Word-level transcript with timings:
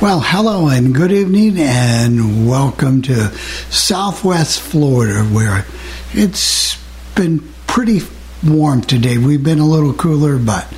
Well, 0.00 0.20
hello 0.20 0.68
and 0.68 0.94
good 0.94 1.12
evening, 1.12 1.58
and 1.58 2.48
welcome 2.48 3.02
to 3.02 3.28
Southwest 3.68 4.58
Florida, 4.58 5.24
where 5.24 5.66
it's 6.14 6.82
been 7.14 7.46
pretty 7.66 8.00
warm 8.42 8.80
today. 8.80 9.18
We've 9.18 9.44
been 9.44 9.58
a 9.58 9.66
little 9.66 9.92
cooler, 9.92 10.38
but 10.38 10.72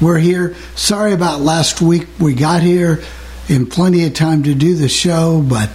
we're 0.00 0.18
here. 0.18 0.56
Sorry 0.74 1.12
about 1.12 1.40
last 1.40 1.80
week. 1.80 2.08
We 2.18 2.34
got 2.34 2.62
here 2.62 3.00
in 3.48 3.66
plenty 3.66 4.06
of 4.06 4.14
time 4.14 4.42
to 4.42 4.56
do 4.56 4.74
the 4.74 4.88
show, 4.88 5.40
but 5.40 5.70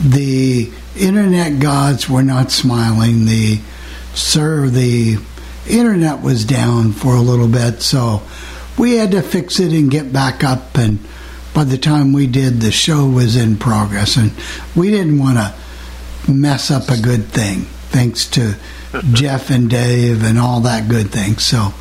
the 0.00 0.70
internet 0.96 1.58
gods 1.58 2.08
were 2.08 2.22
not 2.22 2.52
smiling. 2.52 3.24
The 3.24 3.58
sir, 4.14 4.68
the 4.68 5.18
internet 5.68 6.22
was 6.22 6.44
down 6.44 6.92
for 6.92 7.16
a 7.16 7.20
little 7.20 7.48
bit, 7.48 7.82
so 7.82 8.22
we 8.78 8.92
had 8.92 9.10
to 9.10 9.22
fix 9.22 9.58
it 9.58 9.72
and 9.72 9.90
get 9.90 10.12
back 10.12 10.44
up 10.44 10.78
and 10.78 11.00
by 11.54 11.64
the 11.64 11.78
time 11.78 12.12
we 12.12 12.26
did, 12.26 12.60
the 12.60 12.72
show 12.72 13.06
was 13.06 13.36
in 13.36 13.56
progress, 13.56 14.16
and 14.16 14.32
we 14.74 14.90
didn't 14.90 15.18
want 15.18 15.38
to 15.38 16.32
mess 16.32 16.70
up 16.70 16.88
a 16.88 17.00
good 17.00 17.26
thing. 17.26 17.62
Thanks 17.90 18.26
to 18.30 18.56
Jeff 19.12 19.50
and 19.50 19.68
Dave 19.68 20.24
and 20.24 20.38
all 20.38 20.60
that 20.60 20.88
good 20.88 21.10
thing. 21.10 21.38
So 21.38 21.74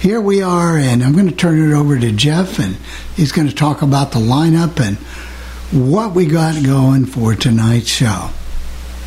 here 0.00 0.20
we 0.20 0.42
are, 0.42 0.76
and 0.76 1.02
I'm 1.02 1.12
going 1.12 1.28
to 1.28 1.34
turn 1.34 1.70
it 1.70 1.74
over 1.74 1.98
to 1.98 2.12
Jeff, 2.12 2.58
and 2.58 2.76
he's 3.14 3.32
going 3.32 3.48
to 3.48 3.54
talk 3.54 3.82
about 3.82 4.12
the 4.12 4.18
lineup 4.18 4.80
and 4.80 4.96
what 5.86 6.14
we 6.14 6.26
got 6.26 6.62
going 6.64 7.06
for 7.06 7.34
tonight's 7.34 7.88
show. 7.88 8.30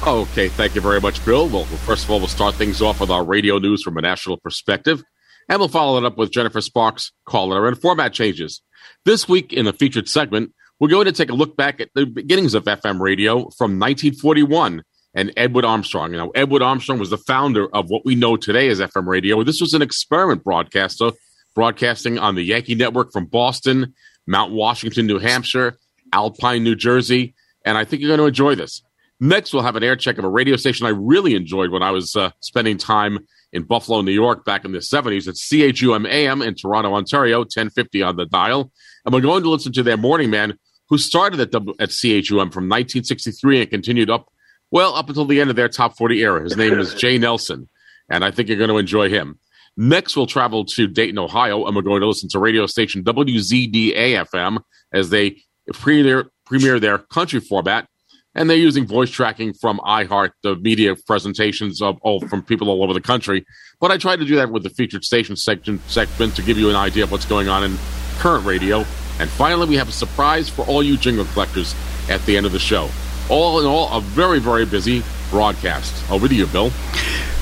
Okay, 0.05 0.47
thank 0.47 0.75
you 0.75 0.81
very 0.81 1.01
much, 1.01 1.23
Bill. 1.25 1.47
Well, 1.47 1.65
first 1.65 2.05
of 2.05 2.11
all, 2.11 2.19
we'll 2.19 2.27
start 2.27 2.55
things 2.55 2.81
off 2.81 3.01
with 3.01 3.11
our 3.11 3.23
radio 3.23 3.59
news 3.59 3.83
from 3.83 3.97
a 3.97 4.01
national 4.01 4.37
perspective, 4.37 5.03
and 5.47 5.59
we'll 5.59 5.67
follow 5.67 5.97
it 5.97 6.05
up 6.05 6.17
with 6.17 6.31
Jennifer 6.31 6.61
Sparks' 6.61 7.11
caller 7.25 7.67
and 7.67 7.79
format 7.79 8.13
changes. 8.13 8.61
This 9.09 9.27
week 9.27 9.53
in 9.53 9.65
the 9.65 9.73
featured 9.73 10.07
segment, 10.07 10.53
we're 10.79 10.87
going 10.87 11.05
to 11.05 11.11
take 11.11 11.31
a 11.31 11.33
look 11.33 11.57
back 11.57 11.81
at 11.81 11.89
the 11.95 12.05
beginnings 12.05 12.53
of 12.53 12.65
FM 12.65 12.99
radio 12.99 13.49
from 13.57 13.79
1941 13.79 14.83
and 15.15 15.33
Edward 15.35 15.65
Armstrong. 15.65 16.11
Now, 16.11 16.29
Edward 16.35 16.61
Armstrong 16.61 16.99
was 16.99 17.09
the 17.09 17.17
founder 17.17 17.75
of 17.75 17.89
what 17.89 18.05
we 18.05 18.13
know 18.13 18.37
today 18.37 18.69
as 18.69 18.79
FM 18.79 19.07
radio. 19.07 19.41
This 19.41 19.61
was 19.61 19.73
an 19.73 19.81
experiment 19.81 20.43
broadcaster 20.43 21.09
broadcasting 21.55 22.19
on 22.19 22.35
the 22.35 22.43
Yankee 22.43 22.75
network 22.75 23.11
from 23.11 23.25
Boston, 23.25 23.95
Mount 24.27 24.53
Washington, 24.53 25.07
New 25.07 25.17
Hampshire, 25.17 25.79
Alpine, 26.13 26.63
New 26.63 26.75
Jersey, 26.75 27.33
and 27.65 27.79
I 27.79 27.85
think 27.85 28.03
you're 28.03 28.15
going 28.15 28.19
to 28.19 28.27
enjoy 28.27 28.53
this. 28.53 28.83
Next, 29.19 29.53
we'll 29.53 29.63
have 29.63 29.75
an 29.75 29.83
air 29.83 29.95
check 29.95 30.19
of 30.19 30.23
a 30.23 30.29
radio 30.29 30.55
station 30.55 30.85
I 30.85 30.89
really 30.89 31.33
enjoyed 31.33 31.71
when 31.71 31.81
I 31.81 31.89
was 31.89 32.15
uh, 32.15 32.29
spending 32.41 32.77
time 32.77 33.25
in 33.51 33.63
Buffalo, 33.63 34.01
New 34.01 34.11
York 34.11 34.45
back 34.45 34.65
in 34.65 34.71
the 34.71 34.77
70s. 34.77 35.27
It's 35.27 35.49
CHUM 35.49 36.05
AM 36.05 36.43
in 36.43 36.53
Toronto, 36.53 36.93
Ontario, 36.93 37.39
1050 37.39 38.03
on 38.03 38.15
the 38.15 38.27
dial. 38.27 38.71
And 39.05 39.13
we're 39.13 39.21
going 39.21 39.43
to 39.43 39.49
listen 39.49 39.71
to 39.73 39.83
their 39.83 39.97
morning 39.97 40.29
man 40.29 40.57
who 40.89 40.97
started 40.97 41.39
at, 41.39 41.51
w- 41.51 41.75
at 41.79 41.89
CHUM 41.89 42.51
from 42.51 42.67
1963 42.67 43.61
and 43.61 43.69
continued 43.69 44.09
up, 44.09 44.27
well, 44.71 44.95
up 44.95 45.07
until 45.09 45.25
the 45.25 45.39
end 45.39 45.49
of 45.49 45.55
their 45.55 45.69
top 45.69 45.97
40 45.97 46.21
era. 46.21 46.43
His 46.43 46.57
name 46.57 46.77
is 46.79 46.93
Jay 46.95 47.17
Nelson, 47.17 47.67
and 48.09 48.23
I 48.25 48.31
think 48.31 48.49
you're 48.49 48.57
going 48.57 48.69
to 48.69 48.77
enjoy 48.77 49.09
him. 49.09 49.39
Next, 49.77 50.17
we'll 50.17 50.27
travel 50.27 50.65
to 50.65 50.87
Dayton, 50.87 51.17
Ohio, 51.17 51.65
and 51.65 51.75
we're 51.75 51.81
going 51.81 52.01
to 52.01 52.07
listen 52.07 52.27
to 52.29 52.39
radio 52.39 52.65
station 52.65 53.03
WZDA 53.03 54.25
FM 54.25 54.59
as 54.91 55.09
they 55.09 55.37
premiere, 55.73 56.29
premiere 56.45 56.79
their 56.79 56.97
country 56.97 57.39
format 57.39 57.87
and 58.35 58.49
they're 58.49 58.57
using 58.57 58.85
voice 58.85 59.09
tracking 59.09 59.53
from 59.53 59.79
iHeart, 59.79 60.31
the 60.43 60.55
media 60.55 60.95
presentations 61.07 61.81
of 61.81 61.97
all 62.01 62.19
from 62.27 62.43
people 62.43 62.69
all 62.69 62.83
over 62.83 62.93
the 62.93 63.01
country. 63.01 63.45
But 63.79 63.91
I 63.91 63.97
try 63.97 64.15
to 64.15 64.25
do 64.25 64.35
that 64.35 64.51
with 64.51 64.63
the 64.63 64.69
featured 64.69 65.03
station 65.03 65.35
section 65.35 65.79
segment 65.87 66.35
to 66.35 66.41
give 66.41 66.57
you 66.57 66.69
an 66.69 66.75
idea 66.75 67.03
of 67.03 67.11
what's 67.11 67.25
going 67.25 67.49
on 67.49 67.63
in 67.63 67.77
current 68.19 68.45
radio. 68.45 68.85
And 69.19 69.29
finally, 69.29 69.67
we 69.67 69.75
have 69.75 69.89
a 69.89 69.93
surprise 69.93 70.47
for 70.49 70.65
all 70.65 70.81
you 70.83 70.97
jingle 70.97 71.25
collectors 71.25 71.75
at 72.09 72.25
the 72.25 72.37
end 72.37 72.45
of 72.45 72.51
the 72.51 72.59
show. 72.59 72.89
All 73.29 73.59
in 73.59 73.65
all, 73.65 73.97
a 73.97 74.01
very, 74.01 74.39
very 74.39 74.65
busy 74.65 75.03
broadcast. 75.29 76.09
Over 76.09 76.27
to 76.27 76.35
you, 76.35 76.47
Bill. 76.47 76.71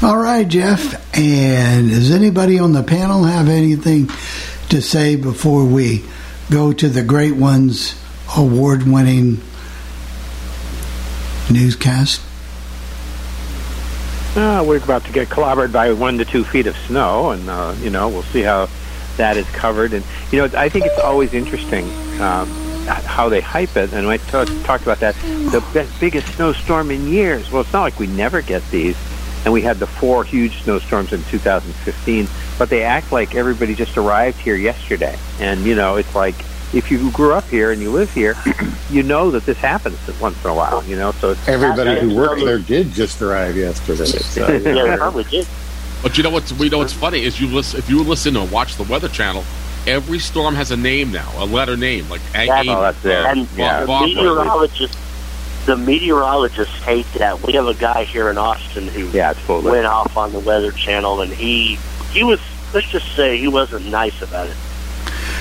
All 0.01 0.17
right, 0.17 0.47
Jeff. 0.47 1.17
And 1.17 1.89
does 1.89 2.11
anybody 2.11 2.59
on 2.59 2.73
the 2.73 2.83
panel 2.83 3.23
have 3.23 3.47
anything 3.47 4.09
to 4.69 4.81
say 4.81 5.15
before 5.15 5.65
we 5.65 6.03
go 6.49 6.71
to 6.73 6.89
the 6.89 7.03
Great 7.03 7.35
Ones 7.35 7.99
award 8.35 8.83
winning 8.83 9.41
newscast? 11.51 12.21
Uh, 14.35 14.63
we're 14.67 14.77
about 14.77 15.03
to 15.05 15.11
get 15.11 15.29
clobbered 15.29 15.71
by 15.71 15.91
one 15.91 16.17
to 16.19 16.25
two 16.25 16.43
feet 16.43 16.67
of 16.67 16.77
snow, 16.85 17.31
and 17.31 17.49
uh, 17.49 17.73
you 17.79 17.89
know 17.89 18.07
we'll 18.07 18.21
see 18.23 18.41
how 18.41 18.69
that 19.17 19.37
is 19.37 19.47
covered. 19.49 19.93
And 19.93 20.03
you 20.31 20.39
know, 20.39 20.57
I 20.57 20.69
think 20.69 20.85
it's 20.85 20.99
always 20.99 21.33
interesting 21.33 21.85
um, 22.21 22.47
how 22.87 23.29
they 23.29 23.41
hype 23.41 23.75
it. 23.75 23.93
And 23.93 24.07
I 24.07 24.17
t- 24.17 24.63
talked 24.63 24.83
about 24.83 24.99
that 24.99 25.15
the 25.15 25.87
biggest 25.99 26.27
snowstorm 26.35 26.91
in 26.91 27.07
years. 27.07 27.51
Well, 27.51 27.61
it's 27.61 27.73
not 27.73 27.81
like 27.81 27.99
we 27.99 28.07
never 28.07 28.41
get 28.41 28.67
these, 28.71 28.97
and 29.43 29.53
we 29.53 29.61
had 29.61 29.77
the 29.77 29.87
four 29.87 30.23
huge 30.23 30.63
snowstorms 30.63 31.13
in 31.13 31.23
2015. 31.25 32.27
But 32.57 32.69
they 32.69 32.83
act 32.83 33.11
like 33.11 33.35
everybody 33.35 33.75
just 33.75 33.97
arrived 33.97 34.39
here 34.39 34.55
yesterday, 34.55 35.17
and 35.39 35.63
you 35.63 35.75
know, 35.75 35.97
it's 35.97 36.15
like 36.15 36.35
if 36.73 36.91
you 36.91 37.11
grew 37.11 37.33
up 37.33 37.45
here 37.45 37.71
and 37.71 37.81
you 37.81 37.91
live 37.91 38.11
here, 38.13 38.35
you 38.89 39.03
know 39.03 39.31
that 39.31 39.45
this 39.45 39.57
happens 39.57 39.97
once 40.19 40.43
in 40.43 40.49
a 40.49 40.55
while. 40.55 40.83
You 40.85 40.95
know, 40.95 41.11
so 41.13 41.31
it's 41.31 41.47
everybody 41.47 41.99
who 41.99 42.15
worked 42.15 42.43
there 42.43 42.59
did 42.59 42.91
just 42.91 43.21
arrive 43.21 43.55
yesterday. 43.55 44.05
So, 44.05 44.51
yeah, 44.57 44.97
probably 44.97 45.23
did. 45.25 45.47
But 46.01 46.17
you 46.17 46.23
know 46.23 46.29
what's 46.29 46.53
we 46.53 46.69
know 46.69 46.79
what's 46.79 46.93
funny 46.93 47.23
is 47.23 47.39
you 47.39 47.47
listen 47.47 47.79
if 47.79 47.89
you 47.89 48.03
listen 48.03 48.37
or 48.37 48.47
watch 48.47 48.75
the 48.75 48.83
Weather 48.83 49.09
Channel, 49.09 49.43
every 49.87 50.19
storm 50.19 50.55
has 50.55 50.71
a 50.71 50.77
name 50.77 51.11
now, 51.11 51.29
a 51.37 51.45
letter 51.45 51.75
name 51.75 52.07
like 52.09 52.21
A. 52.35 52.47
That's, 52.47 52.69
oh, 52.69 52.81
that's 52.81 53.05
it. 53.05 53.25
And 53.25 53.47
yeah. 53.55 53.85
the 53.85 54.01
meteorologists, 54.05 54.97
the 55.65 55.77
meteorologists 55.77 56.75
hate 56.83 57.11
that. 57.17 57.41
We 57.41 57.53
have 57.53 57.67
a 57.67 57.73
guy 57.73 58.03
here 58.03 58.29
in 58.29 58.37
Austin 58.37 58.87
who 58.87 59.07
yeah, 59.09 59.33
totally. 59.33 59.71
went 59.71 59.85
off 59.85 60.15
on 60.15 60.31
the 60.33 60.39
Weather 60.39 60.71
Channel, 60.71 61.21
and 61.21 61.31
he 61.31 61.79
he 62.11 62.23
was 62.23 62.39
let's 62.73 62.87
just 62.87 63.15
say 63.15 63.37
he 63.37 63.47
wasn't 63.47 63.85
nice 63.87 64.21
about 64.21 64.47
it. 64.47 64.55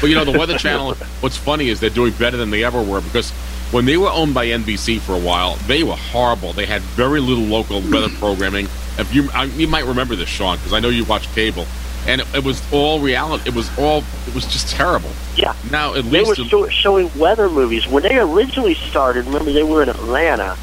But 0.00 0.08
you 0.08 0.16
know, 0.16 0.24
the 0.24 0.38
Weather 0.38 0.58
Channel. 0.58 0.94
What's 1.20 1.36
funny 1.36 1.68
is 1.68 1.80
they're 1.80 1.90
doing 1.90 2.12
better 2.12 2.36
than 2.36 2.50
they 2.50 2.64
ever 2.64 2.82
were 2.82 3.00
because 3.00 3.32
when 3.70 3.84
they 3.84 3.96
were 3.96 4.10
owned 4.10 4.34
by 4.34 4.46
NBC 4.46 5.00
for 5.00 5.14
a 5.14 5.18
while, 5.18 5.56
they 5.66 5.82
were 5.82 5.96
horrible. 5.96 6.52
They 6.52 6.66
had 6.66 6.82
very 6.82 7.20
little 7.20 7.44
local 7.44 7.80
weather 7.80 8.08
programming. 8.18 8.66
If 8.98 9.14
you 9.14 9.28
I, 9.34 9.44
you 9.44 9.66
might 9.68 9.84
remember 9.84 10.16
this, 10.16 10.28
Sean, 10.28 10.56
because 10.56 10.72
I 10.72 10.80
know 10.80 10.88
you 10.88 11.04
watch 11.04 11.30
cable, 11.34 11.66
and 12.06 12.20
it, 12.20 12.26
it, 12.34 12.44
was 12.44 12.62
all 12.72 13.00
reality. 13.00 13.48
It 13.48 13.54
was 13.54 13.76
all. 13.78 14.02
It 14.26 14.34
was 14.34 14.46
just 14.46 14.68
terrible. 14.70 15.10
Yeah. 15.36 15.54
Now 15.70 15.94
at 15.94 16.04
they 16.04 16.24
least 16.24 16.28
were 16.38 16.44
show, 16.46 16.68
showing 16.68 17.10
weather 17.18 17.50
movies 17.50 17.86
when 17.86 18.02
they 18.02 18.18
originally 18.18 18.74
started. 18.74 19.26
Remember, 19.26 19.52
they 19.52 19.62
were 19.62 19.82
in 19.82 19.88
Atlanta, 19.88 20.56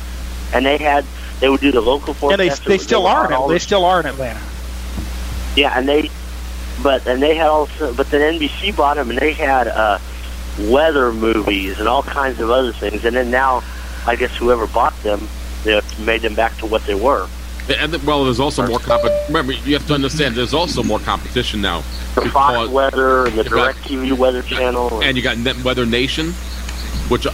and 0.54 0.66
they 0.66 0.78
had 0.78 1.06
they 1.40 1.50
would 1.50 1.62
do 1.62 1.72
the 1.72 1.82
local 1.82 2.14
Yeah, 2.14 2.20
forecast. 2.20 2.66
they, 2.66 2.78
they 2.78 2.84
still 2.84 3.06
are. 3.06 3.32
In, 3.32 3.48
they 3.50 3.56
the, 3.56 3.60
still 3.60 3.86
are 3.86 4.00
in 4.00 4.06
Atlanta. 4.06 4.42
Yeah, 5.56 5.78
and 5.78 5.88
they 5.88 6.10
but 6.82 7.06
and 7.06 7.22
they 7.22 7.36
had 7.36 7.48
also 7.48 7.94
but 7.94 8.10
then 8.10 8.40
NBC 8.40 8.76
bought 8.76 8.96
them 8.96 9.10
and 9.12 9.20
they 9.20 9.34
had 9.34 9.68
uh 9.68 10.00
weather 10.60 11.12
movies 11.12 11.80
and 11.80 11.88
all 11.88 12.04
kinds 12.04 12.40
of 12.40 12.50
other 12.50 12.72
things 12.74 13.06
and 13.06 13.16
then 13.16 13.32
now 13.32 13.64
I 14.06 14.16
guess 14.16 14.36
whoever 14.36 14.68
bought 14.68 14.96
them 15.04 15.28
they 15.64 15.80
made 16.00 16.22
them 16.22 16.36
back 16.36 16.58
to 16.58 16.66
what 16.66 16.86
they 16.86 16.96
were. 16.96 17.28
And 17.70 17.94
well, 18.04 18.26
there's 18.26 18.40
also 18.42 18.68
more 18.68 18.80
competition. 18.80 19.26
Remember, 19.28 19.54
you 19.54 19.74
have 19.74 19.88
to 19.88 19.94
understand. 19.94 20.36
There's 20.36 20.54
also 20.54 20.84
more 20.84 21.00
competition 21.00 21.62
now. 21.62 21.80
The 22.16 22.30
Fox 22.30 22.70
Weather 22.70 23.26
and 23.26 23.38
the 23.38 23.44
got- 23.44 23.50
Direct 23.50 23.80
TV 23.80 24.12
Weather 24.18 24.42
Channel. 24.42 25.02
and 25.02 25.16
you 25.16 25.24
got 25.24 25.38
Net 25.38 25.64
Weather 25.64 25.86
Nation, 25.86 26.32
which 27.08 27.26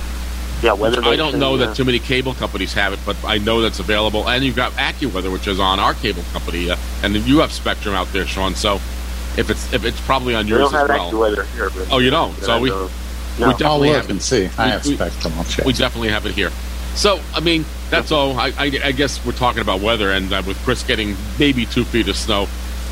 Yeah, 0.62 0.74
weather. 0.74 1.02
I 1.04 1.16
don't 1.16 1.40
know 1.40 1.56
uh, 1.56 1.58
that 1.58 1.76
too 1.76 1.84
many 1.84 1.98
cable 1.98 2.36
companies 2.36 2.74
have 2.74 2.94
it, 2.94 3.00
but 3.06 3.18
I 3.26 3.40
know 3.40 3.62
that's 3.62 3.80
available. 3.80 4.30
And 4.30 4.44
you've 4.44 4.56
got 4.56 4.74
AccuWeather, 4.74 5.32
which 5.32 5.48
is 5.48 5.60
on 5.60 5.80
our 5.80 5.96
cable 5.96 6.24
company, 6.32 6.70
uh, 6.70 6.78
and 7.02 7.16
you 7.16 7.40
have 7.40 7.52
Spectrum 7.52 7.96
out 7.96 8.12
there, 8.14 8.28
Sean. 8.28 8.54
So 8.54 8.76
if 9.36 9.50
it's 9.50 9.74
if 9.74 9.84
it's 9.84 10.00
probably 10.02 10.36
on 10.36 10.48
yours 10.48 10.72
as 10.74 10.88
well. 10.88 11.12
AccuWeather 11.12 11.46
here. 11.56 11.72
Oh, 11.92 11.98
you 11.98 12.12
don't? 12.12 12.36
So 12.44 12.60
we- 12.60 12.70
know- 12.70 12.90
we 13.40 13.46
No. 13.46 13.52
definitely 13.52 13.66
I'll 13.68 13.80
look 13.94 13.96
have 14.02 14.06
it. 14.06 14.12
and 14.12 14.22
see. 14.22 14.50
I 14.58 14.66
We- 14.66 14.72
have 14.72 14.86
we- 14.86 14.96
Spectrum. 14.96 15.34
I'll 15.38 15.44
check. 15.46 15.66
We 15.66 15.74
definitely 15.74 16.10
have 16.10 16.26
it 16.26 16.34
here. 16.34 16.52
So, 16.96 17.20
I 17.34 17.40
mean, 17.40 17.66
that's 17.90 18.12
all. 18.12 18.38
I, 18.38 18.48
I, 18.58 18.72
I 18.86 18.92
guess 18.92 19.24
we're 19.26 19.32
talking 19.32 19.62
about 19.62 19.80
weather, 19.80 20.12
and 20.12 20.32
uh, 20.34 20.42
with 20.46 20.58
Chris 20.66 20.84
getting 20.84 21.16
maybe 21.38 21.66
two 21.66 21.84
feet 21.86 22.08
of 22.10 22.18
snow. 22.18 22.48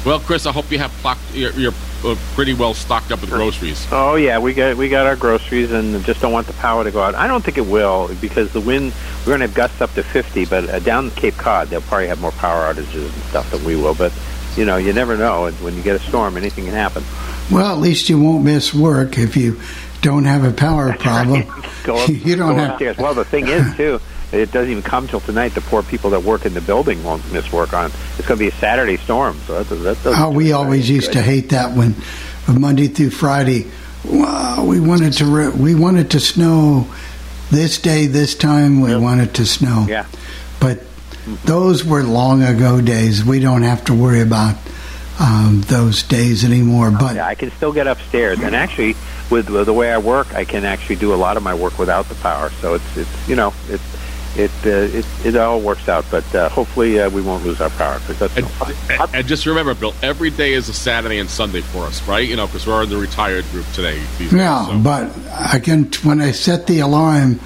Well, 0.05 0.19
Chris, 0.19 0.45
I 0.45 0.51
hope 0.51 0.71
you 0.71 0.77
have 0.77 0.91
plocked, 1.01 1.19
you're, 1.33 1.51
you're 1.53 1.73
uh, 2.05 2.15
pretty 2.35 2.53
well 2.53 2.73
stocked 2.75 3.11
up 3.11 3.19
with 3.21 3.31
groceries. 3.31 3.85
Oh 3.91 4.15
yeah, 4.15 4.38
we 4.38 4.53
got 4.53 4.77
we 4.77 4.88
got 4.88 5.07
our 5.07 5.15
groceries 5.17 5.71
and 5.71 6.01
just 6.05 6.21
don't 6.21 6.31
want 6.31 6.47
the 6.47 6.53
power 6.53 6.83
to 6.83 6.91
go 6.91 7.01
out. 7.01 7.15
I 7.15 7.27
don't 7.27 7.44
think 7.44 7.57
it 7.57 7.65
will 7.65 8.09
because 8.21 8.53
the 8.53 8.61
wind. 8.61 8.94
We're 9.25 9.31
going 9.38 9.41
to 9.41 9.47
have 9.47 9.55
gusts 9.55 9.81
up 9.81 9.94
to 9.95 10.03
50, 10.03 10.45
but 10.45 10.69
uh, 10.69 10.79
down 10.79 11.11
Cape 11.11 11.35
Cod 11.35 11.67
they'll 11.67 11.81
probably 11.81 12.07
have 12.07 12.21
more 12.21 12.31
power 12.31 12.71
outages 12.73 13.03
and 13.03 13.23
stuff 13.23 13.51
than 13.51 13.65
we 13.65 13.75
will. 13.75 13.95
But 13.95 14.13
you 14.55 14.63
know, 14.63 14.77
you 14.77 14.94
never 14.94 15.17
know. 15.17 15.47
And 15.47 15.57
when 15.59 15.75
you 15.75 15.81
get 15.83 15.95
a 15.97 15.99
storm, 15.99 16.38
anything 16.38 16.63
can 16.65 16.73
happen. 16.75 17.03
Well, 17.51 17.69
at 17.73 17.79
least 17.79 18.07
you 18.09 18.21
won't 18.21 18.45
miss 18.45 18.73
work 18.73 19.17
if 19.17 19.35
you 19.35 19.59
don't 20.07 20.24
have 20.24 20.44
a 20.45 20.51
power 20.54 20.94
problem. 20.94 21.44
Go 21.83 21.98
up, 21.98 22.07
you 22.09 22.36
don't 22.38 22.50
go 22.50 22.56
have. 22.56 22.69
upstairs. 22.71 22.98
Well, 22.98 23.13
the 23.13 23.25
thing 23.25 23.48
is 23.48 23.75
too, 23.75 24.00
it 24.31 24.51
doesn't 24.51 24.71
even 24.71 24.83
come 24.83 25.07
till 25.07 25.19
tonight. 25.19 25.50
The 25.50 25.62
poor 25.62 25.83
people 25.83 26.09
that 26.12 26.24
work 26.24 26.45
in 26.45 26.54
the 26.54 26.62
building 26.62 27.04
won't 27.04 27.30
miss 27.33 27.51
work 27.51 27.74
on. 27.74 27.88
It's 28.18 28.27
going 28.27 28.38
to 28.39 28.45
be 28.45 28.48
a 28.48 28.59
Saturday 28.59 28.98
storm, 28.98 29.38
so 29.48 29.63
that, 29.63 29.98
that 30.04 30.13
Oh, 30.18 30.30
we 30.31 30.51
always 30.54 30.89
used 30.89 31.07
good. 31.07 31.13
to 31.19 31.21
hate 31.21 31.50
that 31.50 31.75
when 31.75 31.95
Monday 32.48 32.88
through 32.88 33.09
Friday. 33.12 33.68
Wow, 34.06 34.65
we 34.65 34.80
wanted 34.80 35.13
to 35.13 35.25
re- 35.25 35.50
we 35.50 35.75
wanted 35.75 36.12
to 36.12 36.19
snow 36.21 36.88
this 37.51 37.77
day, 37.81 38.07
this 38.07 38.36
time. 38.36 38.80
We 38.81 38.95
wanted 38.95 39.33
to 39.36 39.45
snow. 39.45 39.86
Yeah. 39.89 40.06
But 40.59 40.83
those 41.45 41.83
were 41.86 42.04
long 42.04 42.44
ago 42.44 42.80
days. 42.81 43.24
We 43.25 43.39
don't 43.39 43.63
have 43.63 43.83
to 43.86 43.94
worry 43.94 44.21
about 44.21 44.56
um, 45.19 45.62
those 45.68 46.04
days 46.04 46.44
anymore. 46.44 46.92
But 46.92 47.16
Yeah, 47.16 47.28
I 47.28 47.36
can 47.36 47.52
still 47.52 47.74
get 47.74 47.88
upstairs, 47.88 48.40
and 48.40 48.56
actually, 48.56 48.96
with 49.30 49.48
the 49.48 49.74
way 49.74 49.92
I 49.92 49.98
work, 49.98 50.34
I 50.34 50.46
can 50.46 50.64
actually 50.66 50.98
do 50.98 51.14
a 51.14 51.16
lot 51.18 51.38
of 51.38 51.44
my 51.44 51.54
work 51.54 51.78
without 51.80 52.08
the 52.10 52.16
power. 52.16 52.50
So 52.62 52.75
it's 52.75 52.98
it's 52.98 53.30
you 53.30 53.36
know 53.36 53.54
it 53.69 53.81
it 54.36 54.52
uh, 54.66 54.98
it, 54.98 55.06
it 55.25 55.36
all 55.36 55.60
works 55.60 55.90
out. 55.90 56.06
But 56.12 56.36
uh, 56.36 56.50
hopefully, 56.50 57.00
uh, 57.00 57.10
we 57.10 57.22
won't 57.22 57.44
lose 57.44 57.60
our 57.62 57.69
power 57.72 58.00
because 58.00 58.19
that's 58.19 58.36
And, 58.38 58.46
no 58.46 58.52
fun. 58.52 58.74
and, 58.90 59.16
and 59.16 59.28
just 59.28 59.46
remember, 59.46 59.74
Bill, 59.74 59.94
every 60.02 60.30
day 60.30 60.54
is 60.54 60.69
a 60.69 60.74
Saturday 60.74 61.18
and 61.18 61.30
Sunday 61.30 61.62
for 61.62 61.84
us, 61.86 62.08
right? 62.08 62.28
You 62.28 62.36
know, 62.36 62.46
because 62.46 62.68
we're 62.68 62.84
in 62.84 62.90
the 62.90 62.98
retired 62.98 63.46
group 63.52 63.66
today. 63.74 64.00
These 64.18 64.31
days, 64.31 64.34
yeah, 64.34 64.68
so. 64.68 64.80
but 64.80 65.10
I 65.31 65.60
can 65.60 65.86
when 66.04 66.22
I 66.22 66.31
set 66.31 66.68
the 66.68 66.80
alarm 66.80 67.40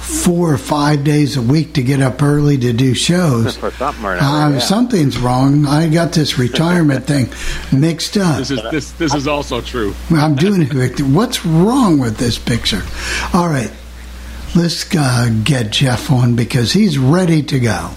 four 0.00 0.52
or 0.52 0.58
five 0.58 1.04
days 1.04 1.36
a 1.36 1.42
week 1.42 1.74
to 1.74 1.82
get 1.82 2.00
up 2.00 2.22
early 2.22 2.56
to 2.58 2.72
do 2.72 2.94
shows. 2.94 3.56
for 3.56 3.70
something 3.70 4.04
or 4.04 4.14
another. 4.14 4.46
Um, 4.46 4.52
yeah. 4.54 4.58
Something's 4.58 5.18
wrong. 5.18 5.66
I 5.66 5.88
got 5.88 6.12
this 6.12 6.38
retirement 6.38 7.06
thing 7.06 7.28
mixed 7.72 8.16
up. 8.16 8.38
This 8.38 8.50
is 8.50 8.62
this 8.70 8.92
this 8.92 9.14
is 9.14 9.28
also 9.28 9.60
true. 9.60 9.94
I'm 10.10 10.34
doing 10.34 10.62
it. 10.62 11.00
What's 11.00 11.44
wrong 11.44 11.98
with 11.98 12.16
this 12.16 12.38
picture? 12.38 12.82
All 13.34 13.48
right, 13.48 13.72
let's 14.56 14.94
uh, 14.94 15.30
get 15.44 15.70
Jeff 15.70 16.10
on 16.10 16.36
because 16.36 16.72
he's 16.72 16.98
ready 16.98 17.42
to 17.44 17.60
go. 17.60 17.90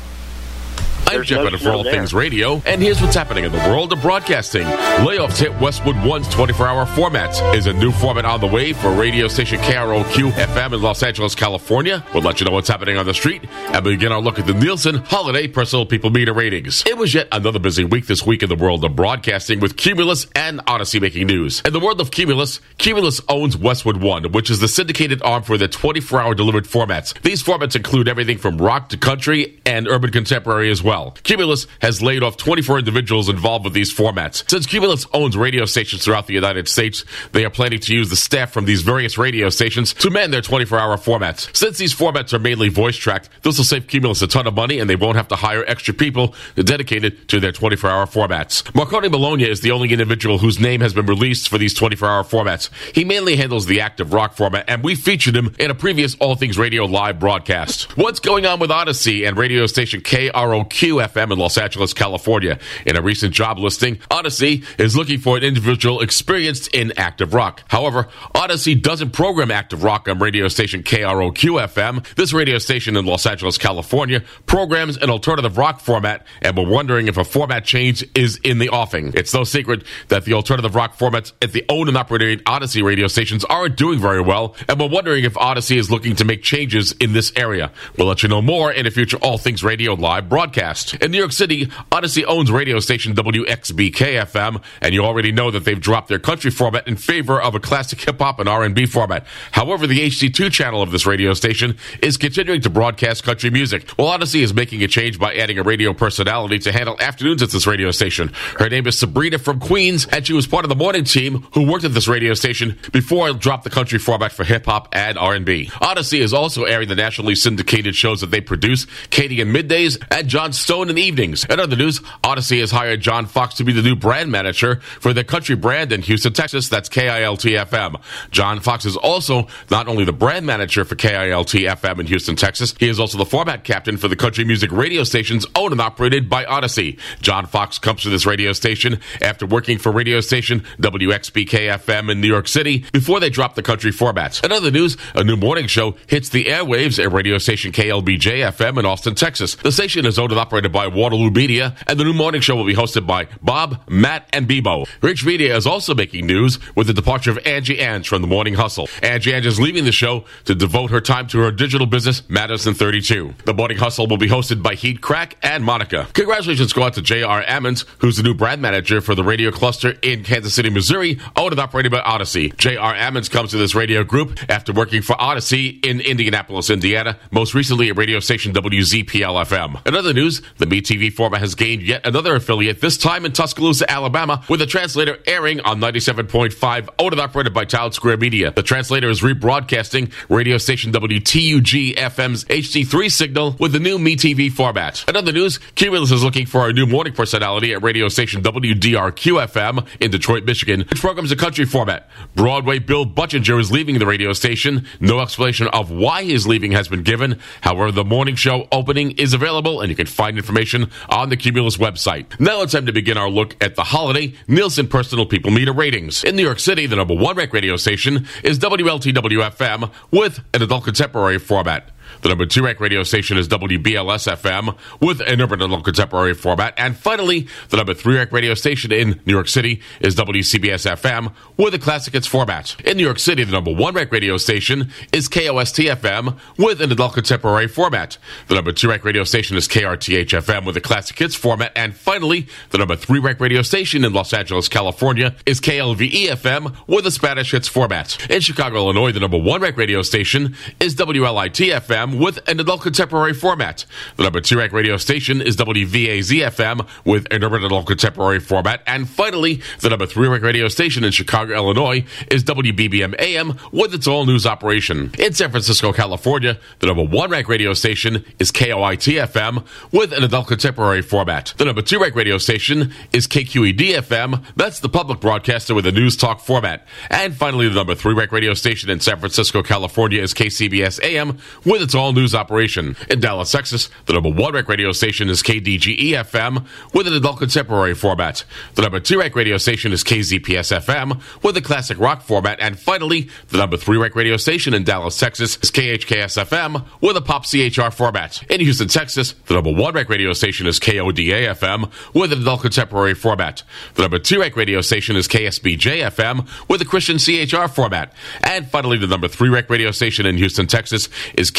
I'm 1.13 1.24
Jeff 1.24 1.51
no 1.51 1.57
for 1.57 1.69
All 1.69 1.83
there. 1.83 1.94
Things 1.94 2.13
Radio, 2.13 2.62
and 2.65 2.81
here's 2.81 3.00
what's 3.00 3.15
happening 3.15 3.44
in 3.44 3.51
the 3.51 3.57
world 3.69 3.94
of 3.94 4.01
broadcasting. 4.01 4.63
Layoffs 4.63 5.38
hit 5.38 5.54
Westwood 5.62 5.95
One's 6.04 6.27
24-hour 6.30 6.88
format. 6.88 7.30
Is 7.56 7.68
a 7.68 7.74
new 7.74 7.92
format 7.92 8.25
on 8.25 8.42
the 8.42 8.48
way 8.48 8.74
for 8.74 8.92
radio 8.92 9.27
station 9.27 9.60
KROQ 9.60 10.31
FM 10.31 10.74
in 10.74 10.81
Los 10.81 11.04
Angeles, 11.04 11.36
California? 11.36 12.04
We'll 12.13 12.24
let 12.24 12.39
you 12.39 12.48
know 12.48 12.51
what's 12.51 12.68
happening 12.68 12.98
on 12.98 13.06
the 13.06 13.13
street 13.13 13.48
and 13.51 13.83
begin 13.83 14.12
our 14.12 14.21
look 14.21 14.39
at 14.39 14.48
the 14.48 14.56
Nielsen 14.56 14.95
Holiday 14.95 15.48
Personal 15.48 15.86
People 15.86 16.10
Meter 16.10 16.33
ratings. 16.33 16.83
It 16.88 16.98
was 16.98 17.13
yet 17.13 17.27
another 17.31 17.60
busy 17.60 17.83
week 17.83 18.07
this 18.07 18.25
week 18.25 18.42
in 18.42 18.50
the 18.50 18.56
world 18.56 18.83
of 18.83 18.95
broadcasting 18.95 19.60
with 19.60 19.77
Cumulus 19.77 20.25
and 20.36 20.60
Audacy 20.65 21.00
making 21.00 21.27
news. 21.27 21.62
In 21.63 21.74
the 21.74 21.80
world 21.80 22.01
of 22.01 22.10
Cumulus, 22.10 22.60
Cumulus 22.80 23.21
owns 23.30 23.56
Westwood 23.56 23.98
One, 23.98 24.31
which 24.31 24.50
is 24.50 24.60
the 24.60 24.68
syndicated 24.68 25.21
arm 25.21 25.44
for 25.44 25.60
the 25.60 25.69
24-hour 25.69 26.33
delivered 26.33 26.65
formats. 26.65 27.13
These 27.21 27.44
formats 27.44 27.75
include 27.75 28.07
everything 28.07 28.39
from 28.39 28.57
rock 28.57 28.89
to 28.89 28.98
country 28.98 29.62
and 29.65 29.88
urban 29.88 30.12
contemporary 30.12 30.71
as 30.71 30.81
well. 30.81 31.02
Cumulus 31.11 31.67
has 31.81 32.01
laid 32.01 32.23
off 32.23 32.38
24 32.38 32.79
individuals 32.79 33.29
involved 33.29 33.65
with 33.65 33.73
these 33.73 33.94
formats. 33.94 34.50
Since 34.50 34.65
Cumulus 34.65 35.05
owns 35.13 35.38
radio 35.38 35.65
stations 35.65 36.03
throughout 36.03 36.27
the 36.27 36.33
United 36.33 36.67
States, 36.67 37.05
they 37.31 37.45
are 37.45 37.50
planning 37.50 37.79
to 37.79 37.94
use 37.94 38.09
the 38.09 38.15
staff 38.15 38.51
from 38.51 38.65
these 38.65 38.81
various 38.81 39.17
radio 39.17 39.50
stations 39.50 39.94
to 39.95 40.09
man 40.09 40.31
their 40.31 40.41
24-hour 40.41 40.97
formats. 40.97 41.55
Since 41.55 41.77
these 41.77 41.94
formats 41.94 42.33
are 42.33 42.39
mainly 42.39 42.69
voice 42.69 42.97
tracked, 42.97 43.29
this 43.44 43.57
will 43.57 43.65
save 43.65 43.88
Cumulus 43.88 44.21
a 44.21 44.27
ton 44.27 44.47
of 44.47 44.53
money 44.53 44.79
and 44.79 44.89
they 44.89 44.95
won't 44.95 45.17
have 45.17 45.27
to 45.29 45.35
hire 45.35 45.63
extra 45.67 45.94
people 45.94 46.35
dedicated 46.55 47.27
to 47.29 47.39
their 47.39 47.51
24-hour 47.51 48.05
formats. 48.07 48.73
Marconi 48.75 49.09
Bologna 49.09 49.50
is 49.50 49.61
the 49.61 49.71
only 49.71 49.91
individual 49.91 50.38
whose 50.38 50.59
name 50.59 50.81
has 50.81 50.94
been 50.94 51.05
released 51.05 51.50
for 51.50 51.57
these 51.57 51.73
24-hour 51.77 52.23
formats. 52.23 52.69
He 52.94 53.05
mainly 53.05 53.35
handles 53.35 53.65
the 53.65 53.81
active 53.81 54.13
rock 54.13 54.33
format, 54.33 54.65
and 54.67 54.83
we 54.83 54.95
featured 54.95 55.35
him 55.35 55.53
in 55.59 55.71
a 55.71 55.75
previous 55.75 56.15
All 56.15 56.35
Things 56.35 56.57
Radio 56.57 56.85
live 56.85 57.19
broadcast. 57.19 57.97
What's 57.97 58.19
going 58.19 58.45
on 58.45 58.59
with 58.59 58.69
Audacy 58.69 59.27
and 59.27 59.38
radio 59.38 59.65
station 59.67 60.01
KROQ 60.01 60.93
FM 60.98 61.31
in 61.31 61.40
Los 61.40 61.57
Angeles, 61.57 61.94
California? 61.94 62.60
In 62.86 62.95
a 62.95 63.01
recent 63.01 63.34
job 63.34 63.60
listing, 63.60 63.98
Audacy 64.10 64.63
is 64.80 64.95
looking 64.95 65.19
for 65.19 65.38
an 65.38 65.44
individual 65.44 66.01
experienced 66.01 66.74
in 66.74 66.94
active 66.98 67.34
rock. 67.34 67.63
However, 67.68 68.10
Audacy 68.36 68.81
doesn't 68.81 69.12
program 69.12 69.51
active 69.51 69.84
rock 69.84 70.07
on 70.07 70.19
radio 70.19 70.48
station 70.48 70.84
KROQ 70.84 71.34
FM. 71.68 72.16
This 72.16 72.34
radio 72.34 72.57
station 72.57 72.95
in 72.98 73.06
Los 73.06 73.25
Angeles, 73.25 73.57
California 73.57 74.24
programs 74.45 74.98
an 74.98 75.10
alternative 75.10 75.57
rock 75.57 75.80
format, 75.80 76.25
and 76.42 76.57
we're 76.57 76.68
wondering 76.68 77.07
if 77.07 77.18
a 77.18 77.24
format 77.24 77.66
change 77.66 78.06
is 78.16 78.38
in 78.44 78.60
the 78.60 78.69
offing. 78.69 79.13
It's 79.16 79.34
no 79.34 79.44
secret 79.44 79.84
that 80.07 80.25
the 80.25 80.34
alternative 80.34 80.75
rock 80.75 80.98
formats 80.98 81.34
at 81.42 81.51
the 81.51 81.66
owned 81.69 81.89
and 81.89 81.98
operated 81.98 82.44
Audacy 82.46 82.84
radio 82.84 83.07
stations 83.07 83.46
aren't 83.46 83.78
doing 83.78 84.00
very 84.00 84.22
well, 84.22 84.56
and 84.68 84.80
we're 84.80 84.89
wondering 84.89 85.24
if 85.24 85.34
Audacy 85.36 85.78
is 85.78 85.92
looking 85.92 86.16
to 86.18 86.25
make 86.25 86.44
changes 86.44 86.94
in 87.00 87.13
this 87.13 87.31
area. 87.36 87.72
We'll 87.98 88.07
let 88.07 88.24
you 88.24 88.30
know 88.30 88.42
more 88.42 88.72
in 88.72 88.86
a 88.86 88.92
future 88.92 89.18
All 89.18 89.38
Things 89.38 89.63
Radio 89.63 89.94
live 89.94 90.30
broadcast. 90.30 90.73
In 90.74 91.12
New 91.12 91.20
York 91.20 91.31
City, 91.31 91.68
Audacy 91.92 92.24
owns 92.25 92.52
radio 92.52 92.80
station 92.80 93.14
WXBK 93.14 94.25
FM, 94.25 94.64
and 94.81 94.94
you 94.94 95.04
already 95.04 95.31
know 95.31 95.52
that 95.52 95.66
they've 95.66 95.80
dropped 95.80 96.08
their 96.08 96.18
country 96.18 96.50
format 96.50 96.88
in 96.88 96.96
favor 96.96 97.40
of 97.40 97.54
a 97.54 97.60
classic 97.60 98.02
hip 98.02 98.18
hop 98.20 98.40
and 98.40 98.50
R&B 98.50 98.88
format. 98.88 99.28
However, 99.52 99.86
the 99.86 100.00
HD2 100.00 100.52
channel 100.52 100.81
of 100.81 100.90
this 100.90 101.06
radio 101.06 101.36
station 101.36 101.78
is 102.02 102.18
continuing 102.18 102.62
to 102.62 102.72
broadcast 102.72 103.24
country 103.24 103.52
music. 103.52 103.88
Well, 104.00 104.08
Audacy 104.08 104.42
is 104.42 104.52
making 104.52 104.81
a 104.81 104.88
change 104.88 105.20
by 105.20 105.36
adding 105.36 105.60
a 105.60 105.64
radio 105.64 105.94
personality 105.94 106.58
to 106.60 106.72
handle 106.72 107.00
afternoons 107.00 107.44
at 107.44 107.51
this 107.51 107.68
radio 107.68 107.92
station. 107.92 108.32
Her 108.58 108.68
name 108.68 108.88
is 108.88 108.98
Sabrina 108.98 109.38
from 109.38 109.60
Queens, 109.60 110.08
and 110.08 110.25
she 110.25 110.34
was 110.34 110.48
part 110.48 110.65
of 110.65 110.70
the 110.70 110.75
morning 110.75 111.03
team 111.03 111.46
who 111.53 111.72
worked 111.72 111.86
at 111.86 111.94
this 111.94 112.08
radio 112.08 112.34
station 112.34 112.80
before 112.92 113.27
I 113.27 113.34
dropped 113.34 113.63
the 113.63 113.70
country 113.70 114.00
format 114.00 114.32
for 114.32 114.44
hip 114.44 114.65
hop 114.65 114.89
and 114.92 115.20
R&B. 115.20 115.68
Audacy 115.68 116.20
is 116.20 116.34
also 116.34 116.63
airing 116.63 116.89
the 116.89 116.96
nationally 116.96 117.36
syndicated 117.36 117.96
shows 117.96 118.22
that 118.22 118.32
they 118.32 118.42
produce, 118.42 118.88
Katie 119.12 119.39
in 119.39 119.50
middays 119.50 120.03
and 120.10 120.27
John 120.27 120.53
Stone 120.63 120.88
in 120.88 120.96
the 120.96 121.01
evenings. 121.01 121.43
In 121.50 121.60
other 121.60 121.75
news, 121.75 122.00
Audacy 122.24 122.62
has 122.62 122.72
hired 122.72 123.01
John 123.01 123.25
Fox 123.25 123.55
to 123.55 123.65
be 123.65 123.74
the 123.74 123.82
new 123.82 123.98
brand 123.98 124.32
manager 124.32 124.77
for 125.01 125.12
their 125.12 125.25
country 125.25 125.58
brand 125.58 125.91
in 125.91 126.01
Houston, 126.03 126.32
Texas. 126.32 126.70
That's 126.70 126.88
KILT 126.88 127.41
FM. 127.41 128.01
John 128.32 128.62
Fox 128.62 128.86
is 128.86 128.96
also 128.96 129.48
not 129.70 129.89
only 129.89 130.05
the 130.05 130.13
brand 130.13 130.46
manager 130.46 130.86
for 130.86 130.96
KILT 130.96 131.65
FM 131.65 132.00
in 132.00 132.05
Houston, 132.08 132.38
Texas, 132.38 132.74
he 132.79 132.88
is 132.88 132.98
also 132.98 133.17
the 133.17 133.25
format 133.25 133.65
captain 133.65 133.98
for 133.98 134.08
the 134.08 134.15
country 134.15 134.46
music 134.46 134.72
radio 134.72 135.03
stations 135.03 135.46
owned 135.53 135.74
and 135.74 135.82
operated 135.82 136.29
by 136.29 136.46
Audacy. 136.46 136.98
John 137.22 137.46
Fox 137.46 137.77
comes 137.77 138.03
to 138.03 138.10
this 138.10 138.25
radio 138.25 138.53
station 138.53 139.01
after 139.22 139.46
working 139.46 139.77
for 139.77 139.91
radio 139.91 140.22
station 140.22 140.63
WXBK 140.79 141.77
FM 141.77 142.10
in 142.10 142.22
New 142.22 142.29
York 142.29 142.48
City 142.48 142.86
before 142.93 143.20
they 143.20 143.29
dropped 143.29 143.58
the 143.58 143.63
country 143.63 143.91
formats. 143.91 144.41
In 144.41 144.53
other 144.53 144.72
news, 144.72 144.96
a 145.13 145.25
new 145.25 145.36
morning 145.36 145.67
show 145.67 145.98
hits 146.08 146.29
the 146.29 146.46
airwaves 146.46 147.03
at 147.03 147.12
radio 147.12 147.38
station 147.38 147.74
KLBJ 147.74 148.50
FM 148.50 148.79
in 148.79 148.86
Austin, 148.86 149.15
Texas. 149.15 149.55
The 149.55 149.70
station 149.70 150.05
is 150.05 150.17
owned 150.17 150.32
and 150.32 150.39
operated 150.39 150.52
by 150.62 150.88
Waterloo 150.88 151.31
Media, 151.31 151.75
and 151.88 152.00
the 152.00 152.03
new 152.03 152.13
morning 152.13 152.39
show 152.39 152.55
will 152.55 152.63
be 152.65 152.75
hosted 152.75 153.07
by 153.07 153.27
Bob, 153.41 153.81
Matt, 153.89 154.29
and 154.31 154.48
Bebo. 154.48 154.88
Reach 155.01 155.25
Media 155.25 155.57
is 155.57 155.65
also 155.65 155.95
making 155.95 156.27
news 156.27 156.60
with 156.75 156.86
the 156.86 156.93
departure 156.93 157.31
of 157.31 157.39
Angie 157.43 157.79
Ange 157.79 158.07
from 158.07 158.22
the 158.22 158.27
Morning 158.27 158.53
Hustle. 158.53 158.88
Angie 159.01 159.33
Ange 159.33 159.48
is 159.48 159.60
leaving 159.60 159.83
the 159.83 159.91
show 159.91 160.25
to 160.45 160.53
devote 160.53 160.91
her 160.91 161.01
time 161.01 161.25
to 161.29 161.39
her 161.39 161.51
digital 161.51 161.88
business, 161.88 162.22
Madison 162.29 162.75
32. 162.75 163.33
The 163.45 163.53
Morning 163.55 163.77
Hustle 163.77 164.05
will 164.05 164.17
be 164.17 164.27
hosted 164.29 164.62
by 164.62 164.75
Headkrack 164.75 165.33
and 165.41 165.63
Monica. 165.63 166.07
Congratulations 166.13 166.72
go 166.72 166.83
out 166.83 166.93
to 166.93 167.01
J.R. 167.01 167.43
Ammons, 167.45 167.86
who's 167.98 168.17
the 168.17 168.24
new 168.24 168.36
brand 168.36 168.62
manager 168.62 169.01
for 169.01 169.15
the 169.15 169.24
radio 169.24 169.50
cluster 169.50 169.95
in 170.03 170.24
Kansas 170.24 170.53
City, 170.53 170.69
Missouri, 170.69 171.19
owned 171.36 171.53
and 171.53 171.60
operated 171.60 171.91
by 171.91 172.01
Audacy. 172.01 172.55
J.R. 172.57 172.93
Ammons 172.93 173.31
comes 173.31 173.50
to 173.51 173.57
this 173.57 173.74
radio 173.74 174.03
group 174.03 174.38
after 174.50 174.72
working 174.72 175.01
for 175.01 175.15
Audacy 175.15 175.83
in 175.83 176.00
Indianapolis, 176.00 176.69
Indiana, 176.69 177.17
most 177.31 177.55
recently 177.55 177.89
at 177.89 177.98
radio 177.98 178.19
station 178.19 178.53
WZPL 178.53 179.45
FM. 179.45 179.88
In 179.88 179.95
other 179.95 180.13
news, 180.13 180.42
the 180.57 180.65
MeTV 180.65 181.12
format 181.13 181.41
has 181.41 181.55
gained 181.55 181.81
yet 181.81 182.05
another 182.05 182.35
affiliate, 182.35 182.81
this 182.81 182.97
time 182.97 183.25
in 183.25 183.31
Tuscaloosa, 183.31 183.89
Alabama, 183.89 184.43
with 184.50 184.59
the 184.59 184.65
translator 184.65 185.17
airing 185.25 185.59
on 185.62 185.79
97.5, 185.79 186.89
owned 187.00 187.13
and 187.13 187.21
operated 187.21 187.53
by 187.53 187.65
Townsquare 187.65 188.19
Media. 188.19 188.51
The 188.51 188.63
translator 188.63 189.09
is 189.09 189.21
rebroadcasting 189.21 190.12
radio 190.29 190.57
station 190.57 190.91
WTUG 190.91 191.95
FM's 191.95 192.45
HD3 192.45 193.12
signal 193.12 193.55
with 193.59 193.71
the 193.71 193.79
new 193.79 193.97
MeTV 193.97 194.51
format. 194.51 195.03
In 195.07 195.15
other 195.15 195.31
news, 195.31 195.59
Cumulus 195.75 196.12
is 196.12 196.23
looking 196.23 196.45
for 196.45 196.67
a 196.67 196.73
new 196.73 196.85
morning 196.85 197.13
personality 197.13 197.73
at 197.73 197.83
radio 197.83 198.07
station 198.07 198.41
WDRQ 198.41 199.47
FM 199.47 199.88
in 200.00 200.12
Detroit, 200.12 200.43
Michigan, 200.43 200.85
which 200.89 201.01
programs 201.01 201.31
a 201.31 201.35
country 201.35 201.65
format. 201.65 202.09
Broadway 202.35 202.79
Bill 202.79 203.05
Butchinger 203.05 203.59
is 203.59 203.71
leaving 203.71 204.00
the 204.00 204.05
radio 204.05 204.33
station. 204.33 204.85
No 205.00 205.19
explanation 205.19 205.67
of 205.67 205.91
why 205.91 206.23
his 206.23 206.47
leaving 206.47 206.71
has 206.71 206.88
been 206.88 207.03
given. 207.03 207.39
However, 207.62 207.91
the 207.91 208.03
morning 208.03 208.35
show 208.35 208.67
opening 208.71 209.12
is 209.12 209.33
available 209.33 209.81
and 209.81 209.89
you 209.89 209.95
can 209.95 210.07
find 210.07 210.33
information 210.38 210.90
on 211.10 211.30
the 211.30 211.38
Cumulus 211.38 211.78
website. 211.78 212.40
Now 212.40 212.62
it's 212.62 212.74
time 212.74 212.86
to 212.86 212.94
begin 212.94 213.18
our 213.18 213.30
look 213.30 213.56
at 213.63 213.75
the 213.75 213.84
holiday 213.84 214.34
Nielsen 214.48 214.88
Personal 214.88 215.25
People 215.25 215.52
Meter 215.52 215.74
ratings. 215.74 216.24
In 216.24 216.36
New 216.36 216.44
York 216.44 216.60
City, 216.60 216.86
the 216.86 216.96
number 216.96 217.16
one 217.16 217.36
rec 217.36 217.54
radio 217.54 217.75
station 217.78 218.28
is 218.44 218.60
WLTW 218.60 219.50
FM 219.52 219.92
with 220.12 220.40
an 220.54 220.62
adult 220.62 220.86
contemporary 220.86 221.40
format. 221.40 221.90
The 222.24 222.30
number 222.30 222.46
two 222.46 222.63
rec 222.63 222.80
radio 222.80 223.03
station 223.03 223.38
is 223.38 223.50
WBLS 223.50 224.32
FM 224.34 224.77
with 225.01 225.20
an 225.20 225.42
urban 225.42 225.62
and 225.62 225.84
contemporary 225.84 226.34
format. 226.34 226.74
And 226.77 226.96
finally, 226.96 227.50
the 227.68 227.75
number 227.75 227.94
three 227.94 228.15
rec 228.15 228.32
radio 228.32 228.53
station 228.53 228.94
in 228.94 229.20
New 229.25 229.34
York 229.34 229.50
City 229.50 229.82
is 230.00 230.15
WCBS 230.15 230.89
FM 230.89 231.34
with 231.58 231.74
a 231.74 231.80
classic 231.80 232.13
hits 232.13 232.25
format. 232.25 232.80
In 232.86 232.96
New 232.96 233.03
York 233.03 233.20
City, 233.20 233.44
the 233.44 233.51
number 233.51 233.74
one 233.74 233.94
rec 233.94 234.10
radio 234.10 234.38
station 234.38 234.89
is 235.12 235.27
KOST 235.27 235.84
FM 235.84 236.38
with 236.58 236.82
an 236.82 236.94
adult 236.94 237.13
contemporary 237.13 237.68
format. 237.68 238.18
The 238.48 238.56
number 238.56 238.72
two 238.72 238.88
rec 238.88 239.03
radio 239.03 239.25
station 239.25 239.58
is 239.58 239.68
KRTH 239.68 240.30
FM 240.30 240.65
with 240.65 240.77
a 240.77 240.82
classic 240.82 241.20
hits 241.20 241.36
format. 241.36 241.74
And 241.75 241.94
finally, 241.94 242.48
the 242.70 242.77
number 242.77 242.96
three 242.96 243.20
rec 243.20 243.42
radio 243.42 243.62
station 243.63 244.06
in 244.06 244.13
Los 244.13 244.32
Angeles, 244.32 244.70
California 244.70 245.36
is 245.46 245.60
KLVE 245.60 246.27
FM 246.27 246.74
with 246.88 247.06
a 247.06 247.12
Spanish 247.12 247.51
hits 247.51 247.68
format. 247.68 248.18
In 248.30 248.39
Chicago, 248.39 248.77
Illinois, 248.77 249.12
the 249.12 249.20
number 249.20 249.38
one 249.38 249.60
rec 249.60 249.75
radio 249.75 250.01
station 250.01 250.56
is 250.80 250.96
WLIT 250.96 251.70
FM 251.82 252.12
with 252.20 252.39
an 252.48 252.60
adult 252.60 252.82
contemporary 252.82 253.34
format. 253.34 253.86
The 254.17 254.24
number 254.24 254.41
two 254.41 254.58
rec 254.58 254.72
radio 254.72 254.98
station 254.98 255.41
is 255.41 255.55
WVAZ 255.58 256.29
FM 256.51 256.88
with 257.05 257.27
an 257.32 257.43
urban 257.43 257.63
adult 257.63 257.88
contemporary 257.88 258.39
format. 258.39 258.82
And 258.88 259.08
finally, 259.08 259.62
the 259.82 259.89
number 259.89 260.05
three 260.05 260.27
rec 260.27 260.41
radio 260.41 260.67
station 260.67 261.03
in 261.03 261.12
Chicago, 261.12 261.53
Illinois 261.53 262.05
is 262.29 262.43
WBBM 262.43 263.20
AM 263.20 263.58
with 263.72 263.93
its 263.93 264.08
all 264.08 264.25
news 264.25 264.46
operation. 264.46 265.12
In 265.17 265.34
San 265.34 265.51
Francisco, 265.51 265.93
California, 265.93 266.60
the 266.79 266.88
number 266.88 267.03
one 267.03 267.29
rec 267.32 267.48
radio 267.48 267.74
station 267.74 268.24
is 268.39 268.51
KOIT 268.51 269.27
FM 269.27 269.65
with 269.91 270.13
an 270.13 270.24
adult 270.24 270.48
contemporary 270.48 271.01
format. 271.01 271.53
The 271.58 271.65
number 271.65 271.82
two 271.82 272.00
rec 272.00 272.15
radio 272.15 272.38
station 272.38 272.93
is 273.12 273.27
KQED 273.27 273.96
FM. 273.96 274.43
That's 274.55 274.79
the 274.79 274.89
public 274.89 275.20
broadcaster 275.20 275.74
with 275.74 275.86
a 275.86 275.91
news 275.91 276.17
talk 276.17 276.39
format. 276.41 276.86
And 277.10 277.36
finally, 277.36 277.67
the 277.67 277.75
number 277.75 277.96
three 277.96 278.13
rec 278.13 278.32
radio 278.32 278.53
station 278.53 278.89
in 278.89 279.00
San 279.00 279.20
Francisco, 279.20 279.63
California 279.63 280.22
is 280.22 280.34
KCBS 280.34 281.01
AM 281.03 281.38
with 281.65 281.82
its 281.82 281.96
all 281.96 282.02
news 282.12 282.36
operation. 282.36 282.95
In 283.10 283.19
Dallas, 283.19 283.51
Texas, 283.51 283.89
the 284.05 284.13
number 284.13 284.29
one 284.29 284.53
rec 284.53 284.67
radio 284.67 284.91
station 284.91 285.29
is 285.29 285.41
KDGE 285.41 286.12
FM 286.12 286.65
with 286.93 287.07
an 287.07 287.13
adult 287.13 287.39
contemporary 287.39 287.93
format. 287.93 288.43
The 288.75 288.81
number 288.81 289.00
two 289.00 289.19
rec 289.19 289.36
radio 289.36 289.57
station 289.57 289.93
is 289.93 290.03
KZPS 290.03 290.81
FM 290.81 291.22
with 291.43 291.55
a 291.57 291.62
classic 291.62 292.00
rock 292.00 292.22
format. 292.22 292.60
And 292.60 292.77
finally, 292.77 293.29
the 293.50 293.57
number 293.57 293.77
three 293.77 293.98
rec 293.98 294.15
radio 294.15 294.38
station 294.38 294.74
in 294.74 294.83
Dallas, 294.83 295.17
Texas 295.17 295.57
is 295.62 295.72
KHKS 295.72 296.43
FM 296.45 296.86
with 297.01 297.15
a 297.15 297.22
pop 297.22 297.45
CHR 297.45 297.91
format. 297.91 298.43
In 298.51 298.60
Houston, 298.60 298.88
Texas, 298.88 299.33
the 299.45 299.53
number 299.53 299.74
one 299.74 299.93
rec 299.93 300.10
radio 300.10 300.33
station 300.33 300.67
is 300.67 300.79
KODA 300.79 301.55
FM 301.55 301.91
with 302.13 302.33
an 302.33 302.41
adult 302.41 302.62
contemporary 302.62 303.13
format. 303.13 303.63
The 303.95 304.01
number 304.01 304.19
two 304.19 304.39
rec 304.39 304.55
radio 304.55 304.81
station 304.81 305.15
is 305.15 305.27
KSBJ 305.27 306.10
FM 306.12 306.48
with 306.67 306.81
a 306.81 306.86
Christian 306.86 307.17
CHR 307.17 307.67
format. 307.67 308.13
And 308.41 308.67
finally, 308.67 308.98
the 308.98 309.07
number 309.07 309.27
three 309.27 309.50
rec 309.50 309.69
radio 309.69 309.91
station 309.91 310.25
in 310.25 310.38
Houston, 310.38 310.67
Texas 310.67 311.10
is 311.36 311.51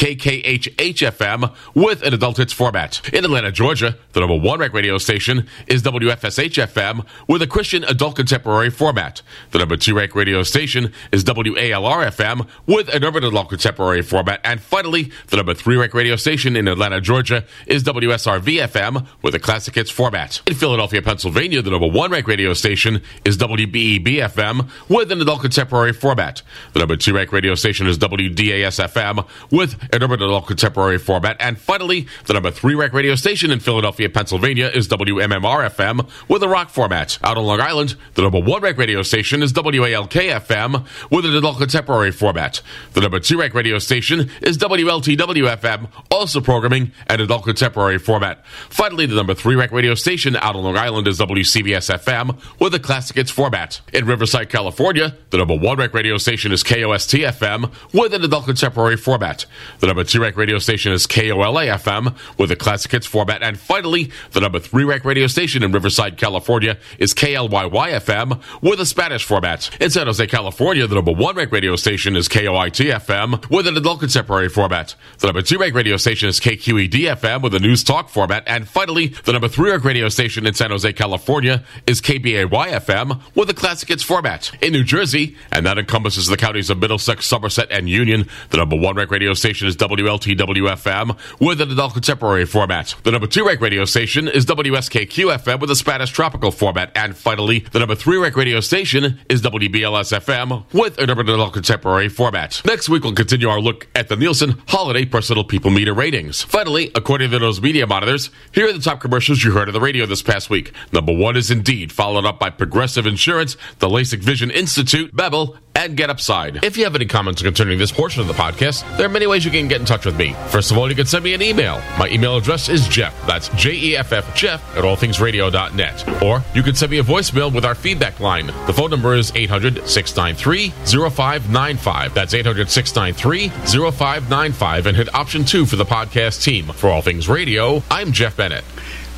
KKHHFM 0.43 1.55
with 1.75 2.03
an 2.03 2.15
adult 2.15 2.39
hits 2.39 2.53
format. 2.53 3.01
In 3.13 3.25
Atlanta, 3.25 3.53
Georgia, 3.53 3.97
the 4.13 4.21
number 4.21 4.37
one 4.37 4.61
rec 4.61 4.73
radio 4.73 4.99
station 4.99 5.47
is 5.67 5.83
WFSH-FM 5.83 7.07
with 7.29 7.43
a 7.43 7.47
Christian 7.47 7.85
adult 7.85 8.17
contemporary 8.17 8.71
format. 8.71 9.23
The 9.51 9.59
number 9.59 9.77
two 9.77 9.95
rec 9.95 10.15
radio 10.15 10.43
station 10.43 10.93
is 11.13 11.25
WALR-FM 11.25 12.49
with 12.67 12.89
an 12.95 13.05
urban 13.05 13.25
adult 13.25 13.49
contemporary 13.49 14.03
format. 14.03 14.41
And 14.45 14.61
finally, 14.61 15.11
the 15.29 15.37
number 15.37 15.55
three 15.55 15.77
rec 15.77 15.95
radio 15.95 16.17
station 16.17 16.57
in 16.57 16.69
Atlanta, 16.69 17.01
Georgia 17.01 17.45
is 17.67 17.85
WSRV-FM 17.85 19.07
with 19.23 19.35
a 19.35 19.39
classic 19.39 19.75
hits 19.75 19.91
format. 19.91 20.41
In 20.47 20.55
Philadelphia, 20.55 21.03
Pennsylvania, 21.03 21.63
the 21.63 21.71
number 21.71 21.89
one 21.89 22.11
rec 22.11 22.27
radio 22.27 22.55
station 22.55 23.03
is 23.25 23.37
WBEB-FM 23.39 24.69
with 24.89 25.13
an 25.13 25.21
adult 25.21 25.43
contemporary 25.43 25.93
format. 25.93 26.43
The 26.73 26.81
number 26.81 26.97
two 26.97 27.15
rec 27.15 27.33
radio 27.33 27.55
station 27.55 27.87
is 27.87 27.99
WDAS-FM 27.99 29.27
with 29.51 29.75
an 29.93 30.03
urban 30.03 30.23
adult 30.25 30.47
contemporary 30.47 30.99
format. 30.99 31.37
And 31.41 31.59
finally, 31.59 32.07
the 32.27 32.35
number 32.35 32.51
three 32.51 32.75
rec 32.75 32.93
radio 32.93 33.15
station 33.15 33.51
in 33.51 33.61
Philadelphia, 33.61 34.09
Pennsylvania 34.09 34.71
is 34.75 34.89
WMMR 34.89 35.69
FM 35.71 36.09
with 36.29 36.43
a 36.43 36.49
rock 36.49 36.71
format. 36.71 37.19
Out 37.23 37.37
on 37.37 37.45
Long 37.45 37.61
Island, 37.61 37.97
the 38.15 38.23
number 38.23 38.41
one 38.41 38.63
rec 38.63 38.79
radio 38.79 39.03
station 39.03 39.43
is 39.43 39.53
WALK 39.53 40.11
FM 40.11 40.87
with 41.11 41.25
an 41.25 41.35
adult 41.35 41.59
contemporary 41.59 42.13
format. 42.13 42.61
The 42.93 43.01
number 43.01 43.21
two 43.21 43.39
rec 43.39 43.55
radio 43.55 43.79
station 43.79 44.31
is 44.43 44.59
WLTW 44.59 45.57
FM, 45.57 45.89
also 46.11 46.41
programming 46.41 46.93
an 47.09 47.21
adult 47.21 47.45
contemporary 47.45 47.99
format. 47.99 48.45
Finally, 48.71 49.07
the 49.07 49.17
number 49.17 49.35
three 49.35 49.55
rec 49.55 49.73
radio 49.73 49.95
station 49.95 50.37
out 50.37 50.57
on 50.57 50.65
Long 50.65 50.77
Island 50.77 51.09
is 51.09 51.19
WCBS 51.19 51.99
FM 51.99 52.39
with 52.61 52.75
a 52.75 52.79
classic 52.79 53.17
hits 53.17 53.31
format. 53.31 53.81
In 53.93 54.07
Riverside, 54.07 54.49
California, 54.49 55.17
the 55.31 55.39
number 55.39 55.57
one 55.57 55.79
rec 55.79 55.95
radio 55.95 56.19
station 56.19 56.53
is 56.53 56.63
KOST 56.63 57.25
FM 57.25 57.73
with 57.93 58.15
an 58.15 58.25
adult 58.25 58.47
contemporary 58.47 58.97
format. 58.97 59.47
The 59.81 59.87
number 59.87 60.04
two 60.05 60.21
rec 60.21 60.37
radio 60.37 60.59
station 60.59 60.93
is 60.93 61.07
KOLA 61.07 61.67
FM 61.67 62.17
with 62.39 62.51
a 62.51 62.57
classic 62.57 62.93
hits 62.93 63.07
format. 63.07 63.43
And 63.43 63.59
finally, 63.59 64.11
the 64.33 64.41
number 64.41 64.59
three 64.59 64.85
rec 64.85 65.05
radio 65.05 65.27
station 65.27 65.63
in 65.63 65.73
Riverside, 65.73 66.17
California 66.17 66.79
is 66.99 67.15
KLYY 67.15 67.71
FM 67.71 68.41
with 68.63 68.81
a 68.81 68.87
Spanish 68.87 69.25
format. 69.25 69.71
In 69.81 69.91
San 69.91 70.07
Jose, 70.07 70.27
California, 70.27 70.87
the 70.87 70.95
number 70.95 71.13
one 71.13 71.37
rec 71.37 71.53
radio 71.53 71.77
station 71.77 72.17
is 72.17 72.29
KOIT 72.29 72.93
FM 72.93 73.51
with 73.51 73.67
an 73.67 73.77
adult 73.77 74.01
contemporary 74.01 74.49
format. 74.49 74.95
The 75.19 75.29
number 75.29 75.43
two 75.43 75.59
rec 75.59 75.75
radio 75.75 75.97
station 75.97 76.29
is 76.29 76.41
KQED 76.41 77.17
FM 77.17 77.43
with 77.43 77.55
a 77.55 77.61
news 77.61 77.83
talk 77.83 78.09
format. 78.09 78.45
And 78.47 78.69
finally, 78.69 79.09
the 79.25 79.33
number 79.33 79.49
three 79.49 79.71
rec 79.71 79.85
radio 79.85 80.09
station 80.09 80.47
in 80.47 80.55
San 80.55 80.71
Jose, 80.71 80.93
California 80.93 81.65
is 81.87 82.01
KBAY 82.01 82.49
FM 82.49 83.21
with 83.35 83.51
a 83.51 83.55
classic 83.55 83.89
hits 83.89 84.03
format. 84.03 84.51
In 84.63 84.73
New 84.73 84.85
Jersey, 84.85 85.37
and 85.51 85.65
that 85.67 85.79
encompasses 85.79 86.27
the 86.27 86.37
counties 86.37 86.71
of 86.71 86.79
Middlesex, 86.79 87.27
Somerset, 87.27 87.69
and 87.71 87.89
Union, 87.89 88.29
the 88.51 88.59
number 88.59 88.77
one 88.77 88.97
rec 88.97 89.11
radio 89.11 89.35
station 89.35 89.69
is 89.69 89.77
WLTW 89.77 89.94
FM 89.97 91.17
with 91.41 91.61
an 91.61 91.71
adult 91.71 91.93
contemporary 91.95 92.45
format. 92.45 92.95
The 93.03 93.11
number 93.11 93.27
two 93.27 93.47
rec 93.47 93.61
radio 93.61 93.85
station 93.85 94.29
is 94.29 94.47
WSKQ 94.47 95.37
FM 95.37 95.61
with 95.61 95.71
a 95.71 95.77
Spanish 95.77 96.11
tropical 96.11 96.51
format. 96.51 96.93
And 96.97 97.17
finally, 97.17 97.61
the 97.73 97.79
number 97.79 97.95
three 97.95 98.19
rec 98.19 98.37
radio 98.37 98.61
station 98.61 99.21
is 99.29 99.43
WBLS 99.43 100.19
FM 100.19 100.65
with 100.73 100.99
an 100.99 101.11
urban 101.11 101.29
adult 101.29 101.53
contemporary 101.53 102.09
format. 102.09 102.61
Next 102.65 102.89
week, 102.89 103.05
we'll 103.05 103.15
continue 103.15 103.49
our 103.49 103.61
look 103.61 103.87
at 103.95 104.09
the 104.09 104.17
Nielsen 104.17 104.63
Holiday 104.69 105.05
Personal 105.05 105.45
People 105.45 105.71
Meter 105.71 105.95
ratings. 105.95 106.43
Finally, 106.43 106.91
according 106.95 107.31
to 107.31 107.39
those 107.39 107.61
media 107.61 107.87
monitors, 107.87 108.31
here 108.53 108.69
are 108.69 108.73
the 108.73 108.79
top 108.81 109.01
commercials 109.01 109.43
you 109.45 109.53
heard 109.53 109.69
on 109.69 109.75
the 109.75 109.81
radio 109.81 110.07
this 110.07 110.23
past 110.23 110.51
week. 110.51 110.73
Number 110.93 111.13
one 111.13 111.37
is 111.37 111.51
Indeed, 111.51 111.93
followed 111.93 112.25
up 112.25 112.39
by 112.39 112.51
Progressive 112.51 113.07
Insurance, 113.07 113.57
the 113.79 113.89
LASIK 113.89 114.21
Vision 114.21 114.51
Institute, 114.51 115.15
Bevel, 115.15 115.57
and 115.75 115.97
Get 115.97 116.11
Upside. 116.11 116.63
If 116.65 116.77
you 116.77 116.85
have 116.85 116.95
any 116.95 117.07
comments 117.07 117.43
concerning 117.43 117.79
this 117.79 117.91
portion 117.91 118.21
of 118.21 118.29
the 118.29 118.33
podcast, 118.33 118.85
there 118.97 119.07
are 119.07 119.11
many 119.11 119.27
ways 119.27 119.45
you 119.45 119.51
can 119.51 119.69
get 119.69 119.81
in 119.85 119.87
touch 119.87 120.07
with 120.07 120.17
me. 120.19 120.35
First 120.49 120.71
of 120.71 120.79
all, 120.79 120.89
you 120.89 120.95
can 120.97 121.05
send 121.07 121.23
me 121.25 121.35
an 121.35 121.43
email. 121.43 121.81
My 121.99 122.09
email 122.09 122.37
address 122.39 122.69
is 122.71 122.89
Jeff. 122.89 123.15
That's 123.27 123.49
J 123.51 123.73
E 123.75 123.97
F 123.97 124.13
F 124.13 124.35
Jeff 124.35 124.63
at 124.77 124.83
allthingsradio.net. 124.85 126.23
Or 126.23 126.43
you 126.55 126.63
can 126.63 126.75
send 126.75 126.91
me 126.91 126.99
a 126.99 127.03
voicemail 127.03 127.55
with 127.55 127.65
our 127.65 127.75
feedback 127.75 128.19
line. 128.21 128.47
The 128.67 128.73
phone 128.73 128.91
number 128.91 129.15
is 129.15 129.31
800 129.35 129.87
693 129.87 130.71
0595. 131.11 132.15
That's 132.15 132.33
800 132.35 132.71
693 132.71 133.49
0595. 133.91 134.87
And 134.87 134.97
hit 134.97 135.15
option 135.15 135.45
two 135.45 135.67
for 135.67 135.77
the 135.77 135.85
podcast 135.85 136.43
team. 136.43 136.67
For 136.67 136.89
All 136.89 137.03
Things 137.03 137.29
Radio, 137.29 137.83
I'm 137.91 138.13
Jeff 138.13 138.37
Bennett. 138.37 138.65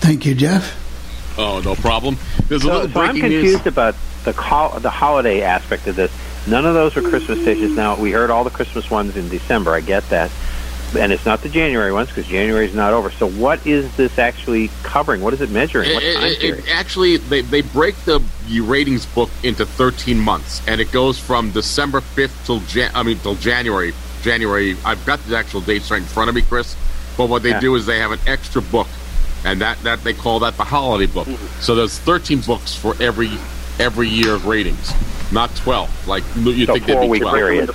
Thank 0.00 0.26
you, 0.26 0.34
Jeff. 0.34 0.82
Oh, 1.38 1.60
no 1.64 1.74
problem. 1.74 2.16
There's 2.48 2.62
a 2.64 2.66
So, 2.66 2.72
little 2.72 2.90
so 2.90 3.00
I'm 3.00 3.20
confused 3.20 3.58
news. 3.64 3.66
about 3.66 3.94
the 4.24 4.32
call, 4.32 4.78
the 4.80 4.90
holiday 4.90 5.42
aspect 5.42 5.86
of 5.86 5.96
this. 5.96 6.10
None 6.48 6.64
of 6.64 6.74
those 6.74 6.94
were 6.94 7.02
Christmas 7.02 7.40
stations. 7.42 7.74
Now 7.76 7.96
we 7.98 8.12
heard 8.12 8.30
all 8.30 8.44
the 8.44 8.50
Christmas 8.50 8.88
ones 8.90 9.16
in 9.16 9.28
December. 9.28 9.72
I 9.74 9.80
get 9.80 10.08
that, 10.10 10.30
and 10.94 11.12
it's 11.12 11.26
not 11.26 11.42
the 11.42 11.48
January 11.48 11.92
ones 11.92 12.08
because 12.08 12.26
January 12.26 12.66
is 12.66 12.74
not 12.74 12.92
over. 12.92 13.10
So 13.10 13.28
what 13.28 13.66
is 13.66 13.94
this 13.96 14.18
actually 14.18 14.70
covering? 14.82 15.20
What 15.20 15.34
is 15.34 15.40
it 15.40 15.50
measuring? 15.50 15.92
What 15.94 16.02
It- 16.02 16.14
time 16.14 16.24
it- 16.24 16.42
it- 16.42 16.64
actually, 16.72 17.16
they, 17.16 17.40
they 17.40 17.62
break 17.62 17.96
the 18.04 18.20
ratings 18.62 19.06
book 19.06 19.30
into 19.42 19.66
13 19.66 20.18
months, 20.18 20.62
and 20.68 20.80
it 20.80 20.92
goes 20.92 21.18
from 21.18 21.50
December 21.50 22.00
5th 22.00 22.46
till 22.46 22.60
Jan- 22.60 22.92
I 22.94 23.02
mean 23.02 23.18
till 23.18 23.34
January. 23.36 23.92
January. 24.22 24.76
I've 24.84 25.04
got 25.06 25.24
the 25.26 25.36
actual 25.36 25.60
dates 25.60 25.90
right 25.90 26.00
in 26.00 26.06
front 26.06 26.28
of 26.28 26.34
me, 26.34 26.42
Chris. 26.42 26.74
But 27.16 27.28
what 27.28 27.42
they 27.42 27.50
Yeah. 27.50 27.60
do 27.60 27.74
is 27.76 27.86
they 27.86 27.98
have 27.98 28.12
an 28.12 28.18
extra 28.26 28.60
book, 28.60 28.88
and 29.44 29.60
that, 29.60 29.82
that 29.84 30.02
they 30.04 30.12
call 30.12 30.40
that 30.40 30.56
the 30.56 30.64
holiday 30.64 31.06
book. 31.06 31.26
Mm-hmm. 31.26 31.60
So 31.62 31.74
there's 31.74 31.98
13 31.98 32.40
books 32.40 32.74
for 32.74 32.94
every 33.00 33.30
every 33.78 34.08
year 34.08 34.32
of 34.34 34.46
ratings, 34.46 34.90
not 35.30 35.54
12. 35.56 36.08
Like 36.08 36.24
you 36.36 36.64
So 36.66 36.72
think 36.72 36.86
there'd 36.86 37.12
be 37.12 37.18
12. 37.20 37.34
period. 37.36 37.70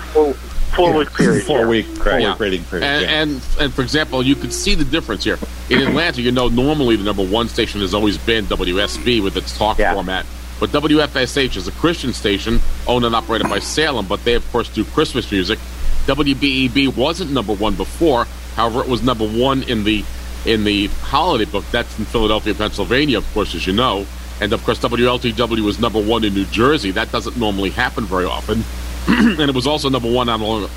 The 0.71 0.77
four, 0.77 0.89
four 0.91 0.97
week 0.99 1.13
period. 1.13 1.43
Four 1.43 1.59
yeah. 1.59 1.67
week 1.67 2.05
right, 2.05 2.21
Yeah. 2.21 2.35
rating 2.39 2.63
period. 2.63 2.85
And, 2.85 3.01
yeah. 3.03 3.21
and 3.21 3.41
and 3.59 3.73
for 3.73 3.81
example, 3.81 4.23
you 4.23 4.35
can 4.35 4.51
see 4.51 4.75
the 4.75 4.85
difference 4.85 5.23
here 5.23 5.37
in 5.69 5.79
Atlanta. 5.81 6.21
You 6.21 6.31
know, 6.31 6.47
normally 6.47 6.95
the 6.95 7.03
number 7.03 7.23
one 7.25 7.47
station 7.49 7.81
has 7.81 7.93
always 7.93 8.17
been 8.17 8.45
WSB 8.45 9.21
with 9.23 9.37
its 9.37 9.57
talk 9.57 9.77
Yeah. 9.77 9.93
format, 9.93 10.25
but 10.59 10.71
WFSH 10.71 11.55
is 11.57 11.67
a 11.67 11.71
Christian 11.73 12.13
station 12.13 12.59
owned 12.87 13.05
and 13.05 13.15
operated 13.15 13.49
by 13.49 13.59
Salem, 13.59 14.05
but 14.07 14.23
they 14.23 14.33
of 14.33 14.51
course 14.51 14.69
do 14.69 14.83
Christmas 14.85 15.31
music. 15.31 15.59
WBEB 16.07 16.95
wasn't 16.95 17.31
number 17.31 17.53
one 17.53 17.75
before, 17.75 18.25
however, 18.55 18.81
it 18.81 18.87
was 18.87 19.03
number 19.03 19.27
one 19.27 19.63
in 19.63 19.83
the 19.83 20.03
in 20.45 20.63
the 20.63 20.87
holiday 20.87 21.45
book. 21.45 21.63
That's 21.71 21.99
in 21.99 22.05
Philadelphia, 22.05 22.53
Pennsylvania, 22.55 23.17
of 23.19 23.33
course, 23.33 23.53
as 23.53 23.67
you 23.67 23.73
know. 23.73 24.05
And 24.39 24.53
of 24.53 24.63
course, 24.63 24.79
WLTW 24.79 25.59
was 25.61 25.79
number 25.79 26.01
one 26.01 26.23
in 26.23 26.33
New 26.33 26.45
Jersey. 26.45 26.89
That 26.89 27.11
doesn't 27.11 27.37
normally 27.37 27.69
happen 27.69 28.05
very 28.05 28.25
often. 28.25 28.63
and 29.07 29.39
it 29.41 29.55
was 29.55 29.67
also 29.67 29.89
number 29.89 30.11
one 30.11 30.29
on 30.29 30.41
Long, 30.41 30.69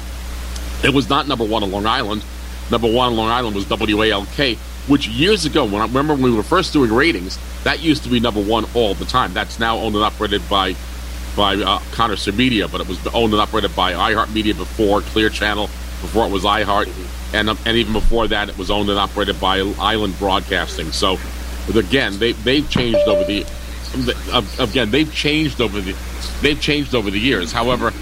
it 0.83 0.93
was 0.93 1.09
not 1.09 1.29
number 1.29 1.45
one 1.45 1.63
on 1.63 1.71
Long 1.71 1.87
Island. 1.87 2.25
Number 2.71 2.91
one 2.91 3.09
on 3.09 3.17
Long 3.17 3.29
Island 3.29 3.55
was 3.55 3.67
WALK, 3.67 4.57
which 4.89 5.07
years 5.09 5.45
ago, 5.45 5.65
when 5.65 5.77
I 5.77 5.87
remember 5.87 6.15
when 6.15 6.23
we 6.23 6.33
were 6.33 6.43
first 6.43 6.73
doing 6.73 6.93
ratings, 6.93 7.39
that 7.65 7.81
used 7.83 8.03
to 8.05 8.09
be 8.09 8.21
number 8.21 8.43
one 8.43 8.65
all 8.75 8.95
the 8.95 9.05
time. 9.05 9.35
That's 9.35 9.59
now 9.59 9.77
owned 9.79 9.95
and 9.95 10.05
operated 10.05 10.43
by 10.49 10.75
by 11.37 11.57
uh, 11.57 11.81
Connoisseur 11.93 12.33
Media, 12.33 12.69
but 12.69 12.81
it 12.81 12.89
was 12.89 13.05
owned 13.09 13.33
and 13.33 13.41
operated 13.41 13.75
by 13.75 13.93
iHeartMedia 13.93 14.57
before 14.57 15.01
Clear 15.01 15.29
Channel, 15.29 15.67
before 16.01 16.27
it 16.27 16.31
was 16.31 16.45
iHeart, 16.45 16.89
and 17.35 17.51
um, 17.51 17.59
and 17.67 17.77
even 17.77 17.93
before 17.93 18.29
that, 18.29 18.49
it 18.49 18.57
was 18.57 18.71
owned 18.71 18.89
and 18.89 18.99
operated 18.99 19.41
by 19.41 19.59
Island 19.79 20.19
Broadcasting. 20.19 20.93
So, 20.93 21.19
again, 21.75 22.19
they 22.19 22.33
they've 22.33 22.69
changed 22.71 23.07
over 23.09 23.25
the 23.25 23.45
uh, 24.33 24.43
again 24.59 24.91
they've 24.91 25.13
changed 25.13 25.61
over 25.61 25.81
the 25.81 25.95
they've 26.41 26.61
changed 26.61 26.95
over 26.95 27.11
the 27.11 27.21
years. 27.21 27.53
However, 27.53 27.93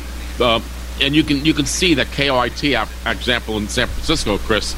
uh, 0.42 0.60
and 1.00 1.14
you 1.14 1.22
can 1.22 1.44
you 1.44 1.54
can 1.54 1.66
see 1.66 1.94
that 1.94 2.08
KOIT, 2.08 2.74
uh, 2.74 2.84
for 2.84 3.10
example, 3.12 3.56
in 3.56 3.68
San 3.68 3.86
Francisco, 3.86 4.38
Chris, 4.38 4.74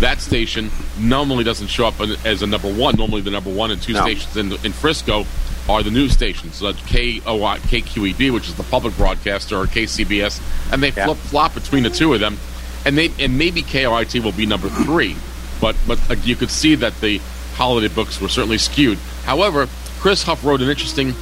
that 0.00 0.20
station 0.20 0.70
normally 0.98 1.44
doesn't 1.44 1.68
show 1.68 1.86
up 1.86 1.94
as 2.24 2.42
a 2.42 2.46
number 2.46 2.72
one. 2.72 2.96
Normally, 2.96 3.20
the 3.22 3.30
number 3.30 3.50
one 3.50 3.70
and 3.70 3.80
two 3.80 3.92
No. 3.92 4.02
stations 4.02 4.36
in, 4.36 4.52
in 4.64 4.72
Frisco 4.72 5.24
are 5.68 5.82
the 5.84 5.90
news 5.92 6.12
stations, 6.12 6.60
uh, 6.62 6.72
KOI, 6.88 7.58
KQED, 7.68 8.20
E 8.20 8.30
which 8.30 8.48
is 8.48 8.54
the 8.56 8.64
public 8.64 8.96
broadcaster, 8.96 9.56
or 9.56 9.66
KCBS, 9.66 10.40
and 10.72 10.82
they 10.82 10.90
Yeah. 10.90 11.04
flip 11.06 11.18
flop 11.18 11.54
between 11.54 11.84
the 11.84 11.90
two 11.90 12.12
of 12.14 12.20
them, 12.20 12.36
and 12.84 12.98
they 12.98 13.12
and 13.20 13.38
maybe 13.38 13.62
KOIT 13.62 14.18
will 14.24 14.32
be 14.32 14.46
number 14.46 14.68
three, 14.68 15.14
but 15.60 15.76
but 15.86 15.98
uh, 16.10 16.16
you 16.24 16.34
could 16.34 16.50
see 16.50 16.74
that 16.76 17.00
the 17.00 17.20
holiday 17.54 17.88
books 17.94 18.20
were 18.20 18.28
certainly 18.28 18.58
skewed. 18.58 18.98
However, 19.24 19.68
Chris 20.00 20.24
Huff 20.24 20.42
wrote 20.44 20.60
an 20.62 20.68
interesting 20.68 21.14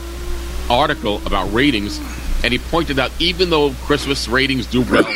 article 0.70 1.20
about 1.26 1.52
ratings, 1.52 2.00
and 2.42 2.52
he 2.52 2.58
pointed 2.58 2.98
out 2.98 3.10
even 3.18 3.50
though 3.50 3.72
Christmas 3.84 4.28
ratings 4.28 4.66
do 4.66 4.82
well, 4.82 5.06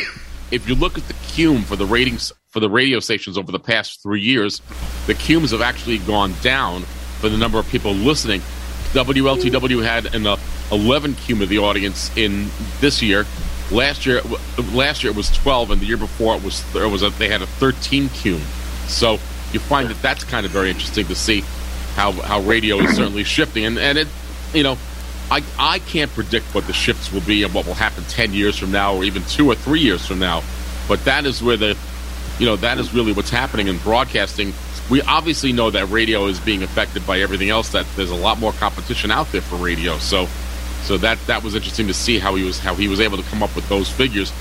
if 0.51 0.67
you 0.67 0.75
look 0.75 0.97
at 0.97 1.07
the 1.07 1.13
cume 1.13 1.63
for 1.63 1.75
the 1.75 1.85
ratings 1.85 2.31
for 2.49 2.59
the 2.59 2.69
radio 2.69 2.99
stations 2.99 3.37
over 3.37 3.51
the 3.51 3.59
past 3.59 4.01
three 4.01 4.21
years, 4.21 4.61
the 5.07 5.13
cumes 5.13 5.51
have 5.51 5.61
actually 5.61 5.97
gone 5.99 6.33
down 6.41 6.83
for 7.19 7.29
the 7.29 7.37
number 7.37 7.59
of 7.59 7.67
people 7.67 7.93
listening. 7.93 8.41
WLTW 8.93 9.83
had 9.83 10.13
an 10.13 10.25
uh, 10.25 10.37
11 10.71 11.15
cume 11.15 11.41
of 11.41 11.49
the 11.49 11.57
audience 11.57 12.15
in 12.15 12.47
this 12.79 13.01
year. 13.01 13.25
Last 13.71 14.05
year, 14.05 14.21
last 14.73 15.03
year 15.03 15.11
it 15.11 15.17
was 15.17 15.29
12, 15.31 15.71
and 15.71 15.81
the 15.81 15.85
year 15.85 15.97
before 15.97 16.35
it 16.35 16.43
was 16.43 16.63
it 16.75 16.89
was 16.89 17.01
a, 17.01 17.09
they 17.11 17.27
had 17.27 17.41
a 17.41 17.47
13 17.47 18.09
cume. 18.09 18.41
So 18.87 19.13
you 19.51 19.59
find 19.59 19.89
that 19.89 20.01
that's 20.01 20.23
kind 20.23 20.45
of 20.45 20.51
very 20.51 20.69
interesting 20.69 21.07
to 21.07 21.15
see 21.15 21.41
how 21.95 22.11
how 22.11 22.41
radio 22.41 22.77
is 22.79 22.95
certainly 22.95 23.23
shifting, 23.23 23.65
and 23.65 23.79
and 23.79 23.97
it 23.97 24.07
you 24.53 24.63
know 24.63 24.77
I 25.31 25.43
I 25.57 25.79
can't 25.79 26.11
predict 26.11 26.45
what 26.53 26.67
the 26.67 26.73
shifts 26.73 27.11
will 27.11 27.21
be 27.21 27.43
and 27.43 27.53
what 27.53 27.65
will 27.65 27.73
happen 27.73 28.03
10 28.05 28.33
years 28.33 28.57
from 28.57 28.71
now 28.71 28.95
or 28.95 29.03
even 29.03 29.23
two 29.23 29.49
or 29.49 29.55
three 29.55 29.81
years 29.81 30.05
from 30.05 30.19
now, 30.19 30.43
but 30.87 31.03
that 31.05 31.25
is 31.25 31.41
where 31.41 31.57
the 31.57 31.77
you 32.39 32.45
know 32.45 32.55
that 32.57 32.77
is 32.77 32.93
really 32.93 33.13
what's 33.13 33.29
happening 33.29 33.67
in 33.67 33.77
broadcasting. 33.79 34.53
We 34.89 35.01
obviously 35.01 35.51
know 35.51 35.71
that 35.71 35.89
radio 35.89 36.27
is 36.27 36.39
being 36.39 36.61
affected 36.61 37.07
by 37.07 37.19
everything 37.19 37.49
else. 37.49 37.71
That 37.71 37.85
there's 37.95 38.11
a 38.11 38.15
lot 38.15 38.39
more 38.39 38.51
competition 38.53 39.09
out 39.09 39.31
there 39.31 39.41
for 39.41 39.55
radio. 39.55 39.97
So, 39.97 40.27
so 40.83 40.97
that 40.97 41.17
that 41.25 41.43
was 41.43 41.55
interesting 41.55 41.87
to 41.87 41.93
see 41.93 42.19
how 42.19 42.35
he 42.35 42.43
was 42.43 42.59
how 42.59 42.75
he 42.75 42.87
was 42.87 42.99
able 42.99 43.17
to 43.17 43.23
come 43.23 43.41
up 43.41 43.55
with 43.55 43.67
those 43.67 43.89
figures. 43.89 44.31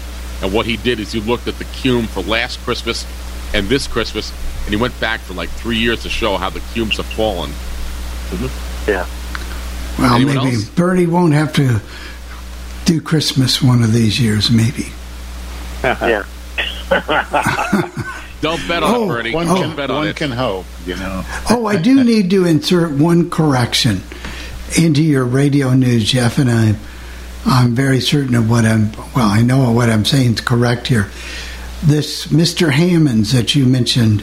And 0.43 0.53
what 0.53 0.67
he 0.67 0.77
did 0.77 1.01
is 1.01 1.13
he 1.13 1.21
looked 1.21 1.47
at 1.47 1.59
the 1.59 1.65
cume 1.65 2.07
for 2.07 2.21
last 2.23 2.59
Christmas 2.61 3.07
and 3.55 3.69
this 3.69 3.87
Christmas, 3.87 4.33
and 4.65 4.75
he 4.75 4.77
went 4.77 4.99
back 5.01 5.21
for 5.21 5.33
like 5.33 5.49
three 5.51 5.79
years 5.79 6.03
to 6.03 6.09
show 6.11 6.37
how 6.37 6.51
the 6.51 6.61
cumes 6.73 6.97
have 6.97 7.07
fallen. 7.07 7.51
Mm-hmm. 8.31 8.91
Yeah. 8.91 9.07
Well, 9.99 10.15
Anyone 10.15 10.37
maybe 10.37 10.57
else? 10.57 10.65
Bernie 10.71 11.07
won't 11.07 11.35
have 11.35 11.53
to 11.55 11.81
do 12.85 13.01
Christmas 13.01 13.63
one 13.63 13.83
of 13.83 13.93
these 13.93 14.21
years, 14.21 14.51
maybe. 14.51 14.87
Yeah. 15.85 16.25
Don't 18.41 18.69
bet 18.69 18.83
on 18.83 18.95
Oh, 18.95 19.05
it, 19.05 19.09
Bernie. 19.09 19.35
one 19.35 19.49
Oh. 19.49 19.55
Don't 19.55 19.69
can, 19.69 19.77
bet 19.77 19.91
on 19.91 19.97
one 19.97 20.09
it. 20.09 20.17
can 20.17 20.31
hope, 20.31 20.67
you 20.87 20.97
know. 20.97 21.23
Oh, 21.51 21.67
I 21.67 21.77
do 21.77 22.05
need 22.05 22.31
to 22.31 22.45
insert 22.45 22.91
one 22.93 23.31
correction 23.31 24.03
into 24.79 25.03
your 25.03 25.25
radio 25.25 25.73
news, 25.75 26.05
Jeff, 26.05 26.39
and 26.39 26.51
I, 26.51 26.75
I'm 27.47 27.75
very 27.75 28.01
certain 28.01 28.35
of 28.35 28.49
what 28.51 28.65
I'm. 28.65 28.93
Well, 29.15 29.29
I 29.29 29.43
know 29.43 29.71
what 29.73 29.89
I'm 29.91 30.05
saying 30.05 30.35
is 30.35 30.41
correct 30.41 30.89
here. 30.89 31.11
This 31.83 32.27
Mr. 32.29 32.71
Hammonds 32.71 33.33
that 33.33 33.55
you 33.55 33.67
mentioned 33.67 34.23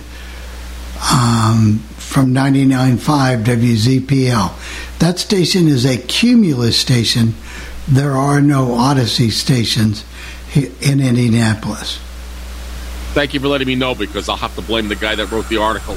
um, 1.12 1.84
from 2.12 2.34
99.5 2.34 3.46
WZPL, 3.46 5.00
that 5.00 5.18
station 5.18 5.70
is 5.70 5.86
a 5.86 5.98
cumulus 5.98 6.78
station. 6.78 7.34
There 7.88 8.12
are 8.12 8.42
no 8.42 8.68
Audacy 8.72 9.32
stations 9.32 10.04
in 10.54 11.00
Indianapolis. 11.00 12.00
Thank 13.14 13.34
you 13.34 13.40
for 13.40 13.48
letting 13.48 13.68
me 13.68 13.76
know 13.76 13.96
because 13.96 14.28
I'll 14.28 14.36
have 14.36 14.54
to 14.56 14.62
blame 14.62 14.90
the 14.90 14.96
guy 14.98 15.16
that 15.16 15.32
wrote 15.32 15.48
the 15.48 15.58
article. 15.58 15.96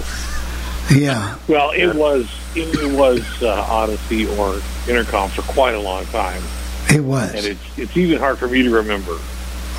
Yeah, 0.88 1.36
Well, 1.48 1.72
it 1.72 1.94
was 1.96 2.30
it 2.54 2.92
was 2.92 3.20
uh, 3.42 3.64
Audacy 3.64 4.28
or 4.38 4.60
Entercom 4.86 5.30
for 5.30 5.42
quite 5.42 5.74
a 5.74 5.80
long 5.80 6.04
time, 6.06 6.42
it 6.90 7.00
was 7.00 7.34
and 7.34 7.44
it's 7.44 7.78
it's 7.78 7.96
even 7.96 8.20
hard 8.20 8.38
for 8.38 8.46
me 8.46 8.62
to 8.62 8.70
remember. 8.70 9.18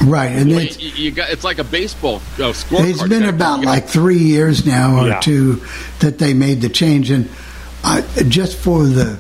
Right, 0.04 0.28
and 0.32 0.50
Well, 0.50 0.60
it's, 0.60 0.80
you, 0.80 0.90
you 1.06 1.12
got 1.12 1.30
it's 1.30 1.44
like 1.44 1.58
a 1.58 1.64
baseball 1.64 2.18
uh, 2.18 2.52
scorecard. 2.52 2.90
It's 2.90 3.04
been 3.08 3.24
about 3.24 3.62
like 3.62 3.88
three 3.88 4.18
years 4.20 4.66
now 4.66 5.04
or 5.04 5.08
Yeah. 5.08 5.20
two 5.22 5.64
that 6.00 6.18
they 6.20 6.34
made 6.34 6.62
the 6.62 6.70
change, 6.70 7.10
and 7.12 7.30
I, 7.84 8.02
just 8.28 8.58
for 8.58 8.84
the 8.86 9.18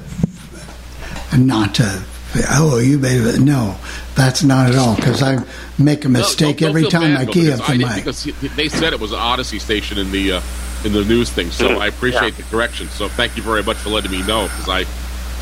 not 1.37 1.75
to 1.75 2.03
oh 2.51 2.79
you 2.79 2.97
made 2.97 3.21
it 3.21 3.39
no 3.39 3.77
that's 4.15 4.43
not 4.43 4.69
at 4.69 4.75
all 4.75 4.95
because 4.95 5.21
I 5.23 5.43
make 5.77 6.03
a 6.05 6.09
No, 6.09 6.19
mistake 6.19 6.57
don't- 6.57 6.69
don't 6.73 6.77
every 6.77 6.89
time 6.89 7.13
bad, 7.13 7.21
I 7.21 7.25
though, 7.25 7.31
key 7.31 7.45
because 7.45 7.59
up 7.61 7.67
the 7.67 7.77
mic. 7.77 7.95
because 7.95 8.23
they 8.55 8.69
said 8.69 8.93
it 8.93 8.99
was 8.99 9.11
an 9.11 9.19
Audacy 9.19 9.59
station 9.59 9.97
in 9.97 10.11
the 10.11 10.33
uh, 10.33 10.41
in 10.83 10.91
the 10.93 11.03
news 11.03 11.29
thing, 11.31 11.51
so 11.51 11.79
I 11.79 11.87
appreciate 11.87 12.35
the 12.37 12.43
correction. 12.43 12.87
So 12.89 13.07
thank 13.09 13.35
you 13.37 13.43
very 13.43 13.63
much 13.63 13.77
for 13.77 13.89
letting 13.89 14.11
me 14.11 14.21
know 14.27 14.43
because 14.43 14.69
I, 14.69 14.85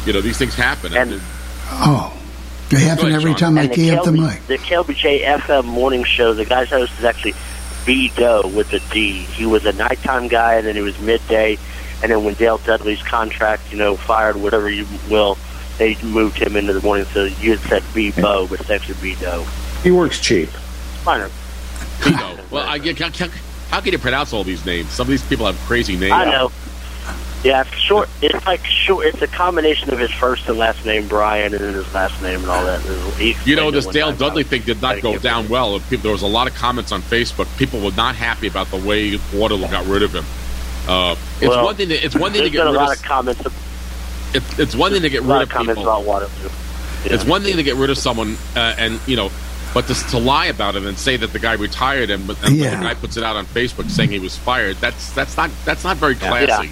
you 0.07 0.13
know, 0.13 0.21
these 0.21 0.37
things 0.37 0.55
happen. 0.55 0.95
And- 0.95 1.19
Oh, 1.69 2.13
they 2.73 2.83
happen 2.85 3.05
ahead, 3.07 3.15
every 3.15 3.31
Sean. 3.31 3.39
time 3.39 3.57
I 3.57 3.61
And 3.63 3.73
key 3.73 3.91
up 3.91 4.05
the 4.05 4.11
mic. 4.11 4.45
The 4.47 4.57
KLBJ 4.57 5.23
FM 5.25 5.65
morning 5.65 6.03
show, 6.03 6.33
the 6.33 6.45
guy's 6.45 6.69
host 6.69 6.93
is 6.99 7.05
actually 7.05 7.33
B 7.85 8.11
Doe 8.15 8.47
with 8.55 8.71
a 8.73 8.79
D. 8.93 9.11
He 9.23 9.45
was 9.45 9.65
a 9.65 9.73
nighttime 9.73 10.27
guy, 10.27 10.55
and 10.55 10.67
then 10.67 10.75
he 10.75 10.81
was 10.81 10.97
midday. 10.99 11.57
And 12.01 12.11
then 12.11 12.23
when 12.23 12.33
Dale 12.35 12.57
Dudley's 12.59 13.01
contract, 13.01 13.71
you 13.71 13.77
know, 13.77 13.95
fired, 13.95 14.35
whatever 14.35 14.69
you 14.69 14.85
will, 15.09 15.37
they 15.77 15.95
moved 16.03 16.37
him 16.37 16.55
into 16.55 16.73
the 16.73 16.81
morning. 16.81 17.05
So 17.07 17.23
you 17.25 17.51
had 17.57 17.59
said 17.69 17.83
B 17.93 18.11
Bo, 18.11 18.47
but 18.47 18.59
it's 18.61 18.69
actually 18.69 18.95
B 19.01 19.15
Doe. 19.19 19.43
He 19.83 19.91
works 19.91 20.19
cheap. 20.19 20.49
Fine. 21.03 21.29
Tito. 22.03 22.37
well, 22.51 22.67
I 22.67 22.77
get. 22.77 22.99
How, 22.99 23.09
how- 23.09 23.31
how 23.69 23.81
can 23.81 23.91
you 23.91 23.97
pronounce 23.97 24.33
all 24.33 24.43
these 24.43 24.63
names? 24.67 24.91
Some 24.91 25.05
of 25.05 25.09
these 25.09 25.23
people 25.23 25.47
have 25.47 25.57
crazy 25.61 25.95
names. 25.97 26.11
I 26.13 26.25
know. 26.25 26.51
Yeah, 27.43 27.61
it's 27.61 27.73
short. 27.75 28.07
It's 28.21 28.45
like 28.45 28.65
short. 28.65 29.05
It's 29.05 29.21
a 29.21 29.27
combination 29.27 29.91
of 29.91 29.99
his 29.99 30.11
first 30.11 30.47
and 30.47 30.57
last 30.57 30.85
name, 30.85 31.07
Brian, 31.09 31.53
and 31.53 31.61
then 31.61 31.73
his 31.73 31.93
last 31.93 32.21
name 32.21 32.39
and 32.39 32.49
all 32.49 32.63
that. 32.63 32.79
He 33.17 33.35
You 33.43 33.57
know, 33.57 33.69
this 33.69 33.85
Dale 33.85 34.09
time. 34.11 34.17
Dudley 34.17 34.43
thing 34.43 34.61
did 34.61 34.81
not 34.81 34.95
I 34.95 35.01
go 35.01 35.11
can't 35.11 35.23
down 35.23 35.49
well. 35.49 35.77
People, 35.81 36.03
there 36.03 36.11
was 36.13 36.21
a 36.21 36.27
lot 36.27 36.47
of 36.47 36.55
comments 36.55 36.93
on 36.93 37.01
Facebook. 37.01 37.47
People 37.57 37.81
were 37.81 37.91
not 37.91 38.15
happy 38.15 38.47
about 38.47 38.67
the 38.67 38.77
way 38.77 39.19
Waterloo 39.33 39.67
got 39.67 39.85
rid 39.87 40.03
of 40.03 40.13
him. 40.15 40.23
Uh, 40.87 41.15
it's 41.41 41.49
Well, 41.49 41.65
one 41.65 41.75
thing. 41.75 41.89
To, 41.89 41.95
it's 41.95 42.15
one 42.15 42.31
thing 42.31 42.43
to 42.43 42.49
There's 42.49 42.51
get 42.51 42.57
been 42.59 42.67
a 42.67 42.71
rid 42.71 42.77
lot 42.77 42.93
of. 42.93 42.99
of 42.99 43.05
comments. 43.05 43.41
It's, 44.33 44.59
it's 44.59 44.75
one 44.75 44.91
thing 44.93 45.01
to 45.01 45.09
get 45.09 45.19
A 45.19 45.21
rid 45.23 45.29
lot 45.29 45.41
of 45.43 45.49
of 45.49 45.53
comments 45.53 45.79
people. 45.79 45.91
about 45.93 46.05
Waterloo. 46.05 46.49
It's 47.05 47.25
one 47.25 47.41
thing 47.41 47.57
to 47.57 47.63
get 47.63 47.75
rid 47.75 47.89
of 47.89 47.97
someone, 47.97 48.37
uh, 48.55 48.75
and 48.77 48.99
you 49.05 49.17
know, 49.17 49.29
but 49.73 49.85
to, 49.87 49.93
to 49.93 50.17
lie 50.17 50.45
about 50.45 50.75
it 50.77 50.83
and 50.83 50.97
say 50.97 51.17
that 51.17 51.33
the 51.33 51.39
guy 51.39 51.53
retired 51.53 52.09
him, 52.09 52.25
but 52.25 52.41
and 52.45 52.55
Yeah. 52.55 52.77
the 52.77 52.83
guy 52.85 52.93
puts 52.93 53.17
it 53.17 53.23
out 53.25 53.35
on 53.35 53.45
Facebook 53.47 53.89
saying 53.89 54.11
he 54.11 54.19
was 54.19 54.37
fired. 54.37 54.77
That's 54.77 55.11
that's 55.11 55.35
not 55.35 55.51
that's 55.65 55.83
not 55.83 55.97
very 55.97 56.15
classy. 56.15 56.69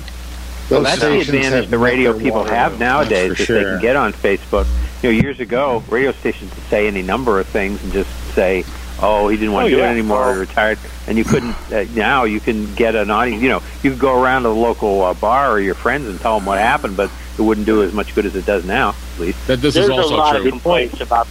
Well, 0.71 0.81
that's 0.81 1.01
the 1.01 1.19
advantage 1.19 1.69
the 1.69 1.77
radio 1.77 2.17
people 2.17 2.43
have 2.43 2.79
nowadays 2.79 3.29
that's 3.29 3.41
is 3.41 3.47
for 3.47 3.53
they 3.53 3.63
can 3.63 3.81
get 3.81 3.95
on 3.95 4.13
Facebook. 4.13 4.65
You 5.03 5.12
know, 5.12 5.19
years 5.21 5.39
ago, 5.39 5.84
radio 5.89 6.12
stations 6.12 6.53
would 6.55 6.63
say 6.65 6.88
any 6.88 7.01
number 7.01 7.39
of 7.39 7.47
things 7.47 7.84
and 7.84 7.91
just 7.91 8.10
say, 8.34 8.63
Oh, 9.03 9.29
he 9.29 9.38
didn't 9.38 9.53
want 9.53 9.65
Oh, 9.65 9.69
to 9.69 9.75
do 9.75 9.79
yeah. 9.81 9.88
it 9.89 9.93
anymore. 9.93 10.29
Oh. 10.29 10.34
He 10.34 10.39
retired, 10.41 10.77
and 11.07 11.17
you 11.17 11.23
couldn't. 11.23 11.55
Uh, 11.71 11.86
now 11.95 12.23
you 12.25 12.39
can 12.39 12.73
get 12.75 12.93
an 12.95 13.10
audience. 13.10 13.41
You 13.41 13.49
know, 13.49 13.63
you 13.81 13.89
could 13.91 13.99
go 13.99 14.21
around 14.21 14.43
to 14.43 14.49
the 14.49 14.55
local 14.55 15.01
uh, 15.01 15.13
bar 15.15 15.49
or 15.51 15.60
your 15.60 15.73
friends 15.73 16.07
and 16.07 16.19
tell 16.19 16.38
them 16.38 16.45
what 16.45 16.60
happened, 16.60 16.95
but 16.97 17.10
it 17.38 17.41
wouldn't 17.41 17.65
do 17.65 17.81
as 17.81 17.93
much 17.93 18.13
good 18.13 18.27
as 18.27 18.36
it 18.36 18.45
does 18.45 18.63
now. 18.63 18.93
At 19.15 19.19
least. 19.19 19.47
That 19.47 19.57
this 19.60 19.73
There's 19.73 19.89
is 19.89 19.89
a 19.89 19.95
lot 20.15 20.36
true. 20.36 20.45
of 20.45 20.49
complaints 20.51 21.01
about 21.01 21.27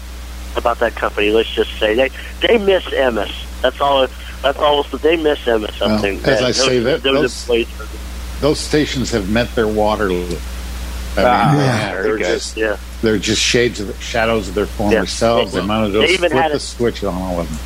about 0.56 0.80
that 0.80 0.96
company. 0.96 1.30
Let's 1.30 1.48
just 1.50 1.70
say 1.78 1.94
they 1.94 2.10
they 2.44 2.58
miss 2.58 2.84
Emmis. 2.86 3.32
That's 3.62 3.80
all. 3.80 4.04
That's 4.42 4.58
all. 4.58 4.82
They 4.82 5.16
miss 5.16 5.38
Emmis. 5.40 5.80
I 5.80 5.86
Well, 5.86 6.04
as 6.04 6.40
I 6.42 6.46
those, 6.46 6.56
say, 6.56 6.78
that- 6.80 7.02
those, 7.04 7.14
those- 7.22 7.40
employees- 7.42 7.68
Those 8.40 8.58
stations 8.58 9.10
have 9.10 9.30
met 9.30 9.54
their 9.54 9.68
Waterloo. 9.68 10.24
I 11.16 11.20
mean, 11.22 11.26
Ah, 11.26 11.54
yeah, 11.56 12.02
they're 12.02 12.18
just 12.18 12.56
yeah. 12.56 12.76
they're 13.02 13.18
just 13.18 13.42
shades 13.42 13.80
of 13.80 13.88
the, 13.88 13.94
shadows 14.02 14.48
of 14.48 14.54
their 14.54 14.66
former 14.66 14.94
Yeah. 14.94 15.04
selves. 15.04 15.52
They 15.52 15.60
They- 15.60 15.90
they 15.90 16.12
even 16.14 16.30
had 16.32 16.52
a- 16.52 16.58
switch 16.60 17.02
on 17.04 17.14
all 17.14 17.40
of 17.40 17.48
them. 17.48 17.58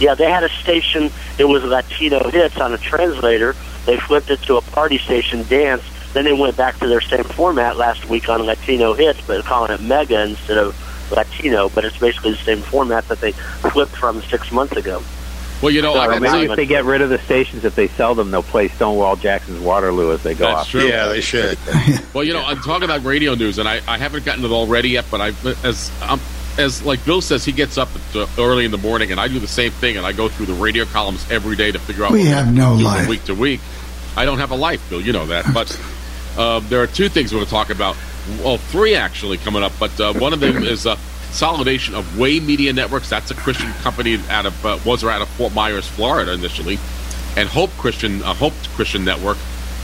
Yeah, 0.00 0.14
they 0.14 0.30
had 0.30 0.42
a 0.42 0.48
station. 0.48 1.10
It 1.38 1.44
was 1.44 1.62
Latino 1.62 2.28
hits 2.30 2.56
on 2.56 2.72
a 2.72 2.78
translator. 2.78 3.54
They 3.86 3.98
flipped 3.98 4.30
it 4.30 4.42
to 4.42 4.56
a 4.56 4.62
party 4.62 4.98
station 4.98 5.46
dance. 5.48 5.82
Then 6.14 6.24
they 6.24 6.32
went 6.32 6.56
back 6.56 6.78
to 6.80 6.86
their 6.88 7.00
same 7.00 7.24
format 7.24 7.76
last 7.76 8.08
week 8.08 8.28
on 8.28 8.44
Latino 8.44 8.94
hits, 8.94 9.20
but 9.26 9.44
calling 9.44 9.70
it 9.70 9.80
Mega 9.80 10.20
instead 10.22 10.58
of 10.58 10.74
Latino. 11.10 11.68
But 11.68 11.84
it's 11.84 11.96
basically 11.98 12.32
the 12.32 12.38
same 12.44 12.62
format 12.62 13.06
that 13.08 13.20
they 13.20 13.32
flipped 13.72 13.94
from 13.96 14.22
six 14.30 14.50
months 14.50 14.76
ago. 14.76 15.02
Well, 15.62 15.70
you 15.70 15.80
know, 15.80 15.94
Or 15.94 15.98
I 15.98 16.06
Or 16.06 16.12
can 16.14 16.22
maybe 16.22 16.50
if 16.50 16.56
they 16.56 16.66
get 16.66 16.84
rid 16.84 17.00
of 17.02 17.08
the 17.08 17.18
stations, 17.18 17.64
if 17.64 17.74
they 17.76 17.86
sell 17.88 18.14
them, 18.16 18.30
they'll 18.32 18.42
play 18.42 18.68
Stonewall 18.68 19.14
Jackson's 19.16 19.60
Waterloo 19.60 20.12
as 20.12 20.22
they 20.22 20.34
go 20.34 20.46
that's 20.46 20.60
off. 20.62 20.68
true. 20.68 20.86
Yeah, 20.88 21.06
they 21.08 21.20
should. 21.20 21.56
Well, 22.14 22.24
you 22.24 22.32
know, 22.34 22.42
I'm 22.44 22.58
talking 22.60 22.84
about 22.84 23.04
radio 23.04 23.34
news, 23.34 23.58
and 23.58 23.66
I, 23.68 23.80
I 23.88 23.96
haven't 23.96 24.24
gotten 24.26 24.44
it 24.44 24.50
already 24.50 24.90
yet. 24.90 25.06
But 25.10 25.20
I, 25.22 25.28
as 25.64 25.90
um, 26.02 26.20
as 26.58 26.82
like 26.82 27.02
Bill 27.06 27.20
says, 27.22 27.44
he 27.44 27.52
gets 27.52 27.78
up 27.78 27.88
uh, 28.14 28.26
early 28.38 28.64
in 28.66 28.70
the 28.70 28.76
morning, 28.78 29.12
and 29.12 29.20
I 29.20 29.28
do 29.28 29.38
the 29.38 29.46
same 29.48 29.70
thing, 29.70 29.96
and 29.96 30.04
I 30.04 30.12
go 30.12 30.28
through 30.28 30.46
the 30.46 30.54
radio 30.54 30.84
columns 30.84 31.24
every 31.30 31.56
day 31.56 31.70
to 31.72 31.78
figure 31.78 32.04
out. 32.04 32.10
We 32.10 32.18
what 32.20 32.28
have 32.28 32.52
no 32.52 32.74
life. 32.74 33.08
week 33.08 33.24
to 33.24 33.34
week. 33.34 33.60
I 34.16 34.26
don't 34.26 34.38
have 34.38 34.50
a 34.50 34.56
life, 34.56 34.88
Bill. 34.90 35.00
You 35.00 35.12
know 35.14 35.26
that. 35.26 35.46
But 35.54 35.80
uh, 36.36 36.60
there 36.60 36.82
are 36.82 36.86
two 36.86 37.08
things 37.08 37.32
we're 37.32 37.38
going 37.38 37.46
to 37.46 37.50
talk 37.50 37.70
about. 37.70 37.96
Well, 38.44 38.58
three 38.58 38.94
actually 38.94 39.38
coming 39.38 39.62
up, 39.62 39.72
but 39.80 39.98
uh, 40.00 40.12
one 40.14 40.32
of 40.34 40.40
them 40.40 40.62
is 40.64 40.84
a 40.86 40.96
consolidation 41.32 41.94
of 41.94 42.18
Way 42.18 42.40
Media 42.40 42.72
Networks. 42.74 43.08
That's 43.08 43.30
a 43.30 43.34
Christian 43.34 43.72
company 43.82 44.18
out 44.28 44.44
of 44.44 44.66
uh, 44.66 44.78
was 44.84 45.02
out 45.02 45.22
of 45.22 45.28
Fort 45.30 45.54
Myers, 45.54 45.88
Florida, 45.88 46.32
initially, 46.32 46.78
and 47.36 47.48
Hope 47.48 47.70
Christian 47.78 48.22
uh, 48.22 48.34
Hope 48.34 48.52
Christian 48.74 49.02
Network, 49.04 49.38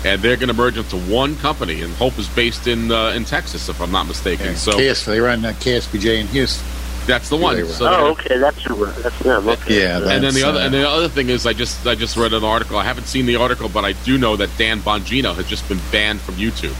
and 0.04 0.20
they're 0.20 0.36
going 0.36 0.48
to 0.48 0.54
merge 0.54 0.76
into 0.76 0.96
one 0.98 1.36
company. 1.36 1.80
And 1.80 1.92
Hope 1.94 2.18
is 2.18 2.28
based 2.28 2.66
in 2.66 2.92
uh, 2.92 3.10
in 3.16 3.24
Texas, 3.24 3.68
if 3.70 3.80
I'm 3.80 3.90
not 3.90 4.06
mistaken. 4.06 4.56
So 4.56 4.72
KS, 4.72 5.06
they 5.06 5.20
run 5.20 5.42
uh, 5.44 5.52
KSBJ 5.52 6.20
in 6.20 6.26
Houston. 6.28 6.66
that's 7.06 7.30
the 7.30 7.36
one. 7.36 7.56
they 7.56 7.62
run. 7.62 7.72
So 7.72 7.86
oh, 7.86 7.90
they're- 7.90 8.10
okay, 8.10 8.38
that's 8.38 8.62
who, 8.64 8.84
that's 8.84 9.18
them. 9.20 9.48
Okay. 9.48 9.80
Yeah, 9.82 9.96
and 10.06 10.22
then 10.22 10.34
the 10.34 10.44
other 10.46 10.60
uh, 10.60 10.64
and 10.66 10.74
the 10.74 10.86
other 10.86 11.08
thing 11.08 11.30
is, 11.30 11.46
I 11.46 11.54
just 11.54 11.86
I 11.86 11.94
just 11.94 12.18
read 12.18 12.34
an 12.34 12.44
article. 12.44 12.76
I 12.76 12.84
haven't 12.84 13.06
seen 13.06 13.24
the 13.24 13.36
article, 13.36 13.70
but 13.70 13.86
I 13.86 13.92
do 14.04 14.18
know 14.18 14.36
that 14.36 14.50
Dan 14.58 14.80
Bongino 14.80 15.34
has 15.34 15.46
just 15.46 15.66
been 15.66 15.80
banned 15.90 16.20
from 16.20 16.34
YouTube. 16.34 16.76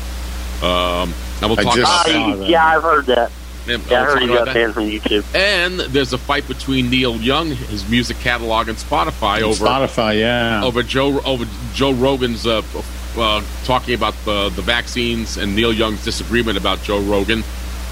Um, 0.63 1.15
and 1.41 1.49
we'll 1.51 1.59
I 1.61 1.63
just 1.63 1.79
about 1.79 1.87
Ah, 1.87 2.03
saw 2.05 2.13
that. 2.13 2.29
you- 2.29 2.37
that. 2.41 2.49
yeah, 2.51 2.67
I've 2.67 2.83
heard 2.83 3.07
that. 3.07 3.31
And 3.71 3.85
Yeah, 3.91 4.03
I 4.03 4.05
heard 4.05 4.13
talk 4.15 4.23
he 4.23 4.25
about 4.29 4.39
got 4.39 4.45
that. 4.47 4.55
banned 4.55 4.75
from 4.75 4.85
YouTube. 4.85 5.25
And 5.35 5.81
there's 5.81 6.13
a 6.13 6.19
fight 6.19 6.47
between 6.49 6.91
Neil 6.91 7.17
Young, 7.17 7.49
his 7.49 7.89
music 7.89 8.19
catalog, 8.19 8.69
and 8.69 8.79
Spotify 8.79 9.43
over 9.43 9.65
Spotify, 9.65 10.19
yeah. 10.19 10.65
over 10.65 10.83
Joe 10.83 11.21
over 11.25 11.45
Joe 11.75 11.93
Rogan's 11.93 12.47
uh, 12.47 12.63
uh, 13.17 13.43
talking 13.65 13.95
about 13.95 14.15
the 14.25 14.49
the 14.51 14.63
vaccines 14.63 15.37
and 15.37 15.55
Neil 15.55 15.73
Young's 15.73 16.05
disagreement 16.05 16.57
about 16.59 16.83
Joe 16.83 17.01
Rogan, 17.01 17.43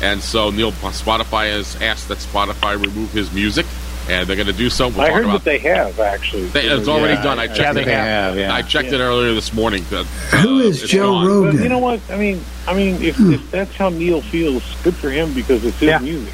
and 0.03 0.21
so 0.23 0.51
Neil 0.51 0.73
Spotify 0.73 1.51
has 1.51 1.77
asked 1.83 2.09
that 2.09 2.19
Spotify 2.19 2.81
remove 2.81 3.11
his 3.13 3.33
music, 3.33 3.67
and 4.09 4.29
they're 4.29 4.37
going 4.37 4.47
to 4.47 4.53
do 4.53 4.71
something. 4.71 5.01
We'll 5.03 5.11
I 5.11 5.15
heard 5.15 5.25
about 5.25 5.45
that 5.45 5.45
they 5.45 5.59
have 5.59 5.99
actually. 6.01 6.47
They- 6.47 6.67
it's 6.67 6.89
already 6.89 7.15
Yeah, 7.15 7.23
done. 7.23 7.39
I 7.39 7.43
I 7.45 7.47
checked 7.49 7.75
think 7.75 7.87
it. 7.87 7.91
they 7.91 7.95
have, 7.97 8.37
yeah. 8.39 8.55
I 8.55 8.63
checked 8.63 8.93
it 8.93 9.01
earlier 9.01 9.35
this 9.35 9.53
morning. 9.53 9.85
Uh, 9.93 10.05
Who 10.43 10.61
is 10.61 10.83
Joe 10.83 11.13
gone. 11.13 11.27
Rogan? 11.27 11.57
But 11.57 11.63
you 11.63 11.69
know 11.69 11.79
what? 11.79 12.01
I 12.11 12.17
mean, 12.17 12.41
I 12.69 12.75
mean, 12.75 13.03
if, 13.03 13.19
if 13.21 13.51
that's 13.51 13.75
how 13.75 13.89
Neil 13.89 14.21
feels, 14.21 14.63
good 14.83 14.95
for 14.95 15.11
him 15.11 15.33
because 15.35 15.65
it's 15.65 15.79
his 15.79 15.89
Yeah. 15.89 15.99
music. 15.99 16.33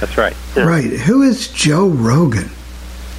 That's 0.00 0.16
right. 0.18 0.34
Right. 0.56 0.84
Who 0.84 1.22
is 1.22 1.48
Joe 1.48 1.88
Rogan? 1.88 2.50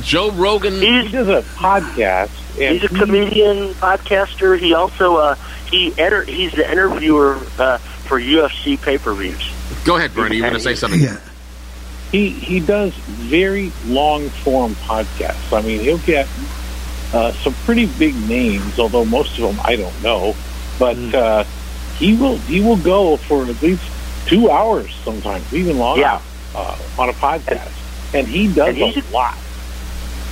Joe 0.03 0.31
Rogan. 0.31 0.73
He 0.73 1.01
He's 1.01 1.11
does 1.11 1.27
a 1.29 1.41
podcast, 1.57 2.29
and 2.61 2.79
he's 2.79 2.83
a 2.83 2.89
comedian, 2.93 3.73
podcaster. 3.75 4.57
He 4.59 4.73
also 4.73 5.15
uh, 5.15 5.35
he 5.71 5.93
enter, 5.97 6.23
he's 6.23 6.51
the 6.51 6.69
interviewer 6.69 7.35
uh, 7.57 7.77
for 7.79 8.19
UFC 8.19 8.79
pay 8.79 8.97
per 8.97 9.13
views. 9.15 9.41
Go 9.83 9.95
ahead, 9.95 10.13
Bernie. 10.13 10.35
You 10.37 10.43
want 10.43 10.55
to 10.55 10.59
say 10.61 10.75
something? 10.75 10.99
Yeah. 11.01 11.17
He 12.15 12.29
he 12.29 12.59
does 12.61 12.93
very 13.07 13.71
long 13.85 14.29
form 14.29 14.75
podcasts. 14.75 15.51
I 15.51 15.61
mean, 15.61 15.81
he'll 15.81 15.97
get 15.97 16.27
uh, 17.13 17.33
some 17.33 17.53
pretty 17.65 17.87
big 17.87 18.15
names, 18.29 18.79
although 18.79 19.03
most 19.05 19.37
of 19.37 19.43
them 19.43 19.59
I 19.65 19.75
don't 19.75 20.01
know. 20.01 20.35
But 20.79 20.95
Mm. 20.97 21.13
uh, 21.13 21.43
he 21.97 22.15
will 22.15 22.37
he 22.37 22.61
will 22.61 22.77
go 22.77 23.17
for 23.17 23.43
at 23.45 23.61
least 23.61 23.83
two 24.27 24.49
hours, 24.49 24.89
sometimes 25.03 25.51
even 25.53 25.77
longer, 25.77 26.01
Yeah. 26.01 26.19
uh, 26.55 26.75
on 26.97 27.09
a 27.09 27.13
podcast, 27.13 27.71
and 28.13 28.27
he 28.27 28.47
does 28.47 28.69
And 28.69 28.77
he's 28.77 28.97
a 28.97 29.13
lot. 29.13 29.35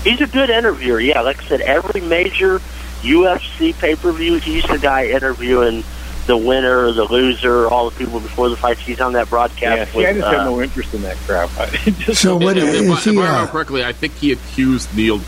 He's 0.03 0.21
a 0.21 0.27
good 0.27 0.49
interviewer. 0.49 0.99
Yeah, 0.99 1.21
like 1.21 1.41
I 1.43 1.47
said, 1.47 1.61
every 1.61 2.01
major 2.01 2.61
UFC 3.01 3.73
pay 3.77 3.95
per 3.95 4.11
view, 4.13 4.35
he's 4.35 4.63
the 4.63 4.77
guy 4.77 5.07
interviewing 5.07 5.83
the 6.25 6.37
winner, 6.37 6.91
the 6.91 7.03
loser, 7.05 7.67
all 7.67 7.89
the 7.89 7.95
people 7.97 8.19
before 8.19 8.49
the 8.49 8.55
fight—he's 8.57 9.01
on 9.01 9.13
that 9.13 9.25
Yeah, 9.25 9.29
broadcast. 9.29 9.91
see, 9.91 10.05
I 10.05 10.13
just 10.13 10.25
uh, 10.25 10.31
have 10.31 10.45
no 10.45 10.61
interest 10.61 10.93
in 10.93 11.01
that 11.03 11.17
crap. 11.17 11.49
So 12.13 12.37
what 12.37 12.57
If- 12.57 12.63
if- 12.63 12.73
is 12.75 12.89
if 12.89 13.03
he? 13.03 13.09
I 13.11 13.13
remember 13.13 13.23
Uh, 13.41 13.47
correctly, 13.47 13.83
I 13.83 13.91
think 13.93 14.13
he 14.15 14.31
accused 14.31 14.95
Neil 14.95 15.19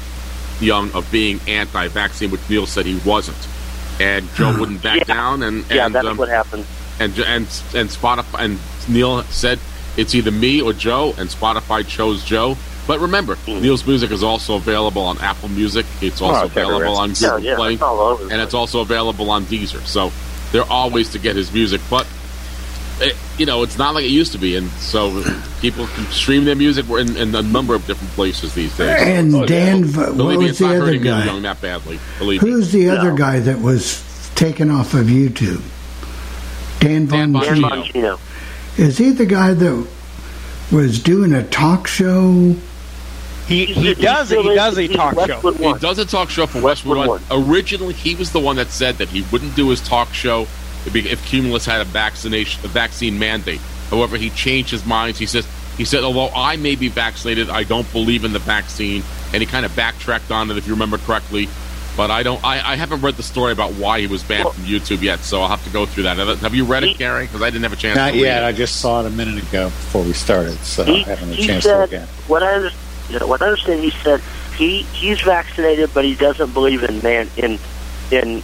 Young 0.61 0.91
of 0.93 1.09
being 1.11 1.39
anti-vaccine, 1.47 2.31
which 2.31 2.41
Neil 2.49 2.65
said 2.65 2.85
he 2.85 2.97
wasn't, 3.05 3.37
and 3.99 4.27
Joe 4.35 4.51
Hmm. 4.53 4.59
wouldn't 4.59 4.81
back 4.83 4.99
Yeah. 4.99 5.03
down. 5.15 5.43
And 5.43 5.65
yeah, 5.69 5.89
that's 5.89 6.07
um, 6.07 6.17
what 6.17 6.29
happened. 6.29 6.65
and 6.99 7.17
and 7.19 7.47
and 7.73 7.89
Spotify 7.89 8.39
and 8.39 8.59
Neil 8.87 9.23
said 9.23 9.59
it's 9.97 10.15
either 10.15 10.31
me 10.31 10.61
or 10.61 10.71
Joe, 10.73 11.13
and 11.17 11.29
Spotify 11.29 11.85
chose 11.85 12.23
Joe. 12.23 12.55
But 12.87 12.99
remember, 13.01 13.35
Hmm. 13.35 13.61
Neil's 13.61 13.85
music 13.85 14.11
is 14.11 14.23
also 14.23 14.55
available 14.55 15.01
on 15.01 15.17
Apple 15.17 15.49
Music. 15.49 15.85
It's 16.01 16.21
also 16.21 16.43
Oh, 16.43 16.45
available 16.45 16.95
on 16.97 17.13
Google 17.13 17.39
yeah, 17.39 17.55
Play, 17.55 17.73
it's 17.73 17.81
all 17.81 17.99
over. 17.99 18.23
the 18.25 18.31
and 18.31 18.41
it's 18.41 18.53
also 18.53 18.79
available 18.81 19.29
on 19.31 19.43
Deezer. 19.45 19.83
So 19.87 20.11
there 20.51 20.63
are 20.71 20.89
ways 20.89 21.11
to 21.11 21.19
get 21.19 21.35
his 21.35 21.51
music, 21.51 21.81
but. 21.89 22.07
It, 22.97 23.13
you 23.37 23.45
know, 23.45 23.63
it's 23.63 23.77
not 23.77 23.93
like 23.93 24.05
it 24.05 24.11
used 24.11 24.31
to 24.31 24.37
be, 24.37 24.55
and 24.55 24.69
so 24.71 25.21
people 25.59 25.85
can 25.85 26.05
stream 26.05 26.45
their 26.45 26.55
music 26.55 26.89
in, 26.89 27.17
in 27.17 27.35
a 27.35 27.41
number 27.41 27.75
of 27.75 27.85
different 27.85 28.13
places 28.13 28.53
these 28.53 28.77
days. 28.77 28.95
And 28.97 29.35
oh, 29.35 29.45
Dan, 29.45 29.83
V- 29.83 29.99
what 30.11 30.37
was 30.37 30.57
the 30.59 30.81
other 30.81 30.95
guy? 30.97 31.25
Young 31.25 31.41
that 31.41 31.59
badly. 31.59 31.99
Believe 32.19 32.41
me. 32.41 32.49
Who's 32.49 32.71
the 32.71 32.87
other 32.91 33.11
No. 33.11 33.17
guy 33.17 33.41
that 33.41 33.59
was 33.59 34.01
taken 34.35 34.71
off 34.71 34.93
of 34.93 35.07
YouTube? 35.07 35.61
Dan 36.79 37.05
Dan 37.07 37.33
Von 37.33 37.43
Dan 37.43 37.57
Bongino. 37.61 37.83
Bongino. 37.91 38.79
Is 38.79 38.97
he 38.97 39.11
the 39.11 39.25
guy 39.25 39.53
that 39.53 39.87
was 40.71 41.03
doing 41.03 41.33
a 41.33 41.43
talk 41.43 41.87
show? 41.87 42.55
He 43.47 43.65
He's- 43.65 43.97
he 43.97 44.03
does 44.03 44.29
he 44.29 44.43
does 44.55 44.77
a 44.77 44.81
he's 44.83 44.95
talk 44.95 45.13
show. 45.13 45.39
Westwood 45.41 45.57
He 45.57 45.73
does 45.79 45.99
a 45.99 46.05
talk 46.05 46.29
show 46.29 46.45
for 46.47 46.61
Westwood 46.61 46.97
Westwood 46.97 47.21
One. 47.29 47.47
Originally, 47.49 47.93
he 47.93 48.15
was 48.15 48.31
the 48.31 48.39
one 48.39 48.55
that 48.55 48.71
said 48.71 48.97
that 48.97 49.09
he 49.09 49.21
wouldn't 49.31 49.55
do 49.55 49.69
his 49.69 49.81
talk 49.81 50.13
show 50.13 50.47
if 50.85 50.95
if 50.95 51.25
Cumulus 51.27 51.65
had 51.65 51.81
a 51.81 51.85
vaccination, 51.85 52.63
a 52.65 52.67
vaccine 52.67 53.19
mandate. 53.19 53.61
However, 53.89 54.17
he 54.17 54.29
changed 54.31 54.71
his 54.71 54.85
mind. 54.85 55.17
He 55.17 55.25
says 55.27 55.47
he 55.77 55.85
said, 55.85 56.03
although 56.03 56.29
I 56.35 56.55
may 56.55 56.75
be 56.75 56.87
vaccinated, 56.87 57.49
I 57.49 57.63
don't 57.63 57.91
believe 57.91 58.23
in 58.23 58.33
the 58.33 58.39
vaccine, 58.39 59.03
and 59.33 59.41
he 59.41 59.45
kind 59.45 59.65
of 59.65 59.75
backtracked 59.75 60.31
on 60.31 60.49
it, 60.49 60.57
if 60.57 60.65
you 60.67 60.73
remember 60.73 60.97
correctly. 60.97 61.49
But 61.97 62.11
I 62.11 62.23
don't. 62.23 62.43
I, 62.43 62.73
I 62.73 62.75
haven't 62.75 63.01
read 63.01 63.15
the 63.15 63.23
story 63.23 63.51
about 63.53 63.73
why 63.73 63.99
he 64.01 64.07
was 64.07 64.21
banned 64.23 64.43
Well- 64.45 64.53
from 64.53 64.63
YouTube 64.65 65.01
yet, 65.01 65.19
so 65.19 65.41
I'll 65.41 65.47
have 65.49 65.63
to 65.65 65.69
go 65.69 65.85
through 65.85 66.03
that. 66.03 66.17
Have 66.17 66.53
you 66.55 66.65
read 66.65 66.83
it, 66.83 66.89
He- 66.89 66.95
Gary? 66.95 67.25
Because 67.25 67.41
I 67.41 67.49
didn't 67.49 67.63
have 67.63 67.73
a 67.73 67.77
chance. 67.77 67.95
Not 67.95 68.07
to 68.07 68.13
read 68.13 68.21
yet. 68.23 68.43
it. 68.43 68.45
I 68.47 68.51
just 68.51 68.77
saw 68.81 69.01
it 69.01 69.05
a 69.05 69.09
minute 69.11 69.41
ago 69.41 69.65
before 69.65 70.03
we 70.03 70.11
started, 70.13 70.57
so 70.65 70.83
He, 70.83 71.03
I 71.05 71.09
haven't 71.09 71.29
had 71.29 71.37
a 71.37 71.41
he 71.41 71.47
chance 71.47 71.63
to 71.63 71.69
said, 71.69 71.79
look 71.79 71.93
at 71.93 72.01
it. 72.03 72.09
what 72.27 72.43
I 72.43 72.53
under, 72.55 72.67
you 72.67 72.73
know, 72.73 72.79
what 73.27 73.41
I 73.41 73.45
understand, 73.45 73.81
he 73.83 73.91
said 73.91 74.21
he 74.57 74.81
he's 74.93 75.21
vaccinated, 75.21 75.93
but 75.93 76.05
he 76.05 76.15
doesn't 76.15 76.53
believe 76.53 76.83
in 76.83 77.01
man 77.01 77.29
in 77.37 77.59
in 78.11 78.43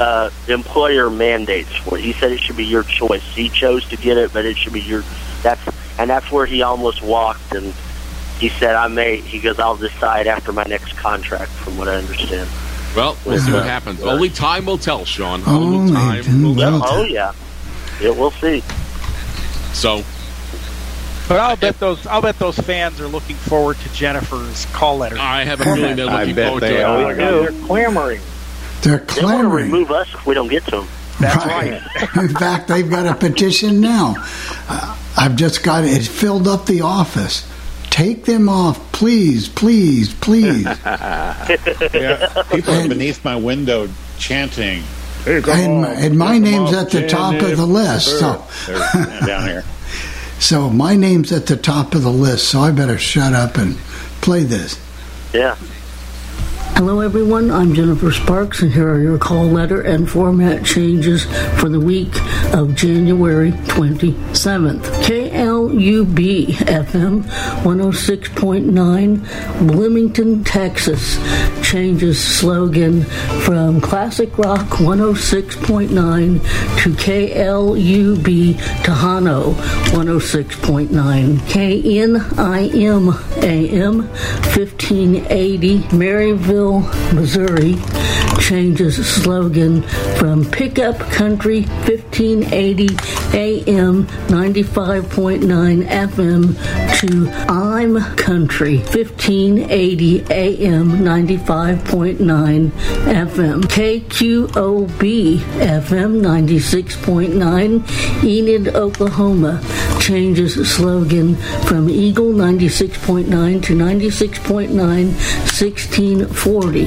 uh, 0.00 0.30
employer 0.48 1.10
mandates 1.10 1.74
for 1.76 1.98
it. 1.98 2.04
He 2.04 2.12
said 2.12 2.32
it 2.32 2.40
should 2.40 2.56
be 2.56 2.64
your 2.64 2.84
choice. 2.84 3.22
He 3.34 3.48
chose 3.48 3.84
to 3.88 3.96
get 3.96 4.16
it, 4.16 4.32
but 4.32 4.44
it 4.44 4.56
should 4.56 4.72
be 4.72 4.80
your. 4.80 5.02
That's 5.42 5.60
and 5.98 6.08
that's 6.10 6.30
where 6.30 6.46
he 6.46 6.62
almost 6.62 7.02
walked. 7.02 7.52
And 7.52 7.74
he 8.38 8.48
said, 8.48 8.74
"I 8.76 8.86
may." 8.88 9.16
He 9.16 9.40
goes, 9.40 9.58
"I'll 9.58 9.76
decide 9.76 10.26
after 10.26 10.52
my 10.52 10.64
next 10.64 10.96
contract." 10.96 11.50
From 11.50 11.76
what 11.78 11.88
I 11.88 11.96
understand. 11.96 12.48
Well, 12.96 13.16
we'll 13.24 13.38
see 13.38 13.52
what 13.52 13.64
Yeah. 13.64 13.70
happens. 13.70 14.00
Only 14.02 14.30
time 14.30 14.64
will 14.66 14.78
tell, 14.78 15.04
Sean. 15.04 15.42
Oh, 15.46 15.56
Only 15.62 15.92
my 15.92 16.20
time 16.22 16.42
will 16.42 16.54
tell. 16.56 16.82
Oh 16.84 17.04
yeah, 17.04 17.32
yeah. 18.00 18.10
We'll 18.10 18.30
see. 18.32 18.62
So 19.72 20.02
But 21.28 21.40
I'll 21.40 21.56
bet 21.56 21.78
those 21.78 22.06
I'll 22.06 22.22
bet 22.22 22.38
those 22.38 22.58
fans 22.58 23.00
are 23.00 23.06
looking 23.08 23.36
forward 23.36 23.76
to 23.78 23.92
Jennifer's 23.92 24.64
call 24.66 24.96
letter. 24.98 25.18
I 25.18 25.44
have 25.44 25.60
a 25.60 25.64
feeling 25.64 25.96
they're 25.96 26.08
I 26.08 26.20
looking 26.20 26.34
bet 26.34 26.46
forward 26.46 26.60
they 26.62 26.68
to 26.70 26.78
it. 26.78 26.82
are. 26.84 27.10
Oh, 27.20 27.42
they're 27.42 27.66
clamoring. 27.66 28.20
They're 28.82 28.98
They 28.98 29.04
want 29.04 29.08
to 29.08 29.20
clamoring. 29.20 29.64
remove 29.70 29.90
us 29.90 30.12
if 30.14 30.26
we 30.26 30.34
don't 30.34 30.48
get 30.48 30.64
to 30.66 30.70
them. 30.72 30.88
That's 31.20 31.44
right. 31.44 31.82
In 32.16 32.28
fact, 32.28 32.68
they've 32.68 32.88
got 32.88 33.06
a 33.06 33.14
petition 33.14 33.80
now. 33.80 34.14
Uh, 34.68 34.96
I've 35.16 35.36
just 35.36 35.62
got 35.64 35.84
it. 35.84 35.90
It 35.98 36.06
filled 36.06 36.46
up 36.48 36.64
the 36.66 36.80
office. 36.82 37.44
take 37.90 38.24
them 38.24 38.48
off, 38.48 38.92
please, 38.92 39.48
please, 39.48 40.14
please. 40.14 40.64
Yeah, 41.92 42.42
people 42.52 42.72
are 42.74 42.88
beneath 42.88 43.24
my 43.24 43.34
window 43.36 43.88
chanting. 44.18 44.82
And, 45.26 45.84
and 45.84 46.16
my 46.18 46.38
name's 46.38 46.72
at 46.72 46.90
the 46.90 47.06
top 47.08 47.34
of 47.42 47.56
the 47.56 47.66
list. 47.66 48.18
So, 48.20 48.46
down 49.26 49.48
here. 49.48 49.64
So 50.38 50.70
my 50.70 50.96
name's 50.96 51.32
at 51.32 51.46
the 51.46 51.56
top 51.56 51.94
of 51.94 52.02
the 52.02 52.12
list. 52.12 52.48
So 52.48 52.60
I 52.60 52.70
better 52.70 52.98
shut 52.98 53.32
up 53.32 53.56
and 53.56 53.76
play 54.20 54.44
this. 54.44 54.78
Yeah. 55.32 55.56
Hello, 56.78 57.00
everyone. 57.00 57.50
I'm 57.50 57.74
Jennifer 57.74 58.12
Sparks, 58.12 58.62
and 58.62 58.72
here 58.72 58.88
are 58.88 59.00
your 59.00 59.18
call 59.18 59.46
letter 59.46 59.80
and 59.80 60.08
format 60.08 60.64
changes 60.64 61.24
for 61.58 61.68
the 61.68 61.80
week 61.80 62.14
of 62.54 62.76
January 62.76 63.50
27th. 63.50 65.04
KLUB 65.68 66.46
FM 66.64 67.22
106.9, 67.62 69.68
Bloomington, 69.68 70.42
Texas, 70.44 71.18
changes 71.62 72.18
slogan 72.22 73.04
from 73.44 73.80
Classic 73.80 74.36
Rock 74.38 74.66
106.9 74.78 76.40
to 76.82 76.90
KLUB 76.90 78.54
Tejano 78.82 79.54
106.9. 79.92 81.38
KNIM 81.48 82.16
AM 83.44 83.96
1580, 84.56 85.78
Maryville, 85.90 86.82
Missouri, 87.14 87.76
changes 88.48 88.96
slogan 89.06 89.82
from 90.16 90.42
Pickup 90.42 90.98
Country 91.12 91.64
1580 91.84 92.86
AM 93.36 94.06
95.9 94.06 95.86
FM 95.86 96.56
to 96.98 97.28
I'm 97.46 97.98
Country 98.16 98.78
1580 98.78 100.24
AM 100.30 100.92
95.9 100.92 102.70
FM. 102.70 103.62
KQOB 103.64 105.36
FM 105.36 106.20
96.9 106.22 108.24
Enid, 108.24 108.68
Oklahoma 108.74 109.60
changes 110.00 110.54
slogan 110.74 111.36
from 111.66 111.90
Eagle 111.90 112.32
96.9 112.32 113.62
to 113.62 113.74
96.9 113.74 114.72
1640 114.72 116.84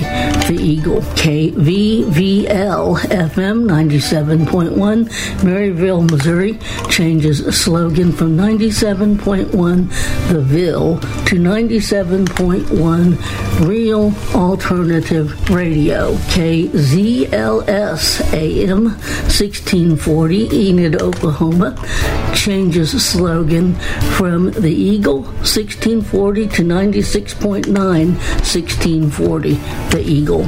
The 0.48 0.58
Eagle. 0.60 1.02
KVVL 1.52 2.96
FM 3.10 3.68
97.1 3.68 5.10
Maryville, 5.42 6.10
Missouri 6.10 6.58
changes 6.90 7.40
slogan 7.62 8.14
from 8.14 8.38
97.1 8.38 10.30
The 10.30 10.40
Ville 10.40 11.00
to 11.00 11.36
97.1 11.36 13.68
Real 13.68 14.14
Alternative 14.34 15.50
Radio. 15.50 16.14
KZLS 16.32 18.22
AM 18.34 18.86
1640 18.86 20.70
Enid, 20.70 21.02
Oklahoma 21.02 21.76
changes 22.34 22.92
slogan 23.04 23.76
from 24.16 24.52
the 24.52 24.72
Eagle 24.72 25.24
1640 25.24 26.48
to 26.48 26.64
96.9 26.64 27.68
1640 27.68 29.54
The 29.92 30.02
Eagle. 30.06 30.46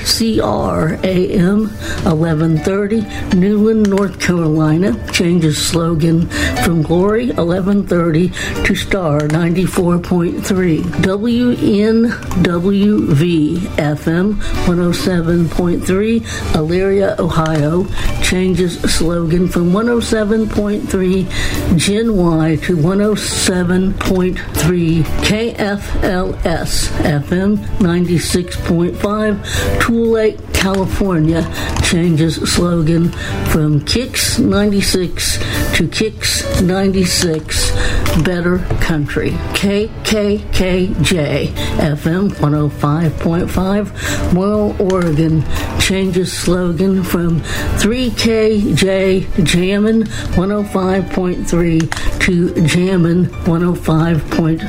WECR 0.00 0.96
AM 1.04 1.68
1130 2.08 3.36
Newland, 3.36 3.90
North 3.90 4.18
Carolina. 4.18 4.96
Changes 5.12 5.58
slogan 5.58 6.26
from 6.64 6.80
Glory 6.82 7.26
1130 7.26 8.30
to 8.64 8.74
Star 8.74 9.20
94.3. 9.20 10.80
WNWV 11.02 12.08
FM 13.76 14.34
107.3 14.34 16.20
Elyria, 16.54 17.18
Ohio. 17.18 17.84
Changes 18.22 18.80
slogan 18.80 19.48
from 19.48 19.72
107.3 19.72 21.76
Gen 21.76 22.16
Y 22.16 22.56
to 22.56 22.74
107.3 22.76 25.02
KFLS 25.02 26.88
FM 27.02 27.56
96.5 27.78 29.89
Tulelake, 29.90 30.38
California 30.54 31.42
changes 31.82 32.36
slogan 32.36 33.08
from 33.50 33.84
Kicks 33.84 34.38
96 34.38 35.38
to 35.74 35.88
Kicks 35.88 36.62
96 36.62 37.72
Better 38.22 38.58
Country. 38.80 39.30
KKKJ 39.54 41.48
FM 41.48 42.30
105.5 42.30 44.32
Moyle, 44.32 44.76
Oregon 44.80 45.42
changes 45.80 46.32
slogan 46.32 47.02
from 47.02 47.40
3KJ 47.80 49.44
Jammin' 49.44 50.04
105.3 50.04 52.20
to 52.20 52.54
Jammin' 52.66 53.26
105.3. 53.26 54.60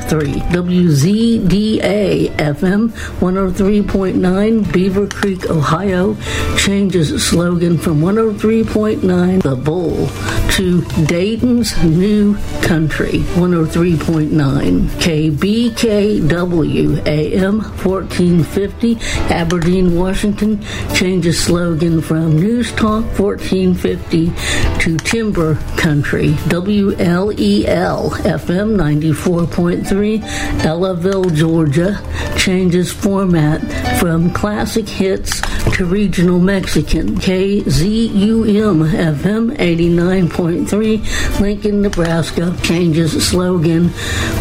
WZDA 0.52 2.30
FM 2.36 2.90
103.9 3.20 4.72
Beaver 4.72 5.01
Creek, 5.06 5.48
Ohio 5.50 6.14
changes 6.56 7.26
slogan 7.26 7.76
from 7.78 8.00
103.9 8.00 9.42
The 9.42 9.56
Bull 9.56 10.08
to 10.52 10.82
Dayton's 11.06 11.82
New 11.82 12.36
Country 12.62 13.20
103.9 13.34 14.88
KBKW 15.00 17.06
AM 17.06 17.60
1450 17.60 18.98
Aberdeen, 19.32 19.96
Washington 19.96 20.62
changes 20.94 21.42
slogan 21.42 22.00
from 22.02 22.36
News 22.36 22.70
Talk 22.72 23.04
1450 23.18 24.32
to 24.80 24.96
Timber 24.98 25.54
Country 25.76 26.34
WLEL 26.48 28.10
FM 28.10 28.76
94.3 28.76 30.20
Ellaville, 30.62 31.34
Georgia 31.34 32.00
changes 32.36 32.92
format 32.92 33.60
from 33.98 34.30
classic 34.32 34.86
hits 34.92 35.40
to 35.76 35.84
regional 35.84 36.38
Mexican 36.38 37.16
KZUM 37.16 38.90
FM 38.90 39.56
89.3 39.56 41.40
Lincoln, 41.40 41.82
Nebraska 41.82 42.56
changes 42.62 43.26
slogan 43.26 43.88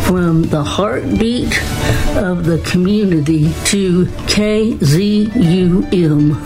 from 0.05 0.43
the 0.43 0.63
heartbeat 0.63 1.53
of 2.17 2.45
the 2.45 2.57
community 2.59 3.53
to 3.65 4.05
KZUM 4.27 5.31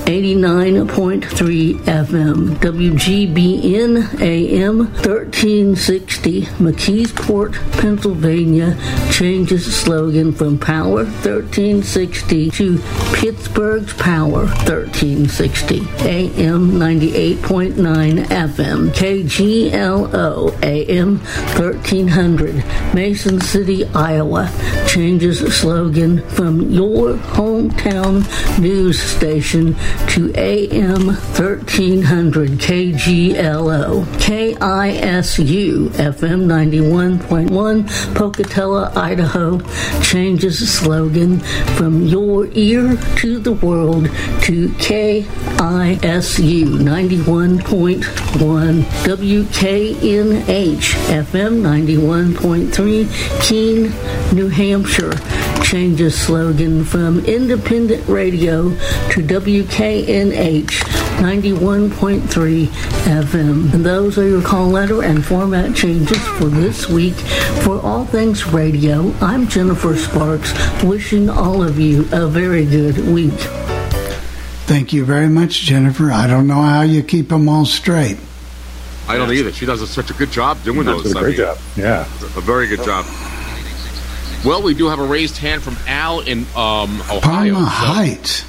89.3 0.05 1.73
FM 1.79 2.55
WGBN 2.57 4.21
AM 4.21 4.77
1360 4.77 6.41
McKeesport, 6.41 7.53
Pennsylvania 7.79 8.77
changes 9.11 9.75
slogan 9.75 10.31
from 10.31 10.57
Power 10.59 11.05
1360 11.05 12.51
to 12.51 12.77
Pittsburgh's 13.13 13.93
Power 13.93 14.45
1360 14.45 15.79
AM 16.07 16.71
98.9 16.71 18.25
FM 18.25 18.89
KGLO 18.91 20.63
AM 20.63 21.17
1300 21.19 22.63
Mason 22.93 23.41
City, 23.41 23.85
Iowa 23.85 24.51
changes 24.87 25.54
slogan 25.55 26.21
from 26.29 26.69
your 26.69 27.13
hometown 27.13 28.23
news 28.59 29.01
station 29.01 29.73
to 30.09 30.31
AM 30.35 31.07
1300 31.07 32.49
KGLO 32.51 34.03
KISU 34.19 35.89
FM 35.91 36.45
91.1 36.45 38.15
Pocatello, 38.15 38.91
Idaho. 38.95 39.59
Changes 40.01 40.69
slogan 40.69 41.39
from 41.77 42.03
your 42.03 42.47
ear 42.53 42.97
to 43.17 43.39
the 43.39 43.53
world 43.53 44.05
to 44.43 44.69
KISU 44.77 45.23
91.1 46.83 48.83
WKNH 49.05 50.85
FM 51.23 51.61
91.3 51.61 53.41
Keene, 53.41 53.93
New 54.35 54.49
Hampshire 54.49 55.13
changes 55.65 56.15
slogan 56.15 56.85
from 56.85 57.25
independent 57.25 58.07
radio 58.07 58.69
to 59.09 59.21
WKNH 59.23 60.67
91.3 61.17 62.67
FM. 62.67 63.73
And 63.73 63.83
those 63.83 64.19
are 64.19 64.27
your 64.27 64.43
call 64.43 64.67
letter 64.67 65.03
and 65.03 65.25
format 65.25 65.75
changes 65.75 66.19
for 66.37 66.45
this 66.45 66.87
week. 66.87 67.15
For 67.63 67.81
all 67.81 68.05
things 68.05 68.45
radio, 68.45 69.11
I'm 69.21 69.47
Jennifer 69.47 69.97
Sparks, 69.97 70.53
wishing 70.83 71.31
all 71.31 71.63
of 71.63 71.79
you 71.79 72.07
a 72.11 72.27
very 72.27 72.65
good 72.65 72.99
week. 73.07 73.33
Thank 74.67 74.93
you 74.93 75.03
very 75.03 75.29
much, 75.29 75.61
Jennifer. 75.61 76.11
I 76.11 76.27
don't 76.27 76.45
know 76.45 76.61
how 76.61 76.83
you 76.83 77.01
keep 77.01 77.29
them 77.29 77.49
all 77.49 77.65
straight. 77.65 78.17
I 79.07 79.17
don't 79.17 79.31
either. 79.31 79.51
She 79.51 79.65
does 79.65 79.87
such 79.89 80.11
a 80.11 80.13
good 80.13 80.31
job 80.31 80.63
doing 80.63 80.85
That's 80.85 81.03
those. 81.03 81.15
a 81.15 81.17
I 81.17 81.21
great 81.21 81.37
mean, 81.39 81.47
job. 81.47 81.57
Yeah. 81.75 82.01
A 82.01 82.41
very 82.41 82.67
good 82.67 82.83
job. 82.83 83.05
Well, 84.45 84.61
we 84.61 84.75
do 84.75 84.87
have 84.89 84.99
a 84.99 85.03
raised 85.05 85.37
hand 85.37 85.63
from 85.63 85.75
Al 85.87 86.19
in 86.19 86.41
um, 86.55 87.01
Ohio. 87.01 87.19
Parma 87.19 87.59
so- 87.59 87.65
Heights. 87.65 88.45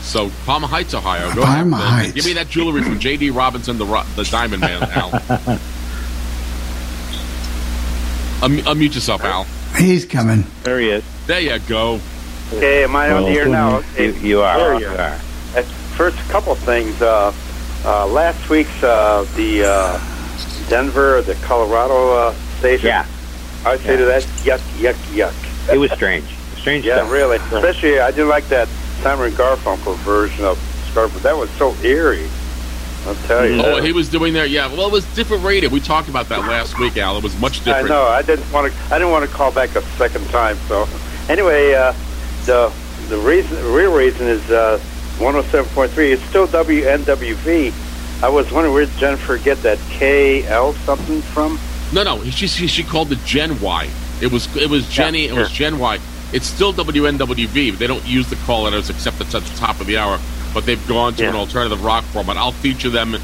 So, 0.00 0.30
Parma 0.46 0.66
Heights, 0.66 0.94
Ohio. 0.94 1.32
Go 1.34 1.42
Parma 1.42 1.76
ahead. 1.76 1.88
Heights. 1.88 2.12
Give 2.14 2.24
me 2.24 2.32
that 2.32 2.48
jewelry 2.48 2.82
from 2.82 2.98
J.B. 2.98 3.30
Robinson, 3.30 3.78
the 3.78 3.84
the 4.16 4.24
Diamond 4.24 4.60
Man, 4.62 4.82
Al. 4.82 5.14
Un- 8.42 8.58
unmute 8.66 8.94
yourself, 8.94 9.22
Al. 9.22 9.44
He's 9.76 10.06
coming. 10.06 10.44
There 10.64 10.80
he 10.80 10.88
is. 10.90 11.04
There 11.26 11.38
you 11.38 11.58
go. 11.60 12.00
Okay, 12.54 12.82
am 12.82 12.96
I 12.96 13.10
on 13.12 13.24
the 13.24 13.38
air 13.38 13.46
now? 13.46 13.82
You, 13.96 14.12
you 14.14 14.40
are. 14.40 14.56
There 14.56 14.74
you 14.80 14.90
you 14.90 14.96
are. 14.96 15.18
First, 15.96 16.18
a 16.18 16.32
couple 16.32 16.54
things. 16.54 17.00
Uh, 17.00 17.32
uh, 17.84 18.06
last 18.08 18.48
week's 18.48 18.82
uh, 18.82 19.24
the 19.36 19.64
uh, 19.64 20.68
Denver, 20.68 21.22
the 21.22 21.34
Colorado 21.46 22.14
uh, 22.14 22.32
station. 22.58 22.86
Yeah. 22.88 23.06
I 23.64 23.72
would 23.72 23.80
say 23.80 23.96
to 23.96 24.04
that, 24.06 24.22
yuck, 24.44 24.58
yuck, 24.78 24.94
yuck. 25.14 25.72
It 25.72 25.78
was 25.78 25.90
strange. 25.92 26.24
Strange 26.56 26.84
Yeah, 26.84 26.96
stuff. 26.96 27.10
really. 27.12 27.36
Especially, 27.36 28.00
I 28.00 28.10
didn't 28.10 28.28
like 28.28 28.48
that 28.48 28.68
Simon 29.02 29.32
Garfunkel 29.32 29.96
version 29.98 30.44
of 30.44 30.58
Scarpa. 30.90 31.18
That 31.20 31.36
was 31.36 31.50
so 31.52 31.74
eerie. 31.82 32.28
I'll 33.06 33.14
tell 33.26 33.46
you. 33.46 33.62
Oh, 33.62 33.80
he 33.82 33.92
was 33.92 34.08
doing 34.10 34.34
there. 34.34 34.44
Yeah. 34.44 34.66
Well, 34.66 34.86
it 34.86 34.92
was 34.92 35.06
different 35.14 35.42
radio. 35.42 35.70
We 35.70 35.80
talked 35.80 36.08
about 36.08 36.28
that 36.28 36.40
last 36.40 36.78
week, 36.78 36.98
Al. 36.98 37.16
It 37.16 37.22
was 37.22 37.38
much 37.40 37.64
different. 37.64 37.86
I 37.86 37.88
know. 37.88 38.02
I 38.04 38.20
didn't 38.22 38.50
want 38.52 38.70
to. 38.72 38.78
I 38.94 38.98
didn't 38.98 39.10
want 39.10 39.28
to 39.28 39.34
call 39.34 39.50
back 39.52 39.74
a 39.74 39.80
second 39.96 40.26
time. 40.28 40.56
So, 40.68 40.86
anyway, 41.28 41.72
uh, 41.72 41.92
the 42.44 42.70
the 43.08 43.16
reason, 43.18 43.56
the 43.56 43.70
real 43.70 43.94
reason 43.94 44.26
is 44.26 44.50
uh, 44.50 44.78
107.3. 45.18 46.12
It's 46.12 46.22
still 46.24 46.46
WNWV. 46.46 47.72
I 48.22 48.28
was 48.28 48.52
wondering 48.52 48.74
where 48.74 48.84
did 48.84 48.94
Jennifer 48.98 49.38
get 49.38 49.62
that 49.62 49.78
KL 49.78 50.74
something 50.84 51.22
from? 51.22 51.58
No, 51.92 52.02
no. 52.02 52.22
She, 52.24 52.46
she 52.46 52.66
she 52.66 52.82
called 52.84 53.10
it 53.12 53.18
Gen 53.24 53.60
Y. 53.60 53.88
It 54.20 54.30
was 54.30 54.54
it 54.56 54.68
was 54.70 54.88
Jenny. 54.88 55.26
It 55.26 55.32
was 55.34 55.50
Gen 55.50 55.78
Y. 55.78 55.98
It's 56.32 56.46
still 56.46 56.72
WNWV. 56.72 57.76
They 57.76 57.86
don't 57.86 58.06
use 58.06 58.28
the 58.30 58.36
call 58.36 58.62
letters 58.62 58.90
except 58.90 59.20
it's 59.20 59.34
at 59.34 59.42
the 59.42 59.56
top 59.56 59.80
of 59.80 59.86
the 59.86 59.96
hour. 59.98 60.18
But 60.54 60.66
they've 60.66 60.84
gone 60.88 61.14
to 61.14 61.22
an 61.28 61.36
alternative 61.36 61.84
rock 61.84 62.04
format. 62.04 62.36
I'll 62.36 62.52
feature 62.52 62.90
them 62.90 63.16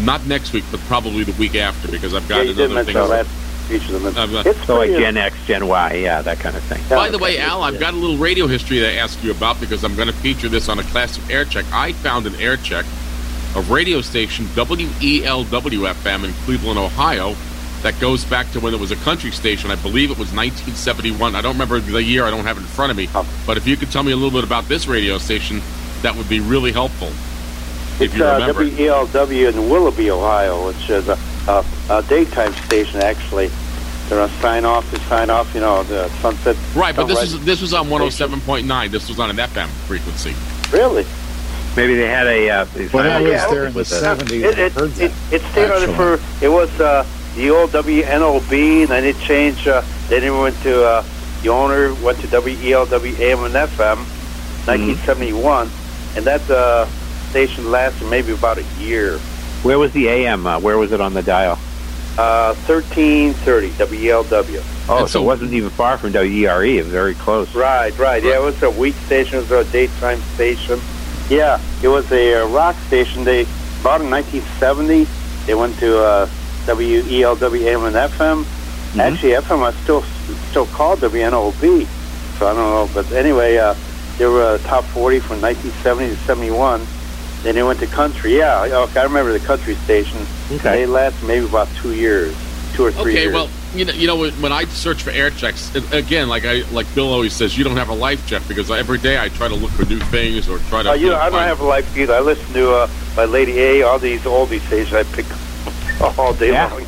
not 0.00 0.24
next 0.26 0.52
week, 0.52 0.64
but 0.70 0.80
probably 0.82 1.24
the 1.24 1.32
week 1.32 1.54
after 1.54 1.88
because 1.90 2.14
I've 2.14 2.28
got 2.28 2.46
you 2.46 2.54
did 2.54 2.70
another 2.70 2.84
thing. 2.84 2.94
that 2.94 3.08
last 3.08 3.28
feature. 3.68 3.98
Them. 3.98 4.16
I've 4.16 4.32
got- 4.32 4.46
It's 4.46 4.66
So 4.66 4.76
like 4.76 4.90
Gen 4.90 5.16
X, 5.16 5.36
Gen 5.46 5.66
Y, 5.68 5.94
yeah, 5.94 6.22
that 6.22 6.38
kind 6.40 6.56
of 6.56 6.62
thing. 6.64 6.80
By 6.88 7.08
the 7.10 7.18
way, 7.18 7.38
Al, 7.38 7.62
I've 7.62 7.78
got 7.78 7.94
a 7.94 7.96
little 7.96 8.16
radio 8.16 8.46
history 8.46 8.78
to 8.80 8.92
ask 8.98 9.22
you 9.22 9.30
about 9.30 9.60
because 9.60 9.84
I'm 9.84 9.94
going 9.94 10.08
to 10.08 10.14
feature 10.14 10.48
this 10.48 10.68
on 10.68 10.78
a 10.78 10.82
classic 10.84 11.22
air 11.30 11.44
check. 11.44 11.64
I 11.72 11.92
found 11.92 12.26
an 12.26 12.34
air 12.36 12.56
check 12.56 12.84
of 13.54 13.70
radio 13.70 14.00
station 14.00 14.46
E 14.46 14.48
WELW 14.54 15.92
FM 15.94 16.24
in 16.24 16.32
Cleveland, 16.44 16.78
Ohio, 16.78 17.34
that 17.82 17.98
goes 18.00 18.24
back 18.24 18.50
to 18.52 18.60
when 18.60 18.74
it 18.74 18.80
was 18.80 18.90
a 18.92 18.96
country 18.96 19.30
station. 19.30 19.70
I 19.70 19.76
believe 19.76 20.10
it 20.10 20.18
was 20.18 20.32
1971. 20.32 21.34
I 21.34 21.40
don't 21.40 21.54
remember 21.54 21.80
the 21.80 22.02
year. 22.02 22.24
I 22.24 22.30
don't 22.30 22.44
have 22.44 22.56
it 22.56 22.60
in 22.60 22.66
front 22.66 22.90
of 22.90 22.96
me. 22.96 23.08
But 23.46 23.56
if 23.56 23.66
you 23.66 23.76
could 23.76 23.90
tell 23.90 24.02
me 24.02 24.12
a 24.12 24.16
little 24.16 24.30
bit 24.30 24.44
about 24.44 24.68
this 24.68 24.86
radio 24.86 25.18
station, 25.18 25.60
that 26.02 26.14
would 26.16 26.28
be 26.28 26.40
really 26.40 26.72
helpful. 26.72 27.08
If 27.08 28.00
It's 28.02 28.14
you 28.16 28.24
uh, 28.24 28.38
remember. 28.38 28.62
it. 28.62 28.72
WELW 28.74 29.52
in 29.52 29.68
Willoughby, 29.70 30.10
Ohio, 30.10 30.66
which 30.68 30.88
is 30.90 31.08
a, 31.08 31.18
a, 31.48 31.64
a 31.90 32.02
daytime 32.04 32.52
station 32.66 33.00
actually. 33.02 33.50
They're 34.08 34.20
on 34.20 34.30
sign 34.40 34.64
off 34.64 34.88
to 34.90 34.98
sign 35.02 35.30
off, 35.30 35.52
you 35.54 35.60
know, 35.60 35.82
the 35.84 36.08
sunset. 36.20 36.56
Right, 36.74 36.94
but 36.94 37.06
this 37.06 37.18
sunrise- 37.18 37.34
was 37.34 37.44
this 37.44 37.60
was 37.62 37.72
on 37.74 37.86
107.9. 37.88 38.90
This 38.90 39.08
was 39.08 39.18
on 39.20 39.30
an 39.30 39.36
FM 39.36 39.68
frequency. 39.86 40.34
really. 40.76 41.06
Maybe 41.76 41.94
they 41.94 42.08
had 42.08 42.26
a. 42.26 42.50
Uh, 42.50 42.66
When 42.66 43.06
I 43.06 43.16
Oh, 43.20 43.22
was 43.22 43.30
yeah, 43.32 43.50
there 43.50 43.64
in 43.66 43.72
the 43.72 43.80
70s, 43.80 44.30
it, 44.42 44.58
I 44.58 44.68
heard 44.68 44.98
it, 44.98 45.12
it 45.30 45.40
stayed 45.52 45.70
on 45.70 45.82
it 45.88 45.94
for, 45.96 46.20
it 46.44 46.48
was 46.50 46.68
uh, 46.80 47.06
the 47.36 47.50
old 47.50 47.70
WNOB, 47.70 48.82
and 48.82 48.88
then 48.88 49.04
it 49.04 49.18
changed, 49.18 49.66
uh, 49.68 49.82
then 50.08 50.22
it 50.22 50.30
went 50.30 50.56
to, 50.62 50.84
uh, 50.84 51.04
the 51.42 51.48
owner 51.48 51.94
went 52.02 52.18
to 52.20 52.26
WELW 52.28 53.18
AM 53.20 53.44
and 53.44 53.54
FM, 53.54 53.96
Mm-hmm. 54.62 54.90
1971, 54.94 55.68
and 56.16 56.24
that 56.24 56.48
uh, 56.48 56.86
station 57.30 57.70
lasted 57.72 58.08
maybe 58.08 58.32
about 58.32 58.58
a 58.58 58.64
year. 58.78 59.18
Where 59.64 59.76
was 59.78 59.92
the 59.92 60.06
AM? 60.08 60.46
Uh, 60.46 60.60
where 60.60 60.78
was 60.78 60.92
it 60.92 61.00
on 61.00 61.14
the 61.14 61.22
dial? 61.22 61.58
Uh, 62.16 62.54
1330, 62.66 63.70
WELW. 63.70 64.62
Oh, 64.88 64.98
And 64.98 65.08
so, 65.08 65.18
so- 65.18 65.22
it 65.22 65.26
wasn't 65.26 65.52
even 65.52 65.70
far 65.70 65.98
from 65.98 66.12
WERE. 66.12 66.64
It 66.64 66.84
was 66.84 66.92
very 66.92 67.14
close. 67.14 67.52
Right, 67.56 67.96
right. 67.98 68.22
Yeah, 68.22 68.36
it 68.38 68.42
was 68.42 68.62
a 68.62 68.70
week 68.70 68.94
station. 69.06 69.38
It 69.38 69.50
was 69.50 69.66
a 69.66 69.72
daytime 69.72 70.20
station. 70.34 70.78
Yeah, 71.28 71.60
it 71.82 71.88
was 71.88 72.10
a 72.12 72.42
uh, 72.44 72.46
rock 72.48 72.76
station. 72.86 73.24
They 73.24 73.44
bought 73.82 74.00
in 74.00 74.10
1970. 74.10 75.06
They 75.46 75.54
went 75.54 75.76
to 75.80 75.98
uh, 75.98 76.28
WELW 76.66 77.86
and 77.86 77.96
FM. 77.96 78.46
Actually, 78.98 79.32
FM 79.32 79.60
was 79.60 79.74
still 79.76 80.02
still 80.50 80.66
called 80.66 81.00
WNOB. 81.00 81.86
So 82.38 82.46
I 82.46 82.54
don't 82.54 82.56
know, 82.56 82.90
but 82.94 83.10
anyway, 83.12 83.56
uh, 83.56 83.74
they 84.18 84.26
were 84.26 84.42
uh, 84.42 84.58
top 84.58 84.84
40 84.84 85.20
from 85.20 85.40
1970 85.40 86.14
to 86.14 86.16
71. 86.22 86.86
Then 87.42 87.54
they 87.54 87.62
went 87.62 87.80
to 87.80 87.86
country. 87.86 88.36
Yeah, 88.36 88.62
okay, 88.62 89.00
I 89.00 89.04
remember 89.04 89.32
the 89.32 89.44
country 89.44 89.74
station. 89.74 90.18
Okay. 90.50 90.58
They 90.58 90.86
lasted 90.86 91.26
maybe 91.26 91.46
about 91.46 91.68
two 91.76 91.94
years, 91.94 92.34
two 92.74 92.84
or 92.84 92.92
three 92.92 93.12
Okay, 93.12 93.22
years. 93.22 93.34
well, 93.34 93.48
you 93.74 93.84
know, 93.84 93.92
you 93.92 94.06
know, 94.06 94.16
when 94.16 94.32
when 94.42 94.52
I 94.52 94.64
search 94.66 95.02
for 95.02 95.10
air 95.10 95.30
checks, 95.30 95.74
again, 95.92 96.28
like 96.28 96.44
I, 96.44 96.62
like 96.70 96.92
Bill 96.94 97.10
always 97.10 97.32
says, 97.32 97.56
you 97.56 97.64
don't 97.64 97.76
have 97.76 97.88
a 97.88 97.94
life, 97.94 98.24
Jeff, 98.26 98.46
because 98.46 98.70
every 98.70 98.98
day 98.98 99.18
I 99.18 99.28
try 99.30 99.48
to 99.48 99.54
look 99.54 99.70
for 99.70 99.84
new 99.86 99.98
things 99.98 100.48
or 100.48 100.58
try 100.68 100.82
to. 100.82 100.90
Oh, 100.90 100.92
you 100.92 101.06
know, 101.06 101.12
know, 101.12 101.20
I 101.20 101.30
don't 101.30 101.42
have 101.42 101.60
a 101.60 101.64
life 101.64 101.96
either. 101.96 102.14
I 102.14 102.20
listen 102.20 102.52
to 102.54 102.70
uh, 102.72 102.88
my 103.16 103.24
Lady 103.24 103.58
A, 103.58 103.82
all 103.82 103.98
these 103.98 104.20
oldie 104.22 104.60
stations. 104.60 104.92
I 104.94 105.02
pick 105.04 105.26
all 106.18 106.34
day 106.34 106.52
Yeah. 106.52 106.68
long. 106.72 106.84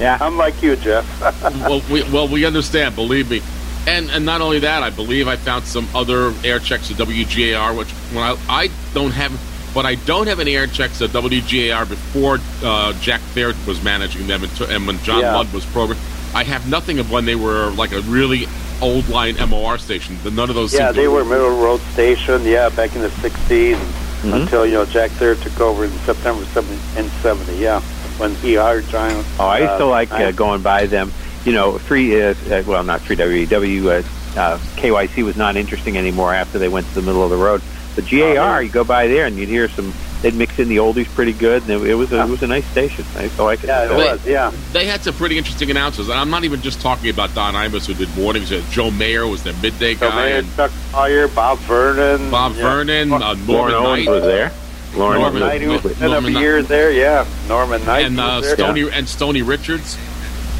Yeah. 0.00 0.18
I'm 0.20 0.36
like 0.36 0.62
you, 0.62 0.76
Jeff. 0.76 1.04
well, 1.42 1.82
we, 1.90 2.02
well, 2.10 2.28
we 2.28 2.44
understand. 2.44 2.94
Believe 2.94 3.30
me, 3.30 3.40
and 3.86 4.10
and 4.10 4.24
not 4.24 4.40
only 4.40 4.60
that, 4.60 4.82
I 4.82 4.90
believe 4.90 5.28
I 5.28 5.36
found 5.36 5.64
some 5.64 5.88
other 5.94 6.32
air 6.44 6.58
checks 6.58 6.90
at 6.90 6.96
WGAR, 6.98 7.76
which 7.76 7.90
when 8.12 8.22
I 8.22 8.36
I 8.48 8.70
don't 8.94 9.12
have, 9.12 9.32
but 9.74 9.86
I 9.86 9.94
don't 9.96 10.26
have 10.26 10.40
any 10.40 10.56
air 10.56 10.66
checks 10.66 11.00
at 11.00 11.10
WGAR 11.10 11.88
before 11.88 12.38
uh, 12.62 12.92
Jack 13.00 13.20
Thayer 13.34 13.52
was 13.66 13.82
managing 13.82 14.26
them, 14.26 14.42
and, 14.44 14.54
to, 14.56 14.68
and 14.68 14.86
when 14.86 14.98
John 15.00 15.20
Yeah. 15.20 15.36
Ludd 15.36 15.52
was 15.52 15.64
program. 15.66 15.98
I 16.34 16.44
have 16.44 16.68
nothing 16.68 16.98
of 16.98 17.10
when 17.10 17.24
they 17.26 17.34
were 17.34 17.70
like 17.70 17.92
a 17.92 18.00
really 18.02 18.46
old 18.80 19.08
line 19.08 19.36
MOR 19.48 19.78
station. 19.78 20.18
None 20.24 20.48
of 20.50 20.54
those. 20.54 20.74
yeah, 20.74 20.90
they 20.92 21.08
were 21.08 21.24
middle 21.24 21.50
road 21.62 21.80
station. 21.92 22.44
Yeah, 22.44 22.68
back 22.70 22.94
in 22.94 23.00
the 23.02 23.08
'60s 23.08 23.78
Mm-hmm. 24.22 24.34
until 24.34 24.64
you 24.64 24.74
know 24.74 24.84
Jack 24.86 25.10
Thayer 25.12 25.34
took 25.34 25.58
over 25.60 25.84
in 25.84 25.90
September 26.06 26.44
70, 26.44 26.74
in 26.96 27.08
'70. 27.22 27.56
Yeah, 27.56 27.82
when 28.22 28.34
he 28.36 28.54
hired 28.54 28.86
John. 28.88 29.24
Oh, 29.38 29.46
I 29.46 29.58
used 29.58 29.78
to 29.78 29.84
uh, 29.84 29.88
like 29.88 30.10
uh, 30.12 30.30
going 30.30 30.62
by 30.62 30.86
them. 30.86 31.12
You 31.44 31.52
know, 31.52 31.76
three. 31.76 32.22
Uh, 32.22 32.34
uh, 32.50 32.62
well, 32.66 32.84
not 32.84 33.00
three 33.02 33.16
WEW. 33.16 33.90
Uh, 33.90 34.02
uh, 34.38 34.58
KYC 34.76 35.24
was 35.24 35.36
not 35.36 35.56
interesting 35.56 35.98
anymore 35.98 36.32
after 36.32 36.58
they 36.58 36.68
went 36.68 36.86
to 36.86 36.94
the 36.94 37.02
middle 37.02 37.22
of 37.22 37.30
the 37.30 37.36
road. 37.36 37.60
But 37.94 38.08
GAR, 38.08 38.62
you 38.62 38.70
go 38.70 38.84
by 38.84 39.06
there 39.08 39.26
and 39.26 39.36
you'd 39.36 39.50
hear 39.50 39.68
some. 39.68 39.92
They'd 40.22 40.34
mix 40.34 40.60
in 40.60 40.68
the 40.68 40.76
oldies 40.76 41.08
pretty 41.08 41.32
good, 41.32 41.62
and 41.62 41.72
it, 41.72 41.90
it 41.90 41.94
was 41.94 42.12
a, 42.12 42.20
it 42.22 42.28
was 42.28 42.44
a 42.44 42.46
nice 42.46 42.64
station. 42.66 43.04
I 43.16 43.24
used 43.24 43.34
to 43.36 43.42
like 43.42 43.64
it. 43.64 43.66
Yeah, 43.66 43.84
it 43.86 43.88
They- 43.88 43.94
was. 43.96 44.24
Yeah, 44.24 44.52
They 44.70 44.84
had 44.86 45.02
some 45.02 45.14
pretty 45.14 45.36
interesting 45.36 45.68
announcers, 45.68 46.08
and 46.08 46.16
I'm 46.16 46.30
not 46.30 46.44
even 46.44 46.62
just 46.62 46.80
talking 46.80 47.10
about 47.10 47.34
Don 47.34 47.54
Imus 47.54 47.86
who 47.86 47.94
did 47.94 48.16
mornings. 48.16 48.50
Joe 48.70 48.92
Mayer 48.92 49.26
was 49.26 49.42
their 49.42 49.52
midday 49.54 49.96
so 49.96 50.08
guy, 50.08 50.14
man, 50.14 50.44
and 50.44 50.54
Chuck 50.56 50.70
Collier, 50.92 51.26
Bob 51.26 51.58
Vernon, 51.58 52.30
Bob 52.30 52.54
yeah. 52.54 52.62
Vernon, 52.62 53.12
uh, 53.12 53.18
Lauren 53.18 53.46
Norman 53.46 53.74
Owens 53.74 54.06
Knight, 54.06 54.08
was 54.12 54.22
there. 54.22 54.52
Lauren 54.94 55.20
Norman- 55.20 55.40
Knight, 55.40 55.62
who 55.62 55.70
was 55.72 56.00
Norman 56.00 56.34
up 56.34 56.40
a 56.40 56.44
year 56.44 56.62
there. 56.62 56.90
Yeah, 56.90 57.26
Norman 57.48 57.84
Knight 57.84 58.06
and 58.06 58.20
uh. 58.20 58.42
Stony 58.42 58.88
and 58.90 59.08
Stony 59.08 59.42
Richards. 59.42 59.96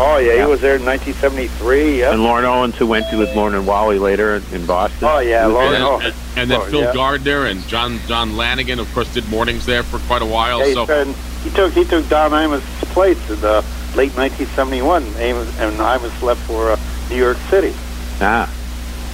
Oh 0.00 0.16
yeah, 0.16 0.32
Yeah. 0.32 0.44
he 0.46 0.50
was 0.50 0.60
there 0.62 0.76
in 0.76 0.84
1973. 0.84 2.00
Yeah. 2.00 2.12
and 2.12 2.22
Lauren 2.22 2.44
Owens, 2.46 2.76
who 2.76 2.86
went 2.86 3.08
to 3.10 3.18
with 3.18 3.34
Lauren 3.36 3.54
and 3.54 3.66
Wally 3.66 3.98
later 3.98 4.42
in, 4.52 4.64
Boston. 4.66 4.98
Oh 5.06 5.18
yeah, 5.18 5.44
And, 5.44 5.52
Lauren. 5.54 5.72
then- 5.72 5.82
Oh, 5.82 6.00
and, 6.00 6.14
and 6.36 6.50
then 6.50 6.60
oh, 6.62 6.64
Phil 6.64 6.80
yeah. 6.80 6.94
Gardner 6.94 7.44
and 7.46 7.66
John 7.68 8.00
John 8.08 8.36
Lanigan, 8.36 8.78
of 8.78 8.92
course, 8.94 9.12
did 9.12 9.28
mornings 9.28 9.66
there 9.66 9.82
for 9.82 9.98
quite 10.06 10.22
a 10.22 10.26
while. 10.26 10.60
Yeah, 10.60 10.66
he, 10.66 10.72
so 10.74 11.04
he 11.44 11.50
took 11.50 11.72
he 11.74 11.84
took 11.84 12.08
Don 12.08 12.30
Imus' 12.30 12.62
place 12.94 13.18
in 13.30 13.38
the 13.42 13.62
late 13.94 14.16
1971, 14.16 15.04
Amos, 15.18 15.60
and 15.60 15.74
Imus 15.76 16.22
left 16.22 16.40
for 16.46 16.72
uh, 16.72 16.80
New 17.10 17.16
York 17.16 17.36
City. 17.50 17.74
Ah, 18.22 18.50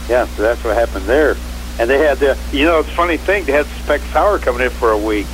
Yeah, 0.09 0.26
so 0.37 0.42
that's 0.42 0.62
what 0.62 0.76
happened 0.76 1.07
there. 1.07 1.35
And 1.78 1.88
they 1.88 1.98
had 1.98 2.18
the, 2.18 2.36
you 2.52 2.64
know, 2.66 2.80
it's 2.80 2.88
a 2.88 2.92
funny 2.92 3.16
thing. 3.16 3.44
They 3.44 3.52
had 3.52 3.66
Specs 3.84 4.02
Howard 4.10 4.42
coming 4.42 4.62
in 4.62 4.70
for 4.70 4.90
a 4.90 4.98
week 4.98 5.26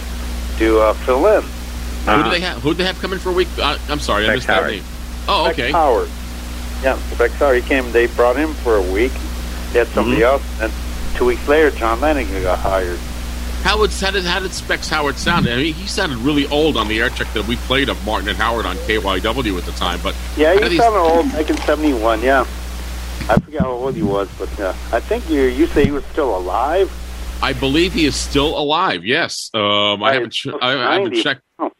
to 0.58 0.78
uh, 0.80 0.92
fill 0.92 1.26
in. 1.26 1.42
who 1.42 2.22
do 2.24 2.30
they 2.30 2.40
have? 2.40 2.62
Who 2.62 2.70
do 2.70 2.74
they 2.74 2.84
have 2.84 3.00
coming 3.00 3.18
for 3.18 3.30
a 3.30 3.32
week? 3.32 3.48
Uh, 3.58 3.78
I'm 3.88 3.98
sorry, 4.00 4.24
I 4.24 4.28
Beck 4.28 4.34
missed 4.36 4.46
that 4.48 4.54
Howard. 4.62 4.70
name. 4.72 4.82
Oh, 5.26 5.44
Spec 5.44 5.54
okay. 5.58 5.72
Howard. 5.72 6.08
Yeah, 6.82 6.96
Specs 7.14 7.34
Howard. 7.34 7.62
He 7.62 7.68
came. 7.68 7.90
They 7.92 8.06
brought 8.08 8.36
him 8.36 8.52
for 8.54 8.76
a 8.76 8.82
week. 8.82 9.12
They 9.72 9.78
had 9.78 9.88
somebody 9.88 10.22
else, 10.22 10.42
and 10.60 10.70
two 11.16 11.24
weeks 11.24 11.48
later, 11.48 11.70
John 11.70 12.00
Lanigan 12.00 12.42
got 12.42 12.58
hired. 12.58 12.98
How 13.62 13.78
would 13.78 13.90
how 13.92 14.10
did 14.10 14.24
how 14.24 14.40
did 14.40 14.52
Specs 14.52 14.90
Howard 14.90 15.16
sound? 15.16 15.48
I 15.48 15.56
mean, 15.56 15.72
he 15.72 15.86
sounded 15.86 16.18
really 16.18 16.46
old 16.48 16.76
on 16.76 16.86
the 16.88 17.00
air 17.00 17.08
check 17.08 17.32
that 17.32 17.48
we 17.48 17.56
played 17.56 17.88
of 17.88 18.04
Martin 18.04 18.28
and 18.28 18.36
Howard 18.36 18.66
on 18.66 18.76
KYW 18.76 19.56
at 19.56 19.64
the 19.64 19.72
time. 19.72 19.98
But 20.02 20.14
Yeah, 20.36 20.52
he 20.52 20.60
did 20.60 20.72
he- 20.72 20.78
sounded 20.78 20.98
old 21.00 21.32
back 21.32 21.48
in 21.48 21.56
'71. 21.56 22.20
Yeah, 22.20 22.44
I 23.28 23.38
forget 23.40 23.62
how 23.62 23.70
old 23.72 23.94
he 23.94 24.02
was, 24.02 24.28
but 24.38 24.60
uh, 24.60 24.74
I 24.92 25.00
think 25.00 25.28
you 25.30 25.42
you 25.42 25.66
say 25.68 25.84
he 25.84 25.90
was 25.90 26.04
still 26.06 26.36
alive. 26.36 26.90
I 27.42 27.52
believe 27.52 27.92
he 27.92 28.04
is 28.06 28.14
still 28.16 28.56
alive. 28.58 29.04
Yes, 29.04 29.50
um, 29.54 30.02
I 30.02 30.12
haven't 30.14 30.30
ch- 30.32 30.48
I, 30.60 30.90
I 30.90 30.94
haven't 30.98 31.14
checked. 31.14 31.42
Oh. 31.58 31.70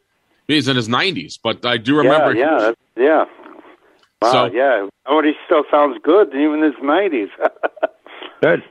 He's 0.47 0.67
in 0.67 0.75
his 0.75 0.87
90s, 0.87 1.39
but 1.41 1.65
I 1.65 1.77
do 1.77 1.97
remember. 1.97 2.35
Yeah, 2.35 2.45
yeah, 2.51 2.57
that's, 2.59 2.77
yeah. 2.97 3.25
Wow, 4.21 4.31
So- 4.31 4.45
yeah. 4.53 4.87
Oh, 5.07 5.21
he 5.21 5.33
still 5.45 5.63
sounds 5.71 5.97
good, 6.03 6.29
even 6.29 6.63
in 6.63 6.71
his 6.73 6.73
nineties. 6.83 7.29
Good. 8.41 8.63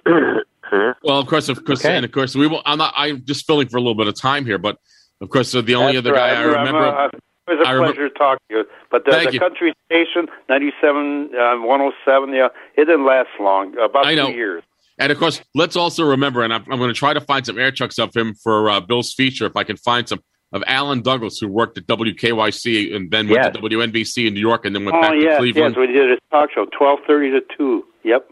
Well, 1.03 1.19
of 1.21 1.27
course, 1.27 1.49
of 1.49 1.65
course, 1.65 1.85
Okay. 1.85 1.95
and 1.97 2.05
of 2.05 2.11
course, 2.13 2.35
we 2.35 2.47
will. 2.47 2.63
I'm 2.67 2.79
not. 2.79 2.93
I'm 2.97 3.25
just 3.25 3.47
filling 3.47 3.69
for 3.69 3.77
a 3.77 3.81
little 3.81 3.95
bit 3.95 4.09
of 4.09 4.15
time 4.21 4.45
here, 4.45 4.59
but 4.59 4.77
of 5.21 5.29
course, 5.31 5.55
uh, 5.55 5.61
the 5.63 5.75
only 5.77 5.93
That's 5.95 6.07
other 6.07 6.15
guy 6.17 6.29
right. 6.31 6.37
I 6.37 6.41
I'm- 6.41 6.49
remember. 6.49 6.89
I'm, 6.89 7.07
uh, 7.07 7.19
it 7.49 7.59
was 7.59 7.67
a 7.67 7.69
I 7.69 7.73
remember- 7.73 7.95
pleasure 7.95 8.09
talking 8.11 8.39
to 8.51 8.57
you. 8.59 8.65
But 8.91 9.05
the, 9.05 9.11
Thank 9.13 9.29
the 9.29 9.35
you. 9.35 9.41
country 9.41 9.73
station, 9.87 10.29
97, 10.49 11.31
uh, 11.35 11.57
107, 11.59 12.35
yeah, 12.35 12.49
it 12.77 12.85
didn't 12.87 13.05
last 13.05 13.29
long. 13.41 13.77
About 13.79 14.07
I 14.07 14.15
know. 14.15 14.27
two 14.29 14.33
years. 14.37 14.63
And 14.99 15.11
of 15.11 15.19
course, 15.19 15.43
let's 15.57 15.75
also 15.77 16.05
remember, 16.05 16.43
and 16.43 16.55
I'm, 16.55 16.63
I'm 16.71 16.79
going 16.79 16.89
to 16.91 16.95
try 16.95 17.13
to 17.13 17.21
find 17.21 17.45
some 17.45 17.59
air 17.59 17.73
chucks 17.73 17.99
of 17.99 18.15
him 18.15 18.35
for 18.35 18.71
uh, 18.71 18.81
Bill's 18.81 19.13
feature 19.13 19.45
if 19.47 19.57
I 19.57 19.65
can 19.65 19.77
find 19.77 20.09
some 20.09 20.21
of 20.53 20.63
Alan 20.69 21.03
Douglas, 21.03 21.39
who 21.39 21.49
worked 21.49 21.77
at 21.79 21.87
WKYC 21.89 22.95
and 22.95 23.11
then 23.11 23.29
went 23.29 23.43
Yes. 23.43 23.55
to 23.57 23.61
WNBC 23.61 24.29
in 24.29 24.35
New 24.35 24.41
York 24.41 24.65
and 24.65 24.75
then 24.75 24.85
went 24.85 24.97
Oh, 24.97 25.01
back 25.01 25.11
to 25.11 25.17
yes, 25.17 25.25
yes. 25.31 25.39
Cleveland. 25.39 25.77
We 25.77 25.87
did 25.89 26.13
a 26.13 26.17
talk 26.31 26.51
show, 26.53 26.61
1230 26.79 27.31
to 27.33 27.41
2. 27.57 27.85
Yep. 28.05 28.31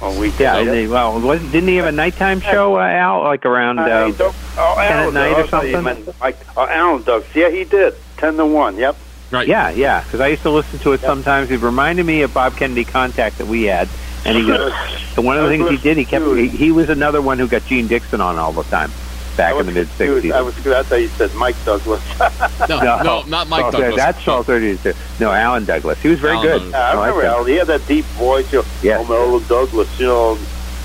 On 0.00 0.18
weekdays. 0.18 0.40
Yeah, 0.40 0.58
and 0.58 0.68
they, 0.70 0.88
well, 0.88 1.20
wasn't, 1.20 1.52
didn't 1.52 1.68
he 1.68 1.76
have 1.76 1.86
a 1.86 1.92
nighttime 1.92 2.40
show 2.40 2.76
uh, 2.76 2.80
out 2.80 3.22
like 3.22 3.46
around 3.46 3.78
Uh, 3.78 3.82
uh, 3.82 4.06
he 4.06 4.12
don't- 4.12 4.34
oh, 4.58 4.74
10 4.76 4.84
at 4.84 4.90
Alan, 4.92 5.14
night 5.14 5.32
or 5.32 5.40
oh, 5.42 5.46
sorry, 5.46 5.68
you 5.68 5.74
something? 5.74 6.04
meant 6.04 6.20
Mike, 6.20 6.36
oh, 6.56 6.66
Alan 6.66 7.02
Douglas. 7.04 7.36
Yeah, 7.36 7.50
he 7.50 7.62
did. 7.64 7.94
10 8.22 8.36
to 8.36 8.46
1. 8.46 8.76
Yep. 8.76 8.96
Right. 9.32 9.48
Yeah, 9.48 9.70
yeah. 9.70 10.04
Because 10.04 10.20
I 10.20 10.28
used 10.28 10.42
to 10.42 10.50
listen 10.50 10.78
to 10.80 10.92
it 10.92 11.00
sometimes. 11.00 11.50
It 11.50 11.60
reminded 11.60 12.06
me 12.06 12.22
of 12.22 12.32
Bob 12.32 12.54
Kennedy 12.56 12.84
Contact 12.84 13.38
that 13.38 13.46
we 13.48 13.64
had, 13.64 13.88
and 14.24 14.36
he 14.38 14.44
was 14.44 14.72
and 15.16 15.26
one 15.26 15.36
of 15.38 15.42
the 15.44 15.48
things 15.48 15.68
he 15.70 15.76
did. 15.78 15.96
He 15.96 16.04
kept. 16.04 16.24
He, 16.26 16.46
he 16.48 16.70
was 16.70 16.88
another 16.88 17.20
one 17.20 17.38
who 17.40 17.48
got 17.48 17.64
Jeane 17.66 17.88
Dixon 17.88 18.20
on 18.20 18.36
all 18.38 18.52
the 18.52 18.62
time 18.64 18.92
back 19.36 19.56
in 19.58 19.66
the 19.66 19.72
mid 19.72 19.88
'60s. 19.88 20.30
I 20.32 20.40
was 20.42 20.54
good. 20.60 20.76
I 20.76 20.82
thought 20.84 20.96
you 21.00 21.08
said 21.08 21.34
Mike 21.34 21.56
Douglas. 21.64 22.00
No, 22.68 22.78
no, 22.80 23.02
no, 23.02 23.22
not 23.22 23.48
Mike 23.48 23.64
Oh, 23.64 23.70
Douglas. 23.72 23.96
That's 23.96 24.22
Charles 24.22 24.46
Thirty. 24.46 24.78
No, 25.18 25.32
Alan 25.32 25.64
Douglas. 25.64 26.00
He 26.00 26.08
was 26.08 26.20
very 26.20 26.36
Alan 26.36 26.46
good. 26.60 26.70
Yeah, 26.70 26.78
I 26.78 26.94
like 26.94 27.14
remember 27.14 27.22
him. 27.22 27.30
Alan. 27.32 27.46
He 27.48 27.54
had 27.56 27.66
that 27.66 27.86
deep 27.88 28.04
voice. 28.04 28.52
You 28.52 28.58
know, 28.60 28.64
Yeah. 28.82 29.00
I'm 29.00 29.10
Alan 29.10 29.42
Douglas. 29.48 29.98
You 29.98 30.06
know, 30.06 30.38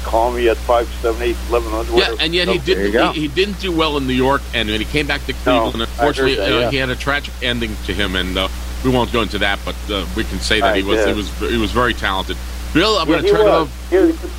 call 0.07 0.31
me 0.31 0.49
at 0.49 0.57
578 0.57 1.35
1100. 1.51 1.99
Yeah, 1.99 2.23
and 2.23 2.33
yet 2.33 2.47
he 2.47 2.57
No, 2.57 2.61
there 2.63 2.77
you 2.77 2.91
didn't. 2.91 2.93
go. 2.93 3.11
He, 3.13 3.21
he 3.21 3.27
didn't 3.27 3.59
do 3.59 3.71
well 3.71 3.97
in 3.97 4.07
New 4.07 4.13
York, 4.13 4.41
and 4.53 4.69
when 4.69 4.79
he 4.79 4.85
came 4.85 5.05
back 5.07 5.25
to 5.25 5.33
Cleveland, 5.33 5.81
I 5.81 5.85
unfortunately, 5.85 6.35
heard 6.37 6.49
that, 6.63 6.67
uh, 6.67 6.71
he 6.71 6.77
had 6.77 6.89
a 6.89 6.95
tragic 6.95 7.33
ending 7.41 7.75
to 7.85 7.93
him, 7.93 8.15
and 8.15 8.37
uh, 8.37 8.47
we 8.83 8.89
won't 8.89 9.11
go 9.11 9.21
into 9.21 9.37
that. 9.39 9.59
But 9.65 9.75
uh, 9.91 10.05
we 10.15 10.23
can 10.23 10.39
say 10.39 10.59
that 10.61 10.73
I 10.73 10.77
he 10.77 10.83
was 10.83 10.97
did. 10.99 11.07
he 11.09 11.13
was 11.13 11.29
he 11.51 11.57
was 11.57 11.71
very 11.71 11.93
talented. 11.93 12.37
Bill, 12.73 12.97
I'm 12.97 13.07
Yeah, 13.09 13.13
going 13.21 13.23
to 13.23 13.27
he 13.27 13.33
turn 13.33 13.47
it 13.47 13.49
over. 13.49 13.71
He 13.89 13.97
was, 13.97 14.09
a 14.09 14.13
good- 14.21 14.31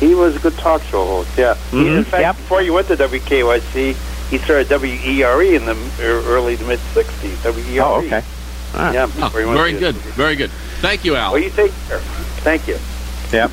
he 0.00 0.14
was 0.14 0.36
a 0.36 0.38
good 0.40 0.54
talk 0.58 0.82
show 0.84 1.04
host. 1.06 1.30
Yeah. 1.38 1.54
He- 1.70 1.76
Mhm, 1.76 1.98
in 1.98 2.04
fact, 2.04 2.20
yep. 2.22 2.36
before 2.36 2.62
you 2.62 2.72
went 2.72 2.88
to 2.88 2.96
WKYC, 2.96 3.94
he 4.30 4.38
started 4.38 4.68
WERE 4.70 5.54
in 5.54 5.64
the 5.66 5.76
er- 6.02 6.22
early 6.26 6.56
to 6.56 6.64
mid 6.64 6.80
'60s. 6.94 7.44
WERE. 7.44 7.82
Oh, 7.82 7.96
okay. 8.04 8.22
All 8.74 8.80
right. 8.80 8.94
Yeah. 8.94 9.02
Oh, 9.04 9.06
before 9.26 9.40
he 9.40 9.46
went 9.46 9.56
very 9.58 9.72
good, 9.72 9.94
very 10.16 10.34
good. 10.36 10.50
Thank 10.80 11.04
you, 11.04 11.14
Al. 11.16 11.32
Well, 11.32 11.40
you 11.42 11.50
take 11.50 11.72
care. 11.88 12.00
Thank 12.42 12.66
you. 12.68 12.76
Yep. 13.32 13.50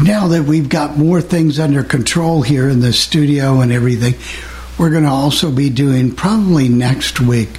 Now 0.00 0.28
that 0.28 0.44
we've 0.44 0.68
got 0.68 0.96
more 0.96 1.20
things 1.20 1.58
under 1.58 1.82
control 1.82 2.42
here 2.42 2.68
in 2.68 2.80
the 2.80 2.92
studio 2.92 3.60
and 3.60 3.72
everything, 3.72 4.14
we're 4.78 4.90
going 4.90 5.04
to 5.04 5.10
also 5.10 5.50
be 5.50 5.70
doing 5.70 6.14
probably 6.14 6.68
next 6.68 7.20
week 7.20 7.50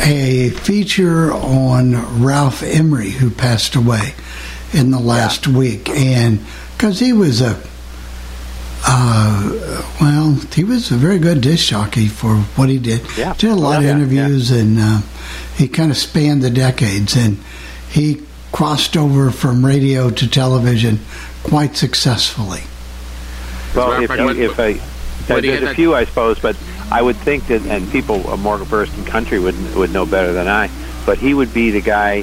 a 0.00 0.50
feature 0.50 1.32
on 1.32 2.22
Ralph 2.22 2.62
Emery, 2.62 3.10
who 3.10 3.30
passed 3.30 3.74
away 3.74 4.14
in 4.72 4.90
the 4.90 4.98
last 4.98 5.46
week. 5.46 5.88
And 5.88 6.40
because 6.76 6.98
he 6.98 7.12
was 7.12 7.40
a, 7.40 7.60
uh, 8.84 9.82
well, 10.00 10.34
he 10.52 10.64
was 10.64 10.90
a 10.90 10.96
very 10.96 11.18
good 11.18 11.40
disc 11.40 11.68
jockey 11.68 12.08
for 12.08 12.36
what 12.56 12.68
he 12.68 12.78
did. 12.78 13.02
Yeah. 13.16 13.34
Did 13.34 13.50
a 13.50 13.54
lot 13.54 13.78
of 13.78 13.84
Yeah, 13.84 13.90
yeah, 13.90 13.96
interviews 13.96 14.50
and 14.50 14.78
uh, 14.78 15.00
he 15.56 15.68
kind 15.68 15.90
of 15.90 15.96
spanned 15.96 16.42
the 16.42 16.50
decades. 16.50 17.16
And 17.16 17.38
he 17.88 18.22
crossed 18.50 18.96
over 18.96 19.30
from 19.30 19.64
radio 19.64 20.10
to 20.10 20.28
television 20.28 20.98
quite 21.42 21.76
successfully. 21.76 22.62
Well, 23.74 23.92
As 23.92 24.00
a 24.00 24.02
if, 24.02 24.08
matter 24.10 24.26
fact, 24.26 24.38
if 24.38 24.60
I, 24.60 25.34
when 25.34 25.44
he 25.44 25.50
there's 25.50 25.62
a 25.62 25.74
few, 25.74 25.94
I 25.94 26.04
suppose, 26.04 26.38
but 26.38 26.56
I 26.90 27.00
would 27.00 27.16
think 27.16 27.46
that, 27.46 27.62
and 27.66 27.90
people 27.90 28.28
uh, 28.28 28.36
more 28.36 28.58
versed 28.58 28.96
in 28.98 29.04
country 29.04 29.38
would 29.38 29.56
would 29.74 29.92
know 29.92 30.04
better 30.04 30.32
than 30.32 30.48
I. 30.48 30.70
But 31.06 31.18
he 31.18 31.34
would 31.34 31.52
be 31.54 31.70
the 31.70 31.80
guy, 31.80 32.22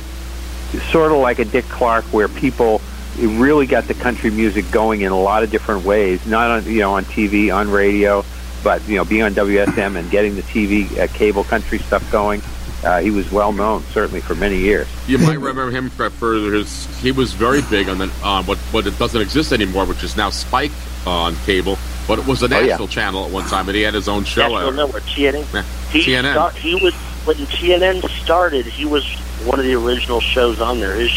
sort 0.91 1.11
of 1.11 1.17
like 1.17 1.39
a 1.39 1.45
Dick 1.45 1.65
Clark, 1.65 2.05
where 2.05 2.28
people 2.28 2.82
really 3.17 3.65
got 3.65 3.86
the 3.86 3.93
country 3.93 4.30
music 4.30 4.70
going 4.72 5.01
in 5.01 5.11
a 5.11 5.20
lot 5.20 5.43
of 5.43 5.51
different 5.51 5.86
ways. 5.86 6.26
Not 6.26 6.51
on 6.51 6.65
you 6.65 6.80
know 6.80 6.93
on 6.93 7.05
TV, 7.05 7.53
on 7.53 7.70
radio, 7.70 8.24
but 8.63 8.88
you 8.88 8.97
know 8.97 9.05
being 9.05 9.24
on 9.24 9.34
WSM 9.34 9.95
and 9.95 10.09
getting 10.11 10.36
the 10.36 10.43
TV 10.43 10.97
uh, 10.97 11.07
cable 11.07 11.43
country 11.43 11.80
stuff 11.80 12.09
going. 12.11 12.41
Uh, 12.84 12.99
he 13.01 13.11
was 13.11 13.30
well 13.32 13.51
known, 13.51 13.84
certainly 13.91 14.21
for 14.21 14.36
many 14.36 14.57
years. 14.57 14.88
You 15.07 15.17
might 15.17 15.38
remember 15.38 15.69
him 15.69 15.89
for, 15.89 16.09
for 16.09 16.36
his. 16.36 16.86
He 17.01 17.11
was 17.11 17.34
very 17.34 17.61
big 17.69 17.89
on 17.89 17.97
the 17.97 18.09
on 18.23 18.45
what 18.45 18.57
what 18.71 18.88
it 18.88 18.97
doesn't 18.97 19.19
exist 19.21 19.51
anymore, 19.51 19.86
which 19.86 20.01
is 20.03 20.15
now 20.15 20.30
Spike 20.30 20.71
on 21.05 21.36
cable. 21.45 21.77
But 22.07 22.19
it 22.19 22.25
was 22.25 22.41
a 22.41 22.45
Oh, 22.45 22.59
yeah. 22.59 22.67
national 22.67 22.88
channel 22.88 23.25
at 23.25 23.32
one 23.32 23.45
time, 23.45 23.67
and 23.67 23.75
he 23.75 23.82
had 23.84 23.93
his 23.93 24.07
own 24.07 24.23
show. 24.23 24.47
National 24.47 24.71
Network, 24.71 25.03
CNN. 25.03 25.45
Yeah, 25.53 25.63
He, 25.91 26.01
TNN. 26.05 26.32
start- 26.34 26.55
he 26.55 26.75
was 26.75 26.93
when 27.25 27.36
TNN 27.38 28.01
started. 28.23 28.65
He 28.65 28.86
was 28.86 29.05
one 29.45 29.59
of 29.59 29.65
the 29.65 29.75
original 29.75 30.21
shows 30.21 30.59
on 30.61 30.80
there. 30.80 30.95
His 30.95 31.11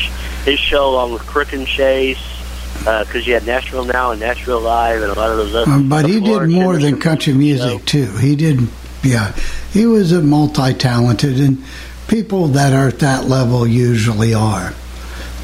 his 0.45 0.59
show 0.59 0.91
along 0.91 1.13
with 1.13 1.23
Crook 1.23 1.53
and 1.53 1.67
Chase, 1.67 2.19
because 2.79 3.25
you 3.27 3.35
had 3.35 3.47
Nashville 3.47 3.85
Now 3.85 4.11
and 4.11 4.21
Nashville 4.21 4.61
Live 4.61 5.01
and 5.03 5.13
a 5.13 5.15
lot 5.15 5.31
of 5.31 5.37
those 5.37 5.55
other. 5.55 5.71
Um, 5.71 5.89
but 5.89 6.07
he 6.07 6.19
did 6.21 6.49
more 6.51 6.73
than 6.75 6.83
Henderson 6.83 6.99
country 7.01 7.33
show. 7.35 7.39
music 7.39 7.85
too. 7.85 8.07
He 8.19 8.35
did, 8.37 8.69
yeah. 9.05 9.33
He 9.73 9.87
was 9.87 10.13
a 10.13 10.21
multi-talented, 10.23 11.41
and 11.41 11.65
people 12.09 12.49
that 12.49 12.73
are 12.73 12.89
at 12.89 12.99
that 13.01 13.25
level 13.25 13.67
usually 13.67 14.35
are. 14.35 14.75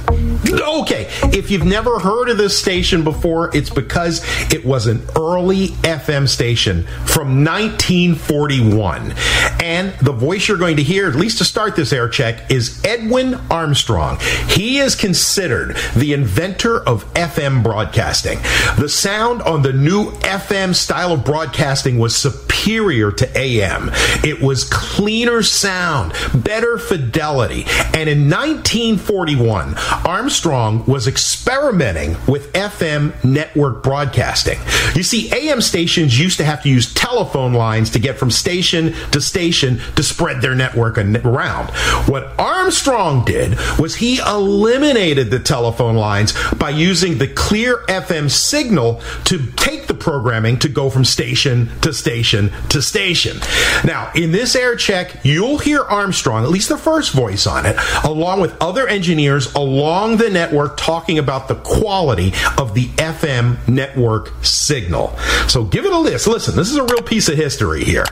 Okay, 0.51 1.07
if 1.23 1.49
you've 1.49 1.65
never 1.65 1.97
heard 1.97 2.29
of 2.29 2.37
this 2.37 2.55
station 2.57 3.03
before, 3.03 3.49
it's 3.55 3.71
because 3.71 4.23
it 4.53 4.63
was 4.63 4.85
an 4.85 5.01
early 5.17 5.69
FM 5.79 6.29
station 6.29 6.83
from 7.05 7.43
1941. 7.43 9.15
And 9.61 9.93
the 10.01 10.11
voice 10.11 10.47
you're 10.47 10.59
going 10.59 10.77
to 10.77 10.83
hear, 10.83 11.09
at 11.09 11.15
least 11.15 11.39
to 11.39 11.45
start 11.45 11.75
this 11.75 11.91
air 11.91 12.07
check, 12.07 12.51
is 12.51 12.79
Edwin 12.85 13.33
Armstrong. 13.49 14.19
He 14.47 14.77
is 14.77 14.93
considered 14.93 15.75
the 15.95 16.18
inventor 16.19 16.81
of 16.81 17.05
FM 17.13 17.63
broadcasting. 17.63 18.39
The 18.77 18.89
sound 18.89 19.41
on 19.43 19.61
the 19.61 19.71
new 19.71 20.11
FM 20.19 20.75
style 20.75 21.13
of 21.13 21.23
broadcasting 21.23 21.97
was 21.97 22.13
superior 22.13 23.11
to 23.13 23.37
AM. 23.37 23.89
It 24.23 24.41
was 24.41 24.65
cleaner 24.65 25.43
sound, 25.43 26.11
better 26.33 26.77
fidelity. 26.77 27.63
And 27.93 28.09
in 28.09 28.29
1941, 28.29 29.75
Armstrong 30.05 30.85
was 30.85 31.07
experimenting 31.07 32.17
with 32.27 32.51
FM 32.51 33.23
network 33.23 33.81
broadcasting. 33.81 34.59
You 34.95 35.03
see, 35.03 35.31
AM 35.31 35.61
stations 35.61 36.19
used 36.19 36.37
to 36.37 36.43
have 36.43 36.63
to 36.63 36.69
use 36.69 36.93
telephone 36.93 37.53
lines 37.53 37.91
to 37.91 37.99
get 37.99 38.17
from 38.17 38.29
station 38.29 38.93
to 39.11 39.21
station 39.21 39.79
to 39.95 40.03
spread 40.03 40.41
their 40.41 40.55
network 40.55 40.97
around. 40.97 41.69
What 42.09 42.37
Armstrong 42.37 43.23
did 43.23 43.57
was 43.79 43.95
he 43.95 44.17
eliminated 44.17 45.29
the 45.31 45.39
telephone 45.39 45.95
lines 45.99 46.33
by 46.55 46.69
using 46.69 47.17
the 47.17 47.27
clear 47.27 47.83
FM 47.87 48.29
signal 48.31 49.01
to 49.25 49.45
take 49.51 49.87
the 49.87 49.93
programming 49.93 50.57
to 50.59 50.69
go 50.69 50.89
from 50.89 51.05
station 51.05 51.69
to 51.81 51.93
station 51.93 52.51
to 52.69 52.81
station. 52.81 53.37
Now, 53.83 54.11
in 54.15 54.31
this 54.31 54.55
air 54.55 54.75
check, 54.75 55.17
you'll 55.23 55.57
hear 55.59 55.81
Armstrong, 55.81 56.43
at 56.43 56.49
least 56.49 56.69
the 56.69 56.77
first 56.77 57.11
voice 57.11 57.45
on 57.45 57.65
it, 57.65 57.75
along 58.03 58.41
with 58.41 58.55
other 58.61 58.87
engineers 58.87 59.53
along 59.53 60.17
the 60.17 60.29
network 60.29 60.77
talking 60.77 61.19
about 61.19 61.47
the 61.47 61.55
quality 61.55 62.33
of 62.57 62.73
the 62.73 62.87
FM 62.97 63.67
network 63.67 64.31
signal. 64.43 65.15
So 65.47 65.63
give 65.63 65.85
it 65.85 65.91
a 65.91 65.97
listen. 65.97 66.33
Listen, 66.33 66.55
this 66.55 66.69
is 66.69 66.77
a 66.77 66.83
real 66.83 67.01
piece 67.01 67.29
of 67.29 67.35
history 67.35 67.83
here. 67.83 68.05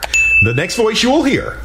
The 0.44 0.54
next 0.54 0.76
voice 0.76 1.02
you 1.02 1.10
will 1.10 1.24
hear 1.24 1.58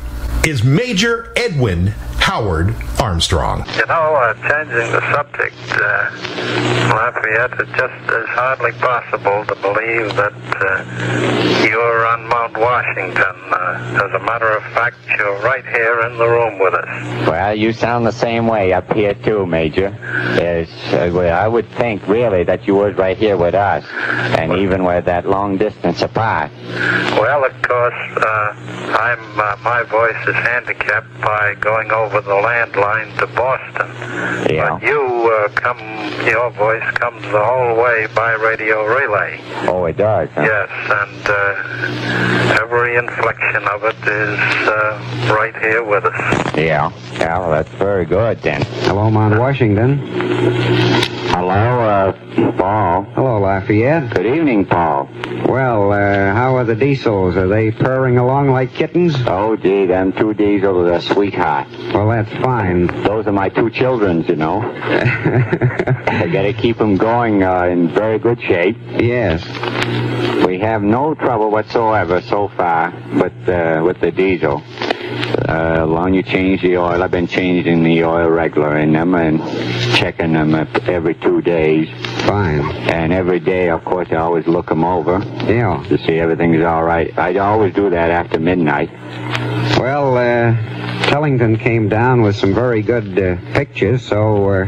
is 0.46 0.64
Major 0.64 1.32
Edwin 1.36 1.94
Howard 2.24 2.74
Armstrong. 3.02 3.66
You 3.76 3.86
know, 3.86 4.16
uh, 4.16 4.34
changing 4.48 4.92
the 4.94 5.02
subject, 5.12 5.56
uh, 5.72 6.10
Lafayette, 6.96 7.60
it's 7.60 7.70
just 7.72 7.94
is 8.14 8.30
hardly 8.30 8.72
possible 8.72 9.44
to 9.46 9.56
believe 9.56 10.16
that 10.16 10.34
uh, 10.34 11.68
you're 11.68 12.08
on 12.08 12.26
Mount 12.30 12.58
Washington. 12.58 13.36
Uh, 13.52 14.06
as 14.08 14.14
a 14.14 14.24
matter 14.24 14.50
of 14.50 14.64
fact, 14.74 14.96
you're 15.18 15.38
right 15.42 15.66
here 15.66 16.00
in 16.08 16.18
the 16.18 16.26
room 16.26 16.60
with 16.60 16.74
us. 16.74 17.28
Well, 17.28 17.54
you 17.56 17.74
sound 17.74 18.06
the 18.06 18.12
same 18.12 18.48
way 18.48 18.72
up 18.72 18.92
here 18.94 19.16
too, 19.16 19.46
Major. 19.46 19.90
Yes, 20.38 20.70
uh, 20.94 21.12
well, 21.14 21.38
I 21.38 21.50
would 21.50 21.70
think 21.72 22.08
really 22.08 22.44
that 22.46 22.66
you 22.66 22.76
was 22.76 22.96
right 22.96 23.18
here 23.18 23.36
with 23.36 23.54
us, 23.54 23.84
and 24.40 24.54
even 24.54 24.86
with 24.86 25.04
that 25.06 25.28
long 25.28 25.58
distance 25.58 26.02
apart. 26.02 26.52
Well, 27.20 27.46
of 27.46 27.62
course, 27.64 28.18
uh, 28.18 28.54
I'm 28.98 29.40
uh, 29.40 29.58
my 29.62 29.84
voice 29.84 30.28
is 30.28 30.36
handicapped 30.36 31.22
by 31.22 31.56
going 31.56 31.92
over 31.92 32.13
the 32.22 32.32
landline 32.32 33.18
to 33.20 33.28
Boston. 33.28 33.90
Yeah. 34.54 34.78
But 34.80 34.84
you 34.84 35.02
uh, 35.32 35.50
come, 35.50 35.80
your 36.26 36.50
voice 36.52 36.84
comes 36.96 37.22
the 37.24 37.44
whole 37.44 37.76
way 37.82 38.08
by 38.16 38.34
radio 38.34 38.86
relay. 38.86 39.40
Oh, 39.68 39.86
it 39.86 39.98
does. 39.98 40.30
Huh? 40.32 40.42
Yes, 40.42 40.70
and 40.90 41.28
uh, 41.28 42.62
every 42.62 42.96
inflection 42.96 43.68
of 43.68 43.84
it 43.84 43.96
is 44.08 44.40
uh, 44.68 45.34
right 45.34 45.56
here 45.58 45.84
with 45.84 46.06
us. 46.06 46.58
Yeah. 46.58 46.92
Yeah, 47.14 47.40
well, 47.40 47.52
that's 47.52 47.70
very 47.70 48.06
good 48.06 48.40
then. 48.42 48.62
Hello, 48.84 49.10
Mount 49.10 49.40
Washington. 49.40 50.00
Hello, 51.34 51.50
uh, 51.82 52.52
Paul. 52.58 53.04
Hello, 53.16 53.40
Lafayette. 53.40 54.14
Good 54.14 54.28
evening, 54.28 54.66
Paul. 54.66 55.10
Well, 55.48 55.92
uh, 55.92 56.32
how 56.32 56.56
are 56.58 56.64
the 56.64 56.76
diesels? 56.76 57.36
Are 57.36 57.48
they 57.48 57.72
purring 57.72 58.20
along 58.20 58.52
like 58.52 58.72
kittens? 58.76 59.16
Oh, 59.26 59.56
gee, 59.56 59.88
them 59.88 60.14
two 60.14 60.36
diesels 60.36 60.88
are 60.92 61.02
sweetheart. 61.02 61.68
Well, 61.92 62.10
that's 62.10 62.32
fine. 62.44 62.86
Those 63.04 63.26
are 63.26 63.32
my 63.32 63.50
two 63.50 63.72
children, 63.72 64.24
you 64.26 64.36
know. 64.36 64.62
I 64.62 66.30
gotta 66.32 66.54
keep 66.54 66.78
them 66.78 66.98
going 66.98 67.42
uh, 67.42 67.64
in 67.64 67.90
very 67.90 68.20
good 68.20 68.40
shape. 68.40 68.78
Yes. 68.92 69.44
We 70.46 70.60
have 70.60 70.84
no 70.84 71.16
trouble 71.16 71.50
whatsoever 71.50 72.22
so 72.22 72.50
far 72.50 72.94
with 73.12 73.50
uh, 73.50 73.82
with 73.84 74.00
the 74.00 74.12
diesel. 74.12 74.62
Uh, 75.48 75.86
long 75.86 76.14
you 76.14 76.24
change 76.24 76.62
the 76.62 76.78
oil, 76.78 77.04
I've 77.04 77.12
been 77.12 77.28
changing 77.28 77.84
the 77.84 78.04
oil 78.04 78.30
regular 78.30 78.78
in 78.78 78.94
them 78.94 79.14
and 79.16 79.40
checking 79.96 80.34
them 80.34 80.56
every 80.56 81.16
two 81.16 81.42
days. 81.42 81.90
Fine. 82.26 82.62
And 82.90 83.14
every 83.14 83.40
day, 83.40 83.70
of 83.70 83.84
course, 83.84 84.08
I 84.12 84.16
always 84.16 84.48
look 84.48 84.68
them 84.68 84.84
over. 84.84 85.20
Yeah. 85.46 85.84
To 85.90 85.98
see 85.98 86.20
everything's 86.20 86.64
all 86.64 86.84
right. 86.84 87.16
I 87.18 87.38
always 87.38 87.74
do 87.74 87.90
that 87.90 88.10
after 88.10 88.40
midnight. 88.40 88.90
Well, 89.80 90.18
uh, 90.18 90.56
Tellington 91.10 91.58
came 91.58 91.90
down 91.90 92.22
with 92.22 92.36
some 92.36 92.54
very 92.54 92.82
good 92.82 93.20
uh, 93.20 93.36
pictures, 93.54 94.02
so 94.04 94.50
uh, 94.50 94.66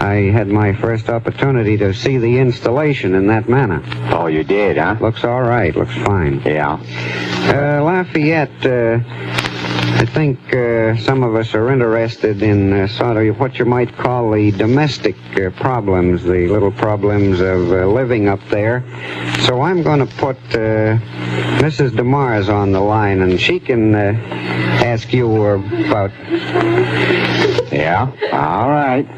I 0.00 0.30
had 0.32 0.48
my 0.48 0.74
first 0.74 1.08
opportunity 1.08 1.76
to 1.78 1.92
see 1.92 2.18
the 2.18 2.38
installation 2.38 3.14
in 3.14 3.26
that 3.28 3.48
manner. 3.48 3.82
Oh, 4.12 4.26
you 4.26 4.44
did, 4.44 4.76
huh? 4.78 4.96
Looks 5.00 5.24
all 5.24 5.42
right. 5.42 5.74
Looks 5.74 5.94
fine. 5.94 6.42
Yeah. 6.44 6.74
Uh, 6.74 7.82
Lafayette, 7.84 8.66
uh, 8.66 9.41
I 9.94 10.06
think 10.06 10.38
uh, 10.52 10.96
some 10.96 11.22
of 11.22 11.34
us 11.36 11.54
are 11.54 11.70
interested 11.70 12.42
in 12.42 12.72
uh, 12.72 12.88
sort 12.88 13.16
of 13.16 13.38
what 13.38 13.58
you 13.58 13.64
might 13.64 13.96
call 13.96 14.32
the 14.32 14.50
domestic 14.50 15.16
uh, 15.36 15.50
problems, 15.50 16.22
the 16.22 16.48
little 16.48 16.72
problems 16.72 17.40
of 17.40 17.70
uh, 17.70 17.86
living 17.86 18.28
up 18.28 18.40
there. 18.48 18.82
So 19.46 19.60
I'm 19.60 19.82
going 19.82 20.00
to 20.00 20.14
put 20.16 20.36
uh, 20.54 20.98
Mrs. 21.60 21.90
DeMars 21.90 22.48
on 22.52 22.72
the 22.72 22.80
line, 22.80 23.20
and 23.20 23.40
she 23.40 23.60
can 23.60 23.94
uh, 23.94 24.12
ask 24.84 25.12
you 25.12 25.44
about. 25.44 26.10
Yeah. 27.72 28.10
All 28.32 28.70
right. 28.70 29.06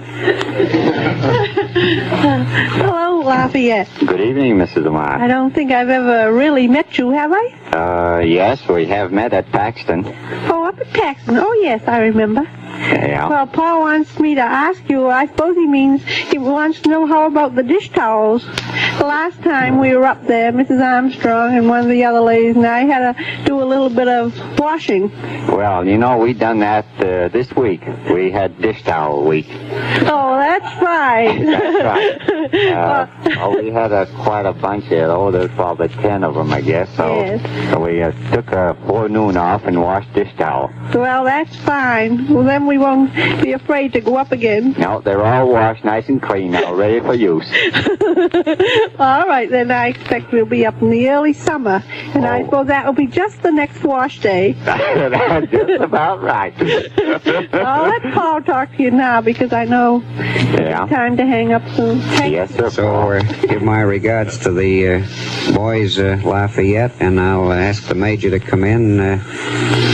Hello, 2.76 3.03
Lafayette. 3.24 3.88
Good 4.06 4.20
evening, 4.20 4.56
Mrs. 4.56 4.84
Lamar. 4.84 5.18
I 5.18 5.26
don't 5.26 5.52
think 5.54 5.72
I've 5.72 5.88
ever 5.88 6.32
really 6.32 6.68
met 6.68 6.98
you, 6.98 7.10
have 7.10 7.32
I? 7.32 7.54
Uh, 7.72 8.18
yes, 8.20 8.66
we 8.68 8.86
have 8.86 9.12
met 9.12 9.32
at 9.32 9.50
Paxton. 9.50 10.04
Oh, 10.50 10.64
up 10.64 10.78
at 10.78 10.92
Paxton. 10.92 11.36
Oh, 11.38 11.52
yes, 11.62 11.82
I 11.88 12.00
remember. 12.00 12.42
Yeah. 12.78 13.28
Well, 13.28 13.46
Paul 13.46 13.80
wants 13.80 14.18
me 14.18 14.34
to 14.34 14.40
ask 14.40 14.88
you. 14.88 15.08
I 15.08 15.26
suppose 15.26 15.54
he 15.56 15.66
means 15.66 16.02
he 16.04 16.38
wants 16.38 16.80
to 16.82 16.88
know 16.90 17.06
how 17.06 17.26
about 17.26 17.54
the 17.54 17.62
dish 17.62 17.90
towels. 17.90 18.44
The 18.44 19.06
last 19.06 19.42
time 19.42 19.78
we 19.78 19.94
were 19.96 20.04
up 20.04 20.26
there, 20.26 20.52
Mrs. 20.52 20.80
Armstrong 20.82 21.56
and 21.56 21.68
one 21.68 21.80
of 21.80 21.88
the 21.88 22.04
other 22.04 22.20
ladies 22.20 22.56
and 22.56 22.66
I 22.66 22.80
had 22.84 23.16
to 23.16 23.44
do 23.44 23.62
a 23.62 23.64
little 23.64 23.90
bit 23.90 24.08
of 24.08 24.34
washing. 24.58 25.10
Well, 25.48 25.86
you 25.86 25.98
know, 25.98 26.18
we 26.18 26.32
done 26.32 26.60
that 26.60 26.86
uh, 26.98 27.28
this 27.28 27.52
week. 27.54 27.82
We 28.10 28.30
had 28.30 28.60
dish 28.60 28.82
towel 28.82 29.24
week. 29.24 29.46
Oh, 29.50 30.36
that's 30.38 30.80
fine. 30.80 31.46
That's 31.54 31.84
right. 31.84 32.20
Uh, 32.54 33.06
oh, 33.38 33.60
we 33.60 33.70
had 33.70 33.90
a, 33.90 34.06
quite 34.22 34.46
a 34.46 34.52
bunch 34.52 34.84
here. 34.86 35.10
Oh, 35.10 35.30
there's 35.30 35.50
probably 35.52 35.88
ten 35.88 36.22
of 36.22 36.34
them, 36.34 36.52
I 36.52 36.60
guess. 36.60 36.88
So, 36.96 37.16
Yes. 37.16 37.70
so 37.70 37.80
we 37.80 38.02
uh, 38.02 38.12
took 38.32 38.48
a 38.52 38.76
forenoon 38.86 39.36
off 39.36 39.64
and 39.64 39.80
washed 39.80 40.12
dish 40.12 40.32
towel. 40.36 40.70
well, 40.94 41.24
that's 41.24 41.54
fine. 41.56 42.28
Well, 42.32 42.44
then 42.44 42.63
we 42.66 42.78
won't 42.78 43.12
be 43.42 43.52
afraid 43.52 43.92
to 43.94 44.00
go 44.00 44.16
up 44.16 44.32
again. 44.32 44.74
No, 44.78 45.00
they're 45.00 45.22
all 45.24 45.48
washed 45.50 45.84
nice 45.84 46.08
and 46.08 46.20
clean 46.22 46.50
now, 46.52 46.74
ready 46.74 47.00
for 47.00 47.14
use. 47.14 47.46
All 48.98 49.26
right, 49.26 49.48
then 49.50 49.70
I 49.70 49.88
expect 49.88 50.32
we'll 50.32 50.46
be 50.46 50.64
up 50.66 50.80
in 50.80 50.90
the 50.90 51.10
early 51.10 51.32
summer, 51.32 51.82
and 52.14 52.24
I 52.26 52.44
suppose 52.44 52.66
that 52.68 52.86
will 52.86 52.92
be 52.92 53.06
just 53.06 53.42
the 53.42 53.50
next 53.50 53.82
wash 53.82 54.20
day. 54.20 54.52
That's 54.64 55.50
just 55.50 55.80
about 55.82 56.22
right. 56.22 56.54
I'll 57.54 57.88
let 57.88 58.14
Paul 58.14 58.42
talk 58.42 58.70
to 58.76 58.82
you 58.82 58.90
now 58.90 59.20
because 59.20 59.52
I 59.52 59.64
know 59.64 60.00
Yeah. 60.00 60.84
it's 60.84 60.92
time 60.92 61.16
to 61.16 61.26
hang 61.26 61.52
up 61.52 61.62
soon. 61.74 62.00
Thank 62.00 62.32
Yes, 62.32 62.54
sir. 62.54 62.70
So 62.70 63.12
uh, 63.12 63.22
give 63.42 63.62
my 63.62 63.80
regards 63.80 64.38
to 64.40 64.52
the 64.52 64.88
uh, 64.94 65.54
boys, 65.54 65.98
uh, 65.98 66.20
Lafayette, 66.24 66.92
and 67.00 67.20
I'll 67.20 67.50
uh, 67.50 67.56
ask 67.56 67.84
the 67.86 67.94
major 67.94 68.30
to 68.30 68.40
come 68.40 68.64
in 68.64 69.00
uh, 69.00 69.18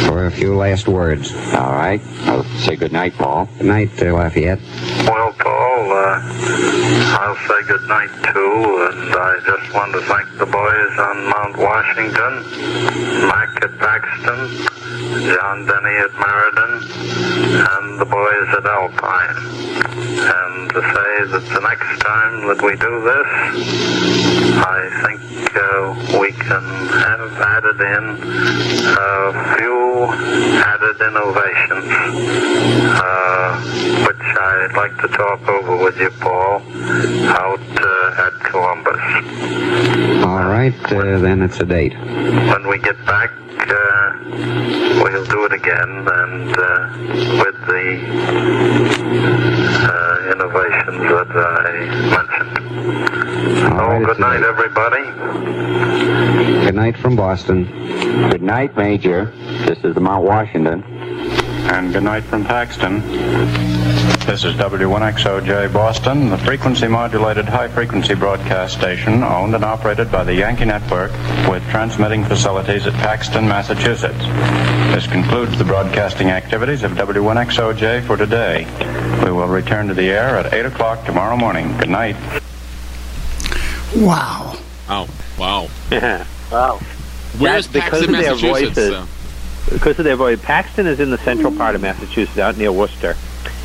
for 0.06 0.26
a 0.26 0.30
few 0.30 0.54
last 0.54 0.88
words. 0.88 1.32
All 1.54 1.72
right. 1.72 2.00
I'll 2.22 2.44
say 2.61 2.76
good 2.76 2.92
night, 2.92 3.14
Paul. 3.14 3.48
Good 3.58 3.66
night, 3.66 4.02
uh, 4.02 4.12
Lafayette. 4.12 4.61
Well, 5.08 5.32
Paul, 5.38 5.92
uh, 5.92 6.20
I'll 7.20 7.36
say 7.48 7.66
good 7.66 7.88
night 7.88 8.11
too, 8.32 8.88
and 8.90 9.14
I 9.14 9.40
just 9.46 9.72
want 9.74 9.92
to 9.92 10.00
thank 10.02 10.28
the 10.38 10.46
boys 10.46 10.98
on 10.98 11.26
Mount 11.26 11.56
Washington, 11.56 12.32
Mac 13.28 13.64
at 13.64 13.78
Paxton, 13.78 14.66
John 15.32 15.66
Denny 15.66 15.96
at 16.04 16.12
Meriden, 16.20 16.72
and 17.64 17.98
the 18.00 18.04
boys 18.04 18.48
at 18.56 18.66
Alpine. 18.66 19.36
And 20.20 20.70
to 20.70 20.80
say 20.80 21.11
that 21.32 21.44
the 21.54 21.61
next 21.61 22.00
time 22.00 22.46
that 22.48 22.61
we 22.62 22.76
do 22.76 23.02
this, 23.02 23.30
I 24.62 24.80
think 25.04 25.20
uh, 25.56 26.18
we 26.20 26.32
can 26.32 26.64
have 26.88 27.32
added 27.40 27.80
in 27.80 28.04
a 28.86 29.56
few 29.56 29.80
added 30.61 31.00
innovations, 31.00 31.88
uh, 32.57 33.61
which 34.07 34.16
I'd 34.20 34.72
like 34.76 34.96
to 34.98 35.09
talk 35.09 35.48
over 35.48 35.76
with 35.84 35.96
you, 35.98 36.11
Paul, 36.20 36.62
out 37.30 37.61
uh, 37.61 38.26
at 38.26 38.34
Columbus. 38.51 39.01
All 40.24 40.44
right, 40.48 40.74
uh, 40.92 41.18
then 41.18 41.42
it's 41.42 41.61
a 41.61 41.64
date. 41.64 41.94
When 41.98 42.68
we 42.68 42.78
get 42.78 42.96
back, 43.07 43.30
uh, 43.32 44.18
we'll 45.03 45.24
do 45.26 45.44
it 45.44 45.53
again, 45.53 46.09
and 46.09 46.57
uh, 46.57 46.88
with 47.42 47.57
the 47.66 49.01
uh, 49.90 50.32
innovations 50.32 51.03
that 51.09 51.30
I 51.36 51.72
mentioned. 52.11 53.72
All 53.72 53.88
right, 53.88 54.03
Oh, 54.03 54.05
good 54.05 54.18
night, 54.20 54.38
date. 54.38 54.46
everybody. 54.46 55.05
Good 56.64 56.74
night 56.74 56.96
from 56.96 57.16
Boston. 57.16 57.64
Good 58.30 58.42
night, 58.42 58.76
Major. 58.76 59.26
This 59.66 59.78
is 59.84 59.94
the 59.94 60.01
Mount 60.01 60.24
Washington. 60.24 60.82
And 61.62 61.92
good 61.92 62.02
night 62.02 62.24
from 62.24 62.44
Paxton. 62.44 63.00
This 64.26 64.44
is 64.44 64.54
W1XOJ 64.54 65.72
Boston, 65.72 66.30
the 66.30 66.38
frequency 66.38 66.88
modulated 66.88 67.44
high 67.44 67.68
frequency 67.68 68.14
broadcast 68.14 68.78
station 68.78 69.22
owned 69.22 69.54
and 69.54 69.64
operated 69.64 70.11
by 70.11 70.24
the 70.24 70.34
Yankee 70.34 70.64
Network 70.64 71.12
with 71.48 71.62
transmitting 71.70 72.24
facilities 72.24 72.86
at 72.86 72.94
Paxton, 72.94 73.46
Massachusetts. 73.46 74.18
This 74.94 75.06
concludes 75.06 75.58
the 75.58 75.64
broadcasting 75.64 76.30
activities 76.30 76.82
of 76.82 76.92
W1XOJ 76.92 78.06
for 78.06 78.16
today. 78.16 78.64
We 79.24 79.30
will 79.30 79.46
return 79.46 79.88
to 79.88 79.94
the 79.94 80.11
air 80.11 80.36
at 80.36 80.52
8 80.52 80.66
o'clock 80.66 81.04
tomorrow 81.04 81.36
morning. 81.36 81.76
Good 81.78 81.90
night. 81.90 82.16
Wow. 83.96 84.56
Wow. 84.88 85.08
Wow. 85.38 85.68
Yeah. 85.90 86.26
Wow. 86.50 86.80
Where's 87.38 87.66
Paxton, 87.68 88.14
of 88.14 88.20
their 88.20 88.34
Massachusetts? 88.34 89.19
Because 89.68 89.98
of 89.98 90.04
their 90.04 90.16
voice. 90.16 90.40
Paxton 90.42 90.86
is 90.86 91.00
in 91.00 91.11
the 91.11 91.18
central 91.18 91.54
part 91.54 91.74
of 91.74 91.82
Massachusetts, 91.82 92.38
out 92.38 92.56
near 92.56 92.72
Worcester. 92.72 93.16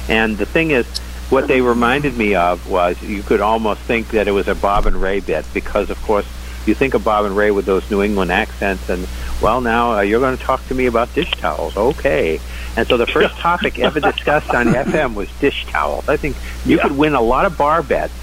And 0.09 0.37
the 0.37 0.45
thing 0.45 0.71
is, 0.71 0.85
what 1.29 1.47
they 1.47 1.61
reminded 1.61 2.17
me 2.17 2.35
of 2.35 2.69
was 2.69 3.01
you 3.01 3.23
could 3.23 3.41
almost 3.41 3.81
think 3.81 4.09
that 4.09 4.27
it 4.27 4.31
was 4.31 4.47
a 4.47 4.55
Bob 4.55 4.85
and 4.85 4.95
Ray 4.95 5.19
bit 5.19 5.45
because, 5.53 5.89
of 5.89 6.01
course, 6.03 6.25
you 6.67 6.75
think 6.75 6.93
of 6.93 7.03
Bob 7.03 7.25
and 7.25 7.35
Ray 7.35 7.51
with 7.51 7.65
those 7.65 7.89
New 7.91 8.01
England 8.01 8.31
accents, 8.31 8.89
and 8.89 9.07
well, 9.41 9.61
now 9.61 9.97
uh, 9.97 10.01
you're 10.01 10.19
going 10.19 10.37
to 10.37 10.43
talk 10.43 10.65
to 10.67 10.73
me 10.75 10.87
about 10.87 11.13
dish 11.13 11.31
towels, 11.31 11.77
okay? 11.77 12.39
And 12.75 12.87
so 12.87 12.97
the 12.97 13.07
first 13.07 13.35
topic 13.39 13.79
ever 13.79 13.99
discussed 13.99 14.49
on 14.49 14.67
FM 14.67 15.13
was 15.13 15.29
dish 15.39 15.65
towels. 15.67 16.09
I 16.09 16.17
think 16.17 16.35
you 16.65 16.79
could 16.79 16.97
win 16.97 17.13
a 17.13 17.21
lot 17.21 17.45
of 17.45 17.57
bar 17.57 17.83
bets 17.83 18.13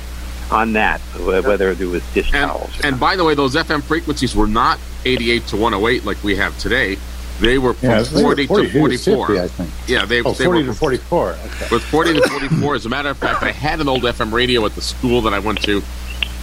on 0.51 0.75
that, 0.75 1.01
whether 1.19 1.71
it 1.71 1.79
was 1.81 2.03
dish 2.13 2.31
towels. 2.31 2.71
and 2.83 2.99
by 2.99 3.17
the 3.17 3.25
way, 3.25 3.35
those 3.35 3.55
FM 3.55 3.83
frequencies 3.83 4.35
were 4.35 4.47
not 4.47 4.79
88 5.05 5.47
to 5.49 5.57
108 5.57 6.05
like 6.05 6.23
we 6.23 6.37
have 6.37 6.57
today. 6.59 6.97
They 7.41 7.59
were 7.59 7.75
from 7.75 7.89
Yeah, 7.91 8.03
they 8.03 8.23
were 8.23 8.23
40 8.23 8.47
to 8.47 8.55
to 8.65 8.71
44. 8.79 9.27
50, 9.29 9.41
I 9.41 9.49
think. 9.49 9.71
Yeah, 9.89 10.05
they, 10.05 10.21
Oh, 10.23 10.33
they 10.33 10.45
40 10.45 10.61
were 10.63 10.67
to 10.73 10.75
44. 10.79 11.31
Okay. 11.31 11.69
With 11.73 11.83
40 11.85 12.15
to 12.15 12.29
44, 12.29 12.75
as 12.77 12.87
a 12.87 12.89
matter 12.89 13.09
of 13.09 13.19
fact, 13.19 13.43
I 13.43 13.51
had 13.51 13.81
an 13.81 13.89
old 13.89 14.03
FM 14.03 14.33
radio 14.33 14.65
at 14.67 14.75
the 14.75 14.83
school 14.83 15.23
that 15.23 15.35
I 15.35 15.39
went 15.41 15.63
to, 15.63 15.83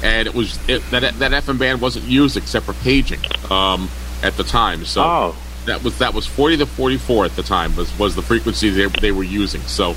and 0.04 0.28
it 0.28 0.34
was 0.34 0.58
it, 0.68 0.82
that 0.92 1.02
that 1.20 1.32
FM 1.44 1.58
band 1.60 1.82
wasn't 1.82 2.06
used 2.06 2.36
except 2.38 2.66
for 2.66 2.74
paging 2.74 3.20
um, 3.50 3.90
at 4.24 4.36
the 4.36 4.44
time. 4.44 4.84
So 4.86 5.04
Oh. 5.04 5.36
that 5.66 5.84
was 5.84 5.98
that 6.00 6.14
was 6.14 6.26
40 6.26 6.58
to 6.58 6.66
44 6.66 7.26
at 7.26 7.36
the 7.36 7.44
time 7.44 7.76
was 7.76 7.98
was 8.00 8.16
the 8.16 8.22
frequency 8.22 8.70
they, 8.70 8.86
they 9.00 9.12
were 9.12 9.24
using. 9.24 9.62
So 9.62 9.96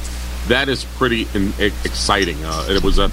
that 0.49 0.68
is 0.68 0.84
pretty 0.84 1.26
in, 1.34 1.53
exciting. 1.59 2.36
Uh, 2.45 2.66
it 2.68 2.82
was 2.82 2.99
a 2.99 3.11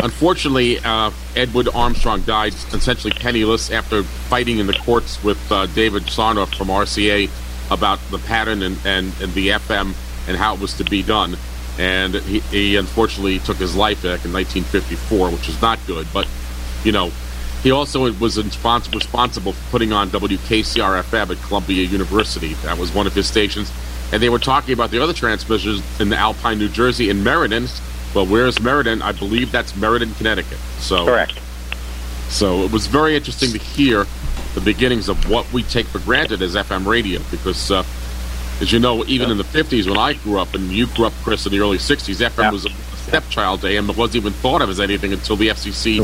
unfortunately 0.00 0.78
uh, 0.80 1.10
Edward 1.34 1.68
Armstrong 1.74 2.22
died 2.22 2.54
essentially 2.72 3.12
penniless 3.12 3.70
after 3.70 4.02
fighting 4.02 4.58
in 4.58 4.66
the 4.66 4.72
courts 4.72 5.22
with 5.24 5.40
uh, 5.50 5.66
David 5.66 6.04
Sarnoff 6.04 6.54
from 6.54 6.68
RCA 6.68 7.30
about 7.70 7.98
the 8.10 8.18
pattern 8.18 8.62
and, 8.62 8.78
and, 8.84 9.12
and 9.20 9.32
the 9.34 9.48
FM 9.48 9.94
and 10.26 10.36
how 10.36 10.54
it 10.54 10.60
was 10.60 10.74
to 10.74 10.84
be 10.84 11.02
done. 11.02 11.36
And 11.78 12.14
he, 12.14 12.40
he 12.40 12.76
unfortunately 12.76 13.38
took 13.40 13.56
his 13.56 13.76
life 13.76 14.02
back 14.02 14.24
in 14.24 14.32
1954, 14.32 15.30
which 15.30 15.48
is 15.48 15.60
not 15.62 15.78
good. 15.86 16.06
But, 16.12 16.28
you 16.84 16.92
know, 16.92 17.12
he 17.62 17.70
also 17.70 18.02
was 18.12 18.36
respons- 18.36 18.92
responsible 18.92 19.52
for 19.52 19.70
putting 19.70 19.92
on 19.92 20.10
WKCR 20.10 21.02
FM 21.02 21.30
at 21.30 21.42
Columbia 21.42 21.84
University. 21.84 22.54
That 22.54 22.78
was 22.78 22.92
one 22.92 23.06
of 23.06 23.14
his 23.14 23.26
stations. 23.26 23.72
And 24.12 24.22
they 24.22 24.28
were 24.28 24.38
talking 24.38 24.72
about 24.72 24.90
the 24.90 25.00
other 25.00 25.12
transmitters 25.12 25.82
in 26.00 26.12
Alpine, 26.12 26.58
New 26.58 26.68
Jersey, 26.68 27.10
and 27.10 27.22
Meriden. 27.22 27.68
Well, 28.14 28.26
where's 28.26 28.60
Meriden? 28.60 29.02
I 29.02 29.12
believe 29.12 29.52
that's 29.52 29.76
Meriden, 29.76 30.14
Connecticut. 30.14 30.58
So 30.78 31.04
Correct. 31.04 31.38
So 32.28 32.62
it 32.62 32.72
was 32.72 32.86
very 32.86 33.16
interesting 33.16 33.52
to 33.52 33.58
hear 33.58 34.06
the 34.54 34.60
beginnings 34.60 35.08
of 35.08 35.30
what 35.30 35.50
we 35.52 35.62
take 35.62 35.86
for 35.86 35.98
granted 36.00 36.42
as 36.42 36.54
FM 36.54 36.86
radio, 36.86 37.20
because 37.30 37.70
uh, 37.70 37.84
as 38.60 38.72
you 38.72 38.78
know, 38.78 39.04
even 39.06 39.30
in 39.30 39.38
the 39.38 39.44
'50s 39.44 39.88
when 39.88 39.98
I 39.98 40.14
grew 40.14 40.38
up, 40.38 40.54
and 40.54 40.70
you 40.70 40.86
grew 40.88 41.06
up, 41.06 41.12
Chris, 41.22 41.46
in 41.46 41.52
the 41.52 41.60
early 41.60 41.78
'60s, 41.78 42.26
FM 42.26 42.52
was 42.52 42.66
a 42.66 42.70
stepchild 43.08 43.62
to 43.62 43.68
AM. 43.68 43.88
It 43.88 43.96
wasn't 43.96 44.16
even 44.16 44.32
thought 44.34 44.60
of 44.62 44.68
as 44.68 44.80
anything 44.80 45.12
until 45.12 45.36
the 45.36 45.48
FCC 45.48 45.98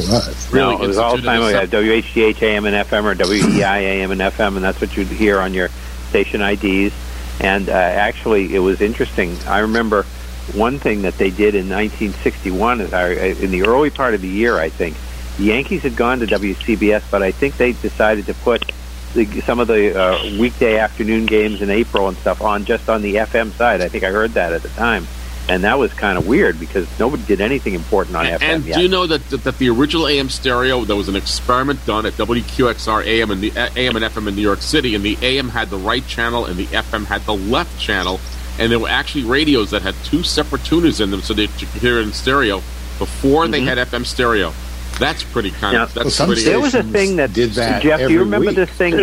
really 0.53 0.77
no, 0.77 0.83
it 0.83 0.87
was 0.87 0.97
all 0.97 1.17
the 1.17 1.23
time 1.23 1.41
we 1.41 1.49
it. 1.49 1.55
had 1.55 1.71
WHDH 1.71 2.43
AM 2.43 2.65
and 2.65 2.75
FM 2.75 3.05
or 3.05 3.15
WEEI 3.15 3.81
AM 3.83 4.11
and 4.11 4.21
FM, 4.21 4.57
and 4.57 4.65
that's 4.65 4.81
what 4.81 4.97
you'd 4.97 5.09
hear 5.09 5.39
on 5.39 5.53
your 5.53 5.69
station 6.09 6.41
IDs. 6.41 6.95
And 7.41 7.69
uh, 7.69 7.73
actually, 7.73 8.55
it 8.55 8.61
was 8.61 8.81
interesting. 8.81 9.37
I 9.47 9.59
remember 9.59 10.07
one 10.53 10.79
thing 10.79 11.03
that 11.03 11.17
they 11.19 11.31
did 11.31 11.55
in 11.55 11.69
1961, 11.69 12.81
is 12.81 12.93
I- 12.93 13.09
in 13.43 13.51
the 13.51 13.67
early 13.67 13.91
part 13.91 14.15
of 14.15 14.21
the 14.23 14.29
year, 14.29 14.59
I 14.59 14.69
think, 14.69 14.97
the 15.39 15.45
Yankees 15.45 15.83
had 15.83 15.97
gone 15.97 16.21
to 16.21 16.27
WCBS, 16.27 17.03
but 17.11 17.23
I 17.23 17.31
think 17.33 17.57
they 17.57 17.73
decided 17.73 18.27
to 18.27 18.35
put 18.35 18.71
the, 19.15 19.25
some 19.43 19.59
of 19.61 19.69
the 19.69 19.99
uh, 19.99 20.39
weekday 20.39 20.79
afternoon 20.79 21.27
games 21.27 21.63
in 21.63 21.71
April 21.71 22.09
and 22.09 22.17
stuff 22.19 22.43
on 22.43 22.65
just 22.65 22.89
on 22.89 23.03
the 23.03 23.17
FM 23.17 23.53
side. 23.53 23.81
I 23.81 23.89
think 23.89 24.05
I 24.05 24.11
heard 24.11 24.33
that 24.33 24.53
at 24.53 24.63
the 24.63 24.69
time. 24.71 25.07
And 25.47 25.65
that 25.65 25.79
was 25.79 25.93
kind 25.93 26.17
of 26.17 26.27
weird 26.27 26.59
because 26.59 26.87
nobody 26.99 27.23
did 27.25 27.41
anything 27.43 27.75
important 27.75 28.17
on 28.17 28.25
FM 28.25 28.41
And 28.43 28.65
yet. 28.65 28.77
do 28.77 28.83
you 28.83 28.89
know 28.89 29.07
that, 29.07 29.29
that 29.29 29.45
that 29.45 29.59
the 29.59 29.69
original 29.69 30.09
AM 30.09 30.31
stereo 30.31 30.85
there 30.87 30.97
was 30.97 31.09
an 31.11 31.17
experiment 31.17 31.85
done 31.85 32.07
at 32.07 32.15
WQXR 32.15 33.05
AM 33.05 33.31
and 33.31 33.43
the 33.43 33.53
AM 33.77 33.95
and 33.97 34.05
FM 34.07 34.27
in 34.27 34.37
New 34.37 34.41
York 34.43 34.63
City, 34.63 34.95
and 34.95 35.05
the 35.05 35.19
AM 35.21 35.51
had 35.51 35.69
the 35.69 35.77
right 35.77 36.07
channel 36.07 36.47
and 36.47 36.57
the 36.57 36.65
FM 36.67 37.05
had 37.05 37.23
the 37.27 37.35
left 37.35 37.79
channel, 37.79 38.21
and 38.59 38.71
there 38.71 38.79
were 38.79 38.89
actually 38.89 39.25
radios 39.25 39.71
that 39.71 39.83
had 39.83 39.95
two 40.05 40.23
separate 40.23 40.65
tuners 40.65 41.01
in 41.01 41.11
them 41.11 41.21
so 41.23 41.35
they 41.35 41.47
could 41.49 41.69
hear 41.69 41.99
it 41.99 42.03
in 42.03 42.13
stereo 42.13 42.57
before 42.99 43.49
they 43.49 43.61
Mhm. 43.61 43.65
had 43.67 43.79
FM 43.79 44.05
stereo. 44.05 44.53
That's 45.01 45.25
pretty 45.25 45.51
kind 45.51 45.75
Now, 45.75 45.83
of 45.85 45.95
that's 45.95 46.17
pretty. 46.25 46.45
there 46.45 46.61
was 46.61 46.75
a 46.75 46.83
thing 46.85 47.17
that, 47.17 47.33
did 47.33 47.53
that. 47.55 47.83
Jeff. 47.83 47.99
Do 48.01 48.13
you 48.13 48.21
remember 48.21 48.49
week. 48.49 48.57
this 48.57 48.71
thing? 48.71 48.95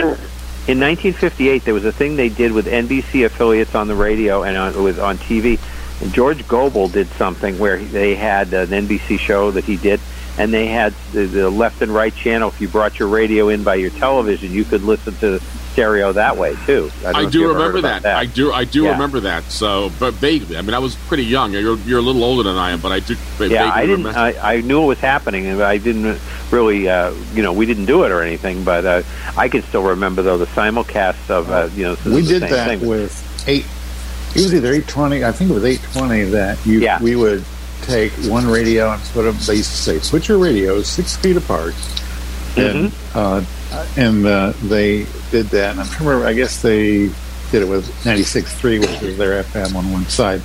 In 0.68 0.80
1958, 0.80 1.66
there 1.66 1.74
was 1.74 1.86
a 1.86 1.92
thing 1.92 2.16
they 2.16 2.30
did 2.30 2.52
with 2.54 2.68
NBC 2.68 3.24
affiliates 3.26 3.76
on 3.76 3.88
the 3.88 3.96
radio 3.96 4.44
and 4.44 4.56
on, 4.56 4.84
with 4.84 5.00
on 5.00 5.18
TV. 5.18 5.60
And 6.02 6.14
George 6.14 6.48
Gobel 6.48 6.88
did 6.92 7.08
something 7.18 7.58
where 7.60 7.78
they 7.78 8.16
had 8.16 8.54
an 8.54 8.70
NBC 8.72 9.18
show 9.20 9.52
that 9.52 9.66
he 9.66 9.76
did, 9.76 10.00
and 10.38 10.54
they 10.54 10.68
had 10.68 10.94
the, 11.14 11.26
the 11.26 11.50
left 11.50 11.82
and 11.82 11.94
right 11.94 12.16
channel. 12.16 12.50
If 12.50 12.62
you 12.62 12.68
brought 12.68 13.00
your 13.00 13.08
radio 13.10 13.50
in 13.50 13.64
by 13.64 13.76
your 13.76 13.90
television, 13.90 14.54
you 14.54 14.64
could 14.64 14.84
listen 14.84 15.16
to 15.18 15.42
stereo 15.74 16.12
that 16.14 16.38
way 16.38 16.56
too. 16.66 16.92
don't 17.02 17.16
I 17.16 17.30
do 17.30 17.40
you 17.40 17.46
ever 17.50 17.54
heard 17.60 17.68
remember 17.76 17.80
about 17.88 18.02
that. 18.04 18.16
I 18.18 18.26
do. 18.26 18.52
I 18.52 18.64
do 18.66 18.84
Yeah. 18.84 18.92
remember 18.92 19.20
that. 19.22 19.44
So, 19.46 19.92
but 20.00 20.14
vaguely. 20.16 20.58
I 20.58 20.62
mean, 20.62 20.74
I 20.74 20.80
was 20.80 20.96
pretty 21.08 21.24
young. 21.26 21.52
You're, 21.54 21.78
you're 21.80 22.00
a 22.00 22.02
little 22.02 22.24
older 22.24 22.44
than 22.44 22.58
I 22.58 22.72
am, 22.72 22.80
but 22.82 22.92
I 22.92 23.00
do. 23.00 23.14
yeah, 23.14 23.20
vaguely 23.38 23.58
I 23.58 23.82
didn't. 23.86 24.06
remember. 24.06 24.20
I, 24.20 24.54
I 24.56 24.62
knew 24.62 24.84
it 24.84 24.88
was 24.88 25.00
happening, 25.00 25.46
and 25.48 25.62
I 25.62 25.78
didn't 25.78 26.20
really. 26.52 26.90
Uh, 26.90 27.14
you 27.34 27.42
know, 27.44 27.54
we 27.54 27.66
didn't 27.66 27.86
do 27.86 28.04
it 28.04 28.12
or 28.12 28.22
anything, 28.22 28.64
but 28.64 28.86
uh, 28.86 29.02
I 29.38 29.50
can 29.50 29.62
still 29.64 29.84
remember 29.84 30.22
though 30.22 30.38
the 30.38 30.46
simulcasts 30.48 31.30
of 31.30 31.50
uh, 31.50 31.70
you 31.76 31.84
know. 31.84 31.98
we 32.06 32.22
the 32.22 32.40
did 32.40 32.42
same 32.42 32.50
that 32.52 32.68
thing. 32.80 32.88
with 32.88 33.44
eight. 33.48 33.66
It 34.36 34.42
was 34.44 34.54
either 34.54 34.74
eight 34.74 34.88
twenty. 34.88 35.24
I 35.26 35.32
think 35.32 35.52
it 35.52 35.54
was 35.54 35.66
eight 35.66 35.82
twenty 35.94 36.24
that 36.26 36.64
you. 36.66 36.80
Yeah. 36.80 37.02
We 37.02 37.16
would 37.16 37.44
take 37.84 38.12
one 38.30 38.48
radio 38.48 38.92
and 38.92 39.02
put 39.14 39.24
them. 39.24 39.36
They 39.46 39.56
used 39.56 39.72
to 39.72 39.78
say, 39.78 40.00
"Put 40.10 40.28
your 40.28 40.38
radios 40.38 40.88
six 40.88 41.16
feet 41.18 41.36
apart," 41.38 41.74
and 42.58 42.92
uh, 43.16 43.44
and 43.98 44.26
uh, 44.26 44.54
they 44.64 45.06
did 45.32 45.48
that. 45.48 45.72
And 45.72 45.80
I 45.82 45.98
remember, 46.00 46.26
I 46.26 46.34
guess 46.34 46.62
they 46.62 47.10
did 47.52 47.64
it 47.64 47.68
with 47.68 48.06
ninety 48.06 48.24
six 48.24 48.54
three, 48.54 48.80
which 48.80 49.02
was 49.02 49.18
their 49.18 49.44
FM 49.44 49.76
on 49.76 49.92
one 49.92 50.06
side, 50.06 50.42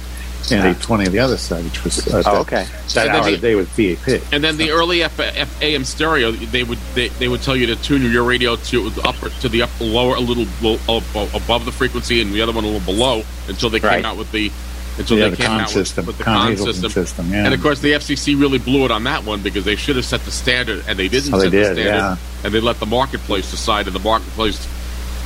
and 0.50 0.64
Yeah. 0.64 0.70
eight 0.70 0.80
twenty 0.80 1.06
on 1.06 1.12
the 1.12 1.18
other 1.18 1.36
side, 1.36 1.64
which 1.64 1.84
was 1.84 2.06
uh, 2.08 2.18
Oh, 2.18 2.22
that, 2.22 2.34
okay. 2.42 2.66
That 2.94 3.06
And 3.06 3.14
then 3.14 3.22
hour 3.22 3.30
the- 3.30 3.34
a 3.36 3.38
day 3.38 3.54
with 3.54 3.68
VAP. 3.70 4.22
And 4.32 4.42
then 4.42 4.56
the 4.56 4.70
early 4.70 5.02
F, 5.02 5.18
F, 5.20 5.62
AM 5.62 5.84
stereo, 5.84 6.30
they 6.32 6.64
would 6.64 6.78
they, 6.94 7.08
they 7.08 7.28
would 7.28 7.42
tell 7.42 7.56
you 7.56 7.66
to 7.66 7.76
tune 7.76 8.02
your 8.10 8.24
radio 8.24 8.56
to 8.56 8.90
the 8.90 9.02
upper 9.02 9.28
to 9.30 9.48
the 9.48 9.62
up 9.62 9.70
lower 9.80 10.14
a 10.16 10.20
little 10.20 10.46
above 10.88 11.64
the 11.64 11.72
frequency 11.72 12.20
and 12.20 12.32
the 12.32 12.40
other 12.42 12.52
one 12.52 12.64
a 12.64 12.68
little 12.68 12.84
below 12.86 13.22
until 13.48 13.70
they 13.70 13.78
Right. 13.80 13.96
came 13.96 14.04
out 14.04 14.16
with 14.16 14.30
the 14.32 14.50
until 14.98 15.18
Yeah, 15.18 15.24
they 15.24 15.30
the 15.30 15.36
came 15.36 15.46
con 15.46 15.60
out 15.62 15.70
system, 15.70 16.06
with, 16.06 16.16
with 16.16 16.18
the 16.18 16.24
con 16.24 16.56
con 16.56 16.64
system. 16.64 16.90
system, 16.90 17.30
yeah. 17.32 17.44
And 17.44 17.54
of 17.54 17.60
course, 17.62 17.80
the 17.80 17.92
FCC 17.92 18.38
really 18.40 18.58
blew 18.58 18.84
it 18.84 18.90
on 18.90 19.04
that 19.04 19.24
one 19.24 19.42
because 19.42 19.64
they 19.64 19.76
should 19.76 19.96
have 19.96 20.04
set 20.04 20.20
the 20.22 20.30
standard, 20.30 20.84
and 20.88 20.98
they 20.98 21.08
didn't 21.08 21.32
Oh, 21.34 21.38
they 21.38 21.44
set 21.44 21.52
the 21.52 21.64
standard, 21.64 21.84
yeah. 21.84 22.16
and 22.44 22.54
they 22.54 22.60
let 22.60 22.80
the 22.80 22.86
marketplace 22.86 23.50
decide. 23.50 23.86
And 23.86 23.94
the 23.94 24.00
marketplace, 24.00 24.66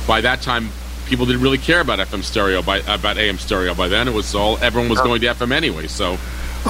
by 0.07 0.21
that 0.21 0.41
time, 0.41 0.69
people 1.07 1.25
didn't 1.25 1.41
really 1.41 1.57
care 1.57 1.79
about 1.81 1.99
FM 1.99 2.23
stereo, 2.23 2.61
by 2.61 2.77
about 2.79 3.17
AM 3.17 3.37
stereo. 3.37 3.73
By 3.73 3.87
then, 3.87 4.07
it 4.07 4.13
was 4.13 4.33
all 4.35 4.57
everyone 4.59 4.89
was 4.89 5.01
going 5.01 5.21
to 5.21 5.27
FM 5.27 5.51
anyway. 5.51 5.87
So, 5.87 6.17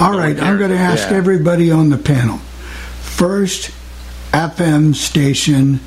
All 0.00 0.16
right, 0.16 0.38
I'm 0.40 0.58
going 0.58 0.70
to 0.70 0.76
ask 0.76 1.10
Yeah. 1.10 1.16
everybody 1.16 1.70
on 1.70 1.90
the 1.90 1.98
panel. 1.98 2.38
First 3.00 3.70
FM 4.32 4.94
station 4.94 5.80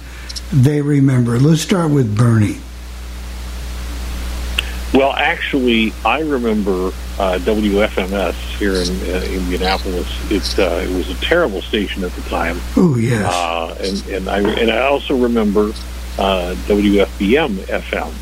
they 0.53 0.81
remember. 0.81 1.39
Let's 1.39 1.61
start 1.61 1.89
with 1.91 2.15
Bernie. 2.15 2.57
Well, 4.93 5.11
actually, 5.11 5.91
I 6.05 6.19
remember 6.19 6.91
uh, 7.17 7.37
WFMS 7.39 8.33
here 8.57 8.75
in 8.75 8.89
uh, 9.13 9.23
Indianapolis. 9.25 10.07
It 10.31 10.59
uh, 10.59 10.81
it 10.83 10.95
was 10.95 11.09
a 11.09 11.15
terrible 11.25 11.61
station 11.61 12.03
at 12.03 12.11
the 12.11 12.21
time. 12.23 12.59
Oh 12.75 12.97
yes. 12.97 13.33
Uh, 13.33 13.75
and 13.81 14.07
and 14.07 14.29
I 14.29 14.39
and 14.59 14.71
I 14.71 14.85
also 14.85 15.15
remember 15.15 15.71
uh, 16.19 16.55
WFBM 16.67 17.55
FM. 17.67 18.13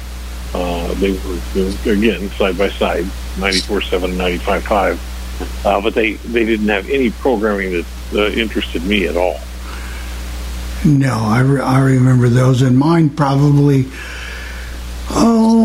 Uh, 0.56 0.94
they 0.96 1.12
were 1.12 1.94
again 1.94 2.30
side 2.32 2.58
by 2.58 2.70
side, 2.70 3.06
ninety 3.40 3.60
four 3.60 3.82
seven 3.82 4.12
and 4.12 4.20
ninety 4.20 4.38
five 4.38 4.64
five. 4.64 5.02
Uh, 5.66 5.82
but 5.82 5.96
they 5.96 6.14
they 6.14 6.46
didn't 6.46 6.70
have 6.70 6.88
any 6.90 7.10
programming 7.10 7.72
that 7.72 7.86
uh, 8.14 8.28
interested 8.30 8.84
me 8.84 9.08
at 9.08 9.18
all. 9.18 9.40
No, 10.86 11.18
I, 11.18 11.40
re- 11.40 11.62
I 11.62 11.80
remember 11.80 12.28
those, 12.28 12.62
and 12.62 12.78
mine 12.78 13.10
probably. 13.10 13.86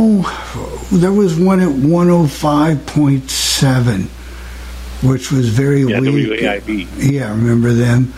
Oh, 0.01 0.87
there 0.93 1.13
was 1.13 1.37
one 1.39 1.59
at 1.61 1.69
105.7, 1.69 4.05
which 5.09 5.31
was 5.33 5.49
very 5.49 5.83
Yeah, 5.83 6.01
weak. 6.01 6.29
WAIB. 6.41 6.87
Yeah, 7.13 7.29
I 7.29 7.31
remember 7.31 7.73
them. 7.73 8.13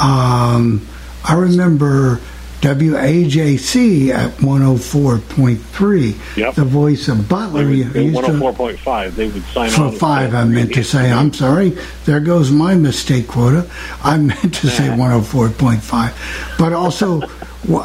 Um, 0.00 0.86
I 1.24 1.34
remember 1.34 2.20
WAJC 2.62 4.08
at 4.10 4.30
104.3. 4.38 6.14
Yep. 6.36 6.54
The 6.54 6.64
voice 6.64 7.08
of 7.08 7.28
Butler. 7.28 7.64
They 7.64 7.84
would, 7.84 7.94
you 7.94 8.02
used 8.04 8.14
one 8.14 8.24
to- 8.24 8.30
hundred 8.30 8.40
four 8.40 8.52
point 8.54 8.78
five, 8.78 9.14
they 9.14 9.28
would 9.28 9.44
sign 9.46 9.68
for 9.70 9.92
five, 9.92 10.34
I 10.34 10.44
meant 10.44 10.72
to 10.74 10.82
say. 10.82 11.12
I'm 11.12 11.32
sorry. 11.34 11.76
There 12.06 12.20
goes 12.20 12.50
my 12.50 12.74
mistake 12.74 13.28
quota. 13.28 13.66
I 14.02 14.16
meant 14.16 14.54
to 14.54 14.68
say 14.68 14.88
104.5. 14.96 16.58
But 16.58 16.72
also, 16.72 17.20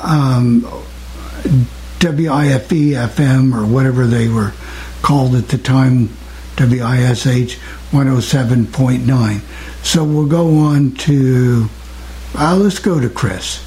um, 0.02 0.66
WIFE 2.04 2.68
FM 2.70 3.54
or 3.56 3.66
whatever 3.66 4.06
they 4.06 4.28
were 4.28 4.52
called 5.02 5.36
at 5.36 5.48
the 5.48 5.58
time, 5.58 6.10
WISH 6.58 7.58
107.9. 7.92 9.86
So 9.86 10.04
we'll 10.04 10.28
go 10.28 10.58
on 10.58 10.92
to, 10.92 11.70
uh, 12.36 12.58
let's 12.58 12.80
go 12.80 13.00
to 13.00 13.10
Chris. 13.10 13.64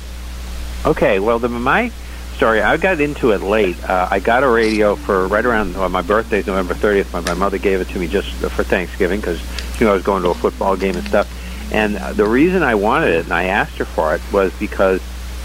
Okay, 0.84 1.18
well, 1.18 1.38
the, 1.38 1.48
my 1.48 1.90
story, 2.36 2.60
I 2.60 2.76
got 2.76 3.00
into 3.00 3.32
it 3.32 3.40
late. 3.40 3.82
Uh, 3.82 4.08
I 4.10 4.20
got 4.20 4.42
a 4.42 4.48
radio 4.48 4.96
for 4.96 5.26
right 5.28 5.44
around 5.44 5.74
well, 5.74 5.88
my 5.88 6.02
birthday, 6.02 6.38
November 6.38 6.74
30th. 6.74 7.12
My, 7.12 7.20
my 7.20 7.34
mother 7.34 7.58
gave 7.58 7.80
it 7.80 7.88
to 7.88 7.98
me 7.98 8.06
just 8.06 8.30
for 8.32 8.62
Thanksgiving 8.62 9.20
because 9.20 9.40
she 9.76 9.84
knew 9.84 9.90
I 9.90 9.94
was 9.94 10.02
going 10.02 10.22
to 10.22 10.30
a 10.30 10.34
football 10.34 10.76
game 10.76 10.96
and 10.96 11.06
stuff. 11.06 11.26
And 11.72 11.96
the 12.16 12.26
reason 12.26 12.62
I 12.62 12.74
wanted 12.74 13.14
it 13.14 13.24
and 13.24 13.32
I 13.32 13.44
asked 13.44 13.78
her 13.78 13.84
for 13.84 14.14
it 14.14 14.20
was 14.32 14.52
because 14.58 15.00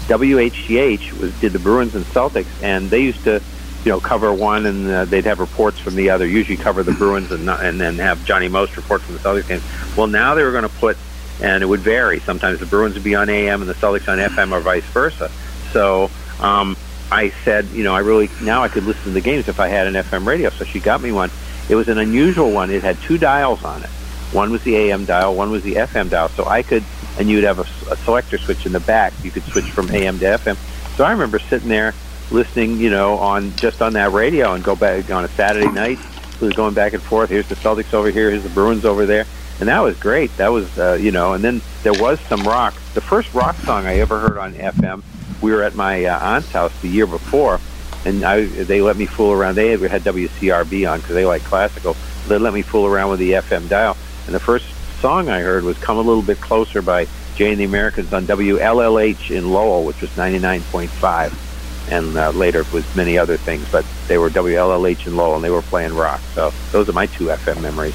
WHDH 0.08 1.18
was 1.18 1.38
did 1.40 1.52
the 1.52 1.58
Bruins 1.58 1.94
and 1.94 2.04
Celtics, 2.06 2.46
and 2.62 2.90
they 2.90 3.00
used 3.00 3.22
to, 3.24 3.42
you 3.84 3.90
know, 3.90 4.00
cover 4.00 4.32
one 4.32 4.66
and 4.66 4.88
uh, 4.88 5.04
they'd 5.04 5.24
have 5.24 5.40
reports 5.40 5.78
from 5.78 5.94
the 5.94 6.10
other. 6.10 6.26
Usually 6.26 6.56
cover 6.56 6.82
the 6.82 6.92
Bruins 6.92 7.30
and 7.30 7.46
not, 7.46 7.64
and 7.64 7.80
then 7.80 7.96
have 7.96 8.24
Johnny 8.24 8.48
Most 8.48 8.76
report 8.76 9.02
from 9.02 9.14
the 9.14 9.20
Celtics 9.20 9.48
game. 9.48 9.62
Well, 9.96 10.06
now 10.06 10.34
they 10.34 10.42
were 10.42 10.52
going 10.52 10.64
to 10.64 10.68
put, 10.68 10.96
and 11.40 11.62
it 11.62 11.66
would 11.66 11.80
vary. 11.80 12.20
Sometimes 12.20 12.60
the 12.60 12.66
Bruins 12.66 12.94
would 12.94 13.04
be 13.04 13.14
on 13.14 13.28
AM 13.28 13.60
and 13.60 13.70
the 13.70 13.74
Celtics 13.74 14.08
on 14.08 14.18
FM, 14.18 14.52
or 14.52 14.60
vice 14.60 14.84
versa. 14.84 15.30
So 15.72 16.10
um, 16.40 16.76
I 17.10 17.30
said, 17.44 17.66
you 17.68 17.84
know, 17.84 17.94
I 17.94 18.00
really 18.00 18.28
now 18.42 18.62
I 18.62 18.68
could 18.68 18.84
listen 18.84 19.04
to 19.04 19.10
the 19.10 19.20
games 19.20 19.48
if 19.48 19.60
I 19.60 19.68
had 19.68 19.86
an 19.86 19.94
FM 19.94 20.26
radio. 20.26 20.50
So 20.50 20.64
she 20.64 20.80
got 20.80 21.00
me 21.00 21.12
one. 21.12 21.30
It 21.68 21.74
was 21.76 21.88
an 21.88 21.98
unusual 21.98 22.50
one. 22.50 22.70
It 22.70 22.82
had 22.82 22.98
two 23.02 23.18
dials 23.18 23.62
on 23.64 23.82
it. 23.82 23.90
One 24.32 24.50
was 24.50 24.62
the 24.64 24.76
AM 24.76 25.04
dial, 25.04 25.34
one 25.34 25.50
was 25.50 25.62
the 25.62 25.74
FM 25.74 26.10
dial. 26.10 26.28
So 26.30 26.46
I 26.46 26.62
could, 26.62 26.84
and 27.18 27.28
you'd 27.28 27.44
have 27.44 27.58
a, 27.58 27.92
a 27.92 27.96
selector 27.98 28.38
switch 28.38 28.66
in 28.66 28.72
the 28.72 28.80
back. 28.80 29.12
You 29.22 29.30
could 29.30 29.44
switch 29.44 29.70
from 29.70 29.90
AM 29.90 30.18
to 30.20 30.24
FM. 30.24 30.56
So 30.96 31.04
I 31.04 31.12
remember 31.12 31.38
sitting 31.38 31.68
there 31.68 31.94
listening, 32.30 32.78
you 32.78 32.90
know, 32.90 33.14
on 33.18 33.54
just 33.56 33.82
on 33.82 33.92
that 33.92 34.12
radio 34.12 34.54
and 34.54 34.64
go 34.64 34.74
back 34.74 35.10
on 35.10 35.24
a 35.24 35.28
Saturday 35.28 35.70
night. 35.70 35.98
It 36.34 36.40
was 36.40 36.54
going 36.54 36.74
back 36.74 36.92
and 36.92 37.02
forth. 37.02 37.30
Here's 37.30 37.48
the 37.48 37.54
Celtics 37.56 37.94
over 37.94 38.10
here. 38.10 38.30
Here's 38.30 38.42
the 38.42 38.48
Bruins 38.48 38.84
over 38.84 39.06
there. 39.06 39.26
And 39.60 39.68
that 39.68 39.80
was 39.80 39.98
great. 39.98 40.36
That 40.38 40.48
was, 40.48 40.76
uh, 40.78 40.98
you 41.00 41.12
know, 41.12 41.34
and 41.34 41.44
then 41.44 41.60
there 41.82 41.92
was 41.92 42.18
some 42.22 42.42
rock. 42.42 42.74
The 42.94 43.00
first 43.00 43.32
rock 43.32 43.54
song 43.56 43.86
I 43.86 43.98
ever 43.98 44.18
heard 44.18 44.38
on 44.38 44.54
FM, 44.54 45.02
we 45.40 45.52
were 45.52 45.62
at 45.62 45.74
my 45.74 46.04
uh, 46.04 46.18
aunt's 46.18 46.50
house 46.50 46.72
the 46.80 46.88
year 46.88 47.06
before, 47.06 47.60
and 48.04 48.24
I, 48.24 48.46
they 48.46 48.82
let 48.82 48.96
me 48.96 49.06
fool 49.06 49.32
around. 49.32 49.54
They 49.54 49.68
had, 49.68 49.80
had 49.82 50.02
WCRB 50.02 50.90
on 50.90 51.00
because 51.00 51.14
they 51.14 51.24
like 51.26 51.42
classical. 51.44 51.96
They 52.26 52.38
let 52.38 52.54
me 52.54 52.62
fool 52.62 52.86
around 52.86 53.10
with 53.10 53.20
the 53.20 53.32
FM 53.32 53.68
dial. 53.68 53.96
And 54.26 54.34
the 54.34 54.40
first 54.40 54.66
song 55.00 55.28
I 55.28 55.40
heard 55.40 55.64
was 55.64 55.78
"Come 55.78 55.98
a 55.98 56.02
Little 56.02 56.22
Bit 56.22 56.40
Closer" 56.40 56.82
by 56.82 57.06
Jay 57.36 57.50
and 57.50 57.60
the 57.60 57.64
Americans 57.64 58.12
on 58.12 58.26
WLLH 58.26 59.30
in 59.30 59.52
Lowell, 59.52 59.84
which 59.84 60.00
was 60.00 60.10
99.5, 60.10 61.90
and 61.90 62.16
uh, 62.16 62.30
later 62.30 62.60
it 62.60 62.72
was 62.72 62.84
many 62.94 63.18
other 63.18 63.36
things. 63.36 63.66
But 63.70 63.84
they 64.08 64.18
were 64.18 64.30
WLLH 64.30 65.06
in 65.06 65.16
Lowell, 65.16 65.36
and 65.36 65.44
they 65.44 65.50
were 65.50 65.62
playing 65.62 65.94
rock. 65.94 66.20
So 66.34 66.52
those 66.70 66.88
are 66.88 66.92
my 66.92 67.06
two 67.06 67.26
FM 67.26 67.62
memories. 67.62 67.94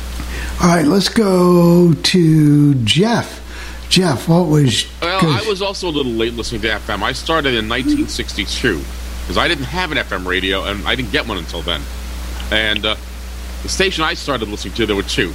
All 0.61 0.67
right, 0.75 0.85
let's 0.85 1.09
go 1.09 1.93
to 1.93 2.73
Jeff. 2.83 3.43
Jeff, 3.89 4.27
what 4.27 4.47
was? 4.47 4.85
Well, 5.01 5.19
I 5.23 5.47
was 5.47 5.61
also 5.61 5.87
a 5.87 5.91
little 5.91 6.11
late 6.11 6.33
listening 6.33 6.61
to 6.61 6.67
FM. 6.67 7.01
I 7.03 7.13
started 7.13 7.53
in 7.53 7.69
1962 7.69 8.81
because 9.21 9.37
I 9.37 9.47
didn't 9.47 9.65
have 9.65 9.91
an 9.91 9.97
FM 9.97 10.25
radio, 10.25 10.65
and 10.65 10.85
I 10.87 10.95
didn't 10.95 11.11
get 11.11 11.27
one 11.27 11.37
until 11.37 11.61
then. 11.61 11.81
And 12.51 12.85
uh, 12.85 12.95
the 13.63 13.69
station 13.69 14.03
I 14.03 14.13
started 14.13 14.49
listening 14.49 14.73
to, 14.75 14.85
there 14.85 14.95
were 14.95 15.03
two. 15.03 15.33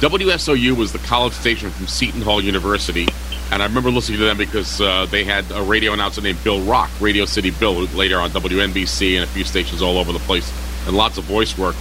WSOU 0.00 0.76
was 0.76 0.92
the 0.92 1.00
college 1.00 1.32
station 1.32 1.70
from 1.70 1.88
Seton 1.88 2.22
Hall 2.22 2.40
University, 2.40 3.08
and 3.50 3.60
I 3.60 3.66
remember 3.66 3.90
listening 3.90 4.20
to 4.20 4.26
them 4.26 4.38
because 4.38 4.80
uh, 4.80 5.06
they 5.06 5.24
had 5.24 5.50
a 5.50 5.60
radio 5.60 5.92
announcer 5.92 6.20
named 6.20 6.38
Bill 6.44 6.60
Rock, 6.60 6.88
Radio 7.00 7.24
City 7.24 7.50
Bill, 7.50 7.74
later 7.74 8.20
on 8.20 8.30
WNBC 8.30 9.16
and 9.16 9.24
a 9.24 9.26
few 9.26 9.42
stations 9.42 9.82
all 9.82 9.98
over 9.98 10.12
the 10.12 10.20
place, 10.20 10.52
and 10.86 10.96
lots 10.96 11.18
of 11.18 11.24
voice 11.24 11.58
work. 11.58 11.74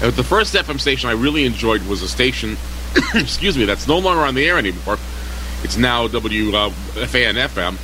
And 0.00 0.12
the 0.12 0.22
first 0.22 0.54
FM 0.54 0.80
station 0.80 1.10
I 1.10 1.14
really 1.14 1.44
enjoyed 1.44 1.82
was 1.88 2.02
a 2.02 2.08
station, 2.08 2.56
excuse 3.14 3.58
me, 3.58 3.64
that's 3.64 3.88
no 3.88 3.98
longer 3.98 4.22
on 4.22 4.36
the 4.36 4.46
air 4.46 4.56
anymore. 4.56 4.98
It's 5.64 5.76
now 5.76 6.06
WFAN 6.06 7.34
FM, 7.34 7.74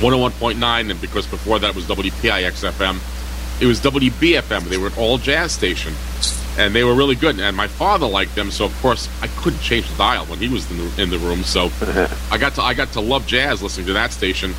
101.9, 0.00 0.90
and 0.90 1.00
because 1.00 1.28
before 1.28 1.60
that 1.60 1.76
was 1.76 1.84
WPIX 1.84 2.72
FM, 2.72 3.62
it 3.62 3.66
was 3.66 3.80
WBFM. 3.82 4.62
They 4.64 4.78
were 4.78 4.88
an 4.88 4.94
all 4.98 5.18
jazz 5.18 5.52
station 5.52 5.94
and 6.58 6.74
they 6.74 6.84
were 6.84 6.94
really 6.94 7.14
good. 7.14 7.38
And 7.38 7.56
my 7.56 7.68
father 7.68 8.06
liked 8.06 8.34
them, 8.34 8.50
so 8.50 8.64
of 8.64 8.80
course 8.80 9.08
I 9.22 9.28
couldn't 9.28 9.60
change 9.60 9.88
the 9.88 9.96
dial 9.96 10.26
when 10.26 10.38
he 10.38 10.48
was 10.48 10.70
in 10.70 10.78
the, 10.78 11.02
in 11.02 11.10
the 11.10 11.18
room. 11.18 11.42
So 11.42 11.70
I 12.30 12.38
got 12.38 12.54
to 12.54 12.62
I 12.62 12.74
got 12.74 12.92
to 12.92 13.00
love 13.00 13.26
jazz 13.26 13.62
listening 13.62 13.86
to 13.86 13.92
that 13.94 14.12
station. 14.12 14.54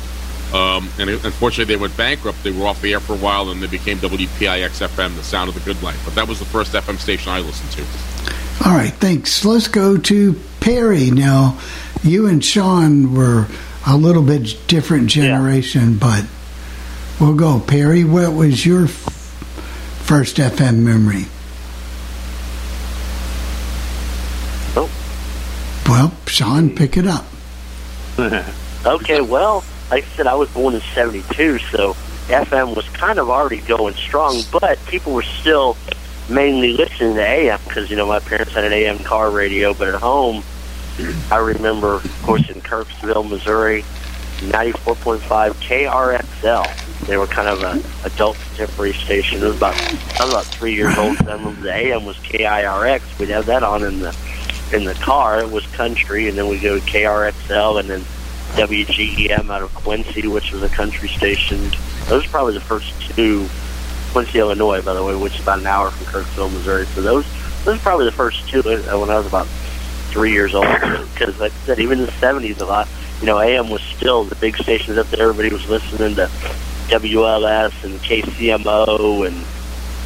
Um, 0.54 0.88
and 0.98 1.10
it, 1.10 1.24
unfortunately, 1.24 1.74
they 1.74 1.80
went 1.80 1.96
bankrupt. 1.96 2.42
They 2.44 2.52
were 2.52 2.66
off 2.66 2.80
the 2.80 2.92
air 2.92 3.00
for 3.00 3.14
a 3.14 3.18
while, 3.18 3.50
and 3.50 3.60
they 3.60 3.66
became 3.66 3.98
WPIX 3.98 4.86
FM, 4.86 5.16
the 5.16 5.22
sound 5.24 5.48
of 5.48 5.54
the 5.54 5.60
good 5.60 5.82
life. 5.82 6.00
But 6.04 6.14
that 6.14 6.28
was 6.28 6.38
the 6.38 6.44
first 6.44 6.72
FM 6.72 6.98
station 6.98 7.32
I 7.32 7.40
listened 7.40 7.72
to. 7.72 8.68
All 8.68 8.74
right, 8.74 8.92
thanks. 8.92 9.44
Let's 9.44 9.68
go 9.68 9.96
to 9.96 10.40
Perry 10.60 11.10
now. 11.10 11.58
You 12.04 12.26
and 12.26 12.44
Sean 12.44 13.12
were 13.12 13.48
a 13.86 13.96
little 13.96 14.22
bit 14.22 14.56
different 14.68 15.08
generation, 15.08 15.94
yeah. 15.94 15.98
but 16.00 16.26
we'll 17.20 17.34
go. 17.34 17.60
Perry, 17.60 18.04
what 18.04 18.32
was 18.32 18.64
your 18.64 18.84
f- 18.84 18.90
first 18.90 20.36
FM 20.36 20.78
memory? 20.78 21.26
Well, 25.88 26.12
Sean, 26.26 26.74
pick 26.74 26.96
it 26.96 27.06
up. 27.06 27.24
okay, 28.86 29.20
well, 29.20 29.64
like 29.90 30.04
I 30.04 30.06
said, 30.08 30.26
I 30.26 30.34
was 30.34 30.50
born 30.50 30.74
in 30.74 30.80
72, 30.80 31.58
so 31.58 31.92
FM 32.26 32.74
was 32.74 32.88
kind 32.88 33.20
of 33.20 33.30
already 33.30 33.58
going 33.58 33.94
strong, 33.94 34.42
but 34.50 34.84
people 34.86 35.12
were 35.12 35.22
still 35.22 35.76
mainly 36.28 36.72
listening 36.72 37.14
to 37.14 37.24
AM 37.24 37.60
because, 37.68 37.88
you 37.88 37.96
know, 37.96 38.06
my 38.06 38.18
parents 38.18 38.52
had 38.52 38.64
an 38.64 38.72
AM 38.72 38.98
car 38.98 39.30
radio, 39.30 39.74
but 39.74 39.88
at 39.88 40.00
home, 40.00 40.42
I 41.30 41.36
remember, 41.36 41.94
of 41.94 42.22
course, 42.22 42.48
in 42.50 42.60
Kirksville, 42.62 43.28
Missouri, 43.28 43.82
94.5 44.38 45.20
KRXL. 45.54 47.06
They 47.06 47.16
were 47.16 47.26
kind 47.26 47.48
of 47.48 47.62
an 47.62 47.84
adult 48.04 48.36
contemporary 48.48 48.92
station. 48.94 49.40
It 49.40 49.44
was 49.44 49.56
about 49.56 49.74
I 50.20 50.24
was 50.24 50.32
about 50.32 50.46
three 50.46 50.74
years 50.74 50.96
old. 50.98 51.16
Then 51.18 51.60
the 51.62 51.72
AM 51.72 52.04
was 52.04 52.16
KIRX. 52.16 53.18
We'd 53.18 53.28
have 53.28 53.46
that 53.46 53.62
on 53.62 53.84
in 53.84 54.00
the 54.00 54.16
in 54.72 54.84
the 54.84 54.94
car 54.94 55.40
it 55.40 55.50
was 55.50 55.66
country, 55.68 56.28
and 56.28 56.36
then 56.36 56.48
we 56.48 56.58
go 56.58 56.78
to 56.78 56.84
KRXL, 56.86 57.80
and 57.80 57.88
then 57.88 58.00
WGEM 58.56 59.50
out 59.50 59.62
of 59.62 59.74
Quincy, 59.74 60.26
which 60.26 60.52
was 60.52 60.62
a 60.62 60.68
country 60.68 61.08
station. 61.08 61.70
Those 62.06 62.24
are 62.26 62.28
probably 62.28 62.54
the 62.54 62.60
first 62.60 62.92
two. 63.14 63.48
Quincy, 64.12 64.38
Illinois, 64.38 64.80
by 64.80 64.94
the 64.94 65.04
way, 65.04 65.14
which 65.14 65.34
is 65.34 65.40
about 65.40 65.58
an 65.58 65.66
hour 65.66 65.90
from 65.90 66.06
Kirksville, 66.06 66.50
Missouri. 66.52 66.86
So 66.86 67.02
those 67.02 67.26
those 67.64 67.78
are 67.78 67.82
probably 67.82 68.06
the 68.06 68.12
first 68.12 68.48
two 68.48 68.60
uh, 68.60 68.98
when 68.98 69.10
I 69.10 69.18
was 69.18 69.26
about 69.26 69.46
three 70.10 70.32
years 70.32 70.54
old. 70.54 70.66
Because, 71.12 71.38
like 71.38 71.52
I 71.52 71.66
said, 71.66 71.80
even 71.80 71.98
in 71.98 72.06
the 72.06 72.12
'70s, 72.12 72.60
a 72.60 72.64
lot, 72.64 72.88
you 73.20 73.26
know, 73.26 73.38
AM 73.38 73.68
was 73.68 73.82
still 73.82 74.24
the 74.24 74.36
big 74.36 74.56
stations 74.56 74.96
up 74.98 75.08
there. 75.08 75.28
Everybody 75.28 75.52
was 75.52 75.68
listening 75.68 76.14
to 76.16 76.30
WLS 76.88 77.84
and 77.84 77.98
KCMO 78.00 79.26
and 79.26 79.44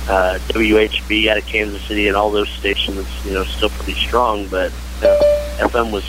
uh, 0.08 0.38
WHB 0.48 1.28
out 1.28 1.38
of 1.38 1.46
Kansas 1.46 1.82
City 1.82 2.08
and 2.08 2.16
all 2.16 2.30
those 2.30 2.48
stations, 2.48 3.06
you 3.24 3.32
know, 3.32 3.44
still 3.44 3.70
pretty 3.70 3.98
strong. 3.98 4.46
But 4.48 4.72
uh, 5.02 5.16
FM 5.58 5.92
was 5.92 6.04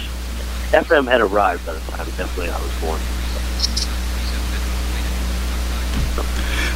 FM 0.72 1.08
had 1.08 1.22
arrived 1.22 1.66
by 1.66 1.74
the 1.74 1.80
time 1.82 2.06
definitely 2.18 2.50
I 2.50 2.62
was 2.62 2.82
born. 2.82 3.02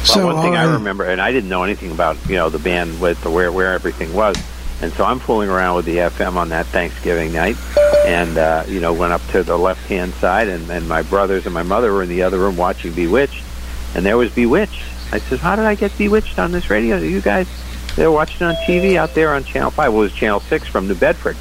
So 0.04 0.24
well, 0.24 0.36
one 0.36 0.44
thing 0.44 0.54
I 0.54 0.74
remember, 0.74 1.04
and 1.04 1.20
I 1.20 1.32
didn't 1.32 1.48
know 1.48 1.64
anything 1.64 1.90
about 1.90 2.16
you 2.28 2.36
know 2.36 2.48
the 2.48 2.58
bandwidth 2.58 3.26
or 3.26 3.30
where 3.30 3.50
where 3.50 3.72
everything 3.72 4.12
was, 4.12 4.36
and 4.80 4.92
so 4.92 5.04
I'm 5.04 5.18
fooling 5.18 5.48
around 5.48 5.76
with 5.76 5.84
the 5.84 5.96
FM 5.96 6.36
on 6.36 6.50
that 6.50 6.66
Thanksgiving 6.66 7.32
night, 7.32 7.56
and 8.06 8.38
uh, 8.38 8.64
you 8.68 8.78
know 8.78 8.92
went 8.92 9.12
up 9.12 9.26
to 9.32 9.42
the 9.42 9.58
left 9.58 9.84
hand 9.88 10.14
side, 10.14 10.48
and, 10.48 10.70
and 10.70 10.88
my 10.88 11.02
brothers 11.02 11.44
and 11.46 11.54
my 11.54 11.64
mother 11.64 11.92
were 11.92 12.04
in 12.04 12.08
the 12.08 12.22
other 12.22 12.38
room 12.38 12.56
watching 12.56 12.92
Bewitched, 12.92 13.42
and 13.96 14.06
there 14.06 14.16
was 14.16 14.30
Bewitched, 14.32 14.82
I 15.12 15.18
said, 15.18 15.38
how 15.38 15.56
did 15.56 15.64
I 15.64 15.74
get 15.74 15.96
bewitched 15.96 16.38
on 16.38 16.52
this 16.52 16.68
radio? 16.68 16.96
You 16.96 17.20
guys, 17.20 17.48
they're 17.94 18.10
watching 18.10 18.46
on 18.46 18.54
TV 18.66 18.96
out 18.96 19.14
there 19.14 19.34
on 19.34 19.44
Channel 19.44 19.70
5. 19.70 19.92
Well, 19.92 20.02
it 20.02 20.04
was 20.04 20.12
Channel 20.12 20.40
6 20.40 20.68
from 20.68 20.88
New 20.88 20.94
Bedford 20.94 21.36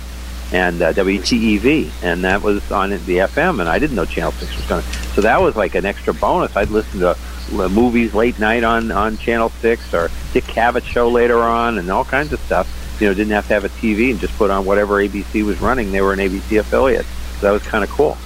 and 0.52 0.82
uh, 0.82 0.94
WTEV, 0.94 1.92
and 2.04 2.24
that 2.24 2.42
was 2.42 2.72
on 2.72 2.92
the 2.92 2.98
FM, 2.98 3.60
and 3.60 3.68
I 3.68 3.80
didn't 3.80 3.96
know 3.96 4.06
Channel 4.06 4.32
6 4.32 4.56
was 4.56 4.66
going 4.68 4.84
to. 4.84 4.90
So 5.14 5.22
that 5.22 5.42
was 5.42 5.56
like 5.56 5.76
an 5.76 5.86
extra 5.86 6.14
bonus. 6.14 6.56
I'd 6.56 6.70
listen 6.70 7.00
to 7.00 7.18
uh, 7.54 7.70
movies 7.70 8.14
late 8.14 8.40
night 8.40 8.64
on, 8.64 8.92
on 8.92 9.18
Channel 9.18 9.50
6 9.50 9.94
or 9.94 10.10
Dick 10.34 10.44
Cavett 10.46 10.84
show 10.84 11.10
later 11.10 11.40
on 11.40 11.78
and 11.78 11.90
all 11.90 12.06
kinds 12.06 12.32
of 12.34 12.40
stuff. 12.42 12.72
You 13.00 13.08
know, 13.08 13.14
didn't 13.14 13.34
have 13.34 13.48
to 13.48 13.54
have 13.54 13.66
a 13.66 13.70
TV 13.70 14.12
and 14.12 14.20
just 14.20 14.36
put 14.38 14.50
on 14.50 14.66
whatever 14.66 14.96
ABC 14.96 15.44
was 15.46 15.60
running. 15.60 15.92
They 15.92 16.02
were 16.02 16.14
an 16.14 16.20
ABC 16.20 16.60
affiliate. 16.60 17.06
So 17.40 17.48
that 17.48 17.52
was 17.52 17.64
kind 17.64 17.84
of 17.84 17.90
cool. 17.90 18.18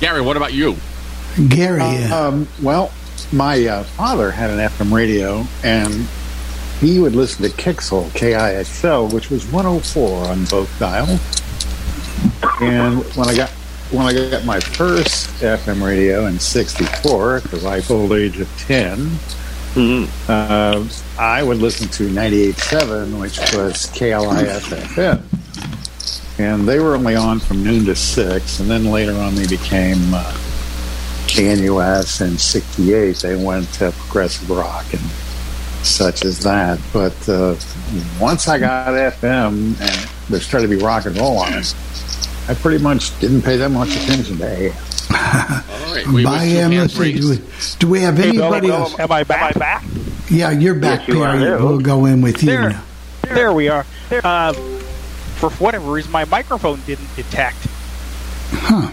Gary, 0.00 0.20
what 0.20 0.36
about 0.36 0.52
you? 0.52 0.76
Gary, 1.48 1.80
uh, 1.80 2.28
um, 2.28 2.48
well, 2.62 2.92
my 3.32 3.66
uh, 3.66 3.82
father 3.84 4.30
had 4.30 4.50
an 4.50 4.58
FM 4.58 4.92
radio, 4.92 5.44
and 5.62 6.06
he 6.80 6.98
would 7.00 7.14
listen 7.14 7.42
to 7.42 7.50
Kixel, 7.56 8.08
KIXL, 8.10 9.12
which 9.12 9.30
was 9.30 9.46
104 9.46 10.28
on 10.28 10.44
both 10.46 10.78
dials. 10.78 11.20
And 12.60 13.02
when 13.14 13.28
I 13.28 13.36
got 13.36 13.50
when 13.90 14.06
I 14.06 14.30
got 14.30 14.44
my 14.44 14.60
first 14.60 15.28
FM 15.40 15.84
radio 15.84 16.26
in 16.26 16.38
'64, 16.38 17.36
at 17.36 17.42
the 17.44 17.56
ripe 17.58 17.90
old 17.90 18.12
age 18.12 18.38
of 18.38 18.48
10, 18.58 19.18
Mm-hmm. 19.74 20.10
Uh, 20.28 20.88
I 21.22 21.42
would 21.42 21.58
listen 21.58 21.88
to 21.88 22.08
98.7, 22.08 23.20
which 23.20 23.38
was 23.54 23.86
KLIF 23.92 24.72
And 26.38 26.66
they 26.66 26.80
were 26.80 26.96
only 26.96 27.14
on 27.14 27.38
from 27.38 27.62
noon 27.62 27.84
to 27.84 27.94
6, 27.94 28.60
and 28.60 28.70
then 28.70 28.86
later 28.86 29.12
on 29.12 29.34
they 29.34 29.46
became 29.46 30.14
uh, 30.14 30.36
KNUS 31.28 32.20
and 32.20 32.40
68. 32.40 33.16
They 33.16 33.36
went 33.36 33.72
to 33.74 33.92
progressive 33.92 34.50
rock 34.50 34.84
and 34.92 35.02
such 35.86 36.24
as 36.24 36.42
that. 36.44 36.78
But 36.92 37.28
uh, 37.28 37.54
once 38.20 38.48
I 38.48 38.58
got 38.58 38.88
FM 38.88 39.78
and 39.80 40.10
there 40.28 40.40
started 40.40 40.68
to 40.68 40.76
be 40.76 40.82
rock 40.82 41.06
and 41.06 41.16
roll 41.16 41.38
on 41.38 41.52
it, 41.54 41.74
I 42.48 42.54
pretty 42.54 42.82
much 42.82 43.18
didn't 43.20 43.42
pay 43.42 43.56
that 43.56 43.70
much 43.70 43.90
attention 43.90 44.38
to 44.38 44.44
AM. 44.46 44.72
All 45.10 45.94
right. 45.94 46.06
We 46.06 46.24
By 46.24 46.44
AM, 46.44 46.72
let's 46.72 46.94
see, 46.94 47.12
do 47.18 47.30
we, 47.30 47.40
do 47.78 47.88
we 47.88 48.00
have 48.02 48.18
anybody 48.18 48.68
Bill, 48.68 48.76
else? 48.76 48.98
Am 48.98 49.10
I 49.12 49.24
back? 49.24 49.42
Am 49.42 49.48
I 49.48 49.52
back? 49.58 49.84
Yeah, 50.30 50.50
you're 50.50 50.74
back, 50.74 51.00
Yes, 51.00 51.08
you. 51.08 51.22
Perry. 51.22 51.62
We'll 51.62 51.78
go 51.80 52.04
in 52.06 52.20
with 52.20 52.42
you 52.42 52.50
There, 52.50 52.70
now. 52.70 52.84
there 53.22 53.52
we 53.52 53.68
are. 53.68 53.86
Uh, 54.10 54.52
for 55.36 55.50
whatever 55.50 55.90
reason, 55.92 56.10
my 56.12 56.24
microphone 56.26 56.80
didn't 56.86 57.14
detect. 57.16 57.56
Huh. 58.50 58.90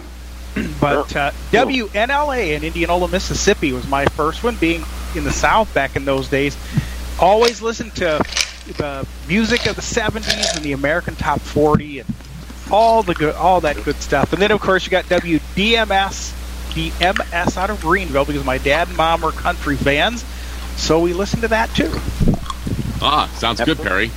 But 0.80 1.16
uh, 1.16 1.32
WNLA 1.52 2.56
in 2.56 2.64
Indianola, 2.64 3.08
Mississippi 3.08 3.74
was 3.74 3.88
my 3.88 4.06
first 4.06 4.44
one, 4.44 4.56
being 4.56 4.84
in 5.16 5.24
the 5.24 5.32
South 5.32 5.74
back 5.74 5.96
in 5.96 6.06
those 6.06 6.28
days. 6.28 6.58
Always 7.20 7.62
listened 7.62 7.96
to 7.96 8.22
the 8.78 9.08
music 9.28 9.66
of 9.68 9.76
the 9.76 9.82
70s 9.82 10.56
and 10.56 10.64
the 10.64 10.74
American 10.74 11.16
Top 11.16 11.40
40 11.40 12.00
and 12.00 12.14
all 12.72 13.04
the 13.04 13.14
good, 13.14 13.36
all 13.36 13.62
that 13.62 13.82
good 13.84 13.96
stuff. 13.98 14.34
And 14.34 14.42
then, 14.42 14.52
of 14.52 14.60
course, 14.62 14.86
you 14.86 14.92
got 14.92 15.06
WDMS, 15.06 16.34
DMS 16.74 17.58
out 17.58 17.70
of 17.70 17.82
Greenville 17.82 18.26
because 18.26 18.46
my 18.46 18.58
dad 18.58 18.88
and 18.88 18.98
mom 18.98 19.22
were 19.22 19.32
country 19.32 19.76
fans. 19.76 20.24
So 20.78 21.00
we 21.00 21.14
listened 21.14 21.44
to 21.44 21.48
that 21.50 21.70
too. 21.76 21.92
Ah, 23.02 23.32
sounds 23.38 23.62
good, 23.62 23.78
Perry. 23.78 24.12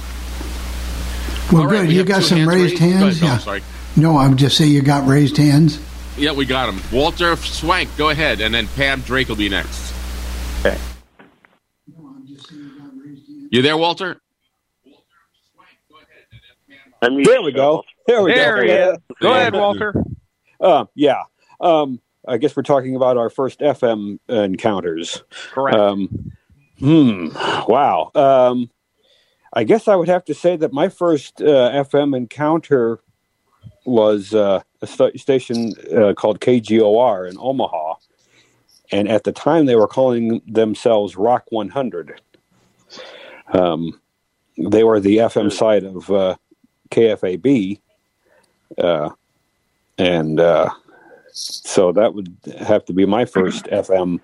Well, 1.53 1.63
All 1.63 1.69
right, 1.69 1.81
good. 1.81 1.89
we 1.89 1.97
You 1.97 2.05
got 2.05 2.23
some 2.23 2.39
hands 2.39 2.49
raised 2.49 2.81
raised. 2.81 2.81
Go 2.81 2.87
ahead, 2.87 3.03
hands? 3.03 3.21
Bill, 3.21 3.29
yeah. 3.29 3.39
sorry. 3.39 3.63
No, 3.97 4.17
I'm 4.19 4.37
just 4.37 4.57
saying 4.57 4.73
you 4.73 4.83
got 4.83 5.07
raised 5.07 5.37
hands. 5.37 5.81
Yeah, 6.19 6.33
we 6.33 6.47
got 6.47 6.69
him. 6.69 6.81
Walter 6.93 7.37
Swank, 7.37 7.89
go 7.97 8.11
ahead, 8.11 8.41
and 8.41 8.53
then 8.53 8.67
Pam 8.69 9.03
Drake 9.03 9.29
will 9.29 9.37
be 9.37 9.49
next. 9.49 9.95
Okay. 10.61 10.77
You 13.51 13.63
there, 13.63 13.77
Walter? 13.77 14.21
There 17.01 17.13
we 17.13 17.53
go. 17.53 17.85
There 18.09 18.23
we 18.23 18.33
go. 18.33 18.37
There 18.37 18.57
go. 18.57 18.63
he 18.63 18.71
is. 18.71 18.99
Go 19.21 19.33
ahead, 19.33 19.55
Walter. 19.55 19.95
Uh, 20.61 20.87
yeah. 20.97 21.23
Um, 21.61 22.01
I 22.27 22.37
guess 22.37 22.57
we're 22.57 22.65
talking 22.65 22.97
about 22.97 23.17
our 23.17 23.31
first 23.31 23.61
FM 23.61 24.19
encounters. 24.29 25.23
Correct. 25.53 25.77
Um, 25.77 26.33
hmm. 26.81 27.29
Wow. 27.69 28.11
Um, 28.17 28.71
I 29.53 29.63
guess 29.63 29.87
I 29.87 29.95
would 29.95 30.09
have 30.09 30.25
to 30.25 30.35
say 30.35 30.57
that 30.57 30.73
my 30.73 30.89
first 30.89 31.41
uh, 31.41 31.71
FM 31.73 32.17
encounter 32.17 32.99
was 33.87 34.35
uh, 34.35 34.63
a 34.81 34.87
st- 34.87 35.19
station 35.21 35.73
uh, 35.97 36.15
called 36.15 36.41
KGOR 36.41 37.31
in 37.31 37.37
Omaha, 37.39 37.95
and 38.91 39.09
at 39.09 39.25
the 39.25 39.33
time 39.33 39.67
they 39.67 39.77
were 39.77 39.89
calling 39.89 40.41
themselves 40.47 41.17
Rock 41.17 41.45
100. 41.51 42.21
Um, 43.53 44.01
they 44.57 44.85
were 44.85 45.01
the 45.01 45.19
FM 45.19 45.53
side 45.53 45.85
of 45.85 46.11
uh, 46.11 46.37
KFAB, 46.91 47.81
uh, 48.79 49.11
and 49.99 50.41
uh, 50.41 50.71
so 51.33 51.93
that 51.93 52.15
would 52.15 52.37
have 52.61 52.85
to 52.87 52.93
be 52.93 53.07
my 53.07 53.25
first 53.25 53.65
FM 53.73 54.21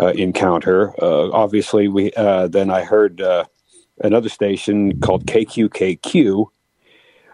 uh, 0.00 0.08
encounter. 0.08 0.94
Uh, 1.02 1.30
obviously, 1.30 1.88
we 1.88 2.12
uh, 2.12 2.48
then 2.48 2.70
I 2.70 2.82
heard 2.82 3.20
uh, 3.20 3.44
another 4.02 4.28
station 4.28 5.00
called 5.00 5.26
KQKQ 5.26 6.46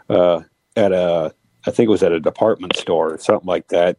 uh, 0.08 0.40
at 0.76 0.92
a 0.92 1.34
I 1.66 1.70
think 1.70 1.88
it 1.88 1.90
was 1.90 2.02
at 2.02 2.12
a 2.12 2.20
department 2.20 2.76
store 2.76 3.14
or 3.14 3.18
something 3.18 3.46
like 3.46 3.68
that. 3.68 3.98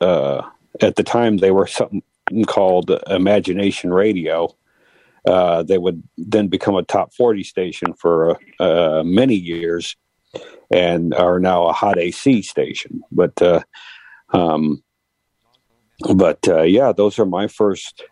Uh, 0.00 0.42
at 0.80 0.96
the 0.96 1.02
time, 1.02 1.38
they 1.38 1.50
were 1.50 1.66
something 1.66 2.02
called 2.46 2.90
Imagination 3.08 3.92
Radio. 3.92 4.54
Uh, 5.26 5.62
they 5.62 5.78
would 5.78 6.02
then 6.16 6.48
become 6.48 6.74
a 6.74 6.82
top 6.82 7.12
40 7.14 7.44
station 7.44 7.92
for 7.94 8.38
uh, 8.58 9.02
many 9.04 9.34
years 9.34 9.96
and 10.70 11.14
are 11.14 11.38
now 11.38 11.66
a 11.66 11.72
hot 11.72 11.98
AC 11.98 12.42
station. 12.42 13.02
But, 13.12 13.40
uh, 13.42 13.60
um, 14.32 14.82
but 16.14 16.46
uh, 16.48 16.62
yeah, 16.62 16.92
those 16.92 17.18
are 17.18 17.26
my 17.26 17.48
first 17.48 18.02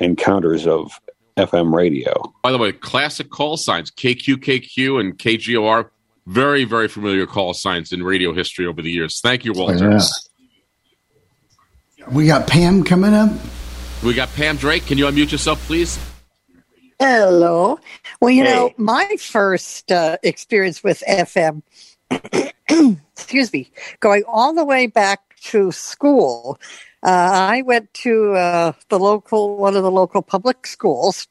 encounters 0.00 0.66
of 0.66 1.00
FM 1.36 1.74
radio. 1.74 2.32
By 2.42 2.52
the 2.52 2.58
way, 2.58 2.72
classic 2.72 3.30
call 3.30 3.56
signs 3.56 3.90
KQKQ 3.90 5.00
and 5.00 5.18
KGOR. 5.18 5.90
Very, 6.30 6.62
very 6.62 6.86
familiar 6.86 7.26
call 7.26 7.54
signs 7.54 7.90
in 7.92 8.04
radio 8.04 8.32
history 8.32 8.64
over 8.64 8.80
the 8.80 8.90
years. 8.90 9.20
Thank 9.20 9.44
you, 9.44 9.52
Walter. 9.52 9.98
Yeah. 11.98 12.08
We 12.08 12.28
got 12.28 12.46
Pam 12.46 12.84
coming 12.84 13.14
up. 13.14 13.32
We 14.04 14.14
got 14.14 14.28
Pam 14.34 14.56
Drake. 14.56 14.86
Can 14.86 14.96
you 14.96 15.06
unmute 15.06 15.32
yourself, 15.32 15.60
please? 15.66 15.98
Hello. 17.00 17.80
Well, 18.20 18.30
you 18.30 18.44
know, 18.44 18.72
my 18.76 19.16
first 19.18 19.90
uh, 19.90 20.18
experience 20.22 20.84
with 20.84 21.02
FM, 21.08 21.62
excuse 23.12 23.52
me, 23.52 23.72
going 23.98 24.22
all 24.28 24.54
the 24.54 24.64
way 24.64 24.86
back 24.86 25.36
to 25.46 25.72
school, 25.72 26.60
uh, 27.02 27.08
I 27.10 27.62
went 27.62 27.92
to 27.94 28.34
uh, 28.34 28.72
the 28.88 29.00
local, 29.00 29.56
one 29.56 29.74
of 29.74 29.82
the 29.82 29.90
local 29.90 30.22
public 30.22 30.64
schools, 30.68 31.26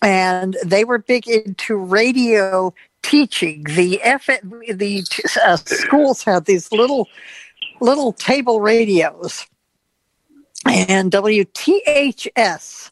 and 0.00 0.56
they 0.64 0.84
were 0.84 0.96
big 0.96 1.28
into 1.28 1.76
radio 1.76 2.72
teaching. 3.02 3.64
The 3.64 4.00
FM, 4.04 4.78
the 4.78 5.04
uh, 5.44 5.56
schools 5.56 6.22
had 6.22 6.44
these 6.44 6.70
little, 6.72 7.08
little 7.80 8.12
table 8.12 8.60
radios, 8.60 9.46
and 10.66 11.10
WTHS 11.10 12.90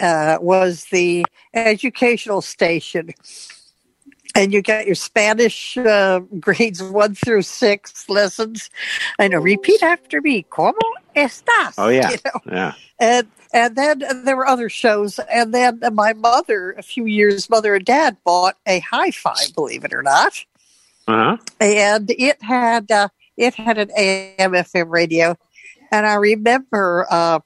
uh, 0.00 0.38
was 0.40 0.86
the 0.90 1.24
educational 1.54 2.42
station. 2.42 3.10
And 4.34 4.52
you 4.52 4.60
got 4.60 4.84
your 4.86 4.94
Spanish 4.94 5.78
uh, 5.78 6.20
grades 6.40 6.82
one 6.82 7.14
through 7.14 7.42
six 7.42 8.08
lessons. 8.08 8.68
I 9.18 9.28
know, 9.28 9.38
repeat 9.38 9.82
after 9.82 10.20
me. 10.20 10.44
¿Cómo 10.50 10.74
estás? 11.16 11.74
Oh 11.78 11.88
yeah, 11.88 12.10
You 12.10 12.18
know? 12.24 12.40
yeah. 12.52 12.72
And 13.00 13.26
and 13.52 13.74
then 13.76 14.02
there 14.24 14.36
were 14.36 14.46
other 14.46 14.68
shows. 14.68 15.18
And 15.32 15.52
then 15.54 15.80
my 15.92 16.12
mother, 16.12 16.72
a 16.78 16.82
few 16.82 17.06
years, 17.06 17.48
mother 17.48 17.74
and 17.74 17.84
dad 17.84 18.16
bought 18.24 18.56
a 18.66 18.80
hi-fi, 18.80 19.46
believe 19.54 19.84
it 19.84 19.92
or 19.94 20.02
not 20.02 20.44
Uh 21.08 21.36
huh. 21.36 21.36
and 21.60 22.10
it 22.10 22.42
had 22.42 22.90
uh, 22.90 23.08
it 23.36 23.54
had 23.54 23.78
an 23.78 23.90
AM 23.96 24.52
FM 24.52 24.90
radio, 24.90 25.36
and 25.92 26.06
I 26.06 26.14
remember 26.14 27.06
uh, 27.10 27.38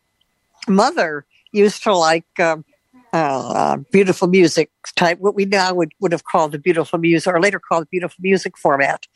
mother 0.68 1.26
used 1.52 1.82
to 1.84 1.94
like 1.94 2.24
um, 2.38 2.64
uh, 3.12 3.16
uh, 3.16 3.76
beautiful 3.90 4.28
music 4.28 4.70
type, 4.94 5.18
what 5.18 5.34
we 5.34 5.44
now 5.44 5.74
would, 5.74 5.90
would 6.00 6.12
have 6.12 6.22
called 6.24 6.52
the 6.52 6.58
beautiful 6.58 6.98
music, 6.98 7.32
or 7.34 7.40
later 7.40 7.58
called 7.60 7.84
the 7.84 7.88
beautiful 7.90 8.16
music 8.22 8.56
format, 8.56 9.06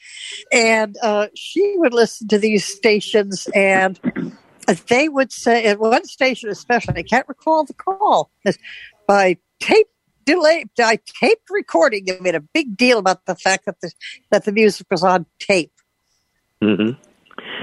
and 0.52 0.96
uh, 1.02 1.28
she 1.34 1.74
would 1.78 1.94
listen 1.94 2.28
to 2.28 2.38
these 2.38 2.64
stations 2.64 3.48
and. 3.54 3.98
They 4.88 5.08
would 5.08 5.32
say 5.32 5.66
at 5.66 5.78
one 5.78 6.04
station, 6.04 6.48
especially, 6.48 6.94
I 6.96 7.02
can't 7.02 7.28
recall 7.28 7.64
the 7.64 7.74
call, 7.74 8.30
by 9.06 9.38
tape 9.60 9.88
delay, 10.24 10.64
I 10.78 10.98
taped 11.20 11.50
recording. 11.50 12.04
They 12.06 12.18
made 12.20 12.34
a 12.34 12.40
big 12.40 12.76
deal 12.76 12.98
about 12.98 13.26
the 13.26 13.34
fact 13.34 13.66
that 13.66 13.80
the 13.80 13.92
that 14.30 14.44
the 14.44 14.52
music 14.52 14.86
was 14.90 15.02
on 15.02 15.26
tape. 15.38 15.72
Mm-hmm. 16.62 17.00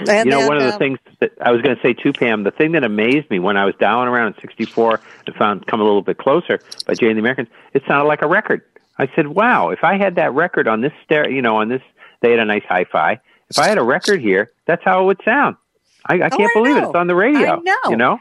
And 0.07 0.25
you 0.25 0.31
know, 0.31 0.39
then, 0.39 0.47
one 0.47 0.57
of 0.57 0.63
the 0.63 0.73
um, 0.73 0.79
things 0.79 0.99
that 1.19 1.31
I 1.41 1.51
was 1.51 1.61
going 1.61 1.75
to 1.75 1.81
say 1.81 1.93
too, 1.93 2.13
Pam, 2.13 2.43
the 2.43 2.51
thing 2.51 2.71
that 2.73 2.83
amazed 2.83 3.29
me 3.29 3.39
when 3.39 3.57
I 3.57 3.65
was 3.65 3.75
dialing 3.79 4.07
around 4.07 4.35
in 4.35 4.41
'64 4.41 5.01
and 5.27 5.35
found 5.35 5.67
"Come 5.67 5.81
a 5.81 5.83
Little 5.83 6.01
Bit 6.01 6.17
Closer" 6.17 6.59
by 6.85 6.93
Jay 6.93 7.07
and 7.07 7.17
the 7.17 7.21
Americans, 7.21 7.49
it 7.73 7.83
sounded 7.87 8.07
like 8.07 8.21
a 8.21 8.27
record. 8.27 8.61
I 8.97 9.09
said, 9.15 9.27
"Wow! 9.27 9.69
If 9.69 9.83
I 9.83 9.97
had 9.97 10.15
that 10.15 10.33
record 10.33 10.67
on 10.67 10.81
this 10.81 10.93
stereo, 11.03 11.29
you 11.29 11.41
know, 11.41 11.57
on 11.57 11.69
this, 11.69 11.81
they 12.21 12.31
had 12.31 12.39
a 12.39 12.45
nice 12.45 12.63
hi-fi. 12.67 13.19
If 13.49 13.59
I 13.59 13.67
had 13.67 13.77
a 13.77 13.83
record 13.83 14.21
here, 14.21 14.51
that's 14.65 14.83
how 14.83 15.01
it 15.01 15.05
would 15.05 15.21
sound. 15.25 15.57
I, 16.05 16.15
I 16.15 16.29
Oh, 16.31 16.37
can't 16.37 16.41
I 16.41 16.53
believe 16.53 16.77
it. 16.77 16.83
It's 16.85 16.95
on 16.95 17.07
the 17.07 17.15
radio. 17.15 17.57
I 17.57 17.59
know. 17.61 17.89
You 17.89 17.97
know? 17.97 18.19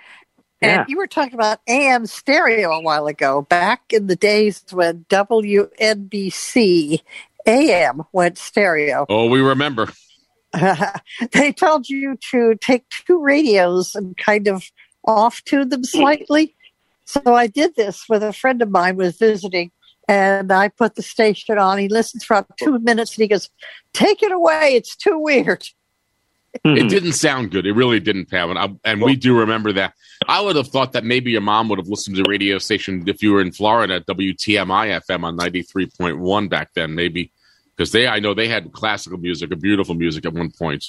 And 0.63 0.71
Yeah. 0.73 0.85
you 0.89 0.97
were 0.99 1.07
talking 1.07 1.35
about 1.35 1.61
AM 1.69 2.07
stereo 2.07 2.71
a 2.71 2.81
while 2.81 3.07
ago, 3.07 3.43
back 3.43 3.93
in 3.93 4.09
the 4.09 4.17
days 4.17 4.65
when 4.71 5.07
WNBC 5.09 7.01
AM 7.47 8.03
went 8.13 8.37
stereo. 8.39 9.07
Oh, 9.09 9.27
we 9.29 9.41
remember. 9.41 9.89
they 11.33 11.53
told 11.53 11.89
you 11.89 12.19
to 12.33 12.57
take 12.57 12.89
two 12.91 13.23
radios 13.23 13.95
and 13.95 14.17
kind 14.17 14.49
of 14.49 14.65
off 15.07 15.43
tune 15.45 15.69
them 15.69 15.85
slightly. 15.85 16.57
So 17.05 17.35
I 17.35 17.47
did 17.47 17.77
this 17.77 18.05
with 18.09 18.23
a 18.23 18.33
friend 18.33 18.61
of 18.61 18.71
mine 18.71 18.97
was 18.97 19.17
visiting 19.17 19.71
and 20.09 20.53
I 20.53 20.69
put 20.69 20.97
the 20.97 21.03
station 21.03 21.59
on. 21.59 21.79
He 21.79 21.89
listens 21.89 22.25
for 22.25 22.37
about 22.37 22.57
two 22.59 22.79
minutes 22.81 23.15
and 23.15 23.23
he 23.23 23.29
goes, 23.29 23.49
Take 23.95 24.23
it 24.23 24.33
away, 24.33 24.75
it's 24.75 24.97
too 24.97 25.19
weird. 25.19 25.67
It 26.53 26.63
mm-hmm. 26.65 26.89
didn't 26.89 27.13
sound 27.13 27.53
good. 27.53 27.65
It 27.65 27.75
really 27.75 28.01
didn't, 28.01 28.29
Pam. 28.29 28.51
And, 28.51 28.59
I, 28.59 28.69
and 28.85 29.01
we 29.01 29.15
do 29.15 29.39
remember 29.39 29.73
that. 29.75 29.95
I 30.27 30.41
would 30.41 30.57
have 30.57 30.69
thought 30.69 30.93
that 30.93 31.05
maybe 31.05 31.31
your 31.31 31.41
mom 31.41 31.69
would 31.69 31.79
have 31.79 31.89
listened 31.89 32.17
to 32.17 32.23
the 32.23 32.29
radio 32.29 32.59
station 32.59 33.05
if 33.07 33.23
you 33.23 33.33
were 33.33 33.41
in 33.41 33.53
Florida 33.53 33.95
at 33.95 34.07
WTMI 34.07 35.01
FM 35.07 35.25
on 35.25 35.37
93.1 35.37 36.51
back 36.51 36.73
then, 36.75 36.95
maybe. 36.95 37.33
Because 37.77 37.93
they, 37.93 38.09
I 38.09 38.19
know 38.19 38.35
they 38.35 38.49
had 38.49 38.73
classical 38.73 39.19
music, 39.19 39.53
a 39.53 39.57
beautiful 39.57 39.95
music 39.95 40.27
at 40.27 40.35
one 40.35 40.51
point. 40.51 40.85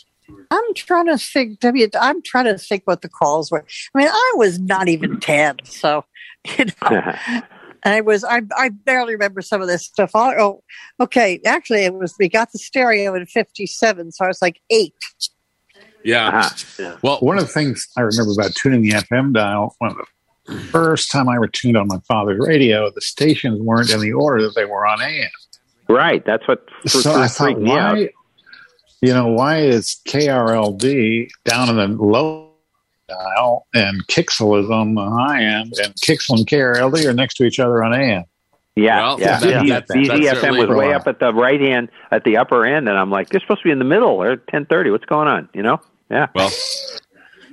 I'm 0.49 0.73
trying 0.73 1.07
to 1.07 1.17
think. 1.17 1.59
W. 1.59 1.87
I'm 1.99 2.21
trying 2.21 2.45
to 2.45 2.57
think 2.57 2.83
what 2.85 3.01
the 3.01 3.09
calls 3.09 3.51
were. 3.51 3.65
I 3.93 3.97
mean, 3.97 4.07
I 4.07 4.33
was 4.35 4.59
not 4.59 4.87
even 4.87 5.19
ten, 5.19 5.57
so 5.63 6.05
you 6.57 6.65
know. 6.65 7.15
I 7.83 8.01
was 8.01 8.23
I 8.23 8.41
I 8.55 8.69
barely 8.69 9.13
remember 9.13 9.41
some 9.41 9.61
of 9.61 9.67
this 9.67 9.85
stuff. 9.85 10.11
Oh, 10.13 10.63
okay. 10.99 11.41
Actually, 11.45 11.85
it 11.85 11.93
was 11.93 12.15
we 12.19 12.29
got 12.29 12.51
the 12.51 12.59
stereo 12.59 13.15
in 13.15 13.25
'57, 13.25 14.11
so 14.11 14.25
I 14.25 14.27
was 14.27 14.41
like 14.41 14.61
eight. 14.69 14.93
Yeah. 16.03 16.39
Uh-huh. 16.39 16.97
Well, 17.01 17.17
one 17.19 17.37
of 17.37 17.43
the 17.45 17.51
things 17.51 17.87
I 17.97 18.01
remember 18.01 18.31
about 18.33 18.53
tuning 18.55 18.81
the 18.81 18.91
FM 18.91 19.33
dial, 19.33 19.75
one 19.79 19.91
of 19.91 19.97
the 19.97 20.55
first 20.71 21.11
time 21.11 21.29
I 21.29 21.35
ever 21.35 21.47
tuned 21.47 21.77
on 21.77 21.87
my 21.87 21.99
father's 22.07 22.39
radio, 22.45 22.89
the 22.91 23.01
stations 23.01 23.59
weren't 23.61 23.89
in 23.91 23.99
the 23.99 24.13
order 24.13 24.43
that 24.43 24.55
they 24.55 24.65
were 24.65 24.85
on 24.85 25.01
AM. 25.01 25.29
Right. 25.87 26.23
That's 26.25 26.47
what 26.47 26.65
so 26.85 27.13
I 27.21 27.27
thought, 27.27 27.59
why, 27.59 28.09
you 29.01 29.13
know, 29.13 29.27
why 29.27 29.59
is 29.59 29.97
KRLD 30.07 31.29
down 31.45 31.69
in 31.69 31.75
the 31.75 32.03
low 32.03 32.49
dial 33.07 33.67
and 33.73 34.05
Kixel 34.07 34.63
is 34.63 34.69
on 34.69 34.95
the 34.95 35.09
high 35.09 35.43
end 35.43 35.73
and 35.83 35.93
Kixel 35.95 36.37
and 36.37 36.47
KRLD 36.47 37.05
are 37.05 37.13
next 37.13 37.35
to 37.35 37.43
each 37.43 37.59
other 37.59 37.83
on 37.83 37.93
AM? 37.93 38.23
Yeah, 38.75 38.99
Well, 38.99 39.19
yeah. 39.19 39.39
that- 39.39 39.41
Z- 39.41 39.49
that- 39.69 39.87
that- 39.87 39.97
ZZFM 39.97 40.23
that's 40.23 40.39
certainly 40.39 40.59
was 40.61 40.67
for 40.67 40.73
a 40.75 40.77
way 40.77 40.87
while. 40.87 40.95
up 40.95 41.07
at 41.07 41.19
the 41.19 41.33
right 41.33 41.59
hand, 41.59 41.89
at 42.09 42.23
the 42.23 42.37
upper 42.37 42.65
end, 42.65 42.87
and 42.87 42.97
I'm 42.97 43.11
like, 43.11 43.27
they're 43.29 43.41
supposed 43.41 43.61
to 43.63 43.65
be 43.67 43.71
in 43.71 43.79
the 43.79 43.85
middle. 43.85 44.19
They're 44.19 44.31
at 44.33 44.47
10:30. 44.47 44.91
What's 44.91 45.03
going 45.05 45.27
on? 45.27 45.49
You 45.53 45.61
know? 45.63 45.81
Yeah. 46.11 46.27
Well, 46.35 46.51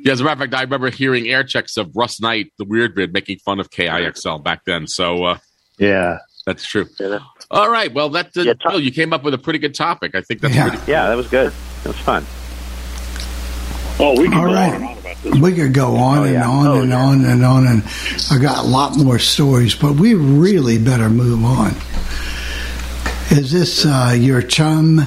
yeah, 0.05 0.13
as 0.13 0.21
a 0.21 0.25
matter 0.25 0.35
of 0.35 0.39
fact, 0.51 0.55
I 0.55 0.63
remember 0.63 0.91
hearing 0.91 1.29
air 1.29 1.45
checks 1.45 1.77
of 1.77 1.95
Russ 1.95 2.21
Knight, 2.21 2.53
the 2.59 2.65
Weird 2.65 2.95
Beard, 2.95 3.13
making 3.13 3.39
fun 3.39 3.61
of 3.61 3.71
KIXL 3.71 4.43
back 4.43 4.65
then. 4.67 4.87
So, 4.87 5.25
uh, 5.25 5.39
yeah, 5.79 6.19
that's 6.45 6.67
true. 6.67 6.87
All 7.51 7.71
right. 7.71 7.93
Well, 7.93 8.09
that 8.11 8.37
uh, 8.37 8.55
Bill, 8.69 8.81
you 8.81 8.91
came 8.91 9.13
up 9.13 9.23
with 9.25 9.35
a 9.35 9.39
pretty 9.39 9.59
good 9.59 9.75
topic. 9.75 10.15
I 10.15 10.23
think 10.23 10.41
that's 10.41 10.55
Yeah. 10.55 10.69
pretty. 10.69 10.91
Yeah, 10.91 11.09
that 11.09 11.17
was 11.17 11.29
good. 11.29 11.53
That 11.85 11.89
was 11.89 11.99
fun. 11.99 12.25
Oh, 14.01 14.17
we 14.21 14.29
All 14.33 14.47
right. 14.47 14.97
We 15.41 15.53
could 15.53 15.75
go 15.75 15.97
on 15.97 16.27
and 16.29 16.37
on 16.43 16.79
and 16.83 16.93
on 16.93 17.25
and 17.25 17.45
on, 17.45 17.67
and 17.67 17.83
I 18.31 18.39
got 18.41 18.65
a 18.65 18.69
lot 18.69 18.97
more 18.97 19.19
stories, 19.19 19.75
but 19.75 19.95
we 19.95 20.15
really 20.15 20.79
better 20.79 21.09
move 21.11 21.45
on. 21.45 21.73
Is 23.37 23.51
this 23.51 23.85
uh, 23.85 24.15
your 24.17 24.41
chum, 24.41 25.01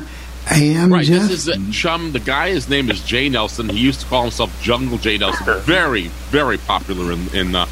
AM 0.50 0.92
Right. 0.92 1.06
Jeff? 1.06 1.28
This 1.30 1.48
is 1.48 1.50
uh, 1.50 1.72
Chum. 1.72 2.12
The 2.12 2.20
guy, 2.20 2.50
his 2.50 2.68
name 2.70 2.90
is 2.90 3.02
Jay 3.04 3.30
Nelson. 3.30 3.70
He 3.70 3.80
used 3.80 4.02
to 4.02 4.06
call 4.08 4.24
himself 4.24 4.60
Jungle 4.62 4.98
Jay 4.98 5.18
Nelson. 5.18 5.46
Very, 5.62 6.08
very 6.30 6.58
popular 6.58 7.12
in, 7.12 7.28
in 7.36 7.56
uh, 7.56 7.68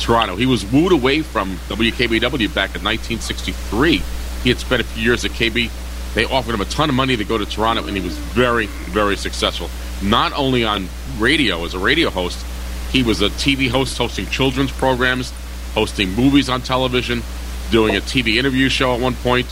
Toronto. 0.00 0.36
He 0.36 0.46
was 0.46 0.64
wooed 0.64 0.92
away 0.92 1.22
from 1.22 1.56
WKBW 1.68 2.54
back 2.54 2.74
in 2.74 2.82
1963. 2.82 4.02
He 4.42 4.48
had 4.48 4.58
spent 4.58 4.80
a 4.80 4.84
few 4.84 5.02
years 5.02 5.24
at 5.24 5.32
KB. 5.32 5.70
They 6.14 6.24
offered 6.24 6.54
him 6.54 6.60
a 6.60 6.66
ton 6.66 6.88
of 6.88 6.94
money 6.94 7.16
to 7.16 7.24
go 7.24 7.38
to 7.38 7.44
Toronto, 7.46 7.86
and 7.86 7.96
he 7.96 8.02
was 8.02 8.16
very, 8.16 8.66
very 8.66 9.16
successful. 9.16 9.68
Not 10.02 10.32
only 10.32 10.64
on 10.64 10.88
radio 11.18 11.64
as 11.64 11.74
a 11.74 11.78
radio 11.78 12.10
host, 12.10 12.44
he 12.90 13.02
was 13.02 13.20
a 13.20 13.28
TV 13.30 13.68
host 13.68 13.98
hosting 13.98 14.26
children's 14.26 14.70
programs, 14.70 15.32
hosting 15.74 16.10
movies 16.14 16.48
on 16.48 16.62
television, 16.62 17.22
doing 17.70 17.96
a 17.96 18.00
TV 18.00 18.36
interview 18.36 18.68
show 18.68 18.94
at 18.94 19.00
one 19.00 19.14
point. 19.14 19.46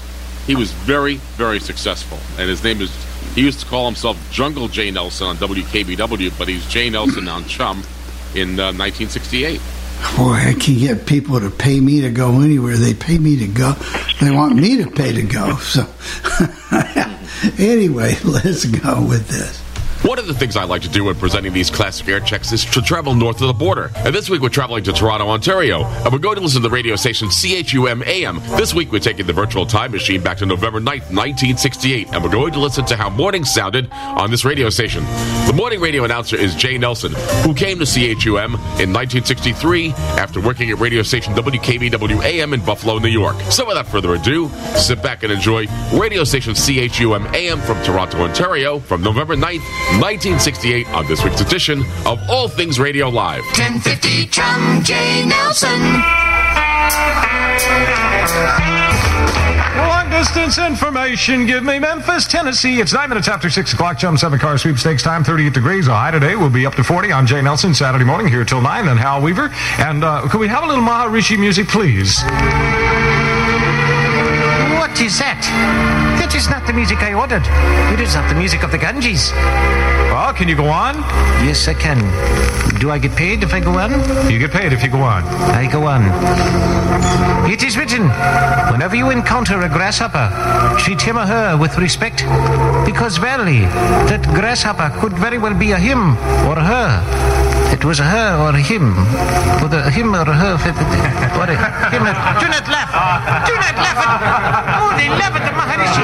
He 0.47 0.57
was 0.57 0.73
very, 0.73 1.17
very 1.37 1.61
successful, 1.61 2.19
and 2.39 2.49
his 2.49 2.65
name 2.65 2.81
is. 2.81 2.91
He 3.35 3.43
used 3.43 3.61
to 3.61 3.67
call 3.67 3.87
himself 3.87 4.19
Jungle 4.31 4.69
Jay 4.69 4.91
Nelson 4.91 5.27
on 5.29 5.37
WKBW, 5.37 6.37
but 6.39 6.49
he's 6.49 6.67
Jay 6.67 6.91
Nelson 6.91 7.29
on 7.29 7.45
Chum 7.47 7.83
in 8.35 8.59
uh, 8.61 8.73
1968. 8.75 9.61
Boy, 10.17 10.33
I 10.33 10.55
can 10.59 10.79
get 10.79 11.07
people 11.07 11.41
to 11.41 11.49
pay 11.49 11.81
me 11.81 12.01
to 12.03 12.11
go 12.11 12.41
anywhere. 12.41 12.77
They 12.77 12.93
pay 12.93 13.19
me 13.19 13.39
to 13.39 13.47
go. 13.47 13.73
They 14.21 14.31
want 14.31 14.57
me 14.57 14.83
to 14.83 14.91
pay 14.91 15.13
to 15.13 15.23
go. 15.23 15.57
So, 15.59 15.87
anyway, 17.59 18.17
let's 18.25 18.65
go 18.67 19.07
with 19.07 19.29
this. 19.29 19.62
One 20.05 20.19
of 20.19 20.27
the 20.27 20.35
things 20.35 20.57
I 20.57 20.65
like 20.65 20.83
to 20.83 20.89
do 20.89 21.05
when 21.05 21.15
presenting 21.15 21.53
these 21.53 21.71
classic 21.71 22.09
air 22.09 22.19
checks 22.19 22.51
is 22.51 22.65
to 22.65 22.83
travel 22.83 23.15
north 23.15 23.41
of 23.41 23.47
the 23.47 23.53
border. 23.53 23.93
And 23.99 24.13
this 24.13 24.29
week 24.29 24.43
we're 24.43 24.49
traveling 24.49 24.83
to 24.83 24.93
Toronto, 24.93 25.29
Ontario, 25.29 25.85
and 25.85 26.13
we're 26.13 26.19
going 26.19 26.35
to 26.35 26.41
listen 26.41 26.61
to 26.61 26.69
the 26.69 26.75
radio 26.75 26.97
station 26.97 27.31
CHUM 27.31 28.03
AM. 28.03 28.41
This 28.57 28.75
week 28.75 28.91
we're 28.91 28.99
taking 28.99 29.27
the 29.27 29.33
virtual 29.33 29.65
time 29.65 29.93
machine 29.93 30.21
back 30.21 30.39
to 30.39 30.47
November 30.47 30.81
9th, 30.81 31.15
1968, 31.15 32.09
and 32.13 32.25
we're 32.25 32.33
going 32.33 32.53
to 32.53 32.59
listen 32.59 32.85
to 32.87 32.97
how 32.97 33.11
morning 33.11 33.45
sounded 33.45 33.93
on 33.93 34.33
this 34.33 34.45
radio 34.45 34.71
station. 34.71 35.05
The 35.47 35.53
morning 35.55 35.81
radio 35.81 36.03
announcer 36.03 36.35
is 36.35 36.57
Jay 36.57 36.79
Nelson, 36.79 37.13
who 37.45 37.55
came 37.55 37.79
to 37.79 37.87
CHUM 37.87 38.55
in 38.83 38.93
1963 38.93 39.93
after 39.93 40.41
working 40.41 40.69
at 40.73 40.81
radio 40.81 41.05
station 41.05 41.33
WKBW 41.35 42.25
AM 42.25 42.55
in 42.55 42.65
Buffalo, 42.65 42.99
New 42.99 43.07
York. 43.07 43.41
So 43.53 43.69
without 43.69 43.87
further 43.87 44.15
ado, 44.15 44.49
sit 44.75 45.01
back 45.01 45.23
and 45.23 45.33
enjoy 45.33 45.67
radio 45.93 46.25
station 46.25 46.55
CHUM 46.55 47.25
AM 47.37 47.61
from 47.61 47.81
Toronto, 47.85 48.19
Ontario, 48.19 48.81
from 48.81 49.01
November 49.01 49.37
9th, 49.37 49.63
1968 50.01 50.89
on 50.89 51.07
this 51.07 51.23
week's 51.23 51.41
edition 51.41 51.83
of 52.07 52.19
All 52.29 52.49
Things 52.49 52.81
Radio 52.81 53.09
Live. 53.09 53.43
1050 53.57 54.27
Chum 54.27 54.83
J. 54.83 55.25
Nelson. 55.27 55.81
Long 59.77 60.11
distance 60.11 60.59
information. 60.59 61.47
Give 61.47 61.63
me 61.63 61.79
Memphis, 61.79 62.27
Tennessee. 62.27 62.81
It's 62.81 62.93
nine 62.93 63.09
minutes 63.11 63.29
after 63.29 63.49
six 63.51 63.73
o'clock. 63.73 63.99
Chum 63.99 64.17
seven 64.17 64.39
car 64.39 64.59
sweepstakes 64.59 65.03
time. 65.03 65.23
38 65.25 65.53
degrees. 65.53 65.89
A 65.89 65.95
high 65.95 66.11
today. 66.11 66.37
We'll 66.37 66.51
be 66.51 66.67
up 66.67 66.75
to 66.77 66.85
40. 66.85 67.13
I'm 67.13 67.27
Jay 67.27 67.41
Nelson. 67.43 67.75
Saturday 67.75 68.05
morning 68.05 68.29
here 68.29 68.45
till 68.45 68.61
nine. 68.61 68.87
Then 68.87 68.97
Hal 68.97 69.23
Weaver. 69.23 69.51
And 69.79 70.05
uh, 70.05 70.27
could 70.29 70.41
we 70.41 70.49
have 70.49 70.65
a 70.65 70.67
little 70.67 70.83
Maharishi 70.85 71.39
music, 71.39 71.69
please? 71.69 72.23
What 74.79 75.01
is 75.01 75.19
that? 75.19 76.02
Is 76.43 76.51
not 76.51 76.67
the 76.67 76.73
music 76.73 76.99
I 77.03 77.15
ordered. 77.15 77.45
It 77.95 78.01
is 78.01 78.17
not 78.17 78.29
the 78.29 78.35
music 78.35 78.65
of 78.65 78.73
the 78.73 78.79
Ganges. 78.79 79.31
Well, 80.11 80.35
can 80.35 80.49
you 80.49 80.57
go 80.57 80.67
on? 80.67 80.97
Yes, 81.47 81.69
I 81.69 81.75
can. 81.75 81.99
Do 82.81 82.91
I 82.91 82.99
get 82.99 83.13
paid 83.15 83.45
if 83.45 83.55
I 83.55 83.61
go 83.61 83.79
on? 83.79 83.93
You 84.29 84.41
get 84.41 84.51
paid 84.51 84.73
if 84.73 84.83
you 84.83 84.91
go 84.91 85.03
on. 85.03 85.23
I 85.55 85.71
go 85.71 85.87
on. 85.87 86.03
It 87.49 87.63
is 87.63 87.77
written, 87.79 88.09
whenever 88.73 88.97
you 88.97 89.11
encounter 89.11 89.61
a 89.61 89.69
grasshopper, 89.69 90.27
treat 90.81 91.01
him 91.01 91.17
or 91.17 91.27
her 91.27 91.57
with 91.57 91.79
respect, 91.79 92.25
because 92.85 93.19
verily, 93.19 93.61
that 94.11 94.23
grasshopper 94.35 94.91
could 94.99 95.13
very 95.13 95.39
well 95.39 95.55
be 95.55 95.71
a 95.71 95.79
him 95.79 96.17
or 96.51 96.59
a 96.59 96.65
her. 96.65 96.91
It 97.73 97.85
was 97.87 98.01
a 98.01 98.05
her 98.05 98.37
or 98.43 98.51
a 98.55 98.61
him, 98.61 98.93
or 99.63 99.69
the 99.69 99.89
him 99.91 100.15
or 100.15 100.23
a 100.29 100.35
her, 100.35 100.55
or 101.39 101.47
a 101.49 101.57
him. 101.89 102.03
or- 102.03 102.41
Do 102.43 102.49
not 102.51 102.67
laugh. 102.69 102.91
Do 103.47 103.55
not 103.55 103.77
laugh. 103.79 103.97
At, 104.03 104.83
oh, 104.83 104.91
they 104.99 105.09
laugh 105.09 105.33
at 105.33 105.45
the 105.47 105.53
Maharishi. 105.57 106.03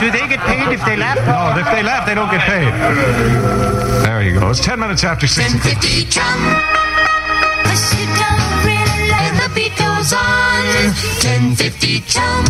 Do 0.00 0.10
they 0.10 0.26
get 0.26 0.40
paid 0.40 0.72
if 0.72 0.82
they 0.84 0.96
laugh? 0.96 1.16
No, 1.28 1.60
if 1.60 1.66
they 1.74 1.82
laugh, 1.82 2.06
they 2.06 2.14
don't 2.14 2.30
get 2.30 2.40
paid. 2.40 2.72
There 4.04 4.22
you 4.22 4.38
go. 4.38 4.48
It's 4.50 4.60
10 4.60 4.80
minutes 4.80 5.04
after 5.04 5.26
6 5.26 5.36
o'clock. 5.54 5.64
1050 5.64 6.04
Chum. 6.08 6.40
Cause 7.68 7.92
you 7.92 8.06
don't 8.16 8.64
really 8.64 9.10
like 9.12 9.36
the 9.36 9.50
beat 9.54 9.76
goes 9.76 10.12
on. 10.12 10.64
1050 11.20 12.00
Chum. 12.08 12.44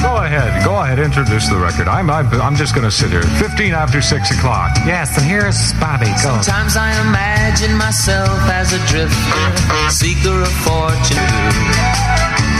Go 0.00 0.16
ahead. 0.16 0.64
Go 0.64 0.80
ahead. 0.80 0.98
Introduce 0.98 1.48
the 1.48 1.56
record. 1.56 1.88
I'm, 1.88 2.08
I'm, 2.10 2.26
I'm 2.40 2.56
just 2.56 2.74
going 2.74 2.84
to 2.84 2.90
sit 2.90 3.10
here. 3.10 3.22
15 3.22 3.72
after 3.74 4.00
6 4.00 4.30
o'clock. 4.38 4.72
Yes, 4.86 5.16
and 5.16 5.26
here's 5.26 5.72
Bobby. 5.74 6.06
Go. 6.24 6.40
Sometimes 6.40 6.76
I 6.76 6.92
imagine 7.04 7.76
myself 7.76 8.40
as 8.48 8.72
a 8.72 8.78
drifter, 8.88 9.90
seeker 9.90 10.40
of 10.40 10.52
fortune. 10.64 12.13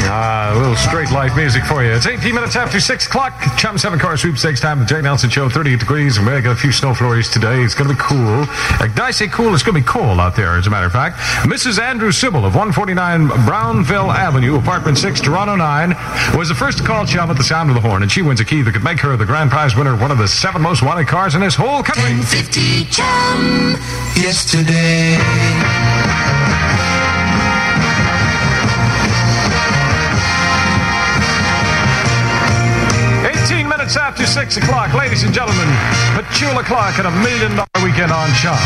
Ah, 0.06 0.52
a 0.52 0.58
little 0.58 0.76
straight 0.76 1.10
life 1.10 1.36
music 1.36 1.64
for 1.64 1.82
you. 1.82 1.90
It's 1.92 2.06
18 2.06 2.34
minutes 2.34 2.56
after 2.56 2.78
6 2.78 3.06
o'clock. 3.06 3.32
Chum 3.56 3.78
7 3.78 3.98
car 3.98 4.16
sweepstakes 4.16 4.60
time. 4.60 4.78
The 4.80 4.84
Jay 4.84 5.00
Nelson 5.00 5.30
Show, 5.30 5.48
38 5.48 5.80
degrees. 5.80 6.18
And 6.18 6.26
we 6.26 6.40
got 6.40 6.52
a 6.52 6.56
few 6.56 6.72
snow 6.72 6.94
flurries 6.94 7.28
today. 7.30 7.62
It's 7.62 7.74
going 7.74 7.88
to 7.88 7.94
be 7.94 8.00
cool. 8.00 8.44
Uh, 8.48 8.86
did 8.86 9.00
I 9.00 9.10
say 9.10 9.28
cool? 9.28 9.54
It's 9.54 9.62
going 9.62 9.74
to 9.74 9.80
be 9.80 9.86
cold 9.86 10.20
out 10.20 10.36
there, 10.36 10.56
as 10.56 10.66
a 10.66 10.70
matter 10.70 10.86
of 10.86 10.92
fact. 10.92 11.16
Mrs. 11.48 11.78
Andrew 11.78 12.12
Sybil 12.12 12.44
of 12.44 12.54
149 12.54 13.28
Brownville 13.46 14.10
Avenue, 14.10 14.58
apartment 14.58 14.98
6, 14.98 15.20
Toronto 15.20 15.56
9, 15.56 15.90
was 16.36 16.48
the 16.48 16.54
first 16.54 16.78
to 16.78 16.84
call 16.84 17.06
Chum 17.06 17.30
at 17.30 17.36
the 17.36 17.44
sound 17.44 17.70
of 17.70 17.74
the 17.74 17.80
horn. 17.80 18.02
And 18.02 18.10
she 18.10 18.22
wins 18.22 18.40
a 18.40 18.44
key 18.44 18.62
that 18.62 18.72
could 18.72 18.84
make 18.84 19.00
her 19.00 19.16
the 19.16 19.26
grand 19.26 19.50
prize 19.50 19.74
winner 19.74 19.94
of 19.94 20.00
one 20.00 20.10
of 20.10 20.18
the 20.18 20.28
seven 20.28 20.62
most 20.62 20.82
wanted 20.82 21.08
cars 21.08 21.34
in 21.34 21.40
this 21.40 21.54
whole 21.54 21.82
country. 21.82 22.14
1050 22.14 22.84
Chum. 22.86 23.76
Yesterday. 24.16 25.18
Minutes 33.84 33.98
after 33.98 34.24
6 34.24 34.56
o'clock, 34.56 34.94
ladies 34.94 35.24
and 35.24 35.34
gentlemen, 35.34 35.68
Petula 36.16 36.64
Clark 36.64 36.96
and 36.96 37.06
a 37.06 37.10
million 37.20 37.54
dollar 37.54 37.84
weekend 37.84 38.10
on 38.10 38.32
Chum. 38.32 38.56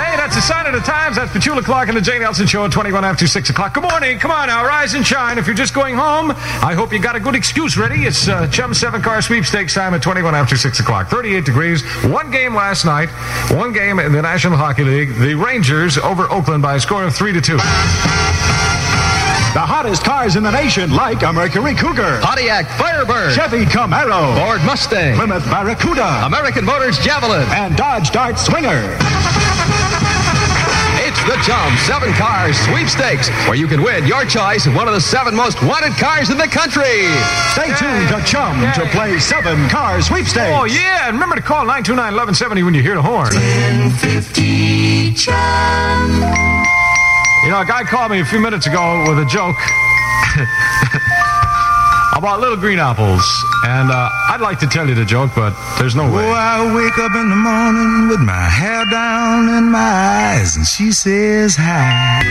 Hey, 0.00 0.16
that's 0.16 0.34
a 0.34 0.40
sign 0.40 0.64
of 0.64 0.72
the 0.72 0.80
times. 0.80 1.16
That's 1.16 1.30
Petula 1.30 1.62
Clark 1.62 1.88
and 1.88 1.96
the 1.98 2.00
Jay 2.00 2.18
Nelson 2.18 2.46
Show 2.46 2.64
at 2.64 2.72
21 2.72 3.04
after 3.04 3.26
6 3.26 3.50
o'clock. 3.50 3.74
Good 3.74 3.82
morning. 3.82 4.18
Come 4.18 4.30
on 4.30 4.48
now, 4.48 4.64
rise 4.64 4.94
and 4.94 5.06
shine. 5.06 5.36
If 5.36 5.46
you're 5.46 5.54
just 5.54 5.74
going 5.74 5.94
home, 5.94 6.30
I 6.30 6.72
hope 6.72 6.90
you 6.94 7.02
got 7.02 7.16
a 7.16 7.20
good 7.20 7.34
excuse 7.34 7.76
ready. 7.76 8.06
It's 8.06 8.26
uh, 8.26 8.46
Chum 8.46 8.72
7 8.72 9.02
car 9.02 9.20
sweepstakes 9.20 9.74
time 9.74 9.92
at 9.92 10.00
21 10.00 10.34
after 10.34 10.56
6 10.56 10.80
o'clock. 10.80 11.08
38 11.08 11.44
degrees. 11.44 11.82
One 12.04 12.30
game 12.30 12.54
last 12.54 12.86
night. 12.86 13.10
One 13.50 13.74
game 13.74 13.98
in 13.98 14.10
the 14.10 14.22
National 14.22 14.56
Hockey 14.56 14.84
League. 14.84 15.16
The 15.16 15.34
Rangers 15.34 15.98
over 15.98 16.30
Oakland 16.30 16.62
by 16.62 16.76
a 16.76 16.80
score 16.80 17.04
of 17.04 17.14
3 17.14 17.34
to 17.34 17.42
2. 17.42 17.58
The 19.52 19.60
hottest 19.60 20.02
cars 20.02 20.36
in 20.36 20.42
the 20.42 20.50
nation, 20.50 20.94
like 20.96 21.22
a 21.22 21.30
Mercury 21.30 21.74
Cougar, 21.74 22.20
Pontiac 22.22 22.66
Firebird, 22.80 23.34
Chevy 23.34 23.66
Camaro, 23.66 24.34
Ford 24.40 24.64
Mustang, 24.64 25.14
Plymouth 25.14 25.44
Barracuda, 25.44 26.24
American 26.24 26.64
Motors 26.64 26.98
Javelin, 26.98 27.44
and 27.52 27.76
Dodge 27.76 28.10
Dart 28.12 28.38
Swinger. 28.38 28.96
It's 31.04 31.20
the 31.28 31.36
Chum 31.44 31.76
7 31.84 32.14
Cars 32.14 32.56
Sweepstakes, 32.64 33.28
where 33.44 33.54
you 33.54 33.66
can 33.66 33.82
win 33.82 34.06
your 34.06 34.24
choice 34.24 34.64
of 34.64 34.74
one 34.74 34.88
of 34.88 34.94
the 34.94 35.00
seven 35.02 35.34
most 35.36 35.62
wanted 35.62 35.92
cars 36.00 36.30
in 36.30 36.38
the 36.38 36.48
country. 36.48 37.12
Stay 37.52 37.76
tuned 37.76 38.08
to 38.08 38.24
Chum 38.24 38.56
to 38.72 38.88
play 38.88 39.18
7 39.18 39.68
Car 39.68 40.00
Sweepstakes. 40.00 40.48
Oh, 40.56 40.64
yeah. 40.64 41.08
And 41.08 41.16
remember 41.20 41.36
to 41.36 41.42
call 41.42 41.68
929 41.68 42.00
1170 42.16 42.62
when 42.62 42.72
you 42.72 42.80
hear 42.80 42.94
the 42.94 43.02
horn. 43.02 43.34
1050 43.36 45.12
Chum. 45.12 46.61
You 47.44 47.50
know, 47.50 47.60
a 47.60 47.64
guy 47.64 47.82
called 47.82 48.12
me 48.12 48.20
a 48.20 48.24
few 48.24 48.38
minutes 48.40 48.66
ago 48.68 49.04
with 49.08 49.18
a 49.18 49.24
joke 49.26 49.56
about 52.16 52.38
little 52.40 52.56
green 52.56 52.78
apples. 52.78 53.24
And 53.64 53.90
uh, 53.90 54.08
I'd 54.30 54.40
like 54.40 54.60
to 54.60 54.66
tell 54.68 54.88
you 54.88 54.94
the 54.94 55.04
joke, 55.04 55.32
but 55.34 55.52
there's 55.78 55.96
no 55.96 56.04
way. 56.04 56.24
Oh, 56.24 56.30
I 56.32 56.72
wake 56.74 56.96
up 56.98 57.14
in 57.16 57.28
the 57.30 57.34
morning 57.36 58.06
with 58.08 58.20
my 58.20 58.32
hair 58.46 58.84
down 58.86 59.48
in 59.58 59.70
my 59.72 60.38
eyes, 60.38 60.54
and 60.56 60.64
she 60.66 60.92
says 60.92 61.56
hi. 61.58 62.22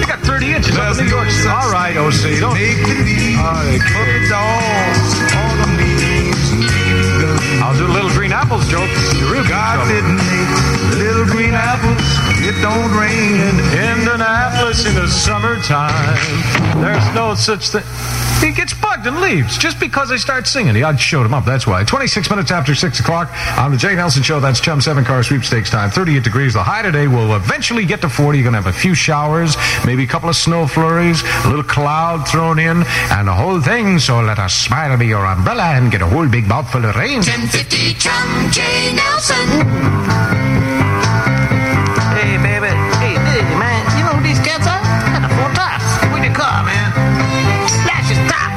You 0.00 0.06
got 0.06 0.20
30 0.20 0.54
inches 0.54 0.78
of 0.78 0.96
New 0.98 1.08
York. 1.10 1.26
All 1.50 1.72
right, 1.72 1.96
OC. 1.98 2.38
Don't. 2.38 2.54
Make 2.54 2.78
the 2.78 2.94
leaves, 3.02 3.38
All 3.42 3.58
right. 3.58 3.80
put 3.82 4.06
it 4.06 4.30
on 4.30 4.87
apples 8.48 8.68
joke. 8.68 8.88
You're 9.20 9.46
God 9.46 9.86
didn't 9.88 10.16
make 10.16 10.96
little 10.96 11.26
green 11.26 11.52
apples. 11.52 12.00
It 12.40 12.56
don't 12.62 12.90
rain 12.96 13.40
in 13.40 13.58
Indianapolis 13.98 14.86
in 14.86 14.94
the 14.94 15.06
summertime. 15.06 16.16
There's 16.80 17.14
no 17.14 17.34
such 17.34 17.68
thing. 17.68 17.84
He 18.40 18.52
gets 18.52 18.72
bugged 18.72 19.04
and 19.06 19.20
leaves 19.20 19.58
just 19.58 19.80
because 19.80 20.12
I 20.12 20.16
start 20.16 20.46
singing. 20.46 20.76
He, 20.76 20.84
I 20.84 20.94
showed 20.94 21.26
him 21.26 21.34
up, 21.34 21.44
that's 21.44 21.66
why. 21.66 21.82
26 21.82 22.30
minutes 22.30 22.52
after 22.52 22.74
6 22.74 23.00
o'clock 23.00 23.28
on 23.58 23.72
the 23.72 23.76
Jay 23.76 23.96
Nelson 23.96 24.22
Show. 24.22 24.38
That's 24.38 24.60
Chum 24.60 24.80
7 24.80 25.04
car 25.04 25.24
sweepstakes 25.24 25.70
time. 25.70 25.90
38 25.90 26.22
degrees. 26.22 26.54
The 26.54 26.62
high 26.62 26.82
today 26.82 27.08
will 27.08 27.34
eventually 27.34 27.84
get 27.84 28.00
to 28.02 28.08
40. 28.08 28.38
You're 28.38 28.44
going 28.44 28.54
to 28.54 28.62
have 28.62 28.72
a 28.72 28.78
few 28.78 28.94
showers, 28.94 29.56
maybe 29.84 30.04
a 30.04 30.06
couple 30.06 30.28
of 30.28 30.36
snow 30.36 30.68
flurries, 30.68 31.22
a 31.44 31.48
little 31.48 31.64
cloud 31.64 32.28
thrown 32.28 32.60
in, 32.60 32.84
and 33.10 33.26
the 33.26 33.34
whole 33.34 33.60
thing. 33.60 33.98
So 33.98 34.20
let 34.20 34.38
a 34.38 34.48
smile 34.48 34.96
be 34.96 35.08
your 35.08 35.26
umbrella 35.26 35.74
and 35.74 35.90
get 35.90 36.00
a 36.00 36.06
whole 36.06 36.28
big 36.28 36.46
mouthful 36.46 36.84
of 36.84 36.94
rain. 36.94 37.16
1050 37.16 37.94
Chum 37.94 38.37
J. 38.50 38.62
Nelson. 38.94 39.48
Hey, 42.14 42.36
baby. 42.38 42.72
Hey, 43.02 43.14
hey, 43.14 43.42
man. 43.58 43.80
You 43.98 44.04
know 44.04 44.14
who 44.16 44.22
these 44.26 44.40
cats 44.40 44.66
are? 44.66 44.82
Got 45.12 45.22
the 45.26 45.32
four 45.36 45.50
tops. 45.54 45.86
With 46.12 46.24
your 46.24 46.34
car, 46.34 46.64
man. 46.64 46.88
Splash 47.68 48.10
is 48.10 48.20
top. 48.30 48.50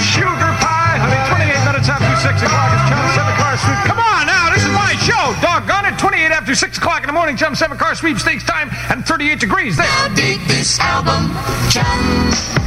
Sugar 0.00 0.52
pie, 0.60 0.96
honey. 1.00 1.20
28 1.28 1.64
minutes 1.66 1.88
after 1.88 2.14
6 2.16 2.42
o'clock. 2.42 2.70
It's 2.72 2.86
Chum 2.88 3.00
7 3.16 3.34
car 3.36 3.54
sweep. 3.58 3.80
Come 3.84 4.00
on 4.00 4.26
now. 4.26 4.50
This 4.54 4.64
is 4.64 4.72
my 4.72 4.92
show. 5.02 5.34
Doggone 5.40 5.86
it. 5.92 5.98
28 5.98 6.30
after 6.32 6.54
6 6.54 6.78
o'clock 6.78 7.02
in 7.02 7.06
the 7.08 7.12
morning. 7.12 7.36
Chum 7.36 7.54
7 7.54 7.76
car 7.76 7.94
sweepstakes 7.94 8.44
time 8.44 8.70
and 8.90 9.04
38 9.06 9.40
degrees 9.40 9.76
there. 9.76 9.86
I 9.88 10.12
Dig 10.14 10.40
this 10.48 10.78
album, 10.80 11.34
Chum. 11.70 12.65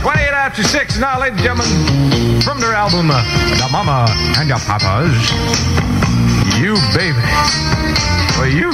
28 0.00 0.28
after 0.32 0.62
6 0.62 0.98
now, 0.98 1.20
ladies 1.20 1.44
and 1.44 1.60
gentlemen, 1.60 2.40
from 2.40 2.58
their 2.58 2.72
album, 2.72 3.10
uh, 3.10 3.22
The 3.60 3.68
Mama 3.70 4.06
and 4.38 4.48
the 4.48 4.56
Papas. 4.56 5.12
You 6.56 6.74
baby. 6.96 7.20
Well, 8.38 8.48
you, 8.48 8.72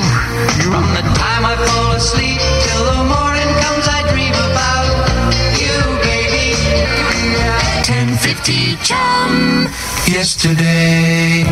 you. 0.63 0.71
From 0.71 0.87
the 0.95 1.03
time 1.19 1.45
I 1.45 1.57
fall 1.67 1.93
asleep 1.99 2.39
till 2.39 2.85
the 2.95 3.03
morning 3.11 3.51
comes, 3.59 3.87
I 3.91 4.07
dream 4.15 4.35
about 4.35 4.87
you, 5.59 5.75
baby. 6.07 6.55
1050 7.91 8.77
Chum. 8.87 9.67
yesterday. 10.07 11.43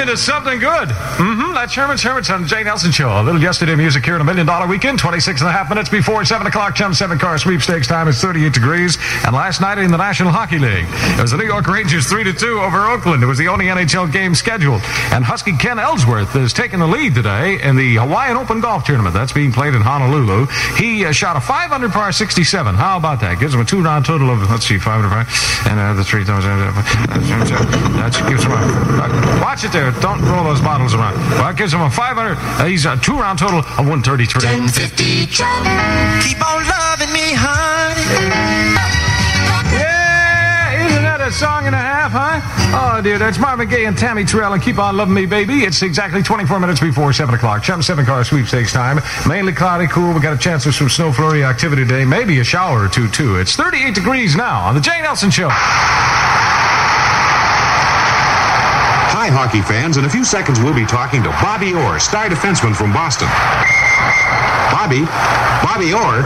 Oh, 0.00 0.02
into 0.02 0.16
something 0.16 0.58
good. 0.58 0.88
Mm-hmm. 0.88 1.52
That's 1.52 1.74
Herman's 1.74 2.02
Hermits 2.02 2.30
on 2.30 2.46
Jay 2.46 2.62
Nelson 2.62 2.90
Show. 2.90 3.20
A 3.20 3.22
little 3.22 3.40
yesterday 3.40 3.74
music 3.74 4.02
here 4.02 4.14
in 4.14 4.22
a 4.22 4.24
million 4.24 4.46
dollar 4.46 4.66
weekend. 4.66 4.98
26 4.98 5.42
and 5.42 5.50
a 5.50 5.52
half 5.52 5.68
minutes 5.68 5.90
before 5.90 6.24
7 6.24 6.46
o'clock. 6.46 6.74
Chum 6.74 6.94
7 6.94 7.18
car 7.18 7.36
sweepstakes 7.36 7.86
time 7.86 8.08
is 8.08 8.18
38 8.18 8.54
degrees. 8.54 8.96
And 9.26 9.34
last 9.34 9.60
night 9.60 9.76
in 9.76 9.90
the 9.90 9.98
National 9.98 10.30
Hockey 10.30 10.58
League, 10.58 10.86
it 10.88 11.20
was 11.20 11.32
the 11.32 11.36
New 11.36 11.44
York 11.44 11.66
Rangers 11.66 12.06
3 12.06 12.24
to 12.24 12.32
2 12.32 12.60
over 12.60 12.86
Oakland. 12.86 13.22
It 13.22 13.26
was 13.26 13.36
the 13.36 13.48
only 13.48 13.66
NHL 13.66 14.10
game 14.10 14.34
scheduled. 14.34 14.80
And 15.12 15.22
Husky 15.22 15.52
Ken 15.52 15.78
Ellsworth 15.78 16.34
is 16.34 16.54
taking 16.54 16.78
the 16.78 16.86
lead 16.86 17.14
today 17.14 17.60
in 17.62 17.76
the 17.76 17.96
Hawaiian 17.96 18.38
Open 18.38 18.62
Golf 18.62 18.84
Tournament. 18.84 19.12
That's 19.12 19.32
being 19.32 19.52
played 19.52 19.74
in 19.74 19.82
Honolulu. 19.82 20.46
He 20.76 21.04
uh, 21.04 21.12
shot 21.12 21.36
a 21.36 21.40
500 21.40 21.92
par 21.92 22.10
67. 22.12 22.74
How 22.74 22.96
about 22.96 23.20
that? 23.20 23.38
Gives 23.38 23.52
him 23.52 23.60
a 23.60 23.66
two 23.66 23.82
round 23.82 24.06
total 24.06 24.30
of, 24.30 24.48
let's 24.50 24.66
see, 24.66 24.78
500 24.78 25.08
par. 25.10 25.26
And 25.70 25.78
uh, 25.78 25.92
the 25.92 26.04
three 26.04 26.24
thousand. 26.24 26.50
That 26.56 28.16
gives 28.26 28.44
him 28.44 28.52
a. 28.52 29.40
Watch 29.42 29.64
it 29.64 29.72
there. 29.72 29.89
Don't 30.00 30.22
roll 30.22 30.44
those 30.44 30.60
bottles 30.60 30.94
around. 30.94 31.16
Well, 31.34 31.44
that 31.44 31.56
gives 31.56 31.72
him 31.72 31.80
a 31.82 31.90
500. 31.90 32.36
Uh, 32.38 32.64
he's 32.66 32.84
a 32.86 32.96
two 32.96 33.18
round 33.18 33.38
total 33.38 33.58
of 33.60 33.86
133. 33.88 34.42
1050 34.44 35.26
Chum. 35.26 35.48
Keep 36.22 36.40
on 36.40 36.62
loving 36.66 37.12
me, 37.12 37.34
honey. 37.34 38.04
Yeah, 39.72 40.86
isn't 40.86 41.02
that 41.02 41.20
a 41.20 41.32
song 41.32 41.66
and 41.66 41.74
a 41.74 41.78
half, 41.78 42.12
huh? 42.12 42.40
Oh, 42.72 43.02
dear, 43.02 43.18
that's 43.18 43.38
Marvin 43.38 43.68
Gaye 43.68 43.86
and 43.86 43.96
Tammy 43.98 44.24
Terrell 44.24 44.52
and 44.52 44.62
Keep 44.62 44.78
On 44.78 44.96
Loving 44.96 45.14
Me, 45.14 45.26
Baby. 45.26 45.64
It's 45.64 45.82
exactly 45.82 46.22
24 46.22 46.60
minutes 46.60 46.80
before 46.80 47.12
7 47.12 47.34
o'clock. 47.34 47.62
Chum 47.62 47.82
7 47.82 48.04
car 48.04 48.24
sweepstakes 48.24 48.72
time. 48.72 49.00
Mainly 49.26 49.52
cloudy, 49.52 49.86
cool. 49.88 50.12
We 50.12 50.20
got 50.20 50.32
a 50.34 50.38
chance 50.38 50.64
for 50.64 50.72
some 50.72 50.88
snow 50.88 51.12
flurry 51.12 51.42
activity 51.42 51.82
today. 51.82 52.04
Maybe 52.04 52.38
a 52.38 52.44
shower 52.44 52.84
or 52.84 52.88
two, 52.88 53.08
too. 53.08 53.36
It's 53.36 53.56
38 53.56 53.94
degrees 53.94 54.36
now 54.36 54.60
on 54.66 54.74
The 54.74 54.80
Jay 54.80 55.00
Nelson 55.02 55.30
Show. 55.30 55.50
Hi, 59.20 59.28
hockey 59.28 59.60
fans. 59.60 59.98
In 59.98 60.06
a 60.06 60.08
few 60.08 60.24
seconds, 60.24 60.60
we'll 60.60 60.72
be 60.72 60.86
talking 60.86 61.22
to 61.22 61.28
Bobby 61.44 61.74
Orr, 61.74 62.00
star 62.00 62.30
defenseman 62.30 62.74
from 62.74 62.90
Boston. 62.90 63.28
Bobby? 64.72 65.04
Bobby 65.60 65.92
Orr? 65.92 66.24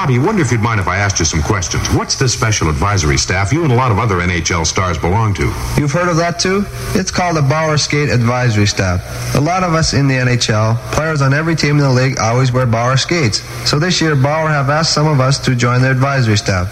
Bobby, 0.00 0.18
wonder 0.18 0.40
if 0.40 0.50
you'd 0.50 0.62
mind 0.62 0.80
if 0.80 0.88
I 0.88 0.96
asked 0.96 1.18
you 1.18 1.26
some 1.26 1.42
questions. 1.42 1.86
What's 1.90 2.16
this 2.16 2.32
special 2.32 2.70
advisory 2.70 3.18
staff 3.18 3.52
you 3.52 3.64
and 3.64 3.70
a 3.70 3.76
lot 3.76 3.92
of 3.92 3.98
other 3.98 4.14
NHL 4.20 4.66
stars 4.66 4.96
belong 4.96 5.34
to? 5.34 5.52
You've 5.76 5.92
heard 5.92 6.08
of 6.08 6.16
that 6.16 6.40
too? 6.40 6.64
It's 6.98 7.10
called 7.10 7.36
the 7.36 7.42
Bauer 7.42 7.76
Skate 7.76 8.08
Advisory 8.08 8.64
Staff. 8.64 9.34
A 9.34 9.40
lot 9.40 9.62
of 9.62 9.74
us 9.74 9.92
in 9.92 10.08
the 10.08 10.14
NHL, 10.14 10.78
players 10.92 11.20
on 11.20 11.34
every 11.34 11.54
team 11.54 11.72
in 11.72 11.82
the 11.82 11.90
league, 11.90 12.18
always 12.18 12.50
wear 12.50 12.64
Bauer 12.64 12.96
skates. 12.96 13.42
So 13.68 13.78
this 13.78 14.00
year, 14.00 14.16
Bauer 14.16 14.48
have 14.48 14.70
asked 14.70 14.94
some 14.94 15.06
of 15.06 15.20
us 15.20 15.38
to 15.40 15.54
join 15.54 15.82
their 15.82 15.92
advisory 15.92 16.38
staff. 16.38 16.70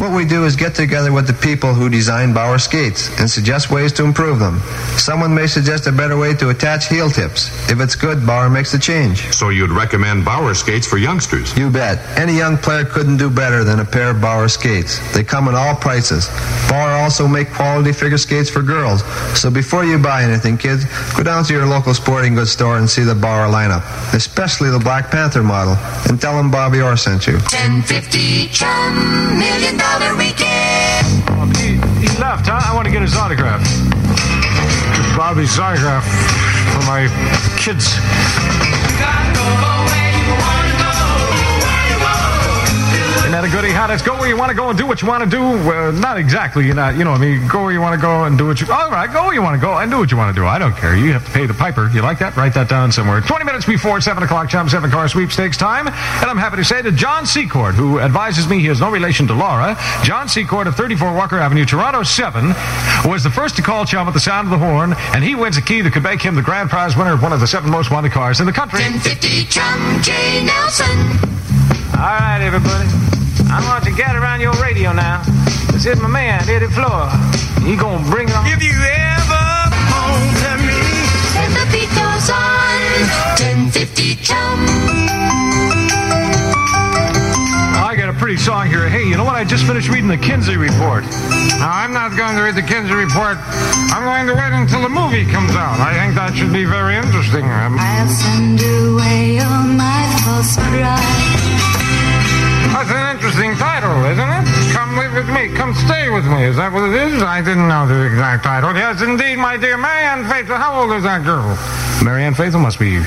What 0.00 0.12
we 0.12 0.24
do 0.24 0.44
is 0.44 0.54
get 0.54 0.76
together 0.76 1.12
with 1.12 1.26
the 1.26 1.32
people 1.34 1.74
who 1.74 1.88
design 1.88 2.32
Bauer 2.32 2.58
skates 2.58 3.10
and 3.18 3.28
suggest 3.28 3.68
ways 3.68 3.92
to 3.94 4.04
improve 4.04 4.38
them. 4.38 4.60
Someone 4.96 5.34
may 5.34 5.48
suggest 5.48 5.88
a 5.88 5.92
better 5.92 6.16
way 6.16 6.34
to 6.34 6.50
attach 6.50 6.86
heel 6.86 7.10
tips. 7.10 7.50
If 7.68 7.80
it's 7.80 7.96
good, 7.96 8.24
Bauer 8.24 8.48
makes 8.48 8.70
the 8.70 8.78
change. 8.78 9.34
So 9.34 9.48
you'd 9.48 9.72
recommend 9.72 10.24
Bauer 10.24 10.54
skates 10.54 10.86
for 10.86 10.98
youngsters? 10.98 11.56
You 11.58 11.68
bet. 11.68 11.98
Any 12.16 12.37
young 12.38 12.56
player 12.56 12.84
couldn't 12.84 13.16
do 13.16 13.28
better 13.28 13.64
than 13.64 13.80
a 13.80 13.84
pair 13.84 14.10
of 14.10 14.20
Bauer 14.20 14.48
skates. 14.48 15.00
They 15.12 15.24
come 15.24 15.48
in 15.48 15.54
all 15.56 15.74
prices. 15.74 16.30
Bauer 16.70 16.92
also 17.02 17.26
make 17.26 17.50
quality 17.50 17.92
figure 17.92 18.16
skates 18.16 18.48
for 18.48 18.62
girls. 18.62 19.02
So 19.38 19.50
before 19.50 19.84
you 19.84 19.98
buy 19.98 20.22
anything, 20.22 20.56
kids, 20.56 20.84
go 21.16 21.24
down 21.24 21.42
to 21.44 21.52
your 21.52 21.66
local 21.66 21.94
sporting 21.94 22.36
goods 22.36 22.52
store 22.52 22.78
and 22.78 22.88
see 22.88 23.02
the 23.02 23.14
Bauer 23.14 23.48
lineup, 23.50 23.82
especially 24.14 24.70
the 24.70 24.78
Black 24.78 25.10
Panther 25.10 25.42
model, 25.42 25.76
and 26.08 26.20
tell 26.20 26.36
them 26.36 26.50
Bobby 26.50 26.80
Orr 26.80 26.96
sent 26.96 27.26
you. 27.26 27.34
1050 27.34 28.48
Chum. 28.48 29.38
Million 29.38 29.76
dollar 29.76 30.16
weekend. 30.16 31.56
He, 31.58 31.74
he 31.98 32.08
left, 32.22 32.46
huh? 32.46 32.62
I 32.62 32.74
want 32.74 32.86
to 32.86 32.92
get 32.92 33.02
his 33.02 33.16
autograph. 33.16 33.60
Get 33.62 35.16
Bobby's 35.18 35.58
autograph 35.58 36.06
for 36.72 36.86
my 36.86 37.10
kids. 37.58 37.98
A 43.48 43.52
goody. 43.52 43.70
How 43.70 43.86
does 43.86 44.02
go 44.02 44.14
where 44.18 44.28
you 44.28 44.36
want 44.36 44.50
to 44.50 44.56
go 44.56 44.68
and 44.68 44.78
do 44.78 44.86
what 44.86 45.00
you 45.02 45.08
want 45.08 45.24
to 45.24 45.30
do? 45.30 45.42
Uh, 45.42 45.90
not 45.92 46.18
exactly. 46.18 46.66
You're 46.66 46.74
not. 46.74 46.96
You 46.96 47.04
know. 47.04 47.12
I 47.12 47.18
mean, 47.18 47.46
go 47.48 47.62
where 47.62 47.72
you 47.72 47.80
want 47.80 47.94
to 47.94 48.00
go 48.00 48.24
and 48.24 48.36
do 48.36 48.46
what 48.46 48.60
you. 48.60 48.70
All 48.72 48.90
right, 48.90 49.10
go 49.12 49.24
where 49.24 49.34
you 49.34 49.42
want 49.42 49.54
to 49.54 49.60
go 49.60 49.76
and 49.78 49.90
do 49.90 49.98
what 49.98 50.10
you 50.10 50.16
want 50.16 50.34
to 50.34 50.40
do. 50.40 50.46
I 50.46 50.58
don't 50.58 50.76
care. 50.76 50.96
You 50.96 51.12
have 51.12 51.24
to 51.24 51.30
pay 51.30 51.46
the 51.46 51.54
piper. 51.54 51.88
You 51.92 52.02
like 52.02 52.18
that? 52.18 52.36
Write 52.36 52.54
that 52.54 52.68
down 52.68 52.92
somewhere. 52.92 53.20
Twenty 53.20 53.44
minutes 53.44 53.64
before 53.66 54.00
seven 54.00 54.22
o'clock, 54.22 54.48
Chum 54.48 54.68
Seven 54.68 54.90
Car 54.90 55.08
Sweepstakes 55.08 55.56
time, 55.56 55.88
and 55.88 56.26
I'm 56.30 56.36
happy 56.36 56.56
to 56.56 56.64
say 56.64 56.82
to 56.82 56.92
John 56.92 57.26
Secord, 57.26 57.74
who 57.74 58.00
advises 58.00 58.48
me 58.48 58.60
he 58.60 58.66
has 58.66 58.80
no 58.80 58.90
relation 58.90 59.26
to 59.28 59.34
Laura, 59.34 59.76
John 60.02 60.28
Secord 60.28 60.66
of 60.66 60.76
34 60.76 61.14
Walker 61.14 61.38
Avenue, 61.38 61.64
Toronto 61.64 62.02
Seven, 62.02 62.48
was 63.04 63.22
the 63.22 63.30
first 63.30 63.56
to 63.56 63.62
call 63.62 63.84
Chum 63.84 64.08
at 64.08 64.14
the 64.14 64.20
sound 64.20 64.46
of 64.46 64.50
the 64.50 64.58
horn, 64.58 64.94
and 65.14 65.24
he 65.24 65.34
wins 65.34 65.56
a 65.56 65.62
key 65.62 65.80
that 65.82 65.92
could 65.92 66.02
make 66.02 66.22
him 66.22 66.34
the 66.34 66.42
grand 66.42 66.70
prize 66.70 66.96
winner 66.96 67.14
of 67.14 67.22
one 67.22 67.32
of 67.32 67.40
the 67.40 67.46
seven 67.46 67.70
most 67.70 67.90
wanted 67.90 68.12
cars 68.12 68.40
in 68.40 68.46
the 68.46 68.52
country. 68.52 68.80
1050 68.80 69.44
Chum 69.44 70.02
J. 70.02 70.44
Nelson. 70.44 71.38
All 71.98 72.04
right, 72.04 72.40
everybody. 72.42 73.17
I 73.46 73.62
want 73.64 73.84
you 73.84 73.92
to 73.92 73.96
gather 73.96 74.18
around 74.18 74.40
your 74.40 74.52
radio 74.62 74.92
now. 74.92 75.22
This 75.72 75.86
is 75.86 76.00
my 76.00 76.08
man, 76.08 76.42
Eddie 76.48 76.66
Floyd. 76.66 77.12
He 77.62 77.76
gonna 77.76 78.02
bring 78.10 78.28
it 78.28 78.34
on. 78.34 78.46
If 78.46 78.62
you 78.62 78.74
ever 78.74 79.44
home 79.94 80.28
to 80.42 80.50
me, 80.66 80.80
and 81.38 81.52
the 81.54 81.64
beat 81.70 81.90
goes 81.94 82.30
on. 82.30 82.58
1050 83.38 84.16
Chum. 84.22 84.58
I 87.78 87.94
got 87.96 88.08
a 88.10 88.16
pretty 88.18 88.36
song 88.36 88.66
here. 88.66 88.88
Hey, 88.88 89.04
you 89.06 89.16
know 89.16 89.24
what? 89.24 89.36
I 89.36 89.44
just 89.44 89.64
finished 89.66 89.88
reading 89.88 90.08
the 90.08 90.18
Kinsey 90.18 90.56
report. 90.56 91.04
Now, 91.58 91.72
I'm 91.72 91.92
not 91.92 92.16
going 92.16 92.36
to 92.36 92.42
read 92.42 92.54
the 92.54 92.62
Kinsey 92.62 92.94
report. 92.94 93.38
I'm 93.94 94.04
going 94.04 94.26
to 94.26 94.34
wait 94.34 94.52
until 94.52 94.82
the 94.82 94.88
movie 94.88 95.24
comes 95.24 95.54
out. 95.54 95.80
I 95.80 95.94
think 95.94 96.14
that 96.14 96.34
should 96.36 96.52
be 96.52 96.64
very 96.64 96.96
interesting. 96.96 97.44
Um, 97.44 97.78
I'll 97.78 98.08
send 98.08 98.60
away 98.60 99.38
all 99.40 99.66
my 99.72 100.04
false 100.26 100.56
pride. 100.56 101.58
That's 102.74 103.07
title, 103.38 104.04
isn't 104.04 104.18
it? 104.18 104.74
Come 104.74 104.96
live 104.96 105.14
with 105.14 105.28
me. 105.30 105.54
Come 105.54 105.72
stay 105.72 106.10
with 106.10 106.26
me. 106.26 106.42
Is 106.42 106.56
that 106.56 106.72
what 106.72 106.90
it 106.90 106.94
is? 106.98 107.22
I 107.22 107.40
didn't 107.40 107.68
know 107.68 107.86
the 107.86 108.02
exact 108.02 108.42
title. 108.42 108.74
Yes, 108.74 109.00
indeed, 109.00 109.36
my 109.36 109.56
dear 109.56 109.78
Marianne 109.78 110.26
Faithfull. 110.26 110.56
How 110.56 110.82
old 110.82 110.90
is 110.92 111.04
that 111.04 111.22
girl? 111.22 111.54
Marianne 112.02 112.34
Faithfull 112.34 112.60
must 112.60 112.80
be, 112.80 112.98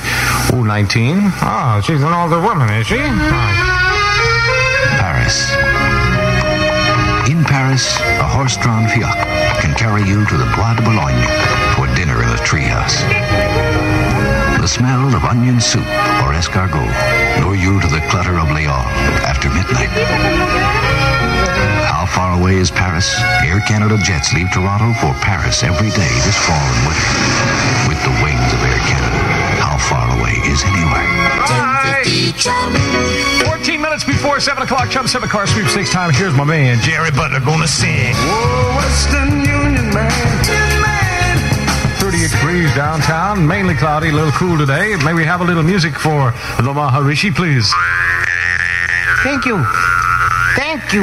oh, 0.56 0.64
19. 0.64 1.20
Oh, 1.44 1.82
she's 1.84 2.02
an 2.02 2.14
older 2.14 2.40
woman, 2.40 2.72
is 2.72 2.88
she? 2.88 2.96
Ah. 3.04 3.84
Paris. 5.04 5.52
In 7.28 7.44
Paris, 7.44 8.00
a 8.00 8.28
horse-drawn 8.32 8.88
fiacre 8.88 9.28
can 9.60 9.76
carry 9.76 10.08
you 10.08 10.24
to 10.32 10.38
the 10.40 10.48
Bois 10.56 10.80
de 10.80 10.82
Boulogne 10.82 11.20
for 11.76 11.92
dinner 12.00 12.24
in 12.24 12.30
a 12.32 12.40
treehouse. 12.48 13.61
The 14.62 14.68
smell 14.68 15.16
of 15.16 15.26
onion 15.26 15.60
soup 15.60 15.82
or 16.22 16.38
escargot 16.38 16.86
lure 17.42 17.56
you 17.56 17.82
to 17.82 17.88
the 17.88 18.00
clutter 18.14 18.38
of 18.38 18.46
Lyon 18.54 18.86
after 19.26 19.50
midnight. 19.50 19.90
How 21.90 22.06
far 22.06 22.40
away 22.40 22.58
is 22.58 22.70
Paris? 22.70 23.10
Air 23.42 23.60
Canada 23.62 23.98
jets 23.98 24.34
leave 24.34 24.52
Toronto 24.54 24.94
for 25.02 25.18
Paris 25.20 25.64
every 25.64 25.90
day 25.90 26.14
this 26.22 26.38
fall 26.46 26.62
and 26.62 26.86
winter 26.86 27.10
with 27.90 27.98
the 28.06 28.14
wings 28.22 28.54
of 28.54 28.62
Air 28.62 28.78
Canada. 28.86 29.18
How 29.66 29.82
far 29.82 30.06
away 30.22 30.38
is 30.46 30.62
anywhere? 30.62 31.10
14 33.50 33.82
minutes 33.82 34.04
before 34.04 34.40
7 34.40 34.62
o'clock, 34.62 34.92
Chum 34.92 35.08
7 35.08 35.28
car 35.28 35.48
sweepstakes 35.48 35.90
time. 35.90 36.14
Here's 36.14 36.36
my 36.36 36.46
man, 36.46 36.78
Jerry 36.82 37.10
Butler, 37.10 37.40
gonna 37.40 37.68
sing. 37.68 38.14
Whoa, 38.14 38.78
Western 38.78 39.42
Union 39.44 39.92
man. 39.92 40.71
38 42.22 42.40
degrees 42.40 42.76
downtown, 42.76 43.48
mainly 43.48 43.74
cloudy, 43.74 44.10
a 44.10 44.12
little 44.12 44.32
cool 44.34 44.58
today. 44.58 44.96
May 45.04 45.14
we 45.14 45.24
have 45.24 45.42
a 45.42 45.44
little 45.44 45.64
music 45.64 45.96
for 45.96 46.32
the 46.62 46.70
Maharishi, 46.70 47.34
please? 47.34 47.74
Thank 49.24 49.46
you. 49.46 49.58
Thank 50.56 50.94
you. 50.94 51.02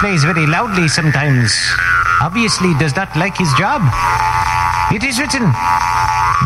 Plays 0.00 0.24
very 0.24 0.46
loudly 0.46 0.88
sometimes. 0.88 1.52
Obviously 2.22 2.72
does 2.78 2.96
not 2.96 3.14
like 3.16 3.36
his 3.36 3.52
job. 3.54 3.82
It 4.94 5.04
is 5.04 5.18
written, 5.18 5.44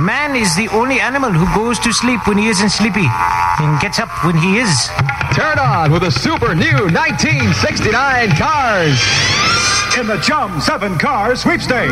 man 0.02 0.34
is 0.34 0.54
the 0.56 0.68
only 0.72 1.00
animal 1.00 1.30
who 1.30 1.46
goes 1.54 1.78
to 1.80 1.92
sleep 1.92 2.26
when 2.26 2.38
he 2.38 2.48
isn't 2.48 2.70
sleepy 2.70 3.06
and 3.06 3.80
gets 3.80 3.98
up 3.98 4.10
when 4.24 4.36
he 4.36 4.58
is. 4.58 4.88
Turn 5.34 5.58
on 5.58 5.92
with 5.92 6.02
a 6.02 6.10
super 6.10 6.54
new 6.54 6.90
1969 6.90 8.30
Cars. 8.36 9.55
In 9.98 10.06
the 10.06 10.18
Chum 10.18 10.60
7 10.60 10.98
Car 10.98 11.34
Sweepstakes. 11.36 11.90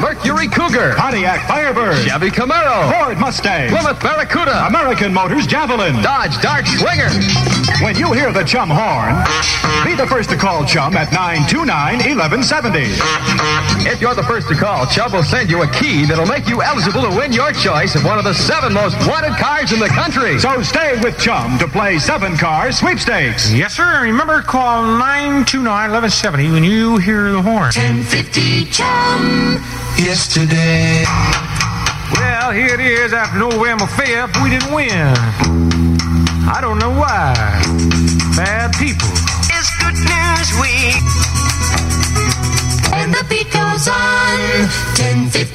Mercury 0.00 0.48
Cougar. 0.48 0.94
Pontiac 0.96 1.46
Firebird. 1.46 1.98
Chevy 2.08 2.30
Camaro. 2.30 2.90
Ford 2.90 3.18
Mustang. 3.18 3.68
Plymouth 3.68 4.00
Barracuda. 4.00 4.66
American 4.66 5.12
Motors 5.12 5.46
Javelin. 5.46 6.00
Dodge 6.02 6.40
Dart 6.40 6.66
Swinger. 6.66 7.10
When 7.82 7.94
you 7.96 8.14
hear 8.14 8.32
the 8.32 8.44
Chum 8.44 8.70
horn, 8.70 9.14
be 9.84 9.94
the 9.94 10.06
first 10.06 10.30
to 10.30 10.36
call 10.36 10.64
Chum 10.64 10.96
at 10.96 11.08
929-1170. 11.08 13.92
If 13.92 14.00
you're 14.00 14.14
the 14.14 14.22
first 14.22 14.48
to 14.48 14.54
call, 14.54 14.86
Chum 14.86 15.12
will 15.12 15.22
send 15.22 15.50
you 15.50 15.60
a 15.62 15.70
key 15.70 16.06
that'll 16.06 16.24
make 16.24 16.48
you 16.48 16.62
eligible 16.62 17.02
to 17.02 17.10
win 17.14 17.30
your 17.32 17.52
choice 17.52 17.94
of 17.94 18.04
one 18.04 18.16
of 18.16 18.24
the 18.24 18.32
seven 18.32 18.72
most 18.72 18.96
wanted 19.06 19.36
cars 19.36 19.72
in 19.72 19.80
the 19.80 19.88
country. 19.88 20.38
So 20.38 20.62
stay 20.62 20.98
with 21.02 21.18
Chum 21.18 21.58
to 21.58 21.68
play 21.68 21.98
7 21.98 22.38
Car 22.38 22.72
Sweepstakes. 22.72 23.52
Yes, 23.52 23.74
sir. 23.74 24.04
Remember, 24.04 24.40
call 24.40 24.82
929-1170 24.98 26.52
when 26.52 26.64
you 26.64 26.85
hear 26.94 27.32
the 27.32 27.42
horn. 27.42 27.74
1050 27.74 28.66
Chum. 28.66 29.58
Yesterday. 29.98 31.02
Well, 32.14 32.52
here 32.52 32.74
it 32.74 32.80
is 32.80 33.12
after 33.12 33.40
November 33.40 33.86
5th. 33.86 34.40
We 34.42 34.50
didn't 34.50 34.72
win. 34.72 35.14
I 36.48 36.58
don't 36.60 36.78
know 36.78 36.90
why. 36.90 37.34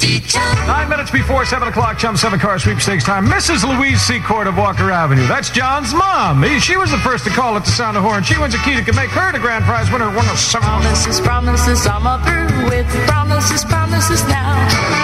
Nine 0.02 0.90
minutes 0.90 1.12
before 1.12 1.46
7 1.46 1.68
o'clock, 1.68 1.98
Chum 2.00 2.18
7 2.18 2.40
car 2.40 2.58
sweepstakes 2.58 3.04
time. 3.04 3.28
Mrs. 3.28 3.64
Louise 3.64 4.02
Secord 4.02 4.48
of 4.48 4.58
Walker 4.58 4.90
Avenue. 4.90 5.28
That's 5.28 5.50
John's 5.52 5.94
mom. 5.94 6.44
She 6.60 6.76
was 6.76 6.90
the 6.90 6.98
first 6.98 7.24
to 7.26 7.30
call 7.30 7.56
at 7.56 7.66
the 7.66 7.72
sound 7.72 7.98
of 7.98 8.04
horn. 8.04 8.24
She 8.24 8.38
wins 8.40 8.56
a 8.56 8.58
key 8.60 8.74
that 8.76 8.86
could 8.86 8.96
make 8.96 9.12
her 9.12 9.32
the 9.32 9.40
grand 9.40 9.64
prize 9.66 9.92
winner 9.92 10.08
one 10.08 10.28
of 10.28 10.40
seven. 10.40 10.68
Promises, 10.68 11.22
promises, 11.22 11.86
I'm 11.86 12.08
a 12.08 12.18
through 12.26 12.70
with 12.70 12.88
promises, 13.08 13.64
promises 13.64 14.24
now. 14.28 15.01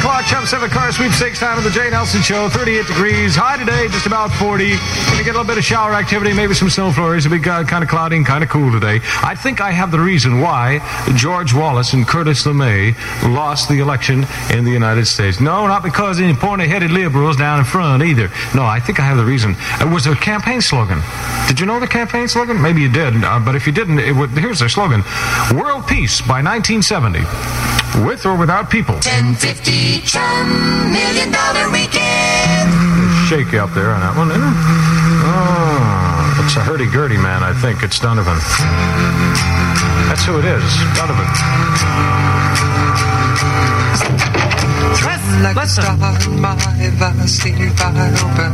O'clock, 0.00 0.24
Chum 0.24 0.46
7 0.46 0.70
car 0.70 0.92
sweepstakes 0.92 1.40
time 1.40 1.58
of 1.58 1.64
the 1.64 1.70
Jay 1.70 1.90
Nelson 1.90 2.22
Show. 2.22 2.48
38 2.48 2.86
degrees. 2.86 3.36
High 3.36 3.58
today, 3.58 3.86
just 3.88 4.06
about 4.06 4.32
40. 4.32 4.70
Gonna 4.70 5.24
get 5.24 5.34
a 5.34 5.36
little 5.36 5.44
bit 5.44 5.58
of 5.58 5.64
shower 5.64 5.92
activity, 5.92 6.32
maybe 6.32 6.54
some 6.54 6.70
snow 6.70 6.90
flurries. 6.90 7.26
It'll 7.26 7.38
be 7.38 7.48
uh, 7.48 7.64
kind 7.64 7.84
of 7.84 7.90
cloudy 7.90 8.16
and 8.16 8.24
kind 8.24 8.42
of 8.42 8.48
cool 8.48 8.72
today. 8.72 9.00
I 9.22 9.34
think 9.34 9.60
I 9.60 9.72
have 9.72 9.90
the 9.90 10.00
reason 10.00 10.40
why 10.40 10.80
George 11.16 11.52
Wallace 11.52 11.92
and 11.92 12.06
Curtis 12.06 12.44
LeMay 12.44 12.94
lost 13.34 13.68
the 13.68 13.80
election 13.80 14.24
in 14.50 14.64
the 14.64 14.70
United 14.70 15.06
States. 15.06 15.38
No, 15.38 15.66
not 15.66 15.82
because 15.82 16.18
any 16.18 16.34
pointy-headed 16.34 16.90
liberals 16.90 17.36
down 17.36 17.58
in 17.58 17.66
front 17.66 18.02
either. 18.02 18.30
No, 18.54 18.64
I 18.64 18.80
think 18.80 19.00
I 19.00 19.02
have 19.02 19.18
the 19.18 19.24
reason. 19.24 19.54
It 19.80 19.92
was 19.92 20.06
a 20.06 20.14
campaign 20.14 20.62
slogan. 20.62 21.02
Did 21.46 21.60
you 21.60 21.66
know 21.66 21.78
the 21.78 21.88
campaign 21.88 22.26
slogan? 22.26 22.60
Maybe 22.60 22.80
you 22.80 22.90
did, 22.90 23.22
uh, 23.22 23.38
but 23.38 23.54
if 23.54 23.66
you 23.66 23.72
didn't, 23.72 23.98
it 23.98 24.12
would, 24.12 24.30
here's 24.30 24.60
their 24.60 24.70
slogan: 24.70 25.02
"World 25.52 25.86
Peace 25.86 26.20
by 26.20 26.40
1970." 26.42 27.79
With 27.98 28.24
or 28.24 28.36
without 28.36 28.70
people. 28.70 28.94
1050 28.94 30.00
Chum. 30.02 30.92
Million 30.92 31.30
dollar 31.30 31.70
weekend. 31.70 32.70
Shaky 33.28 33.58
up 33.58 33.72
there 33.74 33.90
on 33.90 34.00
that 34.00 34.14
one, 34.16 34.30
isn't 34.30 34.42
it? 34.42 34.56
Oh, 35.22 36.42
it's 36.44 36.56
a 36.56 36.60
hurdy-gurdy 36.60 37.18
man, 37.18 37.42
I 37.42 37.52
think. 37.52 37.82
It's 37.82 37.98
Donovan. 38.00 38.38
That's 40.08 40.24
who 40.24 40.38
it 40.38 40.46
is, 40.46 40.64
Donovan. 40.96 41.28
Like 45.42 45.56
a 45.56 45.66
star, 45.66 45.96
my 45.96 46.54
vast 46.98 47.46
open. 47.46 48.52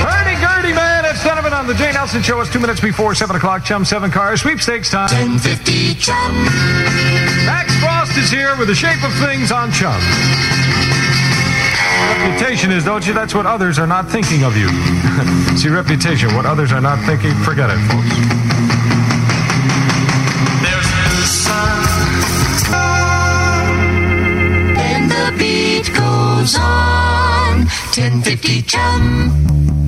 Hurdy-gurdy 0.00 0.72
man, 0.72 1.04
it's 1.04 1.24
Donovan 1.24 1.52
on 1.52 1.66
the 1.66 1.74
Jay 1.74 1.92
Nelson 1.92 2.22
Show. 2.22 2.40
It's 2.40 2.52
two 2.52 2.60
minutes 2.60 2.80
before 2.80 3.14
7 3.14 3.34
o'clock, 3.34 3.64
Chum 3.64 3.84
7 3.84 4.10
car 4.10 4.36
sweepstakes 4.36 4.90
time. 4.90 5.10
1050 5.10 5.94
Chum. 5.94 7.31
Max 8.12 8.18
Frost 8.18 8.18
is 8.18 8.30
here 8.30 8.56
with 8.56 8.68
the 8.68 8.74
shape 8.74 9.02
of 9.04 9.12
things 9.14 9.52
on 9.52 9.70
Chum. 9.72 10.00
Reputation 12.18 12.70
is, 12.70 12.84
don't 12.84 13.06
you? 13.06 13.12
That's 13.12 13.34
what 13.34 13.46
others 13.46 13.78
are 13.78 13.86
not 13.86 14.08
thinking 14.08 14.44
of 14.44 14.56
you. 14.56 14.68
See, 15.56 15.68
reputation, 15.68 16.34
what 16.34 16.46
others 16.46 16.72
are 16.72 16.80
not 16.80 16.98
thinking, 17.06 17.34
forget 17.42 17.70
it, 17.70 17.78
folks. 17.88 18.08
There's 20.62 20.90
the 20.90 21.26
sun. 21.26 21.88
And 24.78 25.10
the 25.10 25.34
beat 25.38 25.92
goes 25.94 26.56
on. 26.58 27.66
1050 27.94 28.62
Chum. 28.62 29.81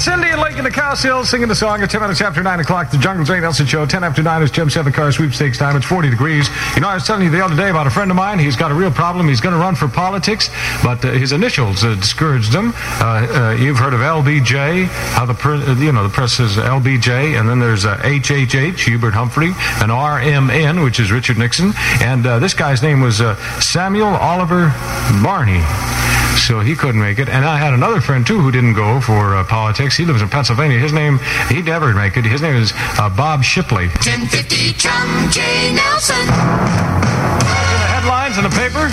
Cindy 0.00 0.39
taking 0.60 0.72
the 0.72 0.78
Cow 0.78 0.94
Hill, 0.94 1.24
singing 1.24 1.48
the 1.48 1.54
song 1.54 1.80
at 1.80 1.88
10 1.88 2.02
minutes 2.02 2.20
after 2.20 2.42
9 2.42 2.60
o'clock. 2.60 2.90
The 2.90 2.98
Jungle 2.98 3.24
Jay 3.24 3.40
Nelson 3.40 3.64
Show, 3.64 3.86
10 3.86 4.04
after 4.04 4.22
9 4.22 4.42
is 4.42 4.50
Chum 4.50 4.68
7 4.68 4.92
car 4.92 5.10
sweepstakes 5.10 5.56
time. 5.56 5.74
It's 5.74 5.86
40 5.86 6.10
degrees. 6.10 6.50
You 6.74 6.82
know, 6.82 6.88
I 6.88 6.94
was 6.94 7.06
telling 7.06 7.22
you 7.22 7.30
the 7.30 7.42
other 7.42 7.56
day 7.56 7.70
about 7.70 7.86
a 7.86 7.90
friend 7.90 8.10
of 8.10 8.16
mine. 8.16 8.38
He's 8.38 8.56
got 8.56 8.70
a 8.70 8.74
real 8.74 8.90
problem. 8.90 9.26
He's 9.28 9.40
going 9.40 9.54
to 9.54 9.58
run 9.58 9.74
for 9.74 9.88
politics, 9.88 10.50
but 10.82 11.02
uh, 11.02 11.12
his 11.12 11.32
initials 11.32 11.82
uh, 11.82 11.94
discouraged 11.94 12.52
him. 12.52 12.74
Uh, 12.76 13.26
uh, 13.54 13.56
you've 13.58 13.78
heard 13.78 13.94
of 13.94 14.00
LBJ, 14.00 14.84
how 15.14 15.24
the, 15.24 15.32
pre- 15.32 15.62
uh, 15.62 15.74
you 15.76 15.92
know, 15.92 16.02
the 16.02 16.10
press 16.10 16.34
says 16.34 16.56
LBJ, 16.56 17.40
and 17.40 17.48
then 17.48 17.58
there's 17.58 17.86
uh, 17.86 17.96
HHH, 17.96 18.80
Hubert 18.80 19.14
Humphrey, 19.14 19.52
and 19.80 19.90
RMN, 19.90 20.84
which 20.84 21.00
is 21.00 21.10
Richard 21.10 21.38
Nixon. 21.38 21.72
And 22.02 22.26
uh, 22.26 22.38
this 22.38 22.52
guy's 22.52 22.82
name 22.82 23.00
was 23.00 23.22
uh, 23.22 23.36
Samuel 23.60 24.08
Oliver 24.08 24.74
Barney. 25.22 25.62
So 26.46 26.60
he 26.60 26.74
couldn't 26.74 27.00
make 27.00 27.18
it. 27.18 27.28
And 27.28 27.44
I 27.44 27.58
had 27.58 27.74
another 27.74 28.00
friend, 28.00 28.26
too, 28.26 28.40
who 28.40 28.50
didn't 28.50 28.74
go 28.74 29.00
for 29.00 29.36
uh, 29.36 29.44
politics. 29.44 29.96
He 29.96 30.04
lives 30.04 30.22
in 30.22 30.28
Pennsylvania. 30.28 30.49
His 30.50 30.92
name, 30.92 31.20
he'd 31.48 31.66
never 31.66 31.94
make 31.94 32.16
it. 32.16 32.24
His 32.24 32.42
name 32.42 32.56
is 32.56 32.72
uh, 32.98 33.08
Bob 33.08 33.44
Shipley. 33.44 33.86
1050 34.02 34.72
Chum 34.74 35.30
J. 35.30 35.40
Nelson. 35.72 36.26
The 36.26 37.86
headlines 37.86 38.36
in 38.36 38.42
the 38.42 38.50
paper. 38.50 38.90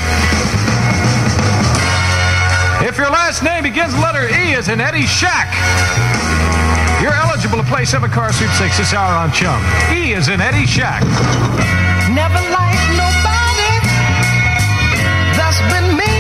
If 2.86 2.96
your 2.98 3.10
last 3.10 3.42
name 3.42 3.64
begins 3.64 3.92
with 3.94 4.04
letter 4.04 4.30
E 4.30 4.54
as 4.54 4.70
in 4.70 4.80
Eddie 4.80 5.08
Shack, 5.08 5.50
you're 7.02 7.18
eligible 7.26 7.58
to 7.58 7.66
play 7.66 7.86
seven 7.86 8.12
car 8.12 8.32
sweepstakes 8.32 8.78
this 8.78 8.94
hour 8.94 9.18
on 9.18 9.32
Chum. 9.32 9.60
E 9.92 10.14
is 10.14 10.30
in 10.30 10.40
Eddie 10.40 10.68
Shack. 10.68 11.02
Never 12.14 12.38
liked 12.54 12.86
nobody 12.94 13.82
that's 15.34 15.58
been 15.74 15.98
mean 15.98 16.17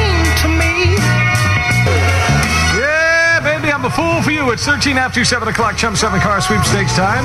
A 3.87 3.89
fool 3.89 4.21
for 4.21 4.31
you. 4.31 4.51
It's 4.51 4.65
13 4.65 4.97
after 4.97 5.23
7 5.23 5.47
o'clock, 5.47 5.77
Chum 5.77 5.95
7 5.95 6.19
car 6.19 6.41
sweepstakes 6.41 6.93
time. 6.93 7.23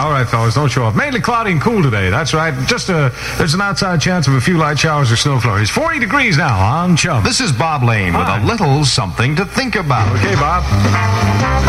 All 0.00 0.10
right, 0.10 0.26
fellas, 0.26 0.54
don't 0.54 0.70
show 0.70 0.84
off. 0.84 0.96
Mainly 0.96 1.20
cloudy 1.20 1.52
and 1.52 1.60
cool 1.60 1.82
today. 1.82 2.08
That's 2.08 2.32
right. 2.32 2.54
Just 2.66 2.88
a, 2.88 3.12
there's 3.36 3.52
an 3.52 3.60
outside 3.60 4.00
chance 4.00 4.26
of 4.26 4.32
a 4.32 4.40
few 4.40 4.56
light 4.56 4.78
showers 4.78 5.12
or 5.12 5.16
snow 5.16 5.38
flurries. 5.38 5.68
40 5.68 5.98
degrees 5.98 6.38
now 6.38 6.58
on 6.58 6.96
Chum. 6.96 7.22
This 7.22 7.42
is 7.42 7.52
Bob 7.52 7.82
Lane 7.82 8.16
with 8.16 8.26
a 8.26 8.40
little 8.42 8.86
something 8.86 9.36
to 9.36 9.44
think 9.44 9.76
about. 9.76 10.08
Okay, 10.16 10.34
Bob. 10.36 10.64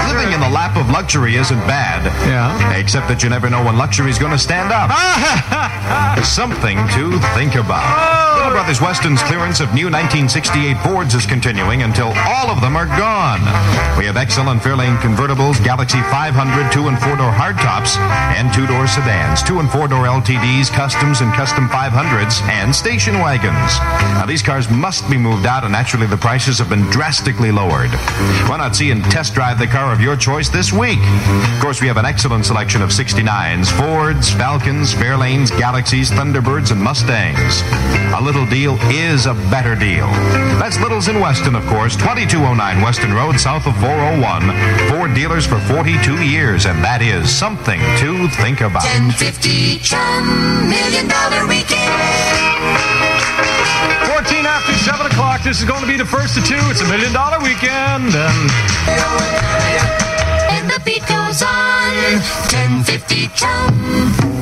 Living 0.08 0.32
in 0.32 0.40
the 0.40 0.50
lap 0.50 0.78
of 0.78 0.90
luxury 0.90 1.36
isn't 1.36 1.60
bad. 1.68 2.06
Yeah. 2.26 2.80
Except 2.80 3.10
that 3.10 3.24
you 3.24 3.30
never 3.30 3.50
know 3.50 3.62
when 3.62 3.78
luxury 3.78 4.10
is 4.10 4.18
going 4.18 4.32
to 4.32 4.40
stand 4.40 4.72
up. 4.72 4.90
something 6.24 6.78
to 6.96 7.20
think 7.36 7.56
about. 7.56 7.84
Oh, 7.84 8.25
Little 8.46 8.62
Brothers 8.62 8.80
Weston's 8.80 9.24
clearance 9.24 9.60
of 9.60 9.74
new 9.74 9.90
1968 9.90 10.78
Fords 10.86 11.16
is 11.16 11.26
continuing 11.26 11.82
until 11.82 12.14
all 12.30 12.52
of 12.54 12.62
them 12.62 12.78
are 12.78 12.86
gone. 12.86 13.42
We 13.98 14.06
have 14.06 14.18
excellent 14.18 14.62
Fairlane 14.62 15.02
convertibles, 15.02 15.58
Galaxie 15.64 16.02
500 16.14 16.72
two 16.72 16.88
and 16.88 17.00
four 17.00 17.16
door 17.16 17.32
hardtops, 17.32 17.98
and 18.38 18.54
two 18.54 18.68
door 18.68 18.86
sedans, 18.86 19.42
two 19.42 19.60
and 19.60 19.72
four 19.72 19.88
door 19.88 20.06
LTDs, 20.06 20.70
customs 20.70 21.22
and 21.22 21.34
custom 21.34 21.68
500s, 21.70 22.40
and 22.44 22.76
station 22.76 23.16
wagons. 23.16 23.80
Now, 24.14 24.28
these 24.28 24.44
cars 24.44 24.70
must 24.70 25.10
be 25.10 25.18
moved 25.18 25.48
out, 25.48 25.64
and 25.64 25.72
naturally, 25.72 26.06
the 26.06 26.16
prices 26.18 26.60
have 26.60 26.70
been 26.70 26.86
drastically 26.92 27.50
lowered. 27.50 27.90
Why 28.46 28.58
not 28.58 28.76
see 28.76 28.92
and 28.92 29.04
test 29.06 29.34
drive 29.34 29.58
the 29.58 29.66
car 29.66 29.92
of 29.92 30.02
your 30.02 30.16
choice 30.16 30.50
this 30.50 30.72
week? 30.72 31.00
Of 31.02 31.62
course, 31.62 31.82
we 31.82 31.88
have 31.88 31.98
an 31.98 32.06
excellent 32.06 32.46
selection 32.46 32.84
of 32.84 32.90
69s, 32.90 33.72
Fords, 33.74 34.30
Falcons, 34.30 34.94
Fairlanes, 34.94 35.50
Galaxies, 35.58 36.12
Thunderbirds, 36.12 36.72
and 36.72 36.80
Mustangs. 36.80 37.64
A 38.14 38.22
little 38.36 38.50
deal 38.50 38.76
is 38.92 39.28
a 39.28 39.34
better 39.50 39.76
deal. 39.76 40.08
That's 40.60 40.78
Little's 40.82 41.08
in 41.08 41.22
Weston, 41.22 41.56
of 41.56 41.66
course, 41.68 41.96
2209 41.96 42.82
Weston 42.82 43.14
Road, 43.14 43.40
south 43.40 43.66
of 43.66 43.74
401. 43.80 44.52
Ford 44.92 45.16
dealers 45.16 45.48
for 45.48 45.58
42 45.72 46.22
years, 46.22 46.66
and 46.66 46.84
that 46.84 47.02
is 47.02 47.32
something 47.32 47.80
to 48.04 48.28
think 48.44 48.60
about. 48.60 48.84
1050 48.84 49.80
Chum 49.80 50.68
Million 50.68 51.08
Dollar 51.08 51.48
Weekend. 51.48 51.80
14 54.12 54.44
after 54.44 54.76
7 54.84 55.06
o'clock. 55.08 55.42
This 55.44 55.60
is 55.60 55.66
going 55.66 55.82
to 55.82 55.88
be 55.88 55.96
the 55.96 56.04
first 56.04 56.36
of 56.36 56.44
two. 56.44 56.60
It's 56.68 56.82
a 56.82 56.90
million 56.92 57.14
dollar 57.14 57.40
weekend. 57.40 58.12
And 58.12 58.52
And 60.52 60.68
the 60.68 60.82
beat 60.84 61.08
goes 61.08 61.40
on. 61.40 62.20
1050 62.52 63.32
Chum. 63.32 64.35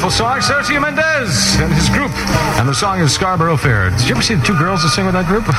Beautiful 0.00 0.24
song, 0.24 0.40
Sergio 0.40 0.80
Mendes 0.80 1.60
and 1.60 1.70
his 1.74 1.90
group. 1.90 2.10
And 2.56 2.66
the 2.66 2.72
song 2.72 3.00
is 3.00 3.12
Scarborough 3.12 3.58
Fair. 3.58 3.90
Did 3.90 4.08
you 4.08 4.14
ever 4.14 4.22
see 4.22 4.34
the 4.34 4.42
two 4.42 4.56
girls 4.56 4.82
that 4.82 4.88
sing 4.88 5.04
with 5.04 5.12
that 5.12 5.26
group? 5.26 5.44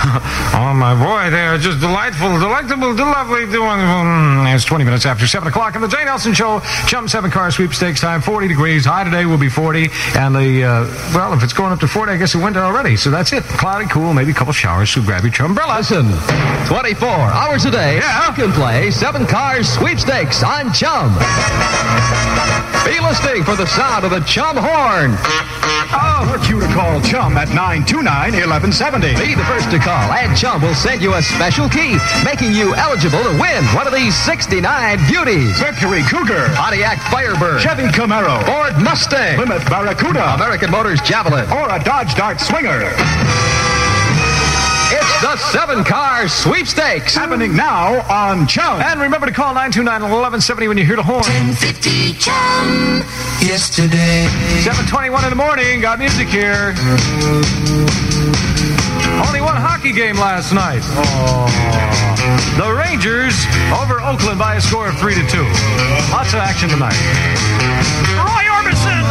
oh, 0.58 0.74
my 0.74 0.98
boy, 0.98 1.30
they 1.30 1.46
are 1.46 1.60
just 1.60 1.80
delightful, 1.80 2.40
delectable, 2.40 2.90
lovely, 2.90 3.46
wonderful. 3.46 4.48
It's 4.48 4.66
20 4.66 4.84
minutes 4.84 5.06
after 5.06 5.28
7 5.28 5.48
o'clock 5.48 5.76
on 5.76 5.82
the 5.84 5.88
Jay 5.88 6.04
Nelson 6.06 6.34
Show. 6.34 6.60
Chum 6.88 7.08
7 7.08 7.30
car 7.30 7.52
sweepstakes 7.52 8.02
time, 8.02 8.20
40 8.20 8.48
degrees. 8.48 8.84
High 8.84 9.04
today 9.04 9.28
will 9.28 9.38
be 9.38 9.48
40. 9.48 9.90
And 10.18 10.34
the, 10.34 10.64
uh, 10.64 11.14
well, 11.14 11.34
if 11.34 11.44
it's 11.44 11.54
going 11.54 11.72
up 11.72 11.80
to 11.82 11.88
40, 11.88 12.12
I 12.12 12.18
guess 12.18 12.34
it 12.34 12.42
went 12.42 12.58
already. 12.58 12.98
So 12.98 13.12
that's 13.12 13.34
it. 13.34 13.44
Cloudy, 13.44 13.86
cool, 13.86 14.12
maybe 14.12 14.32
a 14.32 14.34
couple 14.34 14.54
showers. 14.54 14.90
So 14.90 15.04
grab 15.04 15.24
your 15.24 15.46
umbrella. 15.46 15.78
Listen, 15.78 16.10
24 16.66 17.10
hours 17.10 17.66
a 17.66 17.70
day, 17.70 17.98
you 17.98 18.34
can 18.34 18.52
play 18.54 18.90
seven 18.90 19.28
car 19.28 19.62
sweepstakes 19.62 20.42
on 20.42 20.74
Chum. 20.74 21.14
Be 22.86 23.00
listening 23.00 23.44
for 23.44 23.56
the 23.56 23.68
sound 23.68 24.04
of 24.04 24.10
the 24.10 24.31
Chum 24.32 24.56
horn. 24.56 25.12
Oh, 25.91 26.40
cue 26.48 26.62
to 26.62 26.68
call 26.68 27.02
Chum 27.02 27.36
at 27.36 27.49
929-1170. 27.49 29.20
Be 29.20 29.36
the 29.36 29.44
first 29.44 29.70
to 29.72 29.78
call, 29.78 30.08
and 30.16 30.32
Chum 30.38 30.62
will 30.62 30.74
send 30.74 31.02
you 31.02 31.16
a 31.16 31.22
special 31.22 31.68
key, 31.68 31.99
making 32.24 32.53
you 32.53 32.74
eligible 32.76 33.22
to 33.28 33.32
win 33.36 33.66
one 33.76 33.88
of 33.88 33.94
these 33.94 34.16
69 34.16 34.64
beauties. 35.12 35.60
Mercury 35.60 36.03
Cougar, 36.08 36.48
Pontiac 36.56 37.03
Firebird, 37.12 37.60
Chevy 37.60 37.91
Camaro, 37.91 38.40
Ford 38.48 38.82
Mustang, 38.82 39.36
Plymouth 39.36 39.68
Barracuda, 39.70 40.24
American 40.36 40.72
Motors 40.72 41.02
Javelin, 41.02 41.44
or 41.52 41.68
a 41.68 41.84
Dodge 41.84 42.16
Dart 42.16 42.40
Swinger. 42.40 42.88
It's 44.94 45.22
the 45.22 45.38
seven 45.38 45.84
car 45.86 46.28
sweepstakes. 46.28 47.16
Happening 47.16 47.56
now 47.56 48.02
on 48.12 48.46
Chum. 48.46 48.82
And 48.82 49.00
remember 49.00 49.26
to 49.28 49.32
call 49.32 49.56
929-1170 49.56 50.68
when 50.68 50.78
you 50.78 50.86
hear 50.86 50.98
the 50.98 51.04
horn. 51.04 51.24
1050 51.24 52.14
Chum. 52.20 53.00
Yesterday. 53.40 54.28
721 54.68 55.24
in 55.24 55.30
the 55.30 55.36
morning. 55.36 55.80
Got 55.80 56.00
music 56.00 56.28
here. 56.28 56.76
Only 59.24 59.40
one 59.40 59.56
hockey 59.56 59.94
game 59.94 60.18
last 60.18 60.52
night. 60.52 60.84
The 62.60 62.68
Rangers 62.68 63.36
over 63.72 64.02
Oakland 64.02 64.40
by 64.40 64.56
a 64.56 64.62
score 64.62 64.90
of 64.90 64.98
3 65.00 65.16
to 65.16 65.26
2. 65.26 65.44
Lots 66.12 66.34
of 66.34 66.44
action 66.44 66.70
tonight. 66.70 67.00
Roy 68.20 68.44
Orbison! 68.60 69.08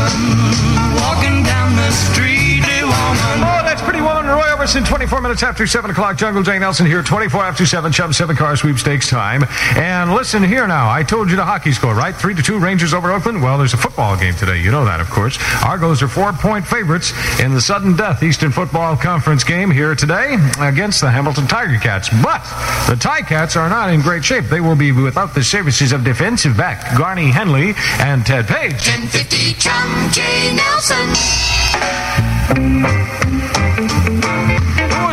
Walking 1.01 1.43
down 1.43 1.75
the 1.77 1.91
street, 1.91 2.63
a 2.69 2.85
woman. 2.85 3.39
Oh, 3.41 3.60
that's 3.81 3.91
Pretty 3.91 4.05
Woman, 4.05 4.27
Roy 4.27 4.43
Orbison, 4.43 4.87
24 4.87 5.21
minutes 5.21 5.43
after 5.43 5.67
7 5.67 5.91
o'clock. 5.91 6.17
Jungle 6.17 6.43
Jay 6.43 6.59
Nelson 6.59 6.87
here, 6.87 7.03
24 7.03 7.45
after 7.45 7.67
7, 7.67 7.93
Chum 7.93 8.13
7 8.13 8.37
car 8.37 8.57
sweepstakes 8.57 9.09
time. 9.09 9.45
And 9.77 10.13
listen 10.13 10.43
here 10.43 10.67
now. 10.67 10.91
I 10.91 11.03
told 11.03 11.31
you 11.31 11.37
the 11.37 11.45
hockey 11.45 11.73
score, 11.73 11.95
right? 11.95 12.15
3 12.15 12.35
to 12.35 12.43
2, 12.43 12.59
Rangers 12.59 12.93
over 12.93 13.13
Oakland. 13.13 13.43
Well, 13.43 13.59
there's 13.59 13.75
a 13.75 13.79
football 13.79 14.17
game 14.17 14.35
today. 14.35 14.61
You 14.61 14.71
know 14.71 14.85
that, 14.85 15.01
of 15.01 15.09
course. 15.11 15.39
Argos 15.65 16.03
are 16.03 16.09
four 16.09 16.33
point 16.33 16.67
favorites 16.67 17.13
in 17.41 17.53
the 17.53 17.61
sudden 17.61 17.97
death 17.97 18.23
Eastern 18.23 18.51
Football 18.53 18.97
Conference 18.97 19.45
game 19.45 19.71
here 19.71 19.95
today 19.95 20.37
against 20.61 21.01
the 21.01 21.11
Hamilton 21.11 21.47
Tiger 21.47 21.79
Cats. 21.79 22.09
But 22.23 22.43
the 22.89 22.97
Tiger 22.97 23.27
Cats 23.27 23.57
are 23.57 23.69
not 23.69 23.91
in 23.93 24.01
great 24.01 24.25
shape. 24.25 24.47
They 24.47 24.61
will 24.61 24.77
be 24.77 24.93
without 24.93 25.35
the 25.35 25.45
services 25.45 25.93
of 25.93 26.05
defensive 26.05 26.57
back 26.57 26.97
Garney 26.99 27.31
Henley 27.31 27.75
and 27.99 28.27
Ted 28.27 28.47
Page. 28.47 28.73
1050 28.73 29.55
Chum 29.55 30.11
J. 30.11 30.55
Nelson. 30.57 31.15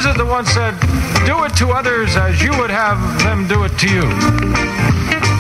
Who 0.07 0.15
was 0.15 0.15
it 0.15 0.23
that 0.23 0.31
once 0.31 0.49
said, 0.55 0.71
do 1.27 1.43
it 1.43 1.51
to 1.59 1.75
others 1.75 2.15
as 2.15 2.39
you 2.39 2.55
would 2.55 2.71
have 2.71 2.95
them 3.27 3.43
do 3.43 3.67
it 3.67 3.75
to 3.84 3.91
you? 3.91 4.07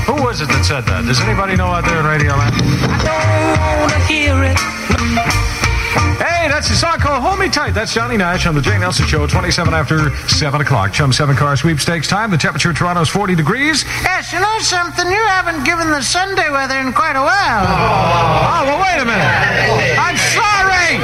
Who 0.03 0.19
was 0.19 0.43
it 0.43 0.51
that 0.51 0.67
said 0.67 0.83
that? 0.91 1.07
Does 1.07 1.23
anybody 1.23 1.55
know 1.55 1.71
out 1.71 1.87
there 1.87 2.03
in 2.03 2.05
Radio 2.05 2.35
Land? 2.35 2.51
I 2.51 3.63
don't 3.63 3.79
want 3.79 3.95
to 3.95 4.03
hear 4.11 4.35
it. 4.43 4.59
Hey, 6.19 6.51
that's 6.51 6.67
a 6.67 6.75
song 6.75 6.99
called 6.99 7.23
Hold 7.23 7.39
Me 7.39 7.47
Tight. 7.47 7.79
That's 7.79 7.95
Johnny 7.95 8.19
Nash 8.19 8.43
on 8.43 8.59
the 8.59 8.61
Jay 8.61 8.75
Nelson 8.77 9.07
Show, 9.07 9.23
27 9.25 9.71
after 9.73 10.11
7 10.27 10.59
o'clock. 10.59 10.91
Chum 10.91 11.15
7 11.15 11.31
car 11.37 11.55
sweepstakes 11.55 12.11
time. 12.11 12.29
The 12.29 12.37
temperature 12.37 12.71
in 12.71 12.75
Toronto 12.75 13.07
is 13.07 13.09
40 13.09 13.39
degrees. 13.39 13.87
Yes, 14.03 14.33
you 14.35 14.43
know 14.43 14.59
something? 14.59 15.07
You 15.07 15.23
haven't 15.31 15.63
given 15.63 15.87
the 15.87 16.03
Sunday 16.03 16.51
weather 16.51 16.75
in 16.75 16.91
quite 16.91 17.15
a 17.15 17.23
while. 17.23 17.63
Oh, 17.63 18.67
well, 18.67 18.83
wait 18.83 18.99
a 18.99 19.07
minute. 19.07 19.31
I'm 19.95 20.19
sorry. 20.35 20.99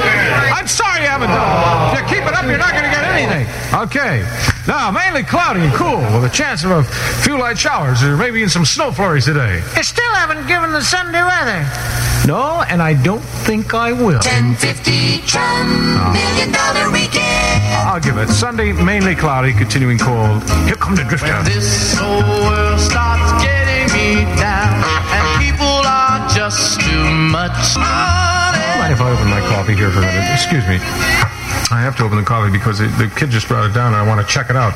I'm 0.51 0.67
sorry 0.67 1.07
you 1.07 1.07
haven't 1.07 1.31
done 1.31 1.47
it. 1.47 1.95
If 1.95 2.11
you 2.11 2.19
keep 2.19 2.27
it 2.27 2.35
up, 2.35 2.43
you're 2.43 2.59
not 2.59 2.75
going 2.75 2.83
to 2.83 2.91
get 2.91 3.02
anything. 3.13 3.47
Okay. 3.73 4.25
Now, 4.67 4.91
mainly 4.91 5.23
cloudy 5.23 5.61
and 5.61 5.73
cool 5.73 5.99
with 6.15 6.23
a 6.23 6.33
chance 6.33 6.63
of 6.63 6.71
a 6.71 6.83
few 7.21 7.37
light 7.37 7.57
showers 7.57 8.01
or 8.03 8.15
maybe 8.17 8.39
even 8.39 8.49
some 8.49 8.65
snow 8.65 8.91
flurries 8.91 9.25
today. 9.25 9.61
You 9.75 9.83
still 9.83 10.13
haven't 10.13 10.47
given 10.47 10.71
the 10.71 10.81
Sunday 10.81 11.21
weather. 11.21 11.67
No, 12.25 12.63
and 12.69 12.81
I 12.81 12.93
don't 12.93 13.23
think 13.43 13.73
I 13.73 13.91
will. 13.91 14.23
1050 14.23 15.27
Chum, 15.27 15.43
ah. 15.43 16.15
Million 16.15 16.55
Dollar 16.55 16.87
Weekend. 16.91 17.59
I'll 17.83 17.99
give 17.99 18.17
it. 18.17 18.29
Sunday, 18.29 18.71
mainly 18.71 19.15
cloudy, 19.15 19.51
continuing 19.51 19.97
cold. 19.99 20.41
Here 20.63 20.79
come 20.79 20.95
the 20.95 21.03
drifter. 21.03 21.35
This 21.43 21.99
whole 21.99 22.23
world 22.47 22.79
starts 22.79 23.43
getting 23.43 23.91
me 23.91 24.23
down, 24.39 24.79
and 25.11 25.25
people 25.43 25.67
are 25.67 26.23
just 26.31 26.79
too 26.79 27.03
much. 27.27 27.75
Mind 27.75 28.93
if 28.93 29.01
I 29.01 29.11
open 29.11 29.27
my 29.27 29.41
coffee 29.51 29.75
here 29.75 29.91
for 29.91 29.99
a 29.99 30.07
minute? 30.07 30.31
Excuse 30.31 30.63
me. 30.71 30.79
I 31.73 31.81
have 31.81 31.97
to 31.97 32.03
open 32.03 32.17
the 32.17 32.23
coffee 32.23 32.51
because 32.51 32.79
the, 32.79 32.87
the 32.87 33.11
kid 33.15 33.29
just 33.29 33.47
brought 33.47 33.69
it 33.69 33.73
down 33.73 33.93
and 33.93 33.95
I 33.95 34.07
want 34.07 34.25
to 34.25 34.31
check 34.31 34.49
it 34.49 34.55
out. 34.55 34.73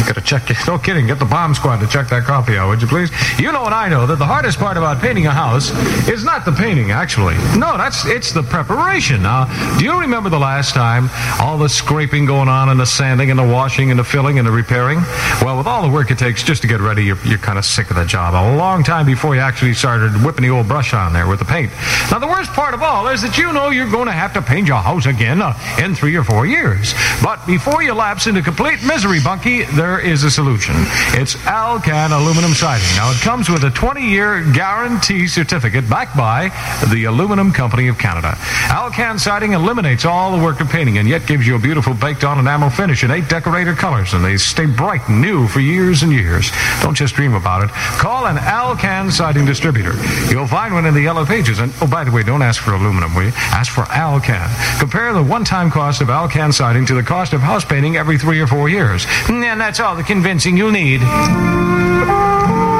You 0.00 0.06
got 0.06 0.16
to 0.16 0.24
check 0.24 0.50
it. 0.50 0.56
No 0.66 0.78
kidding. 0.78 1.06
Get 1.06 1.18
the 1.18 1.26
bomb 1.26 1.54
squad 1.54 1.78
to 1.80 1.86
check 1.86 2.08
that 2.08 2.24
coffee 2.24 2.56
out, 2.56 2.68
would 2.68 2.80
you 2.80 2.88
please? 2.88 3.10
You 3.38 3.52
know 3.52 3.64
and 3.66 3.74
I 3.74 3.88
know 3.88 4.06
that 4.06 4.18
the 4.18 4.24
hardest 4.24 4.58
part 4.58 4.76
about 4.78 5.00
painting 5.00 5.26
a 5.26 5.30
house 5.30 5.70
is 6.08 6.24
not 6.24 6.44
the 6.44 6.52
painting, 6.52 6.90
actually. 6.90 7.34
No, 7.58 7.76
that's 7.76 8.06
it's 8.06 8.32
the 8.32 8.42
preparation. 8.42 9.22
Now, 9.22 9.44
do 9.78 9.84
you 9.84 10.00
remember 10.00 10.30
the 10.30 10.38
last 10.38 10.74
time 10.74 11.10
all 11.38 11.58
the 11.58 11.68
scraping 11.68 12.24
going 12.24 12.48
on 12.48 12.70
and 12.70 12.80
the 12.80 12.86
sanding 12.86 13.30
and 13.30 13.38
the 13.38 13.46
washing 13.46 13.90
and 13.90 13.98
the 13.98 14.04
filling 14.04 14.38
and 14.38 14.48
the 14.48 14.50
repairing? 14.50 15.00
Well, 15.42 15.58
with 15.58 15.66
all 15.66 15.82
the 15.82 15.92
work 15.92 16.10
it 16.10 16.18
takes 16.18 16.42
just 16.42 16.62
to 16.62 16.68
get 16.68 16.80
ready, 16.80 17.04
you're, 17.04 17.18
you're 17.24 17.38
kind 17.38 17.58
of 17.58 17.64
sick 17.64 17.90
of 17.90 17.96
the 17.96 18.06
job 18.06 18.34
a 18.34 18.56
long 18.56 18.82
time 18.82 19.04
before 19.04 19.34
you 19.34 19.40
actually 19.42 19.74
started 19.74 20.12
whipping 20.24 20.42
the 20.42 20.50
old 20.50 20.66
brush 20.66 20.94
on 20.94 21.12
there 21.12 21.28
with 21.28 21.40
the 21.40 21.44
paint. 21.44 21.70
Now, 22.10 22.18
the 22.18 22.26
worst 22.26 22.50
part 22.52 22.72
of 22.72 22.82
all 22.82 23.06
is 23.08 23.20
that 23.22 23.36
you 23.36 23.52
know 23.52 23.68
you're 23.70 23.90
going 23.90 24.06
to 24.06 24.12
have 24.12 24.32
to 24.32 24.42
paint 24.42 24.66
your 24.66 24.80
house 24.80 25.06
again 25.06 25.42
uh, 25.42 25.52
in 25.82 25.94
three 25.94 26.13
or 26.16 26.24
four 26.24 26.46
years. 26.46 26.94
But 27.22 27.46
before 27.46 27.82
you 27.82 27.94
lapse 27.94 28.26
into 28.26 28.42
complete 28.42 28.82
misery, 28.82 29.20
Bunky, 29.22 29.64
there 29.64 30.00
is 30.00 30.24
a 30.24 30.30
solution. 30.30 30.74
It's 31.14 31.36
Alcan 31.46 32.12
aluminum 32.12 32.52
siding. 32.52 32.86
Now, 32.96 33.10
it 33.10 33.20
comes 33.20 33.48
with 33.48 33.64
a 33.64 33.70
20-year 33.70 34.52
guarantee 34.52 35.26
certificate 35.26 35.88
backed 35.88 36.16
by 36.16 36.50
the 36.92 37.04
Aluminum 37.04 37.52
Company 37.52 37.88
of 37.88 37.98
Canada. 37.98 38.36
Alcan 38.68 39.18
siding 39.18 39.52
eliminates 39.52 40.04
all 40.04 40.36
the 40.36 40.42
work 40.42 40.60
of 40.60 40.68
painting 40.68 40.98
and 40.98 41.08
yet 41.08 41.26
gives 41.26 41.46
you 41.46 41.56
a 41.56 41.58
beautiful 41.58 41.94
baked-on 41.94 42.38
enamel 42.38 42.70
finish 42.70 43.04
in 43.04 43.10
eight 43.10 43.28
decorator 43.28 43.74
colors, 43.74 44.14
and 44.14 44.24
they 44.24 44.36
stay 44.36 44.66
bright 44.66 45.08
and 45.08 45.20
new 45.20 45.46
for 45.48 45.60
years 45.60 46.02
and 46.02 46.12
years. 46.12 46.50
Don't 46.82 46.94
just 46.94 47.14
dream 47.14 47.34
about 47.34 47.64
it. 47.64 47.70
Call 47.70 48.26
an 48.26 48.38
Alcan 48.38 49.10
siding 49.10 49.44
distributor. 49.44 49.94
You'll 50.30 50.46
find 50.46 50.74
one 50.74 50.86
in 50.86 50.94
the 50.94 51.02
yellow 51.02 51.24
pages. 51.24 51.58
And, 51.58 51.72
oh, 51.80 51.86
by 51.86 52.04
the 52.04 52.10
way, 52.10 52.22
don't 52.22 52.42
ask 52.42 52.62
for 52.62 52.72
aluminum, 52.74 53.14
will 53.14 53.24
you? 53.24 53.32
Ask 53.34 53.72
for 53.72 53.84
Alcan. 53.90 54.48
Compare 54.78 55.12
the 55.12 55.22
one-time 55.22 55.70
cost 55.70 55.93
of 56.00 56.10
Alcan 56.10 56.52
siding 56.52 56.86
to 56.86 56.94
the 56.94 57.02
cost 57.02 57.32
of 57.32 57.40
house 57.40 57.64
painting 57.64 57.96
every 57.96 58.18
three 58.18 58.40
or 58.40 58.46
four 58.46 58.68
years. 58.68 59.06
And 59.28 59.60
that's 59.60 59.80
all 59.80 59.94
the 59.94 60.02
convincing 60.02 60.56
you'll 60.56 60.72
need. 60.72 61.00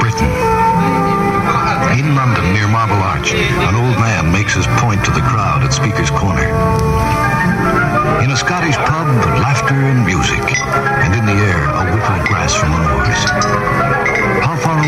Britain. 0.00 0.30
In 1.98 2.14
London, 2.16 2.52
near 2.52 2.66
Marble 2.66 2.96
Arch, 2.96 3.32
an 3.34 3.74
old 3.74 3.98
man 4.00 4.32
makes 4.32 4.54
his 4.54 4.66
point 4.78 5.04
to 5.04 5.10
the 5.10 5.20
crowd 5.20 5.62
at 5.62 5.72
Speaker's 5.72 6.10
Corner. 6.10 6.48
In 8.24 8.30
a 8.30 8.36
Scottish 8.36 8.76
pub, 8.76 9.06
laughter 9.42 9.74
and 9.74 10.04
music, 10.06 10.42
and 11.04 11.14
in 11.14 11.26
the 11.26 11.32
air, 11.32 11.64
a 11.64 11.84
whiff 11.92 12.08
of 12.10 12.26
grass 12.26 12.54
from 12.54 12.72
the 12.72 12.78
moors. 12.78 13.03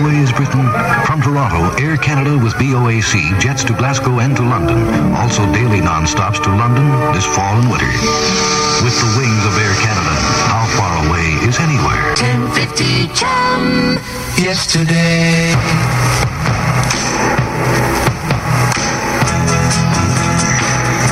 How 0.07 0.13
is 0.23 0.31
Britain? 0.31 0.63
From 1.05 1.21
Toronto, 1.21 1.75
Air 1.83 1.97
Canada 1.97 2.39
with 2.39 2.55
BOAC 2.55 3.41
jets 3.41 3.65
to 3.65 3.73
Glasgow 3.73 4.21
and 4.21 4.37
to 4.37 4.43
London. 4.43 4.79
Also 5.15 5.43
daily 5.53 5.81
non-stops 5.81 6.39
to 6.47 6.49
London 6.49 6.87
this 7.13 7.27
fall 7.27 7.59
and 7.59 7.69
winter. 7.69 7.91
With 8.87 8.95
the 9.03 9.11
wings 9.19 9.43
of 9.43 9.59
Air 9.59 9.75
Canada, 9.83 10.15
how 10.47 10.63
far 10.79 10.95
away 11.09 11.35
is 11.43 11.59
anywhere? 11.59 12.15
1050 12.23 13.09
Chum, 13.19 13.99
yesterday. 14.39 15.51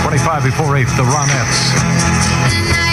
25 0.06 0.44
before 0.44 0.76
8, 0.76 0.86
the 0.94 1.02
Ronettes. 1.02 2.83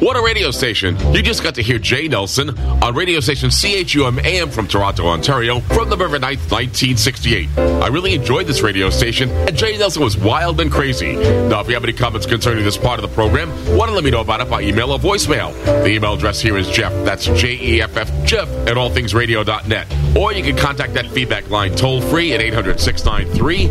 What 0.00 0.16
a 0.16 0.22
radio 0.22 0.50
station. 0.50 0.96
You 1.14 1.22
just 1.22 1.42
got 1.42 1.54
to 1.56 1.62
hear 1.62 1.78
Jay 1.78 2.08
Nelson 2.08 2.58
on 2.58 2.94
radio 2.94 3.20
station 3.20 3.50
CHUM 3.50 4.18
AM 4.20 4.50
from 4.50 4.66
Toronto, 4.66 5.06
Ontario 5.06 5.60
from 5.60 5.90
November 5.90 6.18
9th, 6.18 6.50
1968. 6.50 7.48
I 7.58 7.88
really 7.88 8.14
enjoyed 8.14 8.46
this 8.46 8.62
radio 8.62 8.88
station, 8.88 9.30
and 9.30 9.54
Jay 9.54 9.76
Nelson 9.76 10.02
was 10.02 10.16
wild 10.16 10.60
and 10.60 10.72
crazy. 10.72 11.12
Now, 11.14 11.60
if 11.60 11.68
you 11.68 11.74
have 11.74 11.84
any 11.84 11.92
comments 11.92 12.26
concerning 12.26 12.64
this 12.64 12.78
part 12.78 12.98
of 12.98 13.08
the 13.08 13.14
program, 13.14 13.50
want 13.76 13.90
to 13.90 13.94
let 13.94 14.02
me 14.04 14.10
know 14.10 14.22
about 14.22 14.40
it 14.40 14.48
by 14.48 14.62
email 14.62 14.90
or 14.92 14.98
voicemail. 14.98 15.52
The 15.64 15.88
email 15.90 16.14
address 16.14 16.40
here 16.40 16.56
is 16.56 16.68
Jeff, 16.68 16.92
that's 17.04 17.26
J 17.26 17.58
E 17.60 17.82
F 17.82 17.96
F, 17.96 18.10
Jeff 18.24 18.48
at 18.66 18.76
allthingsradio.net. 18.76 20.16
Or 20.16 20.32
you 20.32 20.42
can 20.42 20.56
contact 20.56 20.94
that 20.94 21.06
feedback 21.06 21.50
line 21.50 21.74
toll 21.76 22.00
free 22.00 22.32
at 22.32 22.40
800 22.40 22.80
693 22.80 23.68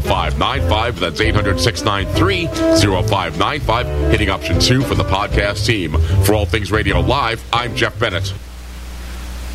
0595. 0.00 1.00
That's 1.00 1.20
800 1.20 1.58
693 1.58 2.46
0595. 2.46 4.10
Hitting 4.10 4.30
option 4.30 4.60
two 4.60 4.82
for 4.82 4.94
the 4.94 5.04
podcast 5.04 5.69
team. 5.70 5.92
For 6.24 6.34
All 6.34 6.46
Things 6.46 6.72
Radio 6.72 6.98
Live, 6.98 7.44
I'm 7.52 7.76
Jeff 7.76 7.96
Bennett. 7.96 8.34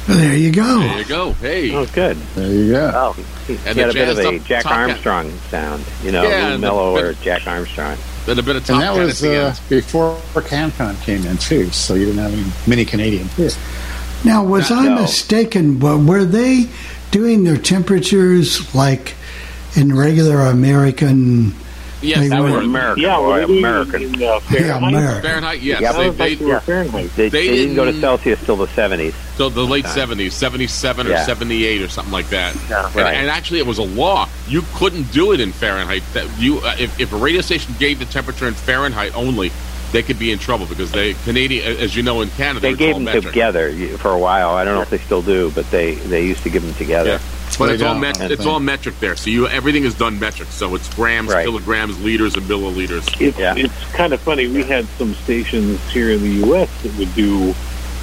There 0.08 0.38
you 0.38 0.50
go. 0.54 0.80
There 0.80 1.00
you 1.00 1.06
go. 1.06 1.34
Hey. 1.34 1.76
Oh, 1.76 1.86
good. 1.88 2.16
There 2.36 2.48
you 2.50 2.72
go. 2.72 2.92
Oh, 2.96 3.12
he, 3.48 3.56
he 3.56 3.68
And 3.68 3.78
had 3.78 3.88
the 3.88 3.90
a 3.90 3.94
bit 3.94 4.10
of 4.10 4.18
a 4.20 4.40
Jack 4.40 4.64
Top 4.64 4.72
Hat. 4.72 4.90
Armstrong 4.92 5.32
sound, 5.50 5.84
you 6.04 6.14
know, 6.14 6.24
Yeah, 6.24 6.42
a 6.42 6.56
little 6.56 6.60
mellower 6.60 7.14
Jack 7.16 7.46
Armstrong. 7.48 7.98
Then 8.26 8.40
a 8.40 8.44
bit 8.44 8.56
of 8.56 8.70
And 8.70 8.82
that 8.82 8.96
was 8.96 9.22
at 9.22 9.28
the 9.30 9.38
uh, 9.44 9.48
end. 9.50 9.60
before 9.68 10.16
CanCon 10.36 11.02
came 11.04 11.26
in, 11.26 11.38
too, 11.38 11.70
so 11.72 11.96
you 11.96 12.06
didn't 12.06 12.22
have 12.22 12.32
any 12.34 12.46
mini 12.66 12.86
Canadian 12.86 13.28
here. 13.30 13.50
Now, 14.24 14.42
was 14.46 14.72
I 14.72 14.86
No. 14.86 15.02
mistaken? 15.02 15.80
But 15.80 15.98
were 16.00 16.24
they 16.24 16.70
doing 17.12 17.44
their 17.44 17.58
temperatures 17.58 18.74
like 18.74 19.16
in 19.76 19.94
regular 19.94 20.40
American? 20.42 21.56
Yes, 22.02 22.20
they 22.20 22.30
that 22.30 22.42
were- 22.42 22.52
was 22.52 22.66
American. 22.66 23.04
Yeah, 23.04 23.18
boy, 23.18 23.28
we're 23.28 23.46
doing 23.46 23.60
American. 23.60 24.14
Yeah, 24.16 24.40
American. 24.78 25.22
Fahrenheit, 25.22 25.62
yes. 25.62 25.82
Yeah, 25.82 25.94
they, 25.94 26.08
it 26.10 26.18
they, 26.18 26.36
they 26.36 26.46
were 26.46 26.60
Fahrenheit. 26.60 27.10
They, 27.16 27.30
They 27.30 27.48
they 27.48 27.56
didn't 27.56 27.76
go 27.76 27.86
to 27.86 27.94
Celsius 28.00 28.44
till 28.46 28.56
the 28.58 28.68
70s. 28.68 29.14
So 29.38 29.50
the 29.50 29.64
late 29.64 29.86
seventies, 29.88 30.34
seventy-seven 30.34 31.08
or 31.08 31.12
Yeah. 31.12 31.26
seventy-eight 31.26 31.82
or 31.82 31.90
something 31.90 32.14
like 32.14 32.30
that. 32.30 32.56
Yeah, 32.70 32.86
and, 32.88 32.96
right. 32.96 33.16
and 33.16 33.30
actually, 33.30 33.60
it 33.60 33.66
was 33.68 33.80
a 33.80 33.84
law. 33.84 34.30
You 34.48 34.64
couldn't 34.76 35.12
do 35.12 35.34
it 35.34 35.40
in 35.40 35.52
Fahrenheit. 35.52 36.04
That 36.14 36.26
you, 36.40 36.60
uh, 36.60 36.76
if, 36.80 36.98
if 37.00 37.12
a 37.12 37.18
radio 37.18 37.42
station 37.42 37.76
gave 37.78 38.00
the 38.00 38.06
temperature 38.06 38.48
in 38.48 38.54
Fahrenheit 38.54 39.14
only, 39.16 39.52
they 39.92 40.04
could 40.04 40.18
be 40.20 40.32
in 40.32 40.40
trouble 40.40 40.66
because 40.68 40.92
they 40.92 41.14
Canadian, 41.26 41.66
as 41.78 41.96
you 41.96 42.04
know, 42.04 42.22
in 42.22 42.30
Canada, 42.30 42.62
They 42.62 42.76
gave 42.76 42.96
them 42.96 43.04
metric. 43.06 43.26
together 43.26 43.72
for 43.98 44.12
a 44.12 44.18
while. 44.18 44.52
I 44.52 44.64
don't 44.64 44.76
know 44.76 44.82
if 44.82 44.90
they 44.90 44.98
still 45.00 45.22
do, 45.22 45.52
but 45.52 45.70
they, 45.70 45.96
they 45.96 46.26
used 46.26 46.44
to 46.44 46.50
give 46.50 46.64
them 46.64 46.74
together. 46.76 47.12
Yeah. 47.12 47.20
But 47.58 47.70
it's 47.72 47.84
all 47.84 47.94
don't, 47.94 48.02
met, 48.02 48.20
it's 48.32 48.46
all 48.46 48.60
metric 48.60 49.00
there. 49.00 49.16
So 49.16 49.30
you 49.30 49.48
everything 49.48 49.84
is 49.86 49.94
done 49.94 50.20
metric. 50.20 50.50
So 50.50 50.76
it's 50.76 50.94
grams, 50.94 51.32
Right. 51.32 51.46
kilograms, 51.46 52.00
liters, 52.02 52.36
and 52.36 52.44
milliliters. 52.48 53.08
It's, 53.22 53.38
Yeah. 53.38 53.56
it's 53.56 53.74
kind 53.94 54.14
of 54.14 54.20
funny. 54.22 54.48
We 54.48 54.64
had 54.64 54.86
some 54.98 55.14
stations 55.16 55.80
here 55.92 56.12
in 56.12 56.22
the 56.22 56.48
U.S. 56.48 56.70
that 56.84 56.98
would 56.98 57.14
do 57.16 57.54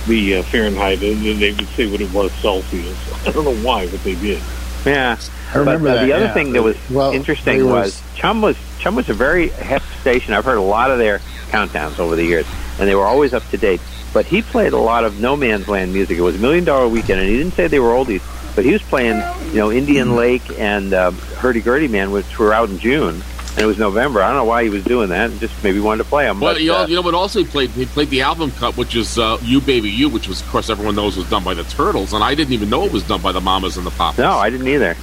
the 0.07 0.37
uh, 0.37 0.43
Fahrenheit, 0.45 1.03
and 1.03 1.25
then 1.25 1.39
they 1.39 1.53
would 1.53 1.69
say 1.69 1.91
what 1.91 2.01
it 2.01 2.13
was 2.13 2.33
Celsius. 2.33 2.97
I 3.27 3.31
don't 3.33 3.45
know 3.45 3.55
why, 3.57 3.87
but 3.89 4.03
they 4.05 4.15
did. 4.15 4.41
Yeah. 4.87 5.17
I 5.55 5.59
remember 5.59 5.89
but, 5.89 5.91
uh, 5.91 6.01
that, 6.01 6.07
the 6.07 6.13
other 6.15 6.25
yeah. 6.27 6.35
thing 6.35 6.53
that 6.53 6.63
was 6.63 6.77
Well, 6.91 7.13
interesting 7.13 7.67
was, 7.67 8.01
was- 8.01 8.03
Chum 8.17 8.41
was 8.43 8.57
Chum 8.79 8.97
was 8.97 9.09
a 9.11 9.15
very 9.15 9.49
hep 9.49 9.83
station. 10.01 10.35
I've 10.35 10.45
heard 10.45 10.59
a 10.59 10.63
lot 10.63 10.91
of 10.91 10.99
their 10.99 11.19
countdowns 11.51 11.99
over 11.99 12.17
the 12.17 12.25
years, 12.25 12.47
and 12.79 12.89
they 12.89 12.95
were 12.95 13.05
always 13.07 13.33
up 13.35 13.47
to 13.51 13.59
date. 13.59 13.81
But 14.13 14.27
he 14.27 14.43
played 14.43 14.73
a 14.73 14.79
lot 14.79 15.05
of 15.05 15.21
no 15.21 15.37
man's 15.37 15.69
land 15.69 15.93
music. 15.93 16.19
It 16.19 16.23
was 16.23 16.39
Million 16.39 16.65
Dollar 16.65 16.89
Weekend, 16.89 17.21
and 17.21 17.29
he 17.29 17.37
didn't 17.39 17.53
say 17.55 17.67
they 17.69 17.79
were 17.79 17.91
oldies, 17.93 18.21
but 18.55 18.65
he 18.65 18.73
was 18.73 18.83
playing, 18.83 19.23
you 19.49 19.57
know, 19.59 19.71
Indian 19.73 20.17
Lake 20.17 20.43
and 20.59 20.93
uh, 20.93 21.11
Hurdy 21.11 21.61
Gurdy 21.61 21.89
Man, 21.89 22.11
which 22.11 22.39
were 22.39 22.53
out 22.53 22.69
in 22.71 22.79
June, 22.79 23.23
and 23.51 23.59
it 23.59 23.67
was 23.67 23.79
November. 23.79 24.23
I 24.23 24.29
don't 24.29 24.37
know 24.37 24.45
why 24.45 24.63
he 24.65 24.71
was 24.71 24.85
doing 24.85 25.09
that. 25.11 25.31
Just 25.39 25.63
maybe 25.65 25.81
wanted 25.81 26.05
to 26.05 26.09
play 26.09 26.25
them. 26.25 26.41
Well, 26.41 26.55
but, 26.55 26.61
you, 26.63 26.69
know, 26.71 26.79
uh, 26.79 26.87
you 26.87 26.95
know 26.97 27.03
what? 27.03 27.15
Also, 27.15 27.41
he 27.41 27.45
played 27.47 27.71
he 27.71 27.87
played 27.87 28.11
the 28.11 28.23
album 28.23 28.51
cut, 28.53 28.77
which 28.77 28.95
is 28.95 29.19
uh, 29.19 29.39
"You 29.43 29.61
Baby 29.61 29.91
You," 29.91 30.09
which 30.09 30.29
was, 30.29 30.41
of 30.41 30.49
course, 30.49 30.71
everyone 30.71 30.95
knows 30.95 31.17
was 31.17 31.29
done 31.29 31.45
by 31.45 31.55
the 31.55 31.65
Turtles, 31.65 32.13
and 32.13 32.23
I 32.23 32.35
didn't 32.35 32.53
even 32.53 32.71
know 32.71 32.85
it 32.85 32.93
was 32.93 33.03
done 33.07 33.21
by 33.23 33.33
the 33.33 33.41
Mamas 33.41 33.77
and 33.77 33.87
the 33.87 33.91
Papas. 33.91 34.19
no, 34.19 34.33
I 34.33 34.51
didn't 34.51 34.69
either. 34.69 34.97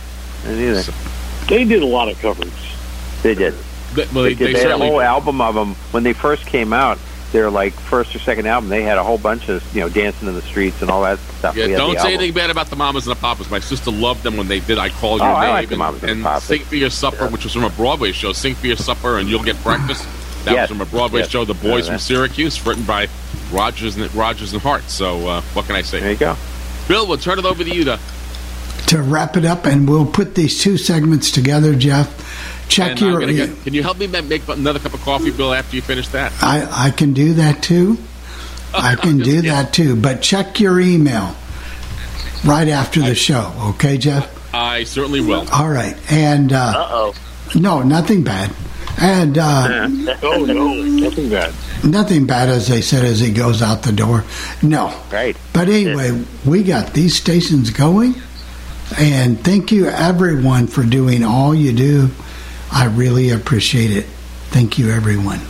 I 0.43 0.47
didn't 0.47 0.77
either. 0.77 0.91
They 1.47 1.65
did 1.65 1.81
a 1.81 1.85
lot 1.87 2.09
of 2.09 2.19
covers. 2.19 2.51
They 3.23 3.35
did. 3.35 3.53
They, 3.95 4.05
well, 4.13 4.23
They, 4.23 4.33
they, 4.33 4.35
did. 4.35 4.37
they 4.39 4.53
they 4.53 4.59
had 4.59 4.67
a 4.67 4.69
certainly 4.69 4.87
whole 4.89 5.01
album 5.01 5.41
of 5.41 5.55
them 5.55 5.73
when 5.91 6.03
they 6.03 6.13
first 6.13 6.45
came 6.45 6.73
out. 6.73 6.99
Their 7.31 7.51
like 7.51 7.73
first 7.73 8.15
or 8.15 8.19
second 8.19 8.47
album, 8.47 8.69
they 8.69 8.81
had 8.81 8.97
a 8.97 9.03
whole 9.03 9.19
bunch 9.19 9.49
of 9.49 9.63
you 9.75 9.81
know 9.81 9.89
dancing 9.89 10.27
in 10.27 10.33
the 10.33 10.41
streets 10.41 10.81
and 10.81 10.89
all 10.89 11.03
that 11.03 11.19
stuff. 11.37 11.55
Yeah, 11.55 11.67
don't 11.67 11.91
say 11.93 11.97
album. 11.99 12.13
anything 12.13 12.33
bad 12.33 12.49
about 12.49 12.67
the 12.71 12.75
Mamas 12.75 13.05
and 13.07 13.15
the 13.15 13.19
Papas. 13.19 13.51
My 13.51 13.59
sister 13.59 13.91
loved 13.91 14.23
them 14.23 14.35
when 14.35 14.47
they 14.47 14.59
did 14.61 14.79
"I 14.79 14.89
Call 14.89 15.13
Oh, 15.21 15.25
Your 15.25 15.35
I 15.35 15.41
Name" 15.45 15.51
like 15.53 15.67
the 15.67 15.73
and, 15.75 15.79
Mamas 15.79 16.01
and 16.01 16.09
the 16.09 16.13
and 16.13 16.23
Papas. 16.23 16.43
"Sing 16.45 16.61
for 16.63 16.75
Your 16.75 16.89
Supper," 16.89 17.27
which 17.27 17.43
was 17.43 17.53
from 17.53 17.65
a 17.65 17.69
Broadway 17.69 18.11
show. 18.13 18.33
"Sing 18.33 18.55
for 18.55 18.65
Your 18.67 18.77
Supper" 18.77 19.19
and 19.19 19.29
"You'll 19.29 19.43
Get 19.43 19.61
Breakfast." 19.63 20.07
That 20.45 20.53
Yes. 20.55 20.69
was 20.69 20.77
from 20.77 20.87
a 20.87 20.89
Broadway 20.89 21.19
Yes. 21.21 21.29
show. 21.29 21.45
The 21.45 21.53
Boys 21.53 21.85
Yeah, 21.85 21.91
from 21.93 21.99
Syracuse, 21.99 22.65
written 22.65 22.83
by 22.83 23.07
Rodgers 23.51 23.95
and 23.95 24.13
Rodgers 24.15 24.53
and 24.53 24.61
Hart. 24.61 24.89
So 24.89 25.27
uh, 25.27 25.41
what 25.53 25.65
can 25.67 25.75
I 25.75 25.81
say? 25.83 25.99
There 25.99 26.11
you 26.11 26.17
go. 26.17 26.35
Bill, 26.87 27.05
we'll 27.05 27.17
turn 27.17 27.37
it 27.37 27.45
over 27.45 27.63
to 27.63 27.69
you 27.69 27.83
to 27.85 27.99
To 28.87 29.01
wrap 29.03 29.37
it 29.37 29.45
up, 29.45 29.65
and 29.67 29.87
we'll 29.87 30.05
put 30.05 30.33
these 30.33 30.59
two 30.59 30.77
segments 30.77 31.29
together, 31.29 31.75
Jeff. 31.75 32.07
Check 32.69 32.91
and 32.91 32.99
your. 33.01 33.19
gonna 33.19 33.33
get- 33.33 33.63
can 33.63 33.73
you 33.73 33.83
help 33.83 33.97
me 33.97 34.07
make 34.07 34.47
another 34.47 34.79
cup 34.79 34.93
of 34.93 35.01
coffee, 35.01 35.31
Bill, 35.31 35.53
after 35.53 35.75
you 35.75 35.81
finish 35.81 36.07
that? 36.09 36.31
I 36.41 36.87
I 36.87 36.91
can 36.91 37.13
do 37.13 37.33
that 37.33 37.61
too. 37.61 37.97
I 38.73 38.95
can 38.95 39.17
do 39.17 39.41
that 39.43 39.73
too. 39.73 39.95
But 39.95 40.21
check 40.21 40.59
your 40.59 40.79
email. 40.79 41.35
right 42.45 42.69
after 42.69 43.01
the 43.01 43.15
show. 43.15 43.51
Okay, 43.71 43.97
Jeff? 43.97 44.29
I 44.53 44.83
certainly 44.85 45.19
will. 45.19 45.45
All 45.51 45.69
right. 45.69 45.95
And 46.09 46.53
uh 46.53 46.73
oh. 46.89 47.13
no, 47.55 47.81
nothing 47.81 48.23
bad. 48.23 48.51
And 49.01 49.37
uh 49.37 49.67
oh 50.23 50.45
no, 50.45 50.73
nothing 50.73 51.29
bad. 51.29 51.53
nothing 51.83 52.25
bad 52.27 52.49
as 52.49 52.67
they 52.67 52.81
said 52.81 53.03
as 53.03 53.19
he 53.19 53.31
goes 53.31 53.61
out 53.61 53.83
the 53.83 53.91
door. 53.91 54.23
No. 54.61 54.93
Right. 55.11 55.35
But 55.53 55.67
anyway, 55.69 56.23
we 56.45 56.63
got 56.63 56.93
these 56.93 57.15
stations 57.17 57.71
going 57.71 58.15
and 58.97 59.39
thank 59.43 59.71
you 59.71 59.87
everyone 59.87 60.67
for 60.67 60.83
doing 60.83 61.23
all 61.23 61.53
you 61.53 61.73
do. 61.73 62.09
I 62.71 62.85
really 62.85 63.29
appreciate 63.31 63.91
it. 63.91 64.05
Thank 64.51 64.77
you 64.77 64.91
everyone. 64.91 65.48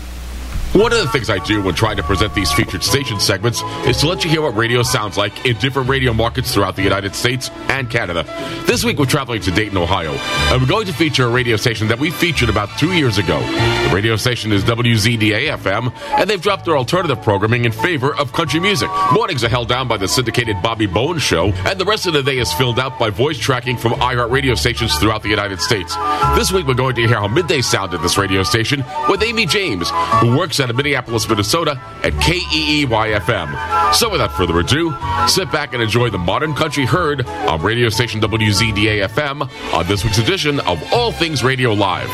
One 0.80 0.94
of 0.94 1.00
the 1.00 1.10
things 1.10 1.30
I 1.30 1.40
do 1.40 1.62
when 1.62 1.76
trying 1.76 1.98
to 1.98 2.04
present 2.04 2.34
these 2.34 2.54
featured 2.54 2.86
station 2.86 3.20
segments 3.20 3.62
is 3.86 3.98
to 3.98 4.08
let 4.08 4.24
you 4.24 4.30
hear 4.30 4.42
what 4.42 4.56
radio 4.56 4.82
sounds 4.82 5.18
like 5.18 5.46
in 5.46 5.58
different 5.58 5.90
radio 5.90 6.14
markets 6.14 6.54
throughout 6.54 6.78
the 6.78 6.84
United 6.84 7.14
States 7.16 7.52
and 7.68 7.90
Canada. 7.90 8.24
This 8.66 8.86
week 8.86 8.98
we're 8.98 9.06
traveling 9.06 9.42
to 9.42 9.52
Dayton, 9.52 9.78
Ohio, 9.78 10.14
and 10.14 10.62
we're 10.62 10.70
going 10.70 10.86
to 10.86 10.94
feature 10.94 11.26
a 11.26 11.30
radio 11.30 11.58
station 11.58 11.90
that 11.90 12.00
we 12.00 12.12
featured 12.12 12.48
about 12.48 12.70
two 12.80 12.94
years 12.94 13.18
ago. 13.18 13.42
The 13.42 13.92
radio 13.94 14.16
station 14.16 14.54
is 14.54 14.64
WZDA 14.64 15.58
FM, 15.58 15.94
and 16.18 16.30
they've 16.30 16.42
dropped 16.42 16.64
their 16.64 16.78
alternative 16.78 17.22
programming 17.24 17.66
in 17.66 17.74
favor 17.74 18.16
of 18.16 18.32
country 18.32 18.62
music. 18.62 18.90
Mornings 19.12 19.44
are 19.44 19.50
held 19.50 19.68
down 19.68 19.90
by 19.90 19.98
the 19.98 20.08
syndicated 20.08 20.62
Bobby 20.64 20.86
Bones 20.86 21.22
Show, 21.22 21.48
and 21.68 21.78
the 21.78 21.84
rest 21.84 22.08
of 22.08 22.14
the 22.14 22.24
day 22.24 22.38
is 22.38 22.54
filled 22.54 22.80
out 22.80 22.98
by 22.98 23.10
voice 23.10 23.38
tracking 23.38 23.76
from 23.76 23.92
iHeart 23.96 24.32
radio 24.32 24.56
stations 24.56 24.96
throughout 24.98 25.24
the 25.24 25.30
United 25.30 25.60
States. 25.60 25.94
This 26.38 26.54
week 26.54 26.66
we're 26.68 26.74
going 26.74 26.96
to 26.96 27.06
hear 27.06 27.20
how 27.20 27.28
midday 27.28 27.60
sounded 27.60 27.98
at 27.98 28.02
this 28.02 28.18
radio 28.18 28.44
station 28.44 28.86
with 29.10 29.22
Amy 29.24 29.46
James, 29.46 29.92
who 30.22 30.38
works 30.38 30.62
out 30.70 30.72
of 30.72 30.78
Minneapolis, 30.78 31.28
Minnesota 31.28 31.82
at 32.04 32.14
KEEY 32.22 32.86
FM. 32.86 33.94
So 33.96 34.08
without 34.08 34.32
further 34.34 34.60
ado, 34.60 34.96
sit 35.28 35.52
back 35.52 35.74
and 35.74 35.82
enjoy 35.82 36.12
the 36.12 36.20
modern 36.20 36.54
country 36.54 36.86
heard 36.86 37.26
on 37.26 37.60
radio 37.62 37.90
station 37.90 38.22
WZDA 38.22 39.08
FM 39.08 39.50
on 39.74 39.88
this 39.88 40.04
week's 40.04 40.20
edition 40.20 40.60
of 40.62 40.82
All 40.94 41.12
Things 41.12 41.44
Radio 41.44 41.74
Live. 41.74 42.08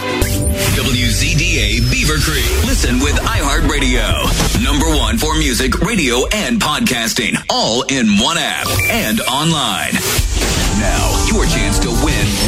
WZDA 0.75 1.91
Beaver 1.91 2.17
Creek. 2.19 2.45
Listen 2.65 2.99
with 2.99 3.15
iHeartRadio. 3.15 4.63
Number 4.63 4.87
one 4.87 5.17
for 5.17 5.37
music, 5.37 5.81
radio, 5.81 6.25
and 6.33 6.61
podcasting. 6.61 7.35
All 7.49 7.81
in 7.83 8.17
one 8.17 8.37
app 8.37 8.67
and 8.89 9.19
online. 9.21 9.93
Now, 10.79 11.25
your 11.27 11.45
chance 11.45 11.79
to 11.79 11.87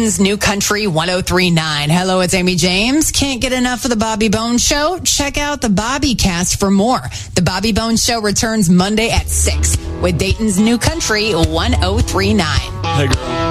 New 0.04 0.38
Country 0.38 0.86
1039. 0.86 1.90
Hello, 1.90 2.20
it's 2.20 2.34
Amy 2.34 2.56
James. 2.56 3.10
Can't 3.10 3.40
get 3.40 3.54
enough 3.54 3.86
of 3.86 3.90
the 3.90 3.96
Bobby 3.96 4.28
Bones 4.28 4.62
Show? 4.62 5.00
Check 5.00 5.38
out 5.38 5.62
the 5.62 5.70
Bobby 5.70 6.14
Cast 6.14 6.60
for 6.60 6.70
more. 6.70 7.00
The 7.36 7.42
Bobby 7.42 7.72
Bones 7.72 8.04
Show 8.04 8.22
returns 8.22 8.70
Monday 8.70 9.12
at 9.12 9.30
6 9.30 9.78
with 10.02 10.18
Dayton's 10.18 10.60
New 10.60 10.78
Country 10.78 11.34
1039. 11.34 12.46
Hey, 12.84 13.08
girl. 13.08 13.43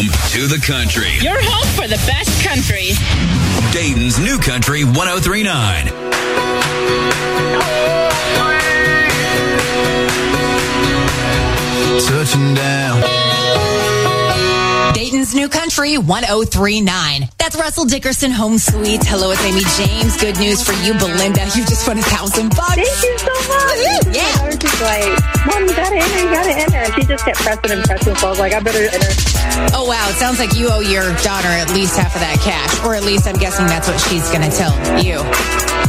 Home 0.00 0.10
to 0.30 0.46
the 0.46 0.58
country. 0.64 1.18
Your 1.20 1.40
home 1.42 1.66
for 1.74 1.86
the 1.88 2.00
best 2.06 2.46
country. 2.46 2.92
Dayton's 3.72 4.18
New 4.18 4.38
Country 4.38 4.84
1039. 4.84 5.86
Touching 12.00 12.54
down. 12.54 13.19
Dayton's 15.00 15.34
New 15.34 15.48
Country 15.48 15.96
1039. 15.96 17.30
That's 17.38 17.56
Russell 17.56 17.86
Dickerson 17.86 18.30
Home 18.32 18.58
Sweet. 18.58 19.00
Hello, 19.00 19.30
it's 19.32 19.40
Amy 19.48 19.64
James. 19.80 20.12
Good 20.20 20.36
news 20.36 20.60
for 20.60 20.76
you, 20.84 20.92
Belinda. 20.92 21.40
You 21.56 21.64
just 21.64 21.88
won 21.88 21.96
a 21.96 22.02
thousand 22.02 22.52
bucks. 22.52 22.76
Thank 22.76 22.84
you 22.84 23.16
so 23.16 23.32
much. 23.48 24.12
Yeah. 24.12 24.28
I 24.28 24.44
was 24.44 24.60
just 24.60 24.76
like, 24.84 25.08
Mom, 25.48 25.64
you 25.64 25.72
gotta 25.72 25.96
enter, 25.96 26.20
you 26.20 26.28
gotta 26.28 26.52
enter. 26.52 26.76
And 26.84 26.92
she 26.92 27.08
just 27.08 27.24
kept 27.24 27.40
pressing 27.40 27.72
and 27.72 27.82
pressing, 27.88 28.14
so 28.14 28.26
I 28.26 28.28
was 28.28 28.40
like, 28.40 28.52
I 28.52 28.60
better 28.60 28.92
enter. 28.92 29.08
Oh, 29.72 29.88
wow. 29.88 30.04
It 30.12 30.20
sounds 30.20 30.38
like 30.38 30.52
you 30.52 30.68
owe 30.68 30.84
your 30.84 31.08
daughter 31.24 31.48
at 31.48 31.72
least 31.72 31.96
half 31.96 32.12
of 32.12 32.20
that 32.20 32.36
cash. 32.44 32.84
Or 32.84 32.94
at 32.94 33.02
least 33.02 33.26
I'm 33.26 33.40
guessing 33.40 33.64
that's 33.72 33.88
what 33.88 33.96
she's 34.04 34.28
to 34.28 34.52
tell 34.52 34.76
you. 35.00 35.24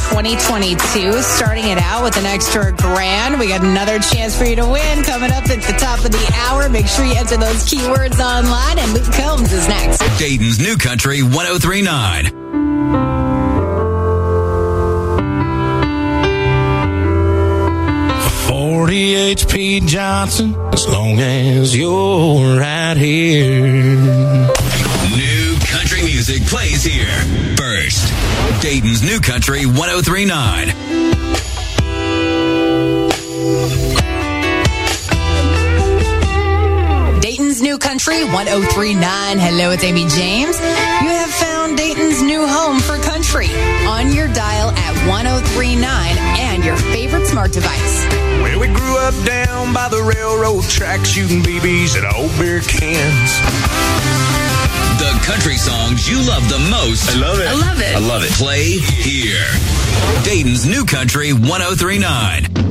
2022, 0.09 1.21
starting 1.21 1.67
it 1.67 1.77
out 1.77 2.03
with 2.03 2.17
an 2.17 2.25
extra 2.25 2.71
grand. 2.73 3.39
We 3.39 3.47
got 3.47 3.61
another 3.61 3.99
chance 3.99 4.37
for 4.37 4.45
you 4.45 4.55
to 4.57 4.67
win 4.67 5.03
coming 5.03 5.31
up 5.31 5.49
at 5.49 5.61
the 5.61 5.73
top 5.79 6.03
of 6.03 6.11
the 6.11 6.33
hour. 6.35 6.67
Make 6.69 6.87
sure 6.87 7.05
you 7.05 7.15
enter 7.15 7.37
those 7.37 7.63
keywords 7.65 8.19
online. 8.19 8.79
And 8.79 8.93
Luke 8.93 9.11
Combs 9.13 9.51
is 9.53 9.67
next. 9.67 9.99
Dayton's 10.19 10.59
New 10.59 10.77
Country 10.77 11.21
1039. 11.21 12.31
Forty 18.47 19.13
HP 19.35 19.85
Johnson, 19.87 20.55
as 20.73 20.87
long 20.87 21.19
as 21.19 21.75
you're 21.75 22.57
right 22.59 22.97
here. 22.97 24.60
Plays 26.51 26.83
here 26.83 27.07
first. 27.55 28.11
Dayton's 28.61 29.01
New 29.01 29.21
Country 29.21 29.65
1039. 29.65 30.67
Dayton's 37.21 37.61
New 37.61 37.77
Country 37.77 38.25
1039. 38.25 39.39
Hello, 39.39 39.71
it's 39.71 39.85
Amy 39.85 40.05
James. 40.09 40.59
You 40.59 41.07
have 41.07 41.29
found 41.29 41.50
Dayton's 41.75 42.21
new 42.21 42.45
home 42.45 42.79
for 42.79 42.97
country 42.97 43.47
on 43.87 44.11
your 44.11 44.27
dial 44.33 44.69
at 44.71 45.07
1039 45.07 45.85
and 46.39 46.63
your 46.63 46.77
favorite 46.77 47.25
smart 47.25 47.51
device. 47.51 48.05
Well, 48.41 48.59
we 48.59 48.67
grew 48.67 48.97
up 48.97 49.13
down 49.25 49.73
by 49.73 49.89
the 49.89 50.01
railroad 50.01 50.63
track 50.65 51.05
shooting 51.05 51.41
BBs 51.41 51.97
at 51.97 52.15
old 52.15 52.31
beer 52.39 52.61
cans. 52.61 53.31
The 54.99 55.11
country 55.25 55.57
songs 55.57 56.09
you 56.09 56.17
love 56.27 56.47
the 56.49 56.59
most. 56.69 57.09
I 57.09 57.19
love 57.19 57.39
it. 57.39 57.47
I 57.47 57.53
love 57.53 57.81
it. 57.81 57.95
I 57.95 57.99
love 57.99 58.23
it. 58.23 58.31
Play 58.31 58.77
here. 58.77 59.45
Dayton's 60.23 60.65
New 60.65 60.85
Country 60.85 61.33
1039. 61.33 62.70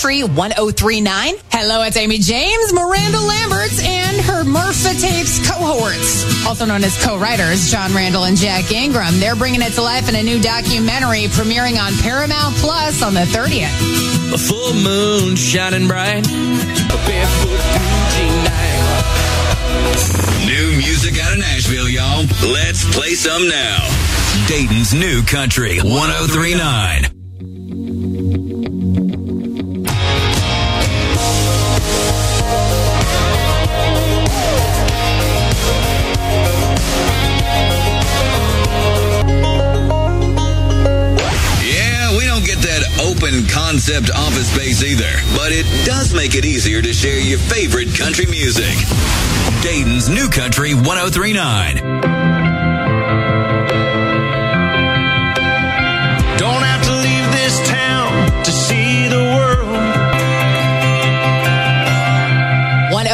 Country 0.00 0.24
1039. 0.24 1.34
Hello, 1.52 1.82
it's 1.82 1.96
Amy 1.98 2.16
James, 2.16 2.72
Miranda 2.72 3.20
Lamberts, 3.20 3.84
and 3.84 4.16
her 4.22 4.44
Marfa 4.44 4.98
Tapes 4.98 5.46
cohorts, 5.46 6.46
also 6.46 6.64
known 6.64 6.82
as 6.84 6.96
co-writers, 7.04 7.70
Jon 7.70 7.92
Randall 7.92 8.24
and 8.24 8.34
Jack 8.34 8.72
Ingram. 8.72 9.20
They're 9.20 9.36
bringing 9.36 9.60
it 9.60 9.74
to 9.74 9.82
life 9.82 10.08
in 10.08 10.14
a 10.14 10.22
new 10.22 10.40
documentary 10.40 11.24
premiering 11.24 11.78
on 11.78 11.92
Paramount 11.98 12.54
Plus 12.56 13.02
on 13.02 13.12
the 13.12 13.28
30th. 13.28 14.32
A 14.32 14.38
full 14.38 14.72
moon 14.72 15.36
shining 15.36 15.86
bright. 15.86 16.26
A 16.26 16.96
barefoot 17.04 17.60
night. 18.48 18.80
New 20.46 20.78
music 20.78 21.20
out 21.20 21.34
of 21.34 21.40
Nashville, 21.40 21.90
y'all. 21.90 22.24
Let's 22.50 22.88
play 22.96 23.12
some 23.12 23.46
now. 23.50 23.86
Dayton's 24.48 24.94
New 24.94 25.22
Country 25.24 25.76
1039. 25.76 27.19
Concept 43.80 44.10
office 44.10 44.52
space 44.52 44.82
either, 44.82 45.10
but 45.34 45.52
it 45.52 45.64
does 45.86 46.12
make 46.12 46.34
it 46.34 46.44
easier 46.44 46.82
to 46.82 46.92
share 46.92 47.18
your 47.18 47.38
favorite 47.38 47.88
country 47.94 48.26
music. 48.26 48.76
Dayton's 49.62 50.06
New 50.10 50.28
Country 50.28 50.74
1039. 50.74 52.69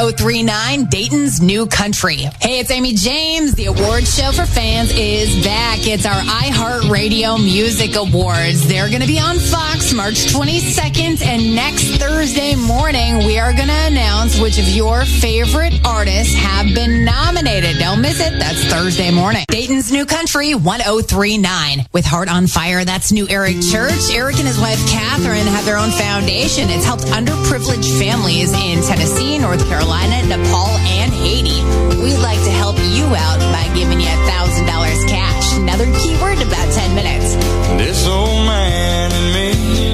1039, 0.07 0.85
Dayton's 0.85 1.41
New 1.43 1.67
Country. 1.67 2.19
Hey, 2.41 2.61
it's 2.61 2.71
Amy 2.71 2.95
James. 2.95 3.55
The 3.55 3.65
award 3.65 4.07
show 4.07 4.31
for 4.31 4.47
fans 4.47 4.93
is 4.93 5.45
back. 5.45 5.81
It's 5.83 6.07
our 6.07 6.21
iHeartRadio 6.23 7.43
Music 7.43 7.97
Awards. 7.97 8.69
They're 8.69 8.89
going 8.89 9.01
to 9.01 9.09
be 9.09 9.19
on 9.19 9.35
Fox 9.37 9.93
March 9.93 10.27
22nd, 10.27 11.27
and 11.27 11.57
next 11.57 11.99
Thursday 11.99 12.55
morning, 12.55 13.27
we 13.27 13.37
are 13.41 13.53
going 13.53 13.67
to 13.67 13.87
announce 13.89 14.39
which 14.39 14.61
of 14.61 14.69
your 14.69 15.05
favorite 15.05 15.75
artists 15.85 16.35
have 16.35 16.67
been 16.73 17.05
nominated. 17.05 17.79
Don't 17.81 18.01
miss 18.01 18.21
it. 18.21 18.39
That's 18.39 18.65
Thursday 18.67 19.11
morning. 19.11 19.45
Dayton's 19.49 19.91
New 19.91 20.07
Country 20.07 20.55
1039. 20.55 21.85
With 21.93 22.05
Heart 22.05 22.29
on 22.29 22.47
Fire, 22.47 22.85
that's 22.85 23.11
new 23.11 23.27
Eric 23.29 23.57
Church. 23.61 24.13
Eric 24.13 24.39
and 24.39 24.47
his 24.47 24.61
wife 24.61 24.79
Catherine 24.89 25.49
have 25.49 25.65
their 25.65 25.79
own 25.79 25.91
foundation. 25.91 26.71
It's 26.71 26.85
helped 26.85 27.07
underprivileged 27.07 27.99
families 27.99 28.53
in 28.53 28.85
Tennessee, 28.85 29.39
North 29.39 29.67
Carolina, 29.67 29.96
Nepal, 30.29 30.77
and 30.85 31.13
Haiti. 31.13 31.63
We'd 32.03 32.19
like 32.19 32.43
to 32.45 32.51
help 32.51 32.77
you 32.79 33.05
out 33.07 33.39
by 33.53 33.71
giving 33.75 34.01
you 34.01 34.09
$1,000 34.09 35.09
cash. 35.09 35.57
Another 35.57 35.87
keyword 35.99 36.39
in 36.39 36.47
about 36.47 36.73
10 36.73 36.95
minutes. 36.95 37.35
This 37.79 38.07
old 38.07 38.45
man 38.45 39.13
and 39.13 39.35
me. 39.35 39.93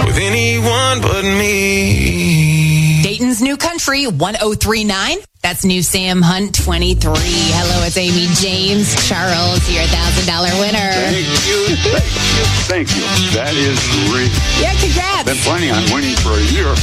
With 0.06 0.18
anyone 0.18 1.02
but 1.02 1.24
me. 1.24 3.02
Dayton's 3.02 3.42
New 3.42 3.58
Country 3.58 4.06
1039. 4.08 5.18
That's 5.44 5.65
new 5.65 5.84
Sam 5.84 6.22
Hunt 6.22 6.56
23. 6.56 7.03
Hello, 7.03 7.84
it's 7.84 7.99
Amy 7.99 8.32
James. 8.40 8.95
Charles, 9.03 9.60
your 9.68 9.84
$1,000 9.84 10.56
winner. 10.64 10.88
Thank 10.95 11.28
you. 11.44 11.76
Thank 11.84 12.07
you. 12.07 12.44
Thank 12.72 12.88
you. 12.95 13.03
That 13.36 13.52
is 13.52 13.76
great. 14.07 14.32
Yeah, 14.64 14.72
congrats. 14.80 15.28
Been 15.28 15.44
planning 15.44 15.76
on 15.76 15.84
winning 15.91 16.15
for 16.24 16.32
a 16.40 16.45
year. 16.56 16.72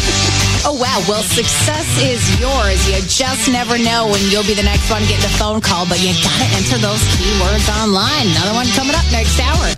Oh, 0.62 0.76
wow. 0.76 1.00
Well, 1.08 1.22
success 1.22 1.88
is 2.04 2.20
yours. 2.38 2.84
You 2.84 3.00
just 3.08 3.48
never 3.48 3.78
know 3.78 4.12
when 4.12 4.20
you'll 4.28 4.44
be 4.44 4.52
the 4.52 4.62
next 4.62 4.90
one 4.90 5.00
getting 5.08 5.24
a 5.24 5.32
phone 5.40 5.62
call, 5.62 5.88
but 5.88 5.96
you 6.04 6.12
got 6.20 6.36
to 6.36 6.48
enter 6.52 6.76
those 6.76 7.00
keywords 7.16 7.64
online. 7.80 8.28
Another 8.36 8.52
one 8.52 8.68
coming 8.76 8.92
up 8.92 9.08
next 9.08 9.40
hour. 9.40 9.72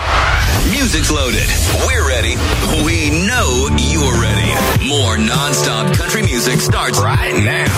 Music's 0.74 1.14
loaded. 1.14 1.46
We're 1.86 2.02
ready. 2.10 2.34
We 2.82 3.14
know 3.14 3.70
you're 3.78 4.18
ready. 4.18 4.50
More 4.90 5.14
nonstop 5.22 5.94
country 5.94 6.22
music 6.26 6.58
starts 6.58 6.98
right 6.98 7.38
now. 7.38 7.70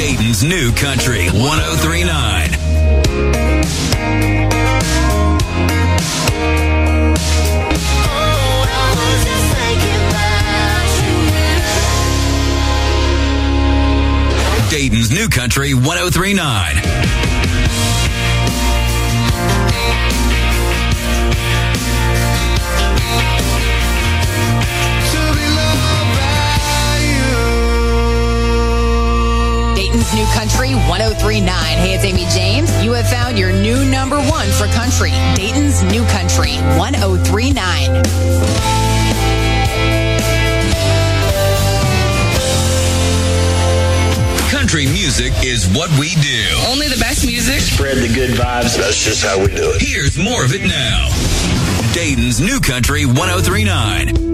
Dayton's 0.00 0.42
New 0.42 0.72
Country 0.72 1.26
1039. 1.26 2.50
Dayton's 14.70 15.10
New 15.10 15.28
Country 15.28 15.74
1039. 15.74 17.19
Dayton's 29.90 30.14
New 30.14 30.26
Country 30.26 30.74
1039. 30.88 31.50
Hey, 31.50 31.94
it's 31.94 32.04
Amy 32.04 32.24
James. 32.30 32.70
You 32.80 32.92
have 32.92 33.08
found 33.08 33.36
your 33.36 33.50
new 33.50 33.84
number 33.90 34.20
one 34.20 34.46
for 34.52 34.66
country. 34.68 35.10
Dayton's 35.34 35.82
New 35.82 36.04
Country 36.06 36.58
1039. 36.78 37.58
Country 44.48 44.86
music 44.86 45.32
is 45.42 45.66
what 45.74 45.90
we 45.98 46.14
do. 46.22 46.46
Only 46.68 46.86
the 46.86 46.98
best 47.00 47.26
music. 47.26 47.58
Spread 47.58 47.96
the 47.96 48.14
good 48.14 48.30
vibes. 48.38 48.76
That's 48.78 49.04
just 49.04 49.24
how 49.24 49.40
we 49.40 49.48
do 49.48 49.72
it. 49.74 49.82
Here's 49.82 50.16
more 50.16 50.44
of 50.44 50.54
it 50.54 50.62
now. 50.62 51.08
Dayton's 51.92 52.40
New 52.40 52.60
Country 52.60 53.06
1039. 53.06 54.30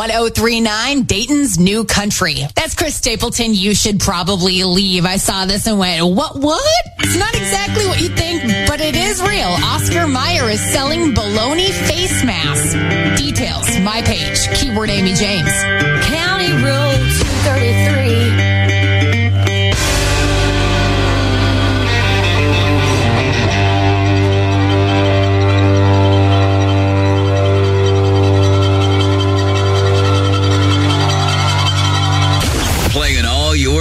One 0.00 0.12
oh 0.12 0.30
three 0.30 0.62
nine 0.62 1.02
Dayton's 1.02 1.58
New 1.58 1.84
Country. 1.84 2.36
That's 2.56 2.74
Chris 2.74 2.94
Stapleton. 2.94 3.52
You 3.52 3.74
should 3.74 4.00
probably 4.00 4.64
leave. 4.64 5.04
I 5.04 5.18
saw 5.18 5.44
this 5.44 5.66
and 5.66 5.78
went, 5.78 6.02
what, 6.16 6.36
what? 6.36 6.64
It's 7.00 7.18
not 7.18 7.34
exactly 7.34 7.84
what 7.84 8.00
you 8.00 8.08
think, 8.08 8.66
but 8.66 8.80
it 8.80 8.96
is 8.96 9.20
real. 9.20 9.48
Oscar 9.62 10.06
Mayer 10.06 10.48
is 10.48 10.60
selling 10.72 11.12
baloney 11.12 11.68
face 11.86 12.24
masks. 12.24 12.72
Details, 13.20 13.78
my 13.80 14.00
page, 14.00 14.48
keyword 14.58 14.88
Amy 14.88 15.12
James. 15.12 15.89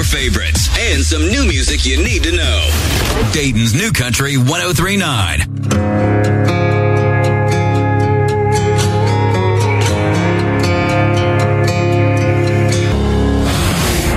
Favorites 0.10 0.68
and 0.80 1.04
some 1.04 1.22
new 1.22 1.46
music 1.46 1.86
you 1.86 2.04
need 2.04 2.24
to 2.24 2.32
know. 2.32 2.70
Dayton's 3.32 3.76
New 3.76 3.92
Country 3.92 4.38
1039. 4.38 5.46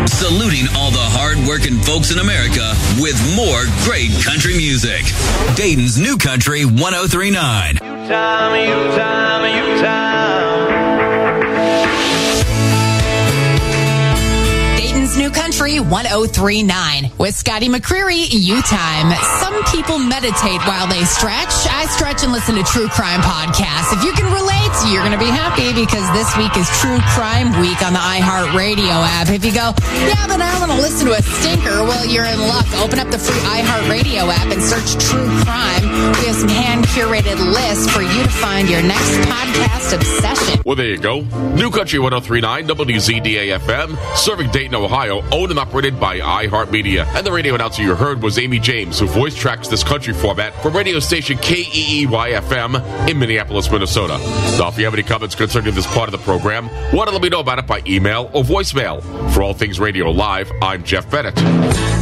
Saluting 0.09 0.66
all 0.77 0.90
the 0.90 0.98
hard-working 0.98 1.77
folks 1.81 2.10
in 2.10 2.19
America 2.20 2.73
with 2.98 3.20
more 3.36 3.64
great 3.85 4.12
country 4.24 4.56
music. 4.56 5.05
Dayton's 5.56 5.98
New 5.98 6.16
Country 6.16 6.64
1039. 6.64 7.77
Time, 7.77 8.55
you 8.56 8.97
time, 8.97 9.44
you 9.44 9.82
time. 9.82 10.11
Country 15.32 15.52
Country 15.62 15.78
1039 15.78 17.12
with 17.18 17.34
Scotty 17.36 17.68
McCreery, 17.68 18.26
You 18.30 18.60
Time. 18.62 19.14
Some 19.38 19.62
people 19.70 19.98
meditate 19.98 20.59
while 20.66 20.90
they 20.90 21.04
stretch. 21.04 21.54
I 21.70 21.86
stretch 21.86 22.24
and 22.24 22.32
listen 22.32 22.56
to 22.56 22.64
true 22.64 22.88
crime 22.88 23.20
podcasts. 23.20 23.94
If 23.94 24.02
you 24.02 24.12
can 24.12 24.26
relate, 24.34 24.72
you're 24.90 25.06
going 25.06 25.14
to 25.14 25.22
be 25.22 25.30
happy 25.30 25.70
because 25.70 26.02
this 26.18 26.26
week 26.36 26.50
is 26.59 26.66
True 26.82 26.98
Crime 27.14 27.54
Week 27.62 27.78
on 27.84 27.92
the 27.94 28.02
iHeartRadio 28.02 28.90
app. 28.90 29.28
If 29.30 29.44
you 29.44 29.54
go, 29.54 29.70
yeah, 30.02 30.26
but 30.26 30.40
I 30.42 30.50
want 30.59 30.72
to 30.72 30.78
listen 30.82 31.06
to 31.06 31.14
a 31.14 31.22
stinker, 31.22 31.86
well, 31.86 32.04
you're 32.06 32.26
in 32.26 32.40
luck. 32.50 32.66
Open 32.82 32.98
up 32.98 33.09
the 33.14 33.18
free 33.18 33.38
iHeartRadio 33.46 34.26
app 34.34 34.50
and 34.50 34.62
search 34.62 34.98
True 34.98 35.30
Crime. 35.46 35.86
We 36.18 36.26
have 36.26 36.36
some 36.42 36.50
hand 36.50 36.84
curated 36.90 37.38
lists 37.38 37.86
for 37.92 38.02
you 38.02 38.22
to 38.24 38.32
find 38.42 38.68
your 38.68 38.82
next 38.82 39.14
podcast 39.30 39.94
obsession. 39.94 40.62
Well, 40.66 40.76
there 40.76 40.90
you 40.90 40.98
go. 40.98 41.20
New 41.54 41.70
Country 41.70 42.00
1039 42.00 42.66
WZDA 42.66 43.59
FM, 43.62 43.94
serving 44.16 44.50
Dayton, 44.50 44.74
Ohio, 44.74 45.22
owned 45.31 45.51
and 45.51 45.59
operated 45.59 46.01
by 46.01 46.19
iHeartMedia. 46.19 47.07
And 47.15 47.27
the 47.27 47.32
radio 47.32 47.55
announcer 47.55 47.82
you 47.82 47.94
heard 47.94 48.23
was 48.23 48.39
Amy 48.39 48.59
James, 48.59 48.99
who 48.99 49.07
voice 49.07 49.35
tracks 49.35 49.69
this 49.69 49.85
country 49.85 50.15
format 50.15 50.55
for 50.62 50.70
radio 50.70 50.99
station 50.99 51.39
KEEY 51.39 52.07
FM 52.07 53.09
in 53.09 53.19
Minneapolis, 53.19 53.70
Minnesota. 53.70 54.19
Now, 54.59 54.69
if 54.69 54.78
you 54.78 54.85
have 54.85 54.94
any 54.94 55.03
comments 55.03 55.35
concerning 55.35 55.74
this 55.74 55.86
part 55.86 56.09
of 56.09 56.12
the 56.12 56.24
program, 56.24 56.69
want 56.93 57.09
to 57.09 57.12
let 57.12 57.23
me 57.23 57.28
know 57.28 57.40
about 57.40 57.59
it 57.59 57.66
by 57.66 57.82
email 57.86 58.31
or 58.32 58.43
voicemail. 58.43 59.03
For 59.32 59.43
all 59.43 59.55
things 59.55 59.78
radio 59.78 60.11
live, 60.11 60.51
I'm 60.61 60.82
Jeff 60.82 61.11
Bennett. 61.11 62.01